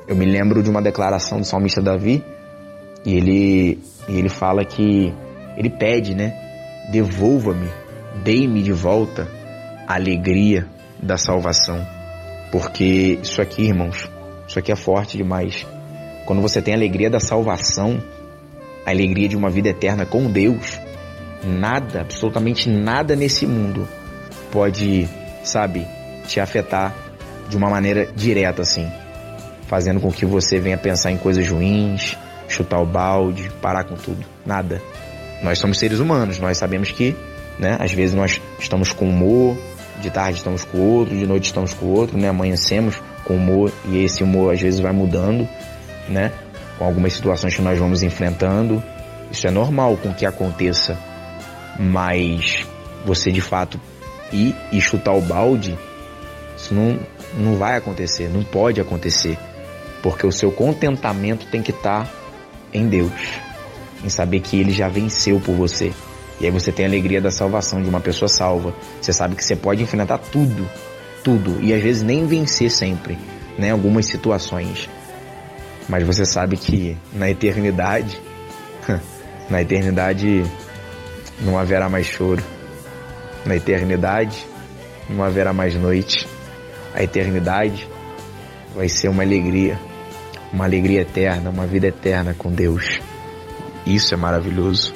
Eu 0.07 0.15
me 0.15 0.25
lembro 0.25 0.61
de 0.61 0.69
uma 0.69 0.81
declaração 0.81 1.39
do 1.39 1.45
salmista 1.45 1.81
Davi, 1.81 2.23
e 3.05 3.15
ele, 3.15 3.79
e 4.09 4.17
ele 4.17 4.29
fala 4.29 4.65
que 4.65 5.13
ele 5.55 5.69
pede, 5.69 6.13
né? 6.13 6.33
Devolva-me, 6.91 7.69
dei-me 8.23 8.61
de 8.61 8.73
volta 8.73 9.27
a 9.87 9.95
alegria 9.95 10.67
da 11.01 11.17
salvação. 11.17 11.85
Porque 12.51 13.19
isso 13.21 13.41
aqui, 13.41 13.63
irmãos, 13.63 14.09
isso 14.47 14.59
aqui 14.59 14.71
é 14.71 14.75
forte 14.75 15.17
demais. 15.17 15.65
Quando 16.25 16.41
você 16.41 16.61
tem 16.61 16.73
a 16.73 16.77
alegria 16.77 17.09
da 17.09 17.19
salvação, 17.19 18.01
a 18.85 18.89
alegria 18.89 19.29
de 19.29 19.37
uma 19.37 19.49
vida 19.49 19.69
eterna 19.69 20.05
com 20.05 20.29
Deus, 20.29 20.79
nada, 21.43 22.01
absolutamente 22.01 22.69
nada 22.69 23.15
nesse 23.15 23.45
mundo 23.45 23.87
pode, 24.51 25.07
sabe, 25.43 25.85
te 26.27 26.39
afetar 26.39 26.93
de 27.49 27.57
uma 27.57 27.69
maneira 27.69 28.07
direta 28.15 28.61
assim, 28.61 28.87
fazendo 29.67 29.99
com 29.99 30.11
que 30.11 30.25
você 30.25 30.59
venha 30.59 30.77
pensar 30.77 31.11
em 31.11 31.17
coisas 31.17 31.47
ruins, 31.47 32.17
chutar 32.47 32.79
o 32.79 32.85
balde, 32.85 33.49
parar 33.61 33.83
com 33.83 33.95
tudo. 33.95 34.25
Nada. 34.45 34.81
Nós 35.41 35.59
somos 35.59 35.79
seres 35.79 35.99
humanos, 35.99 36.39
nós 36.39 36.57
sabemos 36.57 36.91
que, 36.91 37.15
né, 37.57 37.77
às 37.79 37.91
vezes 37.91 38.15
nós 38.15 38.41
estamos 38.59 38.91
com 38.91 39.09
humor, 39.09 39.57
de 40.01 40.09
tarde 40.09 40.37
estamos 40.37 40.63
com 40.63 40.77
outro, 40.79 41.15
de 41.15 41.25
noite 41.25 41.45
estamos 41.45 41.73
com 41.73 41.87
outro, 41.87 42.17
né, 42.17 42.27
amanhecemos 42.27 43.01
com 43.23 43.35
humor 43.35 43.71
e 43.85 44.03
esse 44.03 44.23
humor 44.23 44.53
às 44.53 44.61
vezes 44.61 44.79
vai 44.79 44.91
mudando 44.91 45.47
né? 46.09 46.31
Com 46.77 46.85
algumas 46.85 47.13
situações 47.13 47.55
que 47.55 47.61
nós 47.61 47.77
vamos 47.77 48.03
enfrentando. 48.03 48.83
Isso 49.31 49.47
é 49.47 49.51
normal 49.51 49.97
com 49.97 50.13
que 50.13 50.25
aconteça, 50.25 50.97
mas 51.77 52.65
você 53.05 53.31
de 53.31 53.41
fato 53.41 53.79
ir 54.31 54.55
e 54.71 54.79
chutar 54.79 55.13
o 55.13 55.21
balde, 55.21 55.77
isso 56.57 56.73
não, 56.73 56.99
não 57.38 57.55
vai 57.55 57.77
acontecer, 57.77 58.27
não 58.27 58.43
pode 58.43 58.81
acontecer. 58.81 59.38
Porque 60.01 60.25
o 60.25 60.31
seu 60.31 60.51
contentamento 60.51 61.45
tem 61.47 61.61
que 61.61 61.71
estar 61.71 62.11
em 62.73 62.88
Deus, 62.88 63.11
em 64.03 64.09
saber 64.09 64.39
que 64.39 64.59
Ele 64.59 64.71
já 64.71 64.89
venceu 64.89 65.39
por 65.39 65.55
você. 65.55 65.93
E 66.39 66.45
aí 66.45 66.51
você 66.51 66.71
tem 66.71 66.85
a 66.85 66.88
alegria 66.89 67.21
da 67.21 67.31
salvação 67.31 67.81
de 67.81 67.89
uma 67.89 67.99
pessoa 67.99 68.27
salva. 68.27 68.73
Você 69.01 69.13
sabe 69.13 69.35
que 69.35 69.43
você 69.43 69.55
pode 69.55 69.81
enfrentar 69.81 70.17
tudo, 70.17 70.69
tudo, 71.23 71.61
e 71.61 71.73
às 71.73 71.81
vezes 71.81 72.03
nem 72.03 72.25
vencer 72.25 72.71
sempre, 72.71 73.17
né? 73.57 73.71
Algumas 73.71 74.05
situações. 74.05 74.89
Mas 75.88 76.03
você 76.03 76.25
sabe 76.25 76.57
que 76.57 76.97
na 77.13 77.29
eternidade, 77.29 78.19
na 79.49 79.61
eternidade 79.61 80.43
não 81.41 81.57
haverá 81.57 81.89
mais 81.89 82.05
choro. 82.05 82.43
Na 83.45 83.55
eternidade 83.55 84.45
não 85.09 85.23
haverá 85.23 85.53
mais 85.53 85.75
noite. 85.75 86.27
A 86.97 87.03
eternidade 87.03 87.87
vai 88.75 88.89
ser 88.89 89.07
uma 89.07 89.21
alegria, 89.21 89.79
uma 90.51 90.65
alegria 90.65 91.01
eterna, 91.01 91.51
uma 91.51 91.67
vida 91.67 91.85
eterna 91.85 92.33
com 92.35 92.51
Deus. 92.51 92.99
Isso 93.85 94.15
é 94.15 94.17
maravilhoso. 94.17 94.95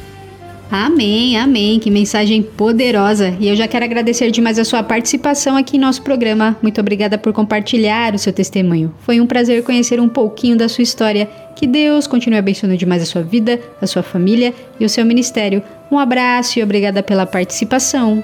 Amém, 0.71 1.37
amém. 1.37 1.77
Que 1.79 1.91
mensagem 1.91 2.41
poderosa. 2.41 3.37
E 3.39 3.47
eu 3.47 3.55
já 3.55 3.67
quero 3.67 3.85
agradecer 3.85 4.31
demais 4.31 4.57
a 4.57 4.65
sua 4.65 4.81
participação 4.81 5.55
aqui 5.55 5.77
em 5.77 5.79
nosso 5.79 6.01
programa. 6.01 6.57
Muito 6.59 6.81
obrigada 6.81 7.19
por 7.19 7.31
compartilhar 7.33 8.15
o 8.15 8.17
seu 8.17 8.33
testemunho. 8.33 8.91
Foi 9.01 9.21
um 9.21 9.27
prazer 9.27 9.63
conhecer 9.63 9.99
um 9.99 10.09
pouquinho 10.09 10.57
da 10.57 10.67
sua 10.67 10.81
história. 10.81 11.29
Que 11.55 11.67
Deus 11.67 12.07
continue 12.07 12.39
abençoando 12.39 12.75
demais 12.75 13.03
a 13.03 13.05
sua 13.05 13.21
vida, 13.21 13.59
a 13.79 13.85
sua 13.85 14.01
família 14.01 14.55
e 14.79 14.85
o 14.85 14.89
seu 14.89 15.05
ministério. 15.05 15.61
Um 15.91 15.99
abraço 15.99 16.57
e 16.57 16.63
obrigada 16.63 17.03
pela 17.03 17.27
participação. 17.27 18.23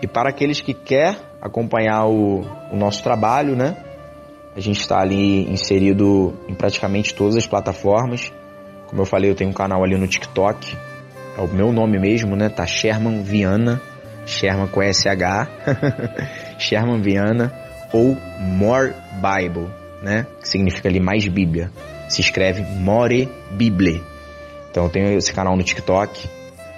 E 0.00 0.06
para 0.06 0.30
aqueles 0.30 0.62
que 0.62 0.72
quer 0.72 1.18
acompanhar 1.42 2.06
o, 2.06 2.46
o 2.72 2.76
nosso 2.76 3.02
trabalho, 3.02 3.54
né? 3.54 3.76
A 4.56 4.60
gente 4.60 4.80
está 4.80 4.98
ali 4.98 5.50
inserido 5.50 6.34
em 6.48 6.54
praticamente 6.54 7.14
todas 7.14 7.36
as 7.36 7.46
plataformas. 7.46 8.32
Como 8.86 9.02
eu 9.02 9.06
falei, 9.06 9.30
eu 9.30 9.34
tenho 9.34 9.50
um 9.50 9.54
canal 9.54 9.84
ali 9.84 9.96
no 9.96 10.08
TikTok. 10.08 10.76
É 11.36 11.40
o 11.40 11.48
meu 11.48 11.72
nome 11.72 11.98
mesmo, 11.98 12.34
né? 12.34 12.48
Tá 12.48 12.66
Sherman 12.66 13.22
Viana. 13.22 13.80
Sherman 14.26 14.68
com 14.68 14.82
SH. 14.82 15.48
Sherman 16.58 17.00
Viana. 17.00 17.52
Ou 17.92 18.16
More 18.40 18.94
Bible, 19.14 19.68
né? 20.02 20.26
Que 20.40 20.48
significa 20.48 20.88
ali 20.88 21.00
mais 21.00 21.26
Bíblia. 21.28 21.70
Se 22.08 22.20
escreve 22.20 22.62
More 22.62 23.28
Bible. 23.50 24.02
Então 24.70 24.84
eu 24.84 24.90
tenho 24.90 25.16
esse 25.16 25.32
canal 25.32 25.56
no 25.56 25.62
TikTok. 25.62 26.28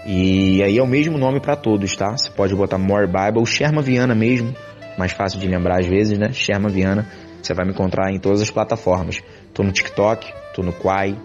E 0.07 0.62
aí 0.62 0.77
é 0.77 0.83
o 0.83 0.87
mesmo 0.87 1.16
nome 1.19 1.41
para 1.41 1.57
todos, 1.57 1.97
tá? 1.97 2.16
Você 2.16 2.31
pode 2.31 2.55
botar 2.55 2.79
More 2.79 3.07
Bible 3.07 3.47
Sherman 3.47 3.83
Viana 3.83 4.15
mesmo. 4.15 4.55
Mais 4.99 5.12
fácil 5.12 5.41
de 5.41 5.49
lembrar 5.49 5.81
às 5.81 5.87
vezes, 5.87 6.19
né? 6.19 6.33
Sherman 6.33 6.73
Viana. 6.73 7.07
Você 7.43 7.53
vai 7.53 7.66
me 7.66 7.73
encontrar 7.73 8.11
em 8.12 8.19
todas 8.19 8.41
as 8.41 8.51
plataformas. 8.51 9.21
Tô 9.53 9.62
no 9.62 9.71
TikTok, 9.71 10.33
tô 10.55 10.62
no 10.62 10.73
Quai, 10.73 11.16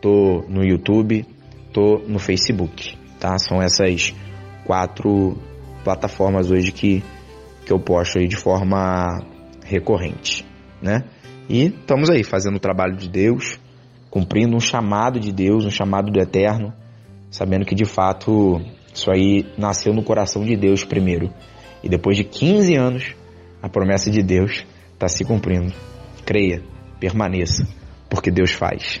tô 0.00 0.44
no 0.48 0.64
YouTube, 0.64 1.26
tô 1.72 1.98
no 2.06 2.18
Facebook, 2.18 2.96
tá? 3.18 3.36
São 3.38 3.60
essas 3.60 4.14
quatro 4.64 5.36
plataformas 5.82 6.50
hoje 6.50 6.72
que, 6.72 7.02
que 7.64 7.72
eu 7.72 7.78
posto 7.78 8.18
aí 8.18 8.26
de 8.26 8.36
forma 8.36 9.22
recorrente, 9.64 10.46
né? 10.80 11.04
E 11.48 11.66
estamos 11.66 12.10
aí 12.10 12.24
fazendo 12.24 12.56
o 12.56 12.60
trabalho 12.60 12.96
de 12.96 13.08
Deus, 13.08 13.60
cumprindo 14.10 14.56
um 14.56 14.60
chamado 14.60 15.20
de 15.20 15.32
Deus, 15.32 15.64
um 15.64 15.70
chamado 15.70 16.10
do 16.10 16.20
Eterno, 16.20 16.72
sabendo 17.30 17.64
que 17.64 17.74
de 17.74 17.84
fato 17.84 18.60
isso 18.92 19.10
aí 19.10 19.44
nasceu 19.58 19.92
no 19.92 20.02
coração 20.02 20.44
de 20.44 20.56
Deus 20.56 20.84
primeiro. 20.84 21.30
E 21.82 21.88
depois 21.88 22.16
de 22.16 22.24
15 22.24 22.76
anos, 22.76 23.14
a 23.62 23.68
promessa 23.68 24.10
de 24.10 24.22
Deus 24.22 24.64
está 24.92 25.08
se 25.08 25.24
cumprindo. 25.24 25.72
Creia, 26.24 26.62
permaneça, 26.98 27.66
porque 28.08 28.30
Deus 28.30 28.52
faz. 28.52 29.00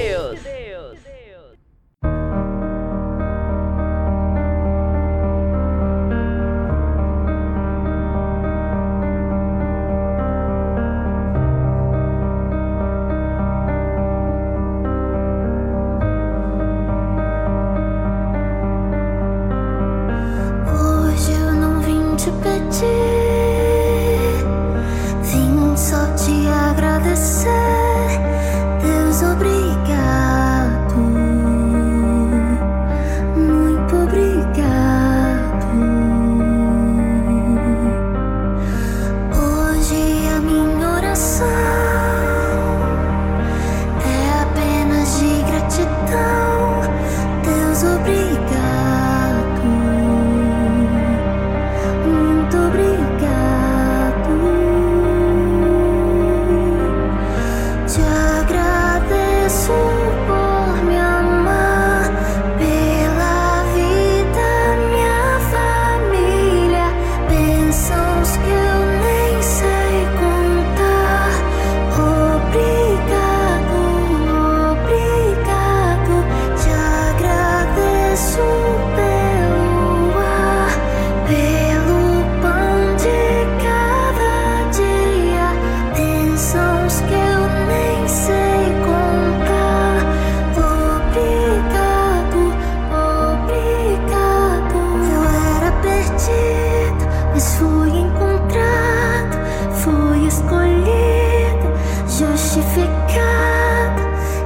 mas 97.33 97.55
fui 97.55 97.89
encontrado, 97.89 99.37
fui 99.71 100.27
escolhido, 100.27 101.71
justificado. 102.07 102.91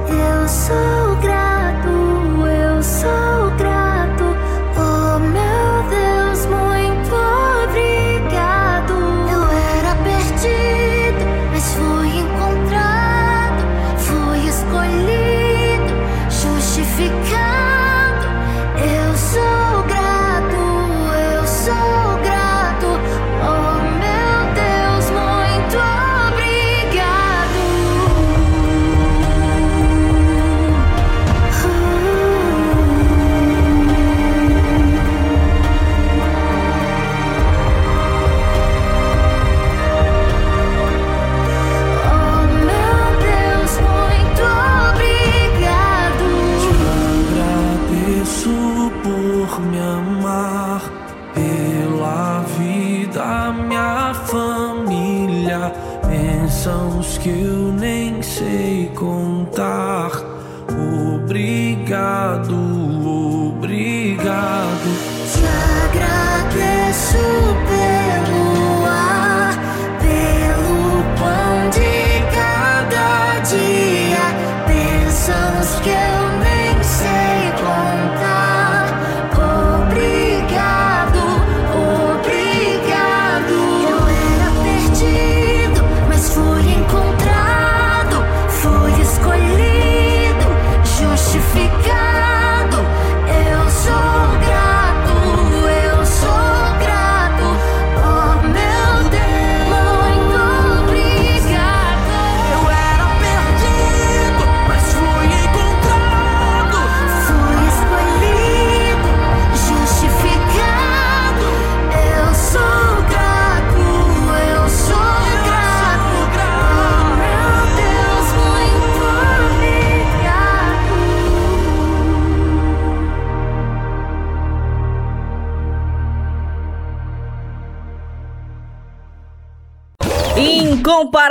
Eu 0.08 0.48
sou. 0.48 0.95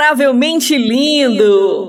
Incomparavelmente 0.06 0.78
lindo. 0.78 1.85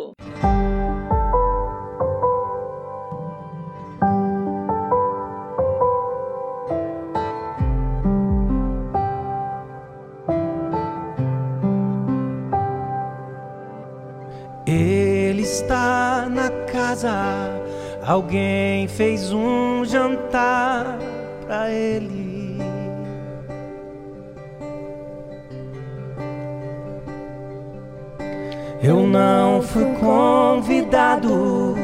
Fui 29.78 29.86
convidado, 30.00 31.76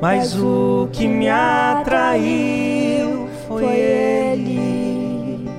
mas 0.00 0.38
o 0.38 0.88
que 0.92 1.08
me 1.08 1.28
atraiu 1.28 3.28
foi 3.48 3.64
ele. 3.64 5.50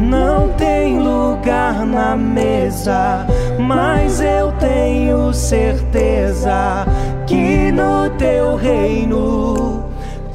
Não 0.00 0.48
tem 0.50 1.00
lugar 1.00 1.84
na 1.84 2.16
mesa, 2.16 3.26
mas 3.58 4.20
eu 4.20 4.52
tenho 4.60 5.32
certeza 5.32 6.86
que 7.26 7.72
no 7.72 8.08
teu 8.10 8.54
reino 8.54 9.84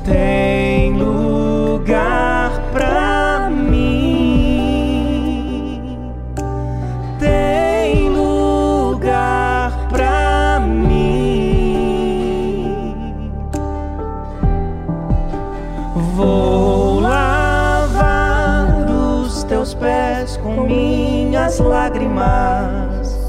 tem 0.04 0.92
lugar 0.98 2.41
minhas 21.52 21.60
lágrimas 21.60 23.20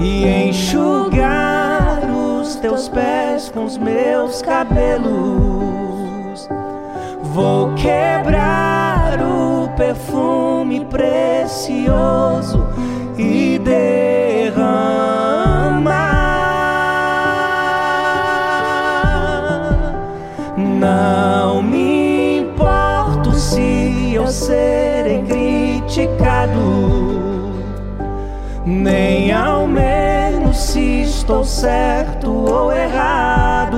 e 0.00 0.26
enxugar 0.48 2.00
os 2.10 2.56
teus 2.56 2.88
pés 2.88 3.48
com 3.50 3.64
os 3.64 3.78
meus 3.78 4.42
cabelos. 4.42 5.06
Vou 7.22 7.72
quebrar 7.74 9.20
o 9.22 9.68
perfume 9.76 10.84
precioso 10.86 12.66
e 13.16 13.60
derramar. 13.60 14.96
Não 20.56 21.62
me 21.62 22.38
importo 22.40 23.32
se 23.34 24.14
eu 24.14 24.26
serei 24.26 25.22
criticado, 25.22 27.05
nem 28.66 29.32
ao 29.32 29.68
menos 29.68 30.56
se 30.56 31.02
estou 31.02 31.44
certo 31.44 32.32
ou 32.32 32.72
errado. 32.72 33.76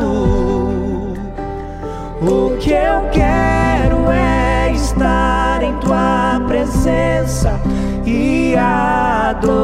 O 2.22 2.56
que 2.58 2.70
eu 2.70 3.02
quero 3.12 4.10
é 4.10 4.72
estar 4.72 5.62
em 5.62 5.74
tua 5.74 6.42
presença 6.48 7.60
e 8.06 8.56
adorar. 8.56 9.58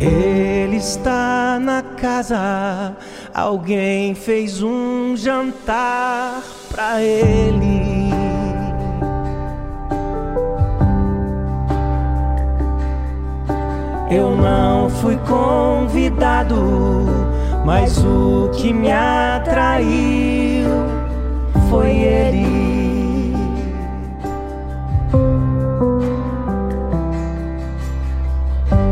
Ele 0.00 0.76
está 0.76 1.58
na 1.60 1.82
casa, 1.82 2.96
alguém 3.34 4.14
fez 4.14 4.62
um 4.62 5.14
jantar 5.14 6.42
pra 6.74 7.00
ele. 7.00 8.12
Eu 14.10 14.36
não 14.36 14.90
fui 14.90 15.16
convidado, 15.18 16.56
mas 17.64 17.96
o 18.04 18.50
que 18.54 18.72
me 18.72 18.90
atraiu 18.90 20.68
foi 21.70 21.90
ele. 21.90 23.34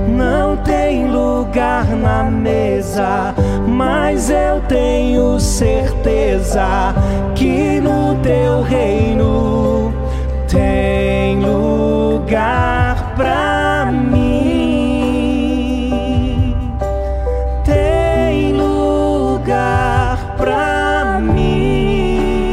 Não 0.08 0.56
tem 0.58 1.10
lugar 1.10 1.86
na 1.86 2.22
mesa, 2.24 3.34
mas 3.66 4.30
eu 4.30 4.60
tenho 4.68 5.40
certeza 5.40 6.91
que 7.34 7.80
no 7.80 8.14
teu 8.22 8.62
reino 8.62 9.92
tem 10.48 11.40
lugar 11.40 13.14
pra 13.16 13.90
mim. 13.92 14.22
Tem 17.64 18.52
lugar 18.52 20.36
pra 20.36 21.18
mim. 21.20 22.52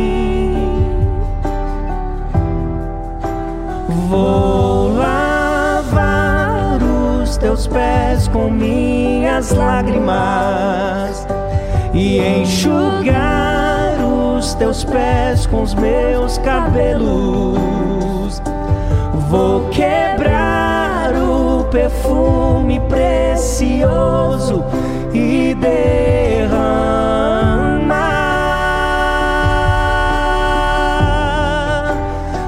Vou 4.10 4.95
lavar 4.98 6.80
os 7.22 7.38
teus 7.38 7.68
pés 7.68 8.27
com 8.27 8.49
minhas 8.49 9.52
lágrimas 9.52 11.27
e 11.94 12.19
enxugar 12.19 13.59
os 14.40 14.53
teus 14.53 14.86
pés 14.86 15.45
com 15.45 15.61
os 15.61 15.76
meus 15.76 16.38
cabelos. 16.38 18.41
Vou 19.30 19.68
quebrar 19.70 21.14
o 21.14 21.66
perfume 21.66 22.80
precioso 22.88 24.64
e 25.14 25.53
derramar. 25.56 26.78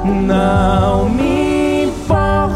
Não 0.05 1.09
me 1.09 1.83
importa 1.83 2.51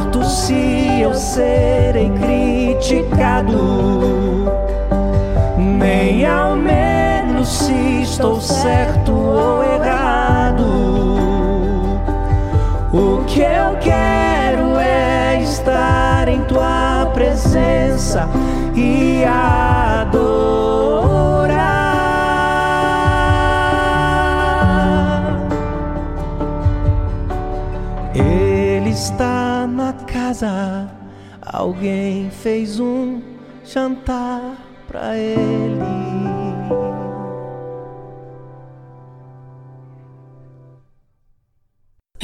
serei 1.14 2.10
criticado, 2.10 4.15
se 7.46 8.02
estou 8.02 8.42
certo 8.42 9.12
ou 9.14 9.64
errado. 9.64 10.66
O 12.92 13.24
que 13.26 13.42
eu 13.42 13.78
quero 13.80 14.78
é 14.80 15.42
estar 15.42 16.28
em 16.28 16.42
tua 16.46 17.12
presença 17.14 18.28
e 18.76 19.24
adorar. 19.24 20.26
Ele 28.16 28.90
está 28.90 29.68
na 29.68 29.94
casa, 29.94 30.90
alguém 31.46 32.30
fez 32.32 32.80
um 32.80 33.22
jantar 33.64 34.56
pra 34.88 35.18
ele. 35.18 35.65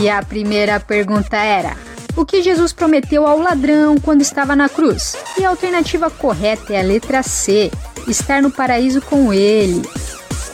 E 0.00 0.08
a 0.08 0.22
primeira 0.22 0.80
pergunta 0.80 1.36
era: 1.36 1.76
O 2.16 2.24
que 2.24 2.42
Jesus 2.42 2.72
prometeu 2.72 3.26
ao 3.26 3.38
ladrão 3.38 3.96
quando 3.98 4.22
estava 4.22 4.56
na 4.56 4.66
cruz? 4.66 5.14
E 5.36 5.44
a 5.44 5.50
alternativa 5.50 6.08
correta 6.10 6.72
é 6.72 6.80
a 6.80 6.82
letra 6.82 7.22
C: 7.22 7.70
estar 8.08 8.40
no 8.40 8.50
paraíso 8.50 9.02
com 9.02 9.30
ele. 9.30 9.82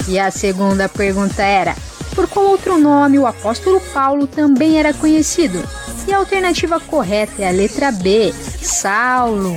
E 0.09 0.19
a 0.19 0.33
segunda 0.33 0.89
pergunta 0.89 1.45
era: 1.45 1.77
Por 2.13 2.27
qual 2.27 2.47
outro 2.47 2.77
nome 2.77 3.21
o 3.21 3.27
apóstolo 3.27 3.81
Paulo 3.95 4.27
também 4.27 4.81
era 4.81 4.93
conhecido? 4.93 5.63
E 6.09 6.13
a 6.13 6.19
alternativa 6.19 6.81
correta 6.81 7.43
é 7.43 7.49
a 7.49 7.53
letra 7.53 7.93
B: 7.93 8.35
Saulo. 8.61 9.57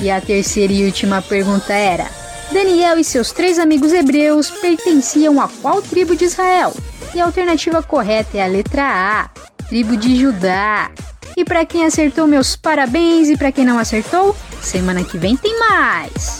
E 0.00 0.08
a 0.08 0.20
terceira 0.20 0.72
e 0.72 0.84
última 0.84 1.20
pergunta 1.20 1.72
era: 1.72 2.06
Daniel 2.52 2.98
e 2.98 3.04
seus 3.04 3.30
três 3.30 3.58
amigos 3.60 3.92
hebreus 3.92 4.50
pertenciam 4.50 5.40
a 5.40 5.48
qual 5.48 5.80
tribo 5.80 6.16
de 6.16 6.24
Israel? 6.24 6.74
E 7.14 7.20
a 7.20 7.24
alternativa 7.24 7.80
correta 7.82 8.36
é 8.38 8.42
a 8.42 8.46
letra 8.46 8.82
A, 8.82 9.30
tribo 9.68 9.96
de 9.96 10.16
Judá. 10.20 10.90
E 11.36 11.44
para 11.44 11.64
quem 11.64 11.84
acertou, 11.84 12.26
meus 12.26 12.56
parabéns, 12.56 13.28
e 13.28 13.36
para 13.36 13.52
quem 13.52 13.64
não 13.64 13.78
acertou, 13.78 14.34
semana 14.60 15.04
que 15.04 15.16
vem 15.16 15.36
tem 15.36 15.56
mais. 15.58 16.38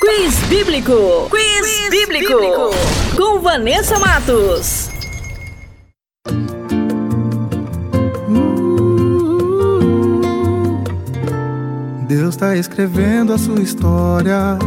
Quiz 0.00 0.34
Bíblico. 0.48 1.28
Quiz, 1.30 1.90
bíblico. 1.90 2.34
Com 3.16 3.40
Vanessa 3.40 3.98
Matos. 3.98 4.83
Deus 12.34 12.36
tá 12.36 12.56
escrevendo 12.56 13.32
a 13.32 13.38
sua 13.38 13.60
história. 13.60 14.58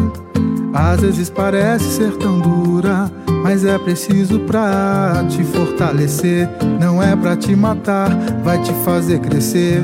Às 0.74 1.02
vezes 1.02 1.30
parece 1.30 1.98
ser 1.98 2.16
tão 2.16 2.40
dura, 2.40 3.12
mas 3.44 3.66
é 3.66 3.78
preciso 3.78 4.40
pra 4.42 5.26
te 5.28 5.44
fortalecer. 5.44 6.48
Não 6.80 7.04
é 7.04 7.14
pra 7.16 7.36
te 7.36 7.56
matar, 7.58 8.10
vai 8.42 8.62
te 8.62 8.72
fazer 8.86 9.20
crescer. 9.20 9.82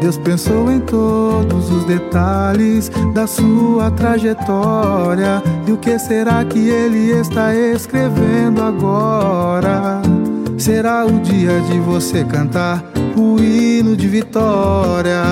Deus 0.00 0.16
pensou 0.16 0.72
em 0.72 0.80
todos 0.80 1.70
os 1.70 1.84
detalhes 1.84 2.90
da 3.12 3.26
sua 3.26 3.90
trajetória. 3.90 5.42
E 5.66 5.72
o 5.72 5.76
que 5.76 5.98
será 5.98 6.42
que 6.42 6.70
Ele 6.70 7.10
está 7.20 7.54
escrevendo 7.54 8.62
agora? 8.62 10.00
Será 10.56 11.04
o 11.04 11.20
dia 11.20 11.60
de 11.70 11.78
você 11.80 12.24
cantar 12.24 12.82
o 13.14 13.38
hino 13.38 13.94
de 13.94 14.08
vitória. 14.08 15.22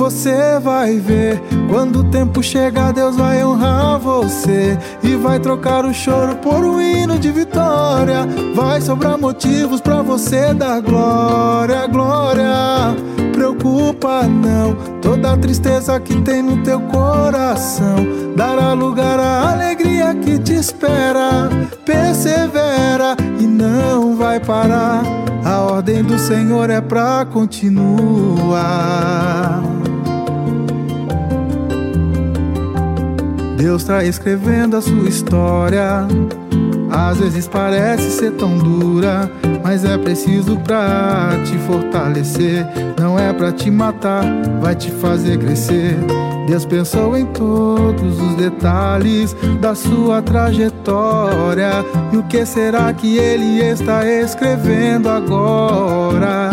Você 0.00 0.58
vai 0.58 0.96
ver 0.96 1.38
quando 1.68 1.96
o 1.96 2.04
tempo 2.04 2.42
chegar, 2.42 2.90
Deus 2.90 3.16
vai 3.16 3.44
honrar 3.44 3.98
você 3.98 4.78
e 5.02 5.14
vai 5.14 5.38
trocar 5.38 5.84
o 5.84 5.92
choro 5.92 6.36
por 6.36 6.64
um 6.64 6.80
hino 6.80 7.18
de 7.18 7.30
vitória. 7.30 8.26
Vai 8.54 8.80
sobrar 8.80 9.18
motivos 9.18 9.78
pra 9.82 10.00
você 10.00 10.54
dar 10.54 10.80
glória, 10.80 11.86
glória. 11.86 12.96
Preocupa 13.34 14.22
não, 14.22 14.74
toda 15.02 15.34
a 15.34 15.36
tristeza 15.36 16.00
que 16.00 16.18
tem 16.22 16.40
no 16.40 16.62
teu 16.62 16.80
coração 16.80 17.96
dará 18.34 18.72
lugar 18.72 19.20
à 19.20 19.52
alegria 19.52 20.14
que 20.14 20.38
te 20.38 20.54
espera. 20.54 21.50
Persevera 21.84 23.18
e 23.38 23.46
não 23.46 24.16
vai 24.16 24.40
parar. 24.40 25.02
A 25.44 25.58
ordem 25.58 26.02
do 26.02 26.18
Senhor 26.18 26.70
é 26.70 26.80
pra 26.80 27.26
continuar. 27.26 28.40
Deus 33.60 33.84
tá 33.84 34.02
escrevendo 34.02 34.78
a 34.78 34.80
sua 34.80 35.06
história. 35.06 36.08
Às 36.90 37.18
vezes 37.18 37.46
parece 37.46 38.10
ser 38.10 38.32
tão 38.32 38.56
dura, 38.56 39.30
mas 39.62 39.84
é 39.84 39.98
preciso 39.98 40.56
pra 40.60 41.38
te 41.44 41.58
fortalecer. 41.58 42.66
Não 42.98 43.18
é 43.18 43.30
pra 43.34 43.52
te 43.52 43.70
matar, 43.70 44.24
vai 44.62 44.74
te 44.74 44.90
fazer 44.90 45.38
crescer. 45.38 45.94
Deus 46.48 46.64
pensou 46.64 47.18
em 47.18 47.26
todos 47.26 48.18
os 48.18 48.34
detalhes 48.36 49.36
da 49.60 49.74
sua 49.74 50.22
trajetória. 50.22 51.84
E 52.12 52.16
o 52.16 52.22
que 52.22 52.46
será 52.46 52.90
que 52.94 53.18
Ele 53.18 53.60
está 53.60 54.06
escrevendo 54.06 55.10
agora? 55.10 56.50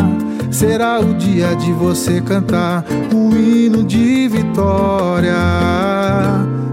Será 0.52 1.00
o 1.00 1.14
dia 1.14 1.56
de 1.56 1.72
você 1.72 2.20
cantar 2.20 2.84
um 3.14 3.32
hino 3.34 3.82
de 3.86 4.28
vitória. 4.28 5.38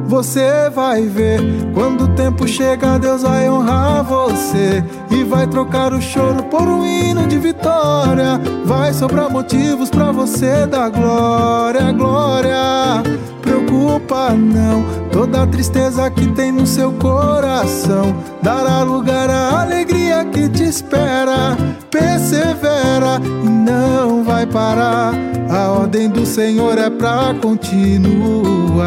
Você 0.07 0.71
vai 0.71 1.03
ver 1.03 1.41
quando 1.73 2.05
o 2.05 2.09
tempo 2.15 2.47
chegar, 2.47 2.99
Deus 2.99 3.23
vai 3.23 3.49
honrar 3.49 4.05
você 4.05 4.85
e 5.11 5.25
vai 5.25 5.47
trocar 5.47 5.93
o 5.93 6.01
choro 6.01 6.45
por 6.45 6.63
um 6.63 6.87
hino 6.87 7.27
de 7.27 7.39
vitória. 7.39 8.41
Vai 8.65 8.93
sobrar 8.93 9.31
motivos 9.31 9.91
pra 9.91 10.13
você 10.13 10.67
dar 10.67 10.91
glória, 10.91 11.91
glória. 11.93 13.03
Preocupa 13.75 14.31
não, 14.31 14.85
toda 15.11 15.43
a 15.43 15.47
tristeza 15.47 16.09
que 16.09 16.29
tem 16.29 16.53
no 16.53 16.65
seu 16.65 16.93
coração 16.93 18.15
dará 18.41 18.85
lugar 18.85 19.29
à 19.29 19.63
alegria 19.63 20.25
que 20.25 20.49
te 20.49 20.63
espera. 20.63 21.57
Persevera 21.91 23.21
e 23.45 23.49
não 23.49 24.23
vai 24.23 24.47
parar. 24.47 25.13
A 25.51 25.73
ordem 25.73 26.09
do 26.09 26.25
Senhor 26.25 26.79
é 26.79 26.89
pra 26.89 27.35
continuar. 27.43 28.79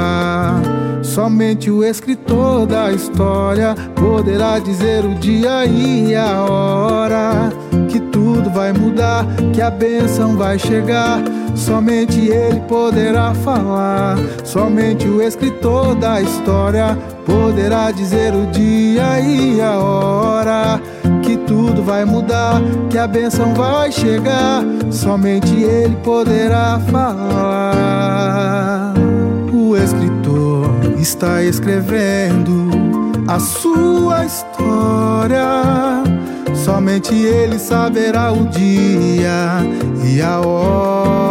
Somente 1.03 1.69
o 1.69 1.83
escritor 1.83 2.65
da 2.65 2.89
história 2.91 3.75
poderá 3.93 4.57
dizer 4.57 5.03
o 5.03 5.15
dia 5.15 5.65
e 5.65 6.15
a 6.15 6.43
hora 6.43 7.51
que 7.89 7.99
tudo 7.99 8.49
vai 8.49 8.71
mudar, 8.71 9.25
que 9.53 9.61
a 9.61 9.69
bênção 9.69 10.37
vai 10.37 10.57
chegar. 10.57 11.21
Somente 11.57 12.19
ele 12.19 12.59
poderá 12.61 13.33
falar. 13.33 14.17
Somente 14.43 15.07
o 15.07 15.21
escritor 15.21 15.95
da 15.95 16.21
história 16.21 16.97
poderá 17.25 17.91
dizer 17.91 18.33
o 18.33 18.45
dia 18.47 19.19
e 19.19 19.59
a 19.59 19.77
hora 19.77 20.81
que 21.23 21.35
tudo 21.35 21.83
vai 21.83 22.05
mudar, 22.05 22.61
que 22.89 22.97
a 22.97 23.07
bênção 23.07 23.53
vai 23.55 23.91
chegar. 23.91 24.63
Somente 24.91 25.53
ele 25.55 25.95
poderá 26.03 26.79
falar. 26.91 28.93
O 29.51 29.75
escritor 29.75 30.69
está 30.97 31.43
escrevendo 31.43 32.69
a 33.27 33.39
sua 33.39 34.25
história. 34.25 36.03
Somente 36.53 37.15
ele 37.15 37.57
saberá 37.57 38.31
o 38.31 38.45
dia 38.45 39.65
e 40.05 40.21
a 40.21 40.39
hora. 40.39 41.26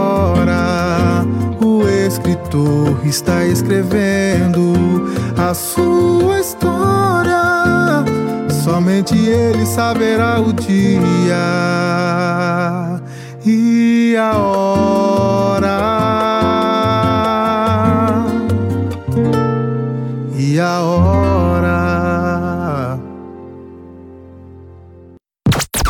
Escritor 2.06 3.00
está 3.04 3.44
escrevendo 3.44 4.72
a 5.36 5.52
sua 5.52 6.38
história. 6.38 8.04
Somente 8.62 9.16
Ele 9.16 9.66
saberá 9.66 10.40
o 10.40 10.52
dia 10.52 11.36
e 13.44 14.16
a 14.16 14.36
hora. 14.38 15.78
E 20.38 20.60
a 20.60 20.80
hora. 20.80 21.15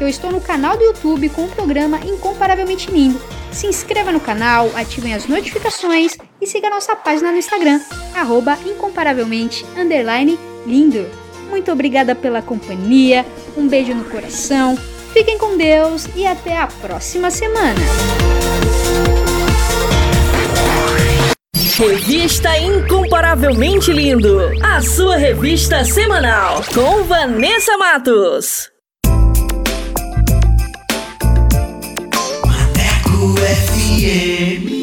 eu 0.00 0.08
estou 0.08 0.30
no 0.30 0.40
canal 0.40 0.76
do 0.76 0.84
YouTube 0.84 1.28
com 1.30 1.44
o 1.44 1.48
programa 1.48 1.98
Incomparavelmente 2.04 2.90
Lindo. 2.90 3.20
Se 3.50 3.66
inscreva 3.66 4.12
no 4.12 4.20
canal, 4.20 4.70
ativem 4.74 5.14
as 5.14 5.26
notificações 5.26 6.16
e 6.40 6.46
siga 6.46 6.70
nossa 6.70 6.94
página 6.94 7.32
no 7.32 7.38
Instagram, 7.38 7.80
arroba 8.14 8.58
incomparavelmente 8.64 9.64
lindo. 10.66 11.06
Muito 11.50 11.72
obrigada 11.72 12.14
pela 12.14 12.42
companhia, 12.42 13.24
um 13.56 13.66
beijo 13.66 13.94
no 13.94 14.04
coração, 14.04 14.76
fiquem 15.12 15.38
com 15.38 15.56
Deus 15.56 16.06
e 16.14 16.26
até 16.26 16.58
a 16.58 16.66
próxima 16.66 17.30
semana. 17.30 17.80
Revista 21.78 22.58
Incomparavelmente 22.58 23.92
Lindo, 23.92 24.40
a 24.62 24.82
sua 24.82 25.16
revista 25.16 25.84
semanal 25.84 26.60
com 26.74 27.04
Vanessa 27.04 27.78
Matos. 27.78 28.77
FM. 33.88 34.77